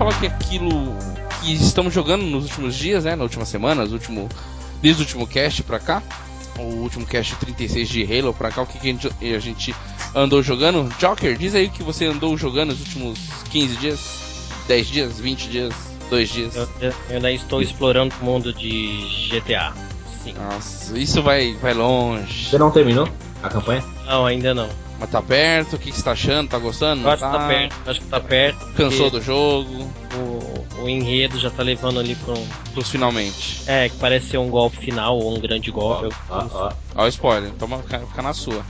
Falar 0.00 0.18
que 0.18 0.26
aquilo 0.26 0.96
que 1.42 1.52
estamos 1.52 1.92
jogando 1.92 2.22
nos 2.22 2.44
últimos 2.44 2.74
dias, 2.74 3.04
né? 3.04 3.14
Na 3.14 3.22
última 3.22 3.44
semana, 3.44 3.82
nos 3.82 3.92
último, 3.92 4.30
desde 4.80 5.02
o 5.02 5.04
último 5.04 5.26
cast 5.26 5.62
pra 5.62 5.78
cá. 5.78 6.02
O 6.58 6.62
último 6.62 7.04
cast 7.04 7.36
36 7.36 7.86
de 7.86 8.02
Halo 8.04 8.32
pra 8.32 8.50
cá, 8.50 8.62
o 8.62 8.66
que, 8.66 8.78
que 8.78 8.88
a, 8.88 8.92
gente, 8.92 9.08
a 9.08 9.38
gente 9.38 9.74
andou 10.14 10.42
jogando? 10.42 10.88
Joker, 10.98 11.36
diz 11.36 11.54
aí 11.54 11.66
o 11.66 11.70
que 11.70 11.82
você 11.82 12.06
andou 12.06 12.34
jogando 12.36 12.70
nos 12.70 12.80
últimos 12.80 13.18
15 13.50 13.76
dias, 13.76 14.48
10 14.66 14.86
dias, 14.86 15.20
20 15.20 15.48
dias, 15.48 15.74
2 16.08 16.28
dias. 16.30 16.56
Eu, 16.56 16.68
eu 16.80 16.94
ainda 17.10 17.30
estou 17.30 17.60
explorando 17.60 18.14
o 18.22 18.24
mundo 18.24 18.54
de 18.54 19.28
GTA. 19.28 19.74
Sim. 20.24 20.32
Nossa, 20.32 20.98
isso 20.98 21.22
vai, 21.22 21.54
vai 21.60 21.74
longe. 21.74 22.48
Você 22.48 22.56
não 22.56 22.70
terminou 22.70 23.06
a 23.42 23.50
campanha? 23.50 23.84
Não, 24.06 24.24
ainda 24.24 24.54
não. 24.54 24.68
Mas 25.00 25.10
tá 25.10 25.22
perto, 25.22 25.76
o 25.76 25.78
que, 25.78 25.90
que 25.90 25.96
você 25.96 26.02
tá 26.02 26.12
achando? 26.12 26.50
Tá 26.50 26.58
gostando? 26.58 27.08
Acho 27.08 27.24
que 27.24 27.30
tá 27.30 27.48
perto, 27.48 27.74
acho 27.90 28.00
que 28.00 28.06
tá 28.06 28.20
perto. 28.20 28.66
Cansou 28.74 29.10
do 29.10 29.22
jogo? 29.22 29.90
O, 30.14 30.82
o 30.82 30.88
enredo 30.88 31.38
já 31.38 31.50
tá 31.50 31.62
levando 31.62 31.98
ali 31.98 32.14
pra 32.16 32.34
um. 32.34 32.46
Pros 32.74 32.90
finalmente. 32.90 33.62
É, 33.66 33.88
que 33.88 33.96
parece 33.96 34.28
ser 34.28 34.38
um 34.38 34.50
golpe 34.50 34.76
final 34.76 35.16
ou 35.18 35.34
um 35.34 35.40
grande 35.40 35.70
golpe. 35.70 36.14
Ó, 36.28 36.44
ó. 36.52 36.72
Ó 36.96 37.04
o 37.04 37.08
spoiler, 37.08 37.50
toma, 37.52 37.78
fica 37.82 38.20
na 38.22 38.34
sua. 38.34 38.62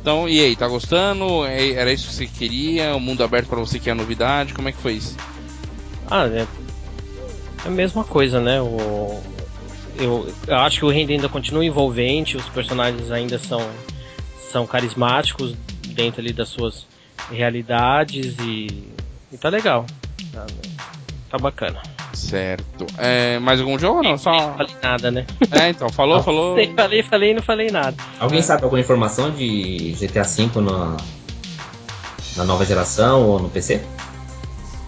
Então, 0.00 0.26
e 0.26 0.40
aí, 0.40 0.56
tá 0.56 0.66
gostando? 0.66 1.44
É- 1.44 1.72
Era 1.72 1.92
isso 1.92 2.08
que 2.08 2.14
você 2.14 2.26
queria? 2.26 2.96
O 2.96 3.00
mundo 3.00 3.22
aberto 3.22 3.48
pra 3.48 3.58
você 3.58 3.78
que 3.78 3.90
é 3.90 3.94
novidade? 3.94 4.54
Como 4.54 4.68
é 4.70 4.72
que 4.72 4.78
foi 4.80 4.94
isso? 4.94 5.16
Ah, 6.10 6.24
é, 6.26 6.46
é 7.64 7.68
a 7.68 7.70
mesma 7.70 8.04
coisa, 8.04 8.40
né? 8.40 8.58
O, 8.62 9.20
eu, 9.98 10.32
eu 10.46 10.56
acho 10.56 10.78
que 10.78 10.84
o 10.86 10.90
enredo 10.92 11.12
ainda 11.12 11.28
continua 11.28 11.62
envolvente, 11.62 12.38
os 12.38 12.48
personagens 12.48 13.10
ainda 13.10 13.38
são, 13.38 13.60
são 14.50 14.66
carismáticos 14.66 15.54
dentro 15.88 16.20
ali 16.20 16.32
das 16.32 16.48
suas 16.48 16.86
realidades 17.30 18.36
e, 18.40 18.88
e 19.32 19.36
tá 19.38 19.48
legal. 19.48 19.84
Tá, 20.32 20.46
tá 21.30 21.38
bacana. 21.38 21.80
Certo. 22.12 22.86
É, 22.96 23.38
mais 23.38 23.60
algum 23.60 23.78
jogo 23.78 23.98
ou 23.98 24.02
não? 24.02 24.10
Não 24.12 24.18
Só. 24.18 24.32
falei 24.54 24.74
nada, 24.82 25.10
né? 25.10 25.26
É, 25.52 25.70
então, 25.70 25.88
falou, 25.90 26.22
falou. 26.22 26.56
Falei, 26.74 27.02
falei 27.02 27.30
e 27.30 27.34
não 27.34 27.42
falei 27.42 27.70
nada. 27.70 27.96
Alguém 28.18 28.42
sabe 28.42 28.64
alguma 28.64 28.80
informação 28.80 29.30
de 29.30 29.94
GTA 30.00 30.22
V 30.22 30.60
na, 30.60 30.96
na 32.36 32.44
nova 32.44 32.64
geração 32.64 33.26
ou 33.28 33.38
no 33.40 33.48
PC? 33.48 33.82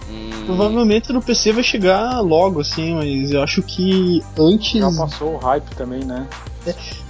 Hum, 0.09 0.45
Provavelmente 0.45 1.13
no 1.13 1.21
PC 1.21 1.53
vai 1.53 1.63
chegar 1.63 2.19
logo, 2.21 2.61
assim, 2.61 2.95
mas 2.95 3.31
eu 3.31 3.41
acho 3.43 3.61
que 3.61 4.21
antes. 4.37 4.79
Já 4.79 4.91
passou 4.91 5.35
o 5.35 5.37
hype 5.37 5.69
também, 5.75 6.03
né? 6.03 6.27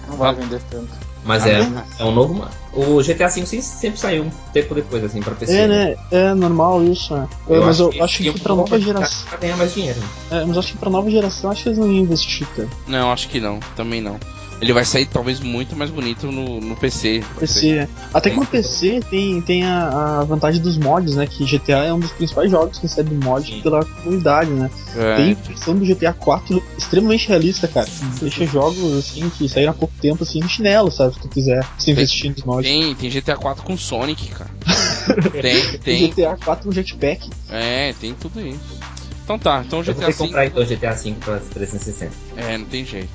Não 0.07 0.17
vai 0.17 0.33
vender 0.35 0.61
tanto. 0.69 1.10
Mas 1.23 1.45
é, 1.45 1.59
é 1.99 2.03
um 2.03 2.11
novo. 2.11 2.33
ma- 2.33 2.49
O 2.73 3.01
GTA 3.03 3.27
V 3.27 3.45
sempre 3.61 3.99
saiu 3.99 4.23
um 4.23 4.29
tempo 4.53 4.73
depois, 4.73 5.03
assim, 5.03 5.19
pra 5.21 5.35
PC. 5.35 5.53
É, 5.53 5.67
né? 5.67 5.95
É 6.09 6.33
normal 6.33 6.83
isso, 6.83 7.13
né? 7.15 7.27
É, 7.49 7.59
mas 7.59 7.79
eu 7.79 7.89
acho 8.01 8.17
que 8.17 8.23
tinha 8.23 8.33
pra 8.33 8.55
nova 8.55 8.79
geração. 8.79 9.27
Pra 9.29 9.37
ganhar 9.37 9.57
mais 9.57 9.73
dinheiro. 9.73 9.99
É, 10.31 10.45
mas 10.45 10.53
eu 10.55 10.59
acho 10.59 10.71
que 10.71 10.77
pra 10.77 10.89
nova 10.89 11.11
geração 11.11 11.51
acho 11.51 11.63
que 11.63 11.69
eles 11.69 11.77
não 11.77 11.87
iam 11.91 12.03
investir, 12.03 12.47
cara. 12.55 12.69
Não, 12.87 13.11
acho 13.11 13.27
que 13.27 13.39
não. 13.39 13.59
Também 13.75 14.01
não. 14.01 14.17
Ele 14.61 14.73
vai 14.73 14.85
sair 14.85 15.07
talvez 15.07 15.39
muito 15.39 15.75
mais 15.75 15.89
bonito 15.89 16.31
no, 16.31 16.61
no 16.61 16.75
PC. 16.75 17.23
PC, 17.39 17.69
é. 17.77 17.87
Até 18.13 18.29
que 18.29 18.35
no 18.35 18.45
PC 18.45 18.99
tem, 19.09 19.41
tem 19.41 19.63
a, 19.63 20.19
a 20.19 20.23
vantagem 20.23 20.61
dos 20.61 20.77
mods, 20.77 21.15
né? 21.15 21.25
Que 21.25 21.43
GTA 21.45 21.85
é 21.85 21.93
um 21.93 21.99
dos 21.99 22.11
principais 22.11 22.51
jogos 22.51 22.77
que 22.77 22.83
recebe 22.83 23.15
mod 23.15 23.49
Sim. 23.49 23.61
pela 23.61 23.83
comunidade, 23.83 24.51
né? 24.51 24.69
É, 24.95 25.15
Tem 25.15 25.33
versão 25.33 25.75
do 25.75 25.83
GTA 25.83 26.13
4 26.13 26.61
extremamente 26.77 27.27
realista, 27.27 27.67
cara. 27.67 27.87
Deixa 28.19 28.45
jogos 28.45 28.97
assim 28.99 29.27
que 29.31 29.49
saíram 29.49 29.71
há 29.71 29.73
pouco 29.73 29.93
tempo 29.99 30.23
assim 30.23 30.39
no 30.39 30.47
chinelo, 30.47 30.91
sabe? 30.91 31.15
Se 31.15 31.21
tu 31.21 31.27
quiser, 31.27 31.65
se 31.79 31.89
investir 31.89 32.29
nos 32.29 32.43
mods. 32.43 32.69
tem, 32.69 32.93
tem 32.93 33.09
GTA 33.09 33.35
4 33.35 33.63
com 33.63 33.75
Sonic, 33.75 34.27
cara. 34.29 34.51
tem, 35.41 35.77
tem. 35.79 36.09
GTA 36.09 36.37
4 36.37 36.67
no 36.67 36.71
jetpack. 36.71 37.27
É, 37.49 37.93
tem 37.93 38.13
tudo 38.13 38.39
isso. 38.39 38.79
Então 39.23 39.39
tá, 39.39 39.63
então 39.65 39.79
Eu 39.79 39.85
vou 39.85 39.93
GTA 39.93 40.05
ter 40.07 40.11
que 40.11 40.17
comprar 40.17 40.45
então 40.45 40.65
GTA 40.65 40.93
V 40.93 41.15
pra 41.23 41.39
360. 41.39 42.11
É, 42.35 42.57
não 42.57 42.65
tem 42.65 42.85
jeito. 42.85 43.09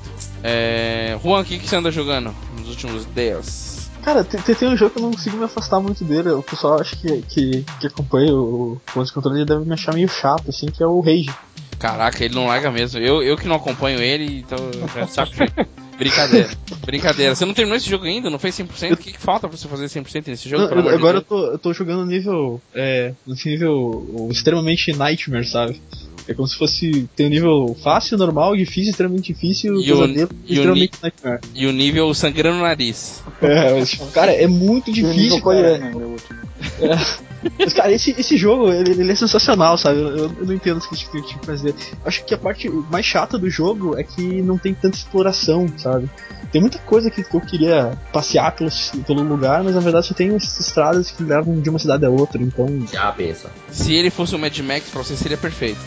É, 0.49 1.17
Juan, 1.21 1.41
o 1.41 1.45
que, 1.45 1.57
que 1.59 1.67
você 1.67 1.75
anda 1.75 1.91
jogando 1.91 2.33
nos 2.57 2.69
últimos 2.69 3.05
dias? 3.13 3.89
Cara, 4.01 4.23
tem, 4.23 4.39
tem- 4.39 4.69
um 4.69 4.77
jogo 4.77 4.91
que 4.91 4.99
eu 4.99 5.03
não 5.03 5.11
consigo 5.11 5.35
me 5.35 5.43
afastar 5.43 5.81
muito 5.81 6.05
dele. 6.05 6.29
O 6.29 6.41
pessoal 6.41 6.79
acha 6.79 6.95
que, 6.95 7.21
que, 7.23 7.65
que 7.81 7.87
acompanha 7.87 8.33
o 8.33 8.79
o 8.95 9.03
de 9.03 9.11
controle 9.11 9.43
deve 9.43 9.65
me 9.65 9.73
achar 9.73 9.93
meio 9.93 10.07
chato, 10.07 10.49
assim, 10.49 10.67
que 10.67 10.81
é 10.81 10.87
o 10.87 11.01
Rage. 11.01 11.29
Caraca, 11.77 12.23
ele 12.23 12.33
não 12.33 12.47
larga 12.47 12.71
mesmo. 12.71 12.99
Eu, 13.01 13.21
eu 13.21 13.35
que 13.35 13.47
não 13.47 13.57
acompanho 13.57 13.99
ele, 13.99 14.39
então 14.39 14.57
eu 14.57 14.87
já 14.87 15.07
saco. 15.07 15.33
Brincadeira, 15.97 16.47
brincadeira. 16.85 17.33
Você 17.33 17.43
não 17.43 17.55
terminou 17.55 17.75
esse 17.75 17.89
jogo 17.89 18.05
ainda? 18.05 18.29
Não 18.29 18.37
fez 18.37 18.55
100%? 18.55 18.93
O 18.93 18.97
que, 18.97 19.13
que 19.13 19.19
falta 19.19 19.47
pra 19.49 19.57
você 19.57 19.67
fazer 19.67 19.85
100% 19.87 20.27
nesse 20.27 20.47
jogo? 20.47 20.63
Não, 20.63 20.75
eu- 20.77 20.83
de 20.83 20.89
agora 20.89 21.17
eu 21.17 21.21
tô, 21.23 21.43
eu 21.53 21.57
tô 21.57 21.73
jogando 21.73 22.01
no 22.01 22.05
nível. 22.05 22.61
É, 22.71 23.13
no 23.25 23.33
nível 23.43 24.27
extremamente 24.29 24.93
Nightmare, 24.95 25.47
sabe? 25.47 25.81
É 26.27 26.33
como 26.33 26.47
se 26.47 26.57
fosse. 26.57 27.07
Tem 27.15 27.25
um 27.27 27.29
nível 27.29 27.77
fácil, 27.83 28.17
normal, 28.17 28.55
difícil, 28.55 28.89
extremamente 28.91 29.31
difícil, 29.33 29.75
E 29.79 29.91
o- 29.91 29.95
pesadelo 29.95 30.29
e 30.45 30.51
o 30.51 30.53
extremamente 30.55 30.91
Nightmare. 31.01 31.39
E 31.55 31.65
o 31.67 31.71
nível 31.71 32.13
sangrando 32.13 32.57
no 32.57 32.63
nariz. 32.63 33.23
É, 33.41 33.73
mas, 33.73 33.89
tipo, 33.91 34.05
cara, 34.07 34.33
é 34.33 34.45
muito 34.47 34.91
o 34.91 34.93
difícil, 34.93 35.41
cara. 35.41 35.79
último. 35.95 36.39
Mas, 37.57 37.73
cara, 37.73 37.91
esse, 37.91 38.11
esse 38.19 38.35
jogo, 38.35 38.71
ele, 38.71 38.91
ele 38.91 39.11
é 39.11 39.15
sensacional, 39.15 39.77
sabe? 39.77 39.99
Eu, 39.99 40.09
eu 40.17 40.29
não 40.45 40.53
entendo 40.53 40.79
o 40.79 40.89
que 40.89 40.95
tipo 40.95 41.21
de 41.21 41.45
fazer. 41.45 41.73
Acho 42.03 42.25
que 42.25 42.33
a 42.33 42.37
parte 42.37 42.67
mais 42.69 43.05
chata 43.05 43.37
do 43.37 43.49
jogo 43.49 43.97
é 43.97 44.03
que 44.03 44.41
não 44.41 44.57
tem 44.57 44.73
tanta 44.73 44.97
exploração, 44.97 45.67
sabe? 45.77 46.09
Tem 46.51 46.59
muita 46.61 46.79
coisa 46.79 47.11
que 47.11 47.21
eu 47.21 47.41
queria 47.41 47.97
passear 48.11 48.55
pelo, 48.55 48.71
pelo 49.05 49.21
lugar, 49.23 49.63
mas 49.63 49.75
na 49.75 49.81
verdade 49.81 50.07
só 50.07 50.13
tem 50.13 50.33
essas 50.35 50.59
estradas 50.59 51.11
que 51.11 51.23
levam 51.23 51.59
de 51.59 51.69
uma 51.69 51.77
cidade 51.79 52.05
a 52.05 52.09
outra, 52.09 52.41
então. 52.41 52.67
Já 52.91 53.11
pensa. 53.11 53.51
Se 53.69 53.93
ele 53.93 54.09
fosse 54.09 54.35
o 54.35 54.39
Mad 54.39 54.57
Max, 54.59 54.89
pra 54.89 55.03
você 55.03 55.15
seria 55.15 55.37
perfeito. 55.37 55.79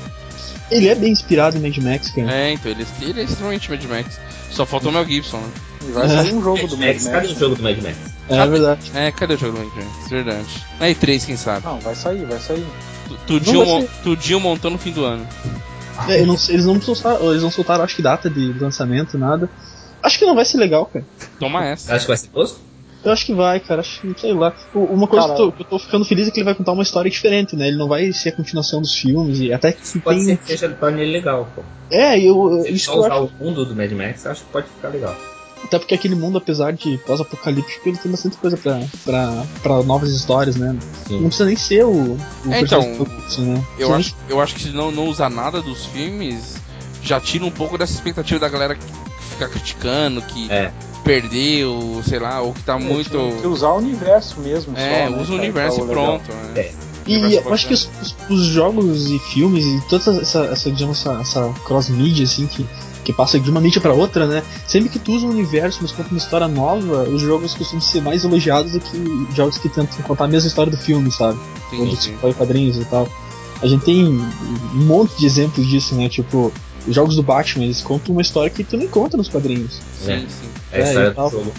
Ele 0.70 0.88
é 0.88 0.94
bem 0.94 1.10
inspirado 1.12 1.56
em 1.56 1.60
Mad 1.60 1.76
Max, 1.78 2.10
cara. 2.10 2.32
É, 2.32 2.52
então, 2.52 2.70
ele, 2.70 2.86
ele 3.02 3.20
é 3.20 3.24
extremamente 3.24 3.70
Mad 3.70 3.82
Max. 3.84 4.20
Só 4.50 4.64
faltou 4.66 4.90
o 4.90 4.94
Mel 4.94 5.04
Gibson, 5.06 5.38
né? 5.38 5.50
E 5.88 5.90
vai 5.92 6.08
sair 6.08 6.34
um 6.34 6.42
jogo 6.42 6.66
do 6.68 6.76
Mad 6.76 6.88
Max, 6.88 7.06
cadê 7.08 7.26
o 7.28 7.38
jogo 7.38 7.56
do 7.56 7.62
Mad 7.62 7.78
Max? 7.82 7.96
É, 8.28 8.46
verdade. 8.46 8.90
É, 8.94 9.10
cadê 9.12 9.34
o 9.34 9.38
jogo 9.38 9.58
do 9.58 9.64
Mad 9.64 9.76
Max? 9.84 10.08
Verdade. 10.10 10.46
Na 10.78 10.86
E3, 10.86 11.26
quem 11.26 11.36
sabe? 11.36 11.66
Não, 11.66 11.78
vai 11.80 11.94
sair, 11.94 12.24
vai 12.24 12.38
sair. 12.38 12.64
Tu- 13.26 13.40
Tudinho, 14.04 14.40
montou 14.40 14.70
no 14.70 14.78
fim 14.78 14.92
do 14.92 15.04
ano. 15.04 15.26
É, 16.08 16.20
eu 16.22 16.26
não 16.26 16.36
sei, 16.36 16.54
eles 16.54 16.64
não 16.66 16.80
soltaram, 16.80 17.30
eles 17.30 17.42
não 17.42 17.50
soltaram, 17.50 17.84
acho 17.84 17.96
que 17.96 18.02
data 18.02 18.30
de 18.30 18.52
lançamento, 18.54 19.18
nada. 19.18 19.50
Acho 20.02 20.18
que 20.18 20.24
não 20.24 20.34
vai 20.34 20.44
ser 20.44 20.56
legal, 20.58 20.86
cara. 20.86 21.04
Toma 21.38 21.64
essa. 21.66 21.92
acha 21.94 22.02
que 22.04 22.08
vai 22.08 22.16
ser 22.16 22.28
tosco? 22.28 22.58
Eu 23.04 23.12
acho 23.12 23.24
que 23.26 23.34
vai, 23.34 23.60
cara. 23.60 23.80
Acho 23.80 24.00
que, 24.00 24.14
sei 24.20 24.32
lá. 24.32 24.54
Uma 24.74 25.06
coisa 25.08 25.26
Cara, 25.26 25.36
que, 25.36 25.42
eu 25.42 25.46
tô, 25.50 25.52
que 25.56 25.62
eu 25.62 25.66
tô 25.66 25.78
ficando 25.78 26.04
feliz 26.04 26.28
é 26.28 26.30
que 26.30 26.38
ele 26.38 26.44
vai 26.44 26.54
contar 26.54 26.72
uma 26.72 26.82
história 26.82 27.10
diferente, 27.10 27.56
né? 27.56 27.68
Ele 27.68 27.76
não 27.78 27.88
vai 27.88 28.12
ser 28.12 28.30
a 28.30 28.36
continuação 28.36 28.80
dos 28.80 28.94
filmes 28.94 29.38
e 29.40 29.52
até 29.52 29.72
que 29.72 29.98
Pode 30.00 30.18
tem. 30.18 30.26
ser 30.26 30.36
que 30.38 30.46
seja 30.46 30.68
torne 30.70 31.02
ele 31.02 31.12
legal, 31.12 31.50
pô. 31.54 31.62
É, 31.90 32.18
eu, 32.20 32.62
Se 32.62 32.72
isso 32.72 32.86
só 32.86 32.92
que 32.92 32.98
eu 32.98 33.02
usar 33.02 33.14
acho. 33.14 33.32
o 33.38 33.44
mundo 33.44 33.64
do 33.64 33.74
Mad 33.74 33.90
Max, 33.92 34.24
eu 34.24 34.30
acho 34.32 34.44
que 34.44 34.52
pode 34.52 34.66
ficar 34.68 34.88
legal. 34.88 35.16
Até 35.62 35.78
porque 35.78 35.94
aquele 35.94 36.14
mundo, 36.14 36.38
apesar 36.38 36.72
de 36.72 36.96
pós-apocalíptico, 37.06 37.86
ele 37.88 37.98
tem 37.98 38.10
bastante 38.10 38.36
coisa 38.38 38.56
pra, 38.56 38.80
pra, 39.04 39.44
pra 39.62 39.82
novas 39.82 40.10
histórias, 40.10 40.56
né? 40.56 40.72
Não 40.72 40.80
Sim. 41.06 41.22
precisa 41.24 41.44
nem 41.44 41.56
ser 41.56 41.84
o. 41.84 42.12
o 42.14 42.18
É, 42.50 42.60
então, 42.62 42.80
né? 43.38 43.64
Eu 43.78 43.94
acho, 43.94 44.16
eu 44.28 44.40
acho 44.40 44.54
que 44.54 44.62
se 44.62 44.70
não, 44.70 44.90
não 44.90 45.06
usar 45.08 45.28
nada 45.28 45.60
dos 45.60 45.84
filmes, 45.86 46.56
já 47.02 47.20
tira 47.20 47.44
um 47.44 47.50
pouco 47.50 47.76
dessa 47.76 47.92
expectativa 47.92 48.40
da 48.40 48.48
galera 48.48 48.74
que 48.74 48.82
fica 49.32 49.48
criticando, 49.48 50.22
que 50.22 50.50
É. 50.50 50.72
perdeu, 51.04 52.02
sei 52.06 52.18
lá, 52.18 52.40
ou 52.40 52.52
que 52.52 52.62
tá 52.62 52.78
muito. 52.78 53.10
Tinha 53.10 53.40
que 53.40 53.46
usar 53.46 53.70
o 53.70 53.78
universo 53.78 54.40
mesmo. 54.40 54.76
É, 54.76 55.04
só, 55.06 55.10
né, 55.10 55.20
usa 55.20 55.32
o 55.32 55.36
universo 55.36 55.80
e 55.80 55.86
pronto. 55.86 56.32
né? 56.32 56.52
É. 56.60 56.72
E 57.06 57.16
Universo 57.16 57.48
eu 57.48 57.54
acho 57.54 57.66
que 57.68 57.74
os, 57.74 57.90
os- 58.02 58.14
os 58.28 58.44
jogos 58.46 59.10
e 59.10 59.18
filmes 59.18 59.64
e 59.64 59.80
toda 59.88 60.20
essa, 60.20 60.40
essa, 60.44 60.70
digamos, 60.70 60.98
essa, 61.00 61.18
essa 61.20 61.54
cross-mídia, 61.64 62.24
assim, 62.24 62.46
que, 62.46 62.64
que 63.04 63.12
passa 63.12 63.40
de 63.40 63.50
uma 63.50 63.60
mídia 63.60 63.80
pra 63.80 63.92
outra, 63.92 64.26
né? 64.26 64.42
Sempre 64.66 64.90
que 64.90 64.98
tu 64.98 65.12
usa 65.12 65.26
um 65.26 65.30
universo, 65.30 65.78
mas 65.82 65.90
conta 65.92 66.10
uma 66.10 66.18
história 66.18 66.46
nova, 66.46 67.04
os 67.04 67.20
jogos 67.22 67.54
costumam 67.54 67.80
ser 67.80 68.02
mais 68.02 68.22
elogiados 68.22 68.72
do 68.72 68.80
que 68.80 69.26
jogos 69.34 69.56
que 69.58 69.68
tentam 69.68 70.02
contar 70.02 70.24
a 70.24 70.28
mesma 70.28 70.46
história 70.48 70.70
do 70.70 70.76
filme, 70.78 71.10
sabe? 71.10 71.38
Ou 71.72 71.78
Entendi. 71.78 71.96
de 71.96 72.02
super 72.02 72.34
quadrinhos 72.34 72.76
e 72.76 72.84
tal. 72.84 73.08
A 73.62 73.66
gente 73.66 73.84
tem 73.84 74.04
um 74.06 74.84
monte 74.84 75.16
de 75.18 75.26
exemplos 75.26 75.66
disso, 75.66 75.94
né? 75.94 76.08
Tipo, 76.08 76.52
os 76.86 76.94
jogos 76.94 77.16
do 77.16 77.22
Batman, 77.22 77.64
eles 77.64 77.80
contam 77.82 78.12
uma 78.12 78.22
história 78.22 78.50
que 78.50 78.62
tu 78.62 78.76
não 78.76 78.84
encontra 78.84 79.16
nos 79.16 79.28
quadrinhos. 79.28 79.80
Sim, 79.98 80.26
sim. 80.28 80.48
É 80.72 80.80
É, 80.80 80.82
história 80.84 81.08
e 81.10 81.14
tal. 81.14 81.30
do 81.30 81.36
jogo. 81.36 81.54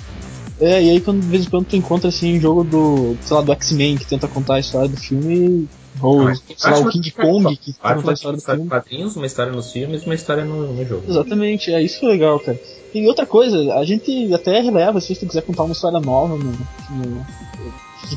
É, 0.60 0.84
e 0.84 0.90
aí 0.92 1.02
quando, 1.02 1.22
de 1.22 1.28
vez 1.28 1.46
em 1.46 1.50
quando 1.50 1.66
tu 1.66 1.76
encontra 1.76 2.10
assim 2.10 2.38
um 2.38 2.40
jogo 2.42 2.64
do, 2.64 3.16
sei 3.22 3.36
lá, 3.36 3.42
do 3.42 3.52
X-Men 3.54 3.98
que 3.98 4.08
tenta 4.08 4.28
contar 4.28 4.56
a 4.56 4.60
história 4.60 4.88
do 4.90 4.98
filme, 4.98 5.68
ou 6.00 6.22
Ah, 6.28 6.36
sei 6.36 6.72
lá, 6.72 6.80
o 6.80 6.86
que- 6.86 6.92
King 7.00 7.12
Kong 7.12 7.56
que 7.58 7.74
tenta 7.74 7.96
contar 7.96 8.12
a 8.12 8.14
história 8.14 8.38
do 8.38 8.44
filme. 8.44 8.70
quadrinhos, 8.70 9.16
uma 9.16 9.26
história 9.26 9.52
nos 9.52 9.72
filmes, 9.72 10.04
uma 10.06 10.14
história 10.14 10.46
no, 10.46 10.72
no 10.74 10.86
jogo. 10.86 11.10
Exatamente, 11.10 11.72
é 11.74 11.82
isso 11.82 12.00
que 12.00 12.06
é 12.06 12.10
legal, 12.10 12.40
cara. 12.40 12.60
E 12.94 13.08
outra 13.08 13.26
coisa, 13.26 13.74
a 13.76 13.84
gente 13.86 14.32
até 14.34 14.60
releva 14.62 15.00
se 15.02 15.16
tu 15.16 15.26
quiser 15.26 15.42
contar 15.42 15.64
uma 15.64 15.72
história 15.72 16.00
nova 16.00 16.36
no. 16.38 16.52
no 16.90 17.26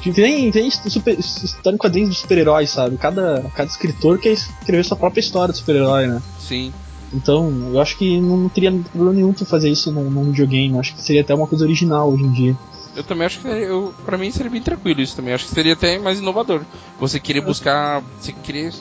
que 0.03 0.13
tem, 0.13 0.51
tem 0.51 0.71
super, 0.71 1.17
história 1.19 1.75
em 1.77 1.79
quadrinhos 1.79 2.11
de 2.11 2.17
super-heróis, 2.17 2.71
sabe? 2.71 2.97
Cada, 2.99 3.43
cada 3.55 3.71
escritor 3.71 4.19
quer 4.19 4.33
escrever 4.33 4.85
sua 4.85 4.97
própria 4.97 5.21
história 5.21 5.53
de 5.53 5.59
super-herói, 5.59 6.09
né? 6.09 6.21
Sim. 6.39 6.73
Então, 7.15 7.71
eu 7.73 7.81
acho 7.81 7.97
que 7.97 8.21
não, 8.21 8.49
teria 8.49 8.73
problema 8.73 9.13
nenhum 9.13 9.33
tu 9.33 9.47
fazer 9.47 9.71
isso 9.71 9.93
num, 9.93 10.11
num 10.11 10.25
videogame. 10.25 10.75
Eu 10.75 10.81
acho 10.81 10.95
que 10.95 11.01
seria 11.03 11.23
até 11.23 11.33
uma 11.35 11.47
coisa 11.47 11.65
original 11.65 12.11
hoje 12.11 12.25
em 12.25 12.33
dia. 12.33 12.57
Eu 12.97 13.05
também 13.05 13.27
acho 13.27 13.41
que 13.41 13.49
eu, 13.49 13.95
pra 14.05 14.19
mim 14.19 14.31
seria 14.31 14.51
bem 14.51 14.61
tranquilo 14.61 15.01
isso 15.01 15.17
também. 15.17 15.33
Acho 15.33 15.47
que 15.47 15.55
seria 15.55 15.75
até 15.75 15.99
mais 15.99 16.19
inovador. 16.19 16.63
Você 16.99 17.21
querer 17.21 17.41
buscar. 17.41 18.03
Você 18.21 18.33
querer 18.33 18.73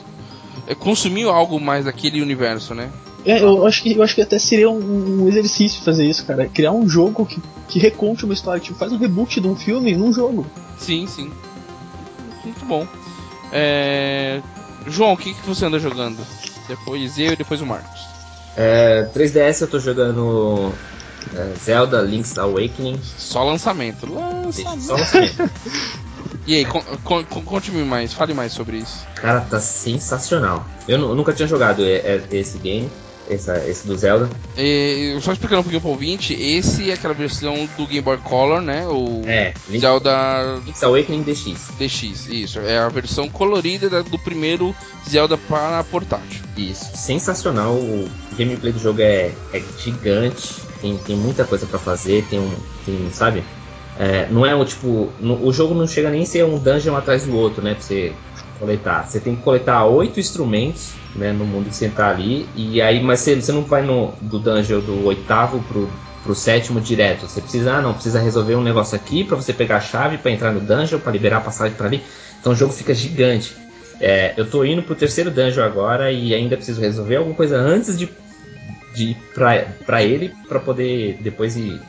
é, 0.66 0.74
consumir 0.74 1.24
algo 1.24 1.60
mais 1.60 1.84
daquele 1.84 2.20
universo, 2.20 2.74
né? 2.74 2.90
É, 3.24 3.40
eu 3.40 3.66
acho 3.66 3.82
que 3.82 3.92
eu 3.94 4.02
acho 4.02 4.14
que 4.14 4.20
até 4.22 4.38
seria 4.38 4.68
um, 4.68 5.22
um 5.22 5.28
exercício 5.28 5.82
fazer 5.82 6.04
isso, 6.04 6.26
cara. 6.26 6.46
Criar 6.46 6.72
um 6.72 6.88
jogo 6.88 7.24
que, 7.24 7.40
que 7.68 7.78
reconte 7.78 8.24
uma 8.24 8.34
história, 8.34 8.60
tipo, 8.60 8.78
faz 8.78 8.92
um 8.92 8.98
reboot 8.98 9.40
de 9.40 9.46
um 9.46 9.56
filme 9.56 9.96
num 9.96 10.12
jogo. 10.12 10.46
Sim, 10.76 11.06
sim. 11.06 11.30
Muito 12.44 12.64
bom. 12.66 12.86
É... 13.52 14.42
João, 14.86 15.14
o 15.14 15.16
que, 15.16 15.32
que 15.32 15.46
você 15.46 15.64
anda 15.64 15.78
jogando? 15.78 16.18
Depois 16.68 17.18
eu 17.18 17.32
e 17.32 17.36
depois 17.36 17.60
o 17.60 17.66
Marcos. 17.66 18.03
É, 18.56 19.08
3DS 19.14 19.62
eu 19.62 19.68
tô 19.68 19.78
jogando 19.80 20.72
é, 21.34 21.52
Zelda 21.58 22.00
Link's 22.00 22.38
Awakening. 22.38 23.00
Só 23.18 23.42
lançamento. 23.44 24.06
Lançamento. 24.12 24.82
Só 24.82 24.94
lançamento. 24.96 25.50
E 26.46 26.56
aí, 26.56 26.64
con 26.66 26.82
con 27.02 27.24
conte-me 27.42 27.82
mais, 27.84 28.12
fale 28.12 28.34
mais 28.34 28.52
sobre 28.52 28.76
isso. 28.76 29.06
Cara, 29.14 29.40
tá 29.40 29.58
sensacional. 29.60 30.66
Eu, 30.86 31.00
eu 31.00 31.14
nunca 31.14 31.32
tinha 31.32 31.48
jogado 31.48 31.82
é, 31.82 31.92
é, 31.94 32.22
esse 32.32 32.58
game, 32.58 32.90
essa, 33.30 33.56
esse 33.66 33.86
do 33.86 33.96
Zelda. 33.96 34.28
E, 34.58 35.16
só 35.22 35.32
explicando 35.32 35.60
um 35.60 35.62
pouquinho 35.62 35.80
pro 35.80 35.90
ouvinte, 35.92 36.34
esse 36.34 36.90
é 36.90 36.92
aquela 36.94 37.14
versão 37.14 37.66
do 37.78 37.86
Game 37.86 38.02
Boy 38.02 38.18
Color, 38.18 38.60
né? 38.60 38.86
O 38.86 39.22
É, 39.24 39.54
Link, 39.70 39.80
Zelda 39.80 40.60
Link's 40.66 40.82
Awakening 40.82 41.22
DX. 41.22 41.68
DX, 41.78 42.26
isso. 42.28 42.58
É 42.60 42.76
a 42.76 42.88
versão 42.90 43.26
colorida 43.30 43.88
da- 43.88 44.02
do 44.02 44.18
primeiro 44.18 44.76
Zelda 45.08 45.38
para 45.38 45.82
portátil. 45.84 46.42
Isso, 46.58 46.90
sensacional. 46.94 47.72
O 47.72 48.06
gameplay 48.34 48.72
do 48.72 48.78
jogo 48.78 49.00
é, 49.00 49.32
é 49.52 49.62
gigante, 49.78 50.62
tem, 50.80 50.96
tem 50.98 51.16
muita 51.16 51.44
coisa 51.44 51.66
pra 51.66 51.78
fazer, 51.78 52.24
tem 52.28 52.38
um. 52.38 52.50
Tem, 52.84 53.10
sabe? 53.10 53.42
É, 53.98 54.26
não 54.30 54.44
é 54.44 54.54
o 54.54 54.64
tipo. 54.64 55.12
no- 55.20 55.44
o 55.46 55.52
jogo 55.52 55.74
não 55.74 55.86
chega 55.86 56.10
nem 56.10 56.22
a 56.22 56.26
ser 56.26 56.44
um 56.44 56.58
dungeon 56.58 56.96
atrás 56.96 57.24
do 57.24 57.36
outro, 57.36 57.62
né? 57.62 57.74
Pra 57.74 57.82
você 57.82 58.12
coletar. 58.58 59.06
Você 59.06 59.20
tem 59.20 59.34
que 59.36 59.42
coletar 59.42 59.84
oito 59.86 60.18
instrumentos, 60.20 60.94
né? 61.14 61.32
No 61.32 61.44
mundo 61.44 61.68
que 61.68 61.76
você 61.76 61.88
tá 61.88 62.10
ali. 62.10 62.48
E 62.54 62.80
aí, 62.82 63.02
mas 63.02 63.20
você, 63.20 63.36
você 63.36 63.52
não 63.52 63.62
vai 63.62 63.82
no, 63.82 64.12
do 64.20 64.38
dungeon 64.38 64.80
do 64.80 65.04
oitavo 65.04 65.60
pro, 65.62 65.88
pro 66.22 66.34
sétimo 66.34 66.80
direto. 66.80 67.28
Você 67.28 67.40
precisa, 67.40 67.74
ah, 67.74 67.82
não, 67.82 67.94
precisa 67.94 68.20
resolver 68.20 68.56
um 68.56 68.62
negócio 68.62 68.96
aqui 68.96 69.24
pra 69.24 69.36
você 69.36 69.52
pegar 69.52 69.76
a 69.76 69.80
chave 69.80 70.18
pra 70.18 70.30
entrar 70.30 70.52
no 70.52 70.60
dungeon, 70.60 70.98
pra 70.98 71.12
liberar 71.12 71.38
a 71.38 71.42
passagem 71.42 71.76
pra 71.76 71.86
ali. 71.86 72.02
Então 72.40 72.52
o 72.52 72.56
jogo 72.56 72.72
fica 72.72 72.92
gigante. 72.94 73.54
É, 74.00 74.34
eu 74.36 74.48
tô 74.50 74.64
indo 74.64 74.82
pro 74.82 74.94
terceiro 74.94 75.30
dungeon 75.30 75.62
agora 75.64 76.10
e 76.10 76.34
ainda 76.34 76.56
preciso 76.56 76.80
resolver 76.80 77.16
alguma 77.16 77.34
coisa 77.36 77.56
antes 77.56 77.96
de, 77.96 78.08
de 78.94 79.10
ir 79.10 79.16
pra, 79.34 79.64
pra 79.84 80.02
ele 80.02 80.32
pra 80.48 80.60
poder 80.60 81.18
depois 81.20 81.56
ir 81.56 81.80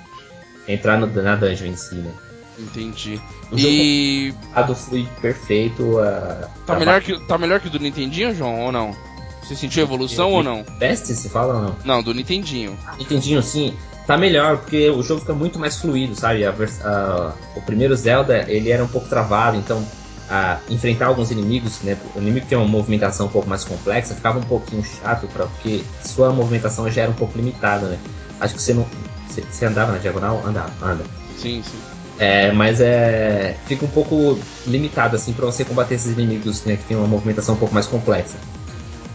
entrar 0.67 0.97
no, 0.97 1.07
na 1.21 1.35
dungeon 1.35 1.67
em 1.67 1.75
si, 1.75 1.95
né? 1.95 2.11
Entendi. 2.57 3.19
O 3.51 3.57
E 3.59 4.33
A 4.53 4.61
do 4.61 4.73
fluid 4.75 5.07
perfeito. 5.21 5.99
A, 5.99 6.49
tá 6.65 6.75
a 6.75 6.79
melhor, 6.79 7.01
que, 7.01 7.19
tá 7.27 7.37
melhor 7.37 7.59
que 7.59 7.67
o 7.67 7.69
do 7.69 7.79
Nintendinho, 7.79 8.33
João, 8.33 8.61
ou 8.61 8.71
não? 8.71 8.95
Você 9.43 9.55
sentiu 9.55 9.83
evolução 9.83 10.31
ou 10.31 10.41
não? 10.41 10.63
Best, 10.79 11.05
se 11.13 11.29
fala 11.29 11.53
ou 11.53 11.61
não? 11.61 11.75
Não, 11.85 12.01
do 12.03 12.13
Nintendinho. 12.13 12.77
Nintendinho 12.97 13.43
sim, 13.43 13.75
tá 14.07 14.17
melhor, 14.17 14.57
porque 14.57 14.89
o 14.89 15.03
jogo 15.03 15.19
fica 15.21 15.33
muito 15.33 15.59
mais 15.59 15.77
fluido, 15.77 16.15
sabe? 16.15 16.43
A 16.45 16.49
a- 16.51 17.33
o 17.55 17.61
primeiro 17.61 17.95
Zelda, 17.95 18.45
ele 18.49 18.71
era 18.71 18.83
um 18.83 18.87
pouco 18.87 19.07
travado, 19.07 19.57
então 19.57 19.85
a 20.29 20.59
enfrentar 20.69 21.07
alguns 21.07 21.31
inimigos, 21.31 21.81
né? 21.81 21.97
O 22.15 22.19
inimigo 22.19 22.45
tem 22.47 22.57
uma 22.57 22.67
movimentação 22.67 23.27
um 23.27 23.29
pouco 23.29 23.47
mais 23.47 23.63
complexa, 23.63 24.15
ficava 24.15 24.39
um 24.39 24.43
pouquinho 24.43 24.83
chato, 24.83 25.27
pra, 25.27 25.45
porque 25.45 25.83
sua 26.03 26.31
movimentação 26.31 26.89
já 26.89 27.03
era 27.03 27.11
um 27.11 27.15
pouco 27.15 27.37
limitada, 27.37 27.87
né? 27.87 27.99
Acho 28.39 28.55
que 28.55 28.61
você 28.61 28.73
não. 28.73 28.85
Você, 29.27 29.41
você 29.41 29.65
andava 29.65 29.91
na 29.91 29.97
diagonal? 29.97 30.41
Andava, 30.45 30.71
anda. 30.81 31.03
Sim, 31.37 31.61
sim. 31.63 31.77
É, 32.17 32.51
mas 32.51 32.79
é. 32.81 33.55
Fica 33.65 33.85
um 33.85 33.89
pouco 33.89 34.39
limitado, 34.65 35.15
assim, 35.15 35.33
pra 35.33 35.45
você 35.45 35.63
combater 35.63 35.95
esses 35.95 36.11
inimigos, 36.11 36.63
né? 36.65 36.75
Que 36.77 36.85
tem 36.85 36.97
uma 36.97 37.07
movimentação 37.07 37.55
um 37.55 37.57
pouco 37.57 37.73
mais 37.73 37.85
complexa. 37.85 38.37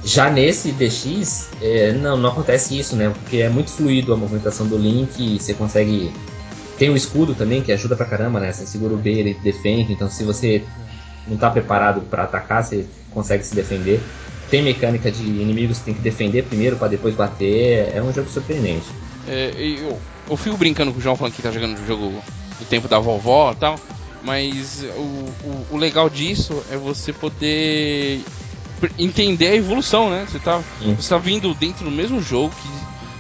Já 0.05 0.31
nesse 0.31 0.73
DX, 0.73 1.51
é, 1.61 1.93
não, 1.93 2.17
não 2.17 2.31
acontece 2.31 2.79
isso, 2.79 2.97
né? 2.97 3.11
Porque 3.11 3.39
é 3.39 3.49
muito 3.49 3.71
fluido 3.71 4.13
a 4.15 4.17
movimentação 4.17 4.67
do 4.67 4.79
Link, 4.79 5.19
e 5.19 5.39
você 5.39 5.55
consegue. 5.55 6.13
Tem 6.79 6.89
o 6.89 6.97
escudo 6.97 7.35
também, 7.35 7.61
que 7.61 7.73
ajuda 7.73 7.95
pra 7.95 8.07
caramba, 8.07 8.41
né? 8.41 8.53
Você 8.53 8.65
segura 8.65 8.95
o 8.95 8.97
B, 8.97 9.11
ele 9.11 9.35
defende, 9.43 9.93
então 9.93 10.09
se 10.09 10.25
você 10.25 10.65
não 11.31 11.37
tá 11.37 11.49
preparado 11.49 12.03
pra 12.03 12.25
atacar, 12.25 12.63
você 12.63 12.85
consegue 13.11 13.45
se 13.45 13.55
defender. 13.55 14.03
Tem 14.51 14.63
mecânica 14.63 15.11
de 15.11 15.23
inimigos 15.23 15.79
que 15.79 15.85
tem 15.85 15.95
que 15.95 16.01
defender 16.01 16.43
primeiro 16.43 16.77
pra 16.77 16.89
depois 16.89 17.15
bater, 17.15 17.95
é 17.95 18.03
um 18.03 18.13
jogo 18.13 18.29
surpreendente. 18.29 18.87
É, 19.29 19.53
eu, 19.57 19.97
eu 20.29 20.37
fico 20.37 20.57
brincando 20.57 20.93
com 20.93 20.99
o 20.99 21.01
João 21.01 21.17
falando 21.17 21.35
que 21.35 21.43
tá 21.43 21.53
jogando 21.53 21.79
o 21.79 21.87
jogo 21.87 22.23
do 22.59 22.65
tempo 22.65 22.89
da 22.89 22.99
vovó 22.99 23.53
e 23.53 23.57
tal, 23.57 23.79
mas 24.25 24.85
o, 24.97 25.47
o, 25.47 25.67
o 25.71 25.77
legal 25.77 26.11
disso 26.11 26.63
é 26.71 26.77
você 26.77 27.13
poder 27.13 28.23
entender 28.99 29.49
a 29.49 29.55
evolução, 29.55 30.11
né? 30.11 30.27
Você 30.29 30.39
tá, 30.41 30.61
Sim. 30.81 30.97
você 30.97 31.09
tá 31.09 31.19
vindo 31.19 31.55
dentro 31.55 31.85
do 31.85 31.91
mesmo 31.91 32.21
jogo, 32.21 32.53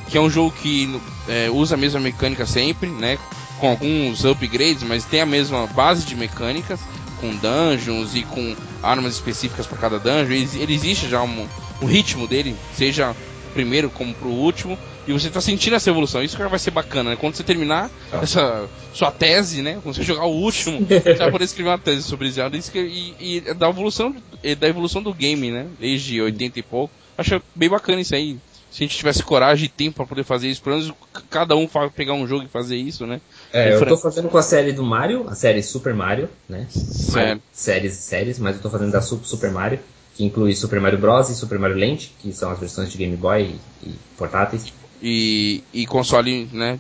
que, 0.07 0.11
que 0.11 0.19
é 0.19 0.21
um 0.21 0.31
jogo 0.31 0.51
que 0.51 1.01
é, 1.29 1.49
usa 1.51 1.77
a 1.77 1.79
mesma 1.79 2.01
mecânica 2.01 2.45
sempre, 2.45 2.89
né? 2.89 3.19
Com 3.61 3.69
alguns 3.69 4.25
upgrades, 4.25 4.83
mas 4.83 5.05
tem 5.05 5.21
a 5.21 5.27
mesma 5.27 5.67
base 5.69 6.05
de 6.05 6.17
mecânicas, 6.17 6.81
com 7.21 7.35
dungeons 7.37 8.15
e 8.15 8.23
com 8.23 8.57
armas 8.83 9.15
específicas 9.15 9.67
para 9.67 9.79
cada 9.79 9.99
dungeon. 9.99 10.33
Ele, 10.33 10.49
ele 10.63 10.75
existe 10.75 11.09
já 11.09 11.23
um, 11.23 11.47
um 11.83 11.87
ritmo 11.87 12.27
dele, 12.27 12.57
seja 12.75 13.15
primeiro 13.53 13.91
como 13.91 14.15
pro 14.15 14.29
último, 14.29 14.79
e 15.09 15.13
você 15.13 15.29
tá 15.29 15.41
sentindo 15.41 15.75
essa 15.75 15.91
evolução. 15.91 16.23
Isso 16.23 16.37
que 16.37 16.43
vai 16.45 16.59
ser 16.59 16.71
bacana, 16.71 17.11
né? 17.11 17.17
Quando 17.17 17.35
você 17.35 17.43
terminar 17.43 17.91
Ah. 18.13 18.21
essa 18.23 18.69
sua 18.95 19.11
tese, 19.11 19.61
né? 19.61 19.79
Quando 19.83 19.95
você 19.97 20.03
jogar 20.05 20.25
o 20.25 20.33
último, 20.33 20.81
você 20.87 21.15
vai 21.15 21.31
poder 21.33 21.45
escrever 21.45 21.71
uma 21.71 21.79
tese 21.79 22.03
sobre 22.05 22.31
Zelda 22.31 22.57
isso 22.57 22.71
que- 22.71 22.79
e, 23.21 23.37
e 23.37 23.55
da 23.55 23.69
evolução 23.69 24.15
e 24.43 24.55
da 24.55 24.69
evolução 24.69 25.03
do 25.03 25.13
game, 25.13 25.51
né? 25.51 25.67
Desde 25.81 26.21
80 26.21 26.59
e 26.61 26.63
pouco. 26.63 26.95
Acho 27.19 27.43
bem 27.55 27.69
bacana 27.69 28.01
isso 28.01 28.15
aí. 28.15 28.39
Se 28.71 28.85
a 28.85 28.87
gente 28.87 28.97
tivesse 28.97 29.21
coragem 29.25 29.65
e 29.67 29.69
tempo 29.69 29.97
pra 29.97 30.07
poder 30.07 30.23
fazer 30.23 30.49
isso, 30.49 30.63
pelo 30.63 30.77
menos 30.79 30.93
cada 31.29 31.57
um 31.57 31.69
pegar 31.93 32.13
um 32.15 32.25
jogo 32.25 32.45
e 32.45 32.49
fazer 32.49 32.77
isso, 32.77 33.05
né? 33.05 33.21
É, 33.53 33.75
eu 33.75 33.85
tô 33.87 33.97
fazendo 33.97 34.29
com 34.29 34.39
a 34.39 34.43
série 34.43 34.73
do 34.73 34.83
Mario, 34.85 35.27
a 35.29 35.35
série 35.35 35.63
Super 35.63 35.93
Mario, 35.95 36.29
né? 36.49 36.67
Sério. 36.71 37.43
Séries 37.53 37.95
e 37.99 38.03
séries, 38.03 38.39
mas 38.39 38.57
eu 38.57 38.63
tô 38.63 38.71
fazendo 38.71 38.93
da 38.93 39.01
Su- 39.03 39.21
Super 39.25 39.51
Mario, 39.51 39.79
que 40.15 40.25
inclui 40.25 40.55
Super 40.55 40.81
Mario 40.81 40.99
Bros. 40.99 41.29
e 41.31 41.35
Super 41.35 41.59
Mario 41.59 41.77
Land, 41.79 42.13
que 42.21 42.33
são 42.33 42.51
as 42.51 42.59
versões 42.61 42.91
de 42.93 42.99
Game 42.99 43.17
Boy 43.17 43.55
e, 43.83 43.89
e 43.89 43.95
portáteis. 44.17 44.73
E, 45.03 45.65
e 45.73 45.87
console, 45.87 46.49
né? 46.53 46.79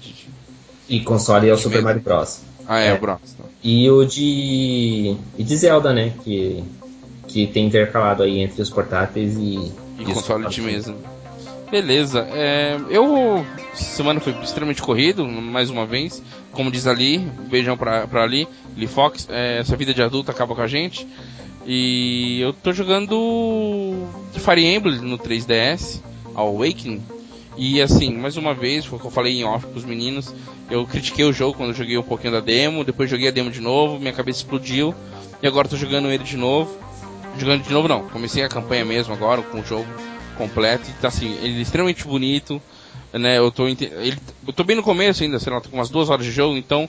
E 0.88 1.01
console 1.01 1.48
é 1.48 1.52
o 1.52 1.56
Super 1.56 1.70
mesmo. 1.82 1.84
Mario 1.86 2.02
Bros. 2.02 2.40
Ah, 2.68 2.78
é, 2.80 2.88
É. 2.88 2.94
o 2.94 3.01
Bros. 3.01 3.18
tá. 3.36 3.44
E 3.64 3.90
o 3.90 4.05
de. 4.05 5.16
E 5.36 5.42
de 5.42 5.56
Zelda, 5.56 5.92
né? 5.92 6.12
Que, 6.22 6.62
que 7.26 7.47
tem 7.48 7.66
intercalado 7.66 8.22
aí 8.22 8.38
entre 8.40 8.62
os 8.62 8.70
portáteis 8.70 9.36
e. 9.36 9.72
E 9.98 10.05
console 10.05 10.48
de 10.48 10.62
mesa. 10.62 10.94
Beleza. 11.70 12.20
É, 12.32 12.78
eu. 12.88 13.44
Semana 13.74 14.18
foi 14.20 14.32
extremamente 14.42 14.82
corrido, 14.82 15.24
mais 15.26 15.70
uma 15.70 15.86
vez. 15.86 16.22
Como 16.52 16.70
diz 16.70 16.86
ali, 16.86 17.18
beijão 17.48 17.77
pra, 17.77 18.06
pra 18.06 18.22
ali, 18.22 18.47
Lee 18.77 18.86
Fox. 18.86 19.28
É, 19.31 19.59
essa 19.59 19.77
vida 19.77 19.94
de 19.94 20.02
adulto 20.02 20.31
acaba 20.31 20.55
com 20.55 20.62
a 20.62 20.66
gente. 20.66 21.06
E 21.66 22.40
eu 22.40 22.52
tô 22.52 22.72
jogando 22.72 24.06
Fire 24.32 24.64
Emblem 24.64 25.01
no 25.01 25.18
3DS, 25.18 26.01
Awakening. 26.35 27.02
E 27.56 27.81
assim, 27.82 28.16
mais 28.16 28.36
uma 28.36 28.55
vez, 28.55 28.86
foi 28.86 28.98
o 28.98 29.01
que 29.01 29.06
eu 29.06 29.10
falei 29.10 29.39
em 29.39 29.44
off 29.44 29.66
pros 29.66 29.85
meninos. 29.85 30.35
Eu 30.70 30.86
critiquei 30.86 31.24
o 31.24 31.32
jogo 31.32 31.56
quando 31.56 31.70
eu 31.70 31.74
joguei 31.74 31.98
um 31.98 32.02
pouquinho 32.02 32.32
da 32.32 32.40
demo, 32.40 32.85
depois 32.85 33.10
joguei 33.10 33.28
a 33.28 33.31
demo 33.31 33.51
de 33.51 33.60
novo, 33.60 33.98
minha 33.98 34.12
cabeça 34.12 34.39
explodiu. 34.39 34.94
E 35.43 35.47
agora 35.47 35.68
tô 35.68 35.77
jogando 35.77 36.09
ele 36.09 36.24
de 36.24 36.36
novo. 36.36 36.78
Jogando 37.39 37.62
de 37.62 37.72
novo 37.72 37.86
não, 37.86 38.09
comecei 38.09 38.43
a 38.43 38.48
campanha 38.48 38.85
mesmo 38.85 39.12
agora 39.12 39.43
com 39.43 39.60
o 39.60 39.64
jogo 39.64 39.86
completo. 40.36 40.89
E 40.89 40.93
tá 40.94 41.09
assim, 41.09 41.36
ele 41.43 41.59
é 41.59 41.62
extremamente 41.62 42.05
bonito, 42.05 42.62
né? 43.12 43.39
Eu 43.39 43.51
tô, 43.51 43.66
ele, 43.66 44.16
eu 44.47 44.53
tô 44.53 44.65
bem 44.65 44.77
no 44.77 44.82
começo 44.82 45.23
ainda, 45.23 45.39
sei 45.39 45.53
lá, 45.53 45.61
tô 45.61 45.69
com 45.69 45.77
umas 45.77 45.91
duas 45.91 46.11
horas 46.11 46.24
de 46.24 46.32
jogo, 46.32 46.57
então 46.57 46.89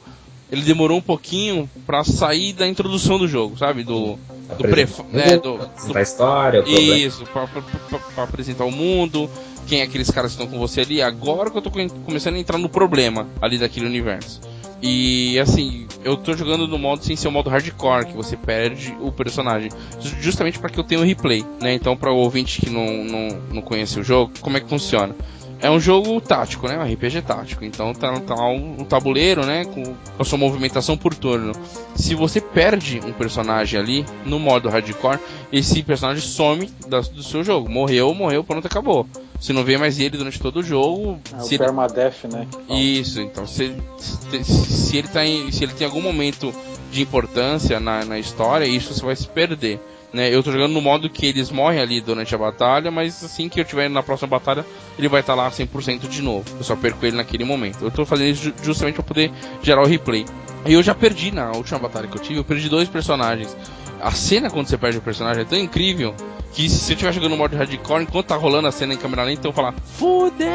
ele 0.51 0.61
demorou 0.63 0.97
um 0.97 1.01
pouquinho 1.01 1.69
pra 1.85 2.03
sair 2.03 2.53
da 2.53 2.67
introdução 2.67 3.17
do 3.17 3.27
jogo, 3.27 3.57
sabe? 3.57 3.83
Do, 3.83 4.17
do 4.57 4.63
pre, 4.69 4.85
né, 5.11 5.37
do, 5.37 5.57
do 5.87 5.97
a 5.97 6.01
história, 6.01 6.95
isso, 7.07 7.23
pra, 7.25 7.47
pra- 7.47 7.61
pra- 7.61 7.99
pra 7.99 8.23
apresentar 8.25 8.65
o 8.65 8.71
mundo, 8.71 9.29
quem 9.65 9.79
é 9.79 9.83
aqueles 9.83 10.11
caras 10.11 10.35
que 10.35 10.41
estão 10.41 10.51
com 10.53 10.59
você 10.59 10.81
ali. 10.81 11.01
Agora 11.01 11.49
que 11.49 11.57
eu 11.57 11.61
tô 11.61 11.71
com- 11.71 11.87
começando 11.87 12.35
a 12.35 12.39
entrar 12.39 12.57
no 12.57 12.67
problema 12.67 13.27
ali 13.41 13.57
daquele 13.57 13.85
universo. 13.85 14.41
E 14.83 15.37
assim, 15.39 15.85
eu 16.03 16.17
tô 16.17 16.35
jogando 16.35 16.67
no 16.67 16.77
modo 16.77 17.05
sem 17.05 17.15
ser 17.15 17.27
o 17.27 17.31
modo 17.31 17.49
hardcore, 17.51 18.07
que 18.07 18.13
você 18.13 18.35
perde 18.35 18.93
o 18.99 19.11
personagem. 19.11 19.69
Ju- 20.01 20.15
Justamente 20.19 20.57
para 20.59 20.69
que 20.71 20.79
eu 20.79 20.83
tenha 20.83 20.99
o 20.99 21.03
replay, 21.03 21.45
né? 21.61 21.73
Então, 21.75 21.95
para 21.95 22.11
o 22.11 22.17
ouvinte 22.17 22.59
que 22.59 22.69
não, 22.69 23.03
não, 23.03 23.27
não 23.53 23.61
conhece 23.61 23.99
o 23.99 24.03
jogo, 24.03 24.33
como 24.41 24.57
é 24.57 24.59
que 24.59 24.67
funciona? 24.67 25.15
É 25.61 25.69
um 25.69 25.79
jogo 25.79 26.19
tático, 26.19 26.67
né? 26.67 26.77
Um 26.77 26.83
RPG 26.93 27.21
tático. 27.21 27.63
Então 27.63 27.93
tá, 27.93 28.19
tá 28.19 28.35
um, 28.47 28.81
um 28.81 28.83
tabuleiro, 28.83 29.45
né? 29.45 29.63
Com 29.65 29.93
a 30.17 30.23
sua 30.23 30.37
movimentação 30.37 30.97
por 30.97 31.13
turno. 31.13 31.51
Se 31.95 32.15
você 32.15 32.41
perde 32.41 32.99
um 33.05 33.13
personagem 33.13 33.79
ali 33.79 34.05
no 34.25 34.39
modo 34.39 34.69
hardcore, 34.69 35.19
esse 35.51 35.83
personagem 35.83 36.23
some 36.23 36.69
da- 36.87 37.01
do 37.01 37.21
seu 37.21 37.43
jogo. 37.43 37.69
Morreu, 37.69 38.13
morreu, 38.13 38.43
pronto, 38.43 38.65
acabou. 38.65 39.05
Você 39.39 39.53
não 39.53 39.63
vê 39.63 39.77
mais 39.77 39.99
ele 39.99 40.17
durante 40.17 40.39
todo 40.39 40.57
o 40.57 40.63
jogo. 40.63 41.19
É 41.35 41.39
se 41.41 41.49
o 41.49 41.55
ele- 41.55 41.63
permadeath, 41.63 42.23
né? 42.31 42.47
isso, 42.69 43.19
então 43.21 43.45
se, 43.47 43.75
se, 43.97 44.43
se 44.43 44.97
ele 44.97 45.07
tá 45.07 45.25
em, 45.25 45.51
se 45.51 45.63
ele 45.63 45.73
tem 45.73 45.85
algum 45.85 46.01
momento 46.01 46.53
de 46.91 47.01
importância 47.01 47.79
na, 47.79 48.03
na 48.05 48.19
história, 48.19 48.65
isso 48.65 48.93
você 48.93 49.05
vai 49.05 49.15
se 49.15 49.27
perder. 49.27 49.79
Né? 50.13 50.33
Eu 50.33 50.43
tô 50.43 50.51
jogando 50.51 50.73
no 50.73 50.81
modo 50.81 51.09
que 51.09 51.25
eles 51.25 51.49
morrem 51.49 51.79
ali 51.79 52.01
durante 52.01 52.35
a 52.35 52.37
batalha, 52.37 52.91
mas 52.91 53.23
assim 53.23 53.47
que 53.47 53.59
eu 53.59 53.65
tiver 53.65 53.89
na 53.89 54.03
próxima 54.03 54.27
batalha, 54.27 54.65
ele 54.97 55.07
vai 55.07 55.21
estar 55.21 55.35
tá 55.35 55.43
lá 55.43 55.49
100% 55.49 56.07
de 56.07 56.21
novo. 56.21 56.45
Eu 56.57 56.63
só 56.63 56.75
perco 56.75 57.05
ele 57.05 57.15
naquele 57.15 57.45
momento. 57.45 57.79
Eu 57.81 57.91
tô 57.91 58.05
fazendo 58.05 58.29
isso 58.29 58.53
justamente 58.61 58.95
para 58.95 59.03
poder 59.03 59.31
gerar 59.61 59.81
o 59.81 59.87
replay. 59.87 60.25
E 60.65 60.73
eu 60.73 60.83
já 60.83 60.93
perdi 60.93 61.31
na 61.31 61.51
última 61.51 61.79
batalha 61.79 62.07
que 62.07 62.17
eu 62.17 62.21
tive, 62.21 62.39
eu 62.39 62.43
perdi 62.43 62.69
dois 62.69 62.89
personagens. 62.89 63.55
A 64.01 64.11
cena 64.11 64.49
quando 64.49 64.67
você 64.67 64.77
perde 64.77 64.97
o 64.97 65.01
personagem 65.01 65.43
é 65.43 65.45
tão 65.45 65.57
incrível 65.57 66.13
que 66.53 66.69
se 66.69 66.79
você 66.79 66.93
estiver 66.93 67.13
jogando 67.13 67.31
no 67.31 67.37
modo 67.37 67.55
hardcore, 67.55 68.03
enquanto 68.03 68.27
tá 68.27 68.35
rolando 68.35 68.67
a 68.67 68.71
cena 68.71 68.93
em 68.93 68.97
câmera 68.97 69.23
lenta, 69.23 69.47
eu 69.47 69.51
vou 69.51 69.53
falar 69.53 69.73
Fudeu! 69.85 70.47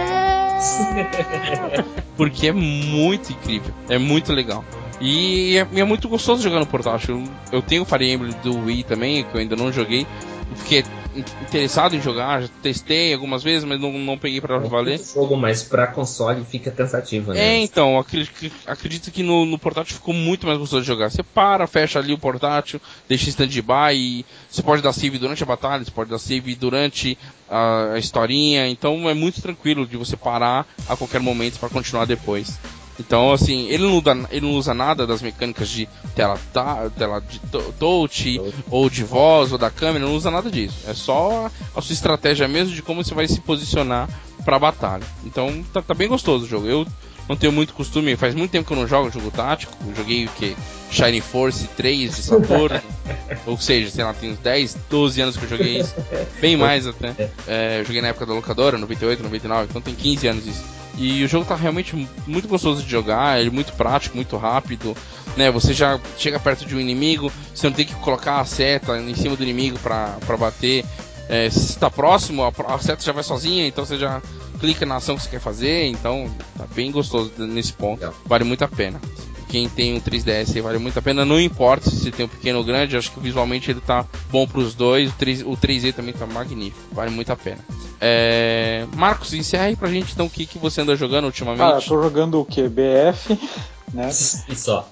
Porque 2.17 2.49
é 2.49 2.53
muito 2.53 3.33
incrível, 3.33 3.73
é 3.89 3.99
muito 3.99 4.33
legal. 4.33 4.65
E 5.01 5.59
é, 5.59 5.81
é, 5.81 5.85
muito 5.85 6.09
gostoso 6.09 6.43
jogar 6.43 6.61
no 6.61 6.67
portátil. 6.67 7.23
Eu, 7.53 7.61
tenho 7.61 7.83
o 7.83 7.85
Fire 7.85 8.11
Emblem 8.11 8.35
do 8.43 8.65
Wii 8.65 8.85
também, 8.85 9.25
que 9.25 9.35
eu 9.35 9.41
ainda 9.41 9.57
não 9.57 9.73
joguei. 9.73 10.07
Fiquei 10.57 10.85
interessado 11.17 11.97
em 11.97 12.01
jogar, 12.01 12.43
já 12.43 12.49
testei 12.63 13.13
algumas 13.13 13.43
vezes, 13.43 13.65
mas 13.65 13.81
não, 13.81 13.93
não 13.93 14.19
peguei 14.19 14.41
para 14.41 14.57
é 14.57 14.61
valer. 14.61 14.99
jogo, 14.99 15.37
mas 15.37 15.63
para 15.63 15.87
console 15.87 16.45
fica 16.45 16.71
cansativo, 16.71 17.33
né? 17.33 17.41
É, 17.41 17.59
então, 17.59 17.99
acredito, 17.99 18.53
acredito 18.67 19.11
que 19.11 19.23
no, 19.23 19.45
no, 19.45 19.59
portátil 19.59 19.95
ficou 19.95 20.15
muito 20.15 20.47
mais 20.47 20.59
gostoso 20.59 20.83
de 20.83 20.89
jogar. 20.89 21.11
Você 21.11 21.23
para, 21.23 21.67
fecha 21.67 21.99
ali 21.99 22.13
o 22.13 22.19
portátil, 22.19 22.81
deixa 23.09 23.27
em 23.27 23.31
stand-by 23.31 23.95
e 23.95 24.27
você 24.49 24.63
pode 24.63 24.83
dar 24.83 24.93
save 24.93 25.19
durante 25.19 25.43
a 25.43 25.47
batalha, 25.47 25.85
você 25.85 25.91
pode 25.91 26.11
dar 26.11 26.19
save 26.19 26.55
durante 26.55 27.19
a, 27.49 27.93
a 27.95 27.99
historinha, 27.99 28.69
então 28.69 29.09
é 29.09 29.15
muito 29.15 29.43
tranquilo 29.43 29.87
de 29.87 29.97
você 29.97 30.17
parar 30.17 30.67
a 30.89 30.97
qualquer 30.97 31.21
momento 31.21 31.59
para 31.59 31.69
continuar 31.69 32.05
depois. 32.05 32.59
Então, 32.99 33.33
assim, 33.33 33.67
ele 33.69 33.83
não, 33.83 33.99
usa, 33.99 34.27
ele 34.31 34.47
não 34.47 34.55
usa 34.55 34.73
nada 34.73 35.07
das 35.07 35.21
mecânicas 35.21 35.69
de 35.69 35.89
tela, 36.15 36.39
tela 36.97 37.21
de 37.21 37.39
touch, 37.79 38.41
ou 38.71 38.89
de 38.89 39.05
voz, 39.05 39.53
ou 39.53 39.59
da 39.59 39.71
câmera, 39.71 40.05
não 40.05 40.15
usa 40.17 40.31
nada 40.31 40.51
disso. 40.51 40.79
É 40.87 40.95
só 40.95 41.51
a 41.75 41.83
sua 41.83 41.93
estratégia 41.93 42.49
mesmo 42.49 42.75
de 42.75 42.83
como 42.83 43.05
você 43.05 43.15
vai 43.15 43.29
se 43.29 43.41
posicionar 43.41 44.09
pra 44.45 44.59
batalha. 44.59 45.05
Então, 45.25 45.65
tá, 45.73 45.83
tá 45.83 45.95
bem 45.95 46.09
gostoso 46.09 46.45
o 46.45 46.49
jogo. 46.49 46.67
Eu 46.67 46.87
não 47.29 47.37
tenho 47.37 47.53
muito 47.53 47.75
costume, 47.75 48.17
faz 48.17 48.35
muito 48.35 48.53
tempo 48.53 48.67
que 48.67 48.73
eu 48.73 48.77
não 48.77 48.87
jogo 48.87 49.11
jogo 49.11 49.31
tático. 49.31 49.77
Eu 49.87 49.95
joguei 49.95 50.25
o 50.25 50.29
que? 50.29 50.57
Shining 50.91 51.21
Force 51.21 51.67
3 51.77 52.17
de 52.17 52.23
Saturno. 52.23 52.81
ou 53.45 53.59
seja, 53.59 53.91
sei 53.91 54.05
lá, 54.05 54.15
tem 54.15 54.31
uns 54.31 54.39
10, 54.39 54.77
12 54.89 55.21
anos 55.21 55.37
que 55.37 55.45
eu 55.45 55.49
joguei 55.49 55.81
isso. 55.81 55.95
Bem 56.41 56.57
mais 56.57 56.87
até. 56.87 57.15
É, 57.47 57.81
eu 57.81 57.85
joguei 57.85 58.03
na 58.03 58.09
época 58.09 58.27
da 58.27 58.35
locadora, 58.35 58.77
98, 58.77 59.23
99, 59.23 59.67
então 59.71 59.81
tem 59.81 59.95
15 59.95 60.27
anos 60.27 60.47
isso. 60.47 60.65
E 60.97 61.23
o 61.23 61.29
jogo 61.29 61.45
tá 61.45 61.55
realmente 61.55 62.09
muito 62.27 62.49
gostoso 62.49 62.83
de 62.83 62.91
jogar, 62.91 63.39
ele 63.39 63.49
é 63.49 63.53
muito 63.53 63.73
prático, 63.75 64.17
muito 64.17 64.37
rápido, 64.37 64.97
né? 65.37 65.51
Você 65.51 65.75
já 65.75 66.01
chega 66.17 66.41
perto 66.41 66.65
de 66.65 66.75
um 66.75 66.81
inimigo, 66.81 67.31
você 67.55 67.69
não 67.69 67.75
tem 67.75 67.85
que 67.85 67.95
colocar 67.97 68.41
a 68.41 68.45
seta 68.45 68.99
em 68.99 69.15
cima 69.15 69.37
do 69.37 69.43
inimigo 69.43 69.79
para 69.79 70.37
bater. 70.39 70.85
É, 71.29 71.51
se 71.51 71.73
está 71.73 71.91
próximo, 71.91 72.45
a, 72.45 72.53
a, 72.73 72.79
seta 72.79 73.03
já 73.03 73.13
vai 73.13 73.25
sozinha, 73.25 73.67
então 73.67 73.85
você 73.85 73.99
já 73.99 74.23
clica 74.61 74.87
na 74.87 74.97
ação 74.97 75.17
que 75.17 75.23
você 75.23 75.29
quer 75.29 75.41
fazer, 75.41 75.87
então 75.87 76.31
tá 76.57 76.65
bem 76.75 76.91
gostoso 76.91 77.33
nesse 77.39 77.73
ponto. 77.73 78.11
Vale 78.25 78.45
muito 78.45 78.63
a 78.63 78.69
pena 78.69 79.01
quem 79.49 79.69
tem 79.69 79.95
um 79.95 80.01
3DS 80.01 80.61
vale 80.61 80.79
muito 80.79 80.99
a 80.99 81.03
pena. 81.03 81.25
Não 81.25 81.41
importa 81.41 81.91
se 81.91 82.11
tem 82.11 82.27
um 82.27 82.29
pequeno 82.29 82.59
ou 82.59 82.65
grande, 82.65 82.97
acho 82.97 83.11
que 83.13 83.21
visualmente 83.21 83.71
ele 83.71 83.81
tá 83.81 84.05
bom 84.31 84.47
para 84.47 84.61
os 84.61 84.75
dois. 84.75 85.11
O, 85.11 85.15
3, 85.15 85.43
o 85.43 85.57
3D 85.57 85.95
também 85.95 86.13
tá 86.13 86.27
magnífico, 86.27 86.79
vale 86.93 87.11
muito 87.11 87.33
a 87.33 87.37
pena. 87.37 87.59
É... 88.01 88.87
Marcos, 88.95 89.33
encerra 89.33 89.65
aí 89.65 89.77
pra 89.77 89.89
gente 89.89 90.13
então 90.13 90.27
o 90.27 90.31
que, 90.31 90.47
que 90.47 90.59
você 90.59 90.81
anda 90.81 90.97
jogando 90.97 91.25
ultimamente. 91.25 91.63
Ah, 91.63 91.77
eu 91.77 91.83
tô 91.83 92.03
jogando 92.03 92.41
o 92.41 92.45
que? 92.45 92.69
BF, 92.69 93.39
né? 93.93 94.11
E 94.49 94.55
só. 94.57 94.89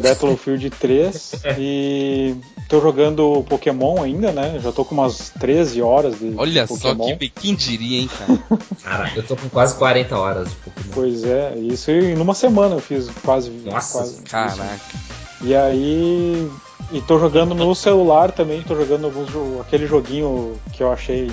Battlefield 0.00 0.70
3 0.70 1.32
e 1.58 2.36
tô 2.68 2.80
jogando 2.80 3.44
Pokémon 3.48 4.02
ainda, 4.02 4.32
né? 4.32 4.58
Já 4.62 4.72
tô 4.72 4.84
com 4.84 4.94
umas 4.94 5.30
13 5.38 5.82
horas 5.82 6.18
de 6.18 6.34
Olha 6.36 6.66
Pokémon. 6.66 7.08
só 7.08 7.16
que 7.16 7.28
quem 7.28 7.54
diria, 7.54 8.00
hein, 8.00 8.10
cara? 8.18 8.60
cara, 8.82 9.12
eu 9.16 9.22
tô 9.22 9.36
com 9.36 9.48
quase 9.48 9.74
40 9.76 10.16
horas 10.16 10.48
de 10.48 10.54
Pokémon. 10.56 10.94
Pois 10.94 11.24
é, 11.24 11.54
isso 11.58 11.90
e 11.90 12.14
numa 12.14 12.34
semana 12.34 12.76
eu 12.76 12.80
fiz 12.80 13.10
quase. 13.22 13.50
Nossa, 13.50 13.98
quase, 13.98 14.22
caraca. 14.22 14.74
Isso. 14.74 15.08
E 15.42 15.54
aí. 15.54 16.50
E 16.90 17.02
tô 17.02 17.18
jogando 17.18 17.54
no 17.54 17.74
celular 17.74 18.32
também, 18.32 18.62
tô 18.62 18.74
jogando 18.74 19.04
alguns, 19.04 19.28
aquele 19.60 19.86
joguinho 19.86 20.58
que 20.72 20.82
eu 20.82 20.90
achei 20.90 21.30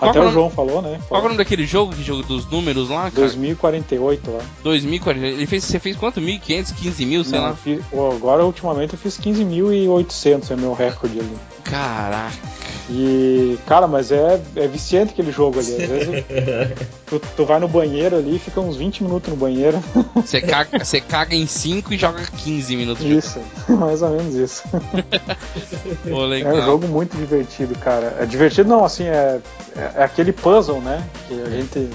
até 0.00 0.20
o 0.20 0.30
João 0.30 0.50
falou, 0.50 0.80
né? 0.80 1.00
Qual 1.08 1.20
é 1.20 1.24
o 1.24 1.26
nome 1.26 1.38
daquele 1.38 1.66
jogo, 1.66 1.94
que 1.94 2.02
jogo 2.02 2.22
dos 2.22 2.46
números 2.46 2.88
lá, 2.88 3.10
cara? 3.10 3.12
2048 3.14 4.30
lá. 4.30 4.40
2048. 4.62 5.36
Ele 5.36 5.46
fez, 5.46 5.64
você 5.64 5.78
fez 5.78 5.96
quanto? 5.96 6.20
1.500, 6.20 6.74
15 6.74 7.06
mil, 7.06 7.24
sei 7.24 7.38
Não, 7.38 7.46
lá? 7.48 7.54
Fiz, 7.54 7.82
agora, 7.92 8.44
ultimamente, 8.44 8.94
eu 8.94 8.98
fiz 8.98 9.18
15.800, 9.18 10.50
é 10.50 10.56
meu 10.56 10.72
recorde 10.72 11.20
ali. 11.20 11.36
Caraca. 11.64 12.63
E, 12.90 13.58
cara, 13.66 13.86
mas 13.86 14.12
é, 14.12 14.40
é 14.56 14.68
viciante 14.68 15.12
aquele 15.12 15.32
jogo 15.32 15.58
ali. 15.58 15.74
Às 15.74 15.88
vezes 15.88 16.24
tu, 17.06 17.20
tu, 17.36 17.44
vai 17.44 17.58
no 17.58 17.66
banheiro 17.66 18.16
ali 18.16 18.36
e 18.36 18.38
fica 18.38 18.60
uns 18.60 18.76
20 18.76 19.04
minutos 19.04 19.30
no 19.30 19.36
banheiro. 19.36 19.82
Você 20.16 20.40
caga, 20.42 20.84
você 20.84 21.00
caga 21.00 21.34
em 21.34 21.46
5 21.46 21.94
e 21.94 21.98
joga 21.98 22.22
15 22.22 22.76
minutos. 22.76 23.04
Isso, 23.04 23.40
mais 23.68 24.02
ou 24.02 24.10
menos 24.10 24.34
isso. 24.34 24.64
Pô. 26.08 26.34
É 26.34 26.52
um 26.52 26.62
jogo 26.62 26.86
muito 26.86 27.16
divertido, 27.16 27.74
cara. 27.78 28.16
É 28.20 28.26
divertido 28.26 28.68
não, 28.68 28.84
assim, 28.84 29.04
é, 29.04 29.40
é, 29.76 29.92
é 29.96 30.04
aquele 30.04 30.32
puzzle, 30.32 30.80
né? 30.80 31.02
Que 31.26 31.40
a 31.40 31.50
gente. 31.50 31.88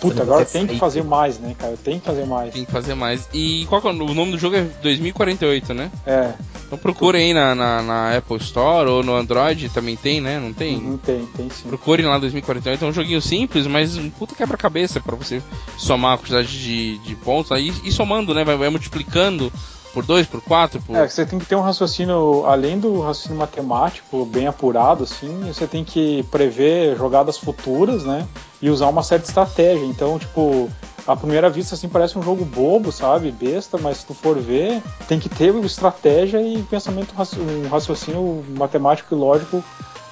Puta, 0.00 0.22
agora 0.22 0.44
tem 0.44 0.66
que 0.66 0.78
fazer 0.78 1.02
mais, 1.02 1.38
né, 1.38 1.54
cara? 1.58 1.74
Tem 1.82 1.98
que 1.98 2.06
fazer 2.06 2.26
mais. 2.26 2.52
Tem 2.52 2.64
que 2.64 2.72
fazer 2.72 2.94
mais. 2.94 3.28
E 3.32 3.66
qual 3.68 3.82
é 3.82 3.88
o 3.88 3.92
nome 3.92 4.32
do 4.32 4.38
jogo? 4.38 4.56
É 4.56 4.66
2048, 4.82 5.74
né? 5.74 5.90
É. 6.06 6.32
Então 6.66 6.76
procure 6.76 7.18
aí 7.18 7.32
na, 7.32 7.54
na, 7.54 7.82
na 7.82 8.16
Apple 8.16 8.38
Store 8.38 8.90
ou 8.90 9.02
no 9.02 9.14
Android 9.14 9.68
também 9.68 9.96
tem, 9.96 10.20
né? 10.20 10.25
Não 10.40 10.52
tem? 10.52 10.80
Não 10.80 10.98
tem, 10.98 11.26
tem 11.26 11.48
sim. 11.48 11.68
Procurem 11.68 12.06
lá 12.06 12.18
2048. 12.18 12.84
É 12.84 12.88
um 12.88 12.92
joguinho 12.92 13.22
simples, 13.22 13.66
mas 13.66 13.96
um 13.96 14.10
puta 14.10 14.34
quebra-cabeça 14.34 15.00
para 15.00 15.16
você 15.16 15.42
somar 15.78 16.14
a 16.14 16.18
quantidade 16.18 16.48
de, 16.48 16.98
de 16.98 17.14
pontos 17.16 17.52
aí 17.52 17.72
e 17.84 17.92
somando, 17.92 18.34
né? 18.34 18.44
Vai, 18.44 18.56
vai 18.56 18.68
multiplicando 18.68 19.52
por 19.96 20.04
2, 20.04 20.26
por 20.26 20.42
4, 20.42 20.82
por... 20.82 20.94
É, 20.94 21.08
você 21.08 21.24
tem 21.24 21.38
que 21.38 21.46
ter 21.46 21.56
um 21.56 21.62
raciocínio, 21.62 22.44
além 22.44 22.78
do 22.78 23.00
raciocínio 23.00 23.38
matemático 23.38 24.26
bem 24.26 24.46
apurado, 24.46 25.04
assim, 25.04 25.40
você 25.46 25.66
tem 25.66 25.84
que 25.84 26.22
prever 26.24 26.94
jogadas 26.98 27.38
futuras, 27.38 28.04
né? 28.04 28.28
E 28.60 28.68
usar 28.68 28.88
uma 28.88 29.02
certa 29.02 29.26
estratégia. 29.26 29.86
Então, 29.86 30.18
tipo, 30.18 30.68
à 31.06 31.16
primeira 31.16 31.48
vista, 31.48 31.74
assim, 31.74 31.88
parece 31.88 32.18
um 32.18 32.22
jogo 32.22 32.44
bobo, 32.44 32.92
sabe? 32.92 33.30
Besta, 33.30 33.78
mas 33.78 33.98
se 33.98 34.06
tu 34.06 34.12
for 34.12 34.38
ver, 34.38 34.82
tem 35.08 35.18
que 35.18 35.30
ter 35.30 35.54
estratégia 35.64 36.42
e 36.42 36.62
pensamento, 36.64 37.14
um 37.14 37.68
raciocínio 37.68 38.44
matemático 38.50 39.14
e 39.14 39.18
lógico 39.18 39.64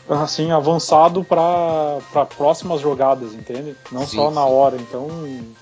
assim 0.09 0.51
avançado 0.51 1.25
para 1.25 2.27
próximas 2.37 2.81
jogadas, 2.81 3.35
entende? 3.35 3.75
Não 3.91 4.07
sim, 4.07 4.17
só 4.17 4.31
na 4.31 4.45
sim. 4.45 4.51
hora. 4.51 4.77
Então, 4.77 5.09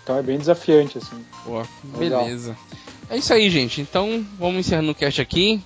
então 0.02 0.16
é 0.16 0.22
bem 0.22 0.38
desafiante 0.38 0.98
assim. 0.98 1.24
Boa, 1.44 1.66
beleza. 1.82 2.56
É 3.10 3.16
isso 3.18 3.32
aí, 3.32 3.50
gente. 3.50 3.80
Então, 3.80 4.24
vamos 4.38 4.60
encerrando 4.60 4.92
o 4.92 4.94
cast 4.94 5.20
aqui. 5.20 5.62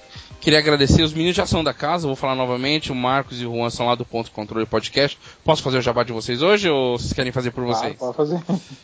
Queria 0.47 0.61
agradecer, 0.61 1.03
os 1.03 1.13
meninos 1.13 1.35
já 1.35 1.45
são 1.45 1.65
da 1.65 1.75
casa, 1.75 2.07
vou 2.07 2.15
falar 2.15 2.37
novamente, 2.37 2.93
o 2.93 2.95
Marcos 2.95 3.43
e 3.43 3.47
o 3.47 3.53
Juan 3.53 3.69
são 3.69 3.87
lá 3.87 3.97
do 3.97 4.05
Ponto 4.05 4.31
Controle 4.31 4.65
Podcast. 4.65 5.19
Posso 5.43 5.61
fazer 5.61 5.79
o 5.79 5.83
jabá 5.83 6.05
de 6.05 6.13
vocês 6.13 6.41
hoje 6.41 6.71
ou 6.71 6.97
vocês 6.97 7.13
querem 7.13 7.33
fazer 7.33 7.51
por 7.51 7.65
vocês? 7.65 7.97
Ah, 7.97 7.99
pode 7.99 8.17
fazer. 8.17 8.37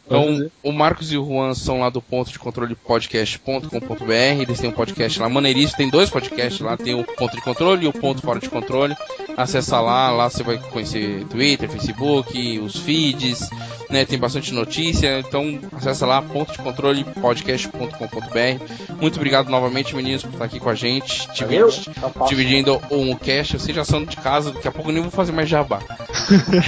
Então, 0.05 0.25
pode 0.25 0.37
fazer. 0.39 0.53
o 0.61 0.73
Marcos 0.73 1.13
e 1.13 1.17
o 1.17 1.25
Juan 1.25 1.55
são 1.55 1.79
lá 1.79 1.89
do 1.89 2.03
Ponto 2.03 2.33
de 2.33 2.39
Controle 2.41 2.75
Podcast.com.br, 2.75 4.13
eles 4.41 4.59
têm 4.59 4.71
um 4.71 4.73
podcast 4.73 5.21
lá 5.21 5.29
maneiríssimo, 5.29 5.77
tem 5.77 5.89
dois 5.89 6.11
podcasts 6.11 6.61
lá, 6.61 6.77
tem 6.77 6.97
o 6.97 7.05
Ponto 7.05 7.37
de 7.37 7.43
Controle 7.43 7.85
e 7.85 7.89
o 7.89 7.93
Ponto 7.93 8.21
Fora 8.23 8.41
de 8.41 8.51
Controle. 8.51 8.97
Acessa 9.37 9.81
lá, 9.81 10.11
lá 10.11 10.29
você 10.29 10.43
vai 10.43 10.59
conhecer 10.59 11.25
Twitter, 11.27 11.71
Facebook, 11.71 12.59
os 12.59 12.77
feeds, 12.77 13.49
né, 13.89 14.05
tem 14.05 14.19
bastante 14.19 14.53
notícia, 14.53 15.21
então 15.21 15.61
acessa 15.73 16.05
lá, 16.07 16.21
ponto 16.21 16.51
de 16.51 16.59
controle 16.59 17.05
podcast.com.br. 17.05 18.95
Muito 19.01 19.15
obrigado 19.15 19.49
novamente, 19.49 19.95
meninos, 19.95 20.23
por 20.23 20.33
estar 20.33 20.45
aqui 20.45 20.59
com 20.59 20.69
a 20.69 20.75
gente. 20.75 21.29
Dividi 21.33 21.52
tá 21.59 22.25
dividindo 22.27 22.81
um 22.91 23.15
cast, 23.17 23.59
vocês 23.59 23.75
já 23.75 23.85
são 23.85 24.05
de 24.05 24.17
casa, 24.17 24.53
daqui 24.53 24.69
a 24.69 24.73
pouco 24.73 24.91
eu 24.91 24.95
nem 24.95 25.03
vou 25.03 25.11
fazer 25.11 25.33
mais 25.33 25.49
jabá. 25.49 25.81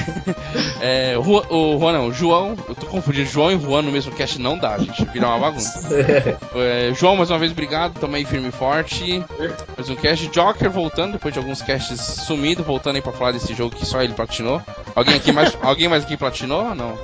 é, 0.80 1.16
o, 1.18 1.74
o 1.74 1.78
Juan 1.78 1.92
não, 1.92 2.12
João, 2.12 2.56
eu 2.68 2.74
tô 2.74 2.86
confundindo 2.86 3.28
João 3.28 3.52
e 3.52 3.58
Juan 3.58 3.82
no 3.82 3.92
mesmo 3.92 4.12
cast, 4.12 4.40
não 4.40 4.58
dá, 4.58 4.78
gente, 4.78 5.04
vira 5.06 5.26
uma 5.26 5.38
bagunça. 5.38 5.88
é, 6.54 6.92
João, 6.94 7.16
mais 7.16 7.30
uma 7.30 7.38
vez, 7.38 7.52
obrigado, 7.52 7.98
também 7.98 8.24
firme 8.24 8.48
e 8.48 8.52
forte. 8.52 9.24
Mais 9.76 9.88
um 9.88 9.96
cast, 9.96 10.28
Joker 10.28 10.70
voltando, 10.70 11.12
depois 11.12 11.32
de 11.32 11.40
alguns 11.40 11.62
casts 11.62 12.00
sumidos, 12.26 12.64
voltando 12.64 12.96
aí 12.96 13.02
pra 13.02 13.12
falar 13.12 13.32
desse 13.32 13.54
jogo 13.54 13.74
que 13.74 13.86
só 13.86 14.02
ele 14.02 14.14
platinou. 14.14 14.62
Alguém 14.94 15.14
aqui 15.14 15.32
mais, 15.32 15.56
alguém 15.62 15.88
mais 15.88 16.04
aqui 16.04 16.16
platinou? 16.16 16.74
Não. 16.74 16.98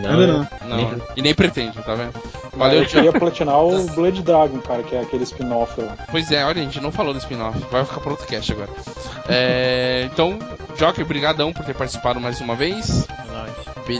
Não, 0.00 0.10
Ainda 0.10 0.26
não. 0.26 0.48
não. 0.64 1.02
E 1.16 1.22
nem 1.22 1.34
pretende, 1.34 1.76
tá 1.82 1.94
vendo? 1.94 2.12
Valeu, 2.54 2.82
Eu 2.82 2.86
queria 2.86 3.12
platinar 3.12 3.58
o 3.58 3.86
Blood 3.94 4.22
Dragon, 4.22 4.58
cara, 4.58 4.82
que 4.82 4.94
é 4.94 5.00
aquele 5.00 5.24
spin-off 5.24 5.80
lá. 5.80 5.96
Pois 6.10 6.30
é, 6.30 6.44
olha, 6.44 6.60
a 6.60 6.64
gente 6.64 6.80
não 6.80 6.92
falou 6.92 7.12
do 7.12 7.18
spin-off. 7.18 7.58
Vai 7.70 7.84
ficar 7.84 8.00
pro 8.00 8.10
outro 8.10 8.26
cast 8.26 8.52
agora. 8.52 8.70
É, 9.28 10.08
então, 10.12 10.38
Joker, 10.76 11.04
brigadão 11.04 11.52
por 11.52 11.64
ter 11.64 11.74
participado 11.74 12.20
mais 12.20 12.40
uma 12.40 12.54
vez. 12.54 13.06
É. 13.08 13.22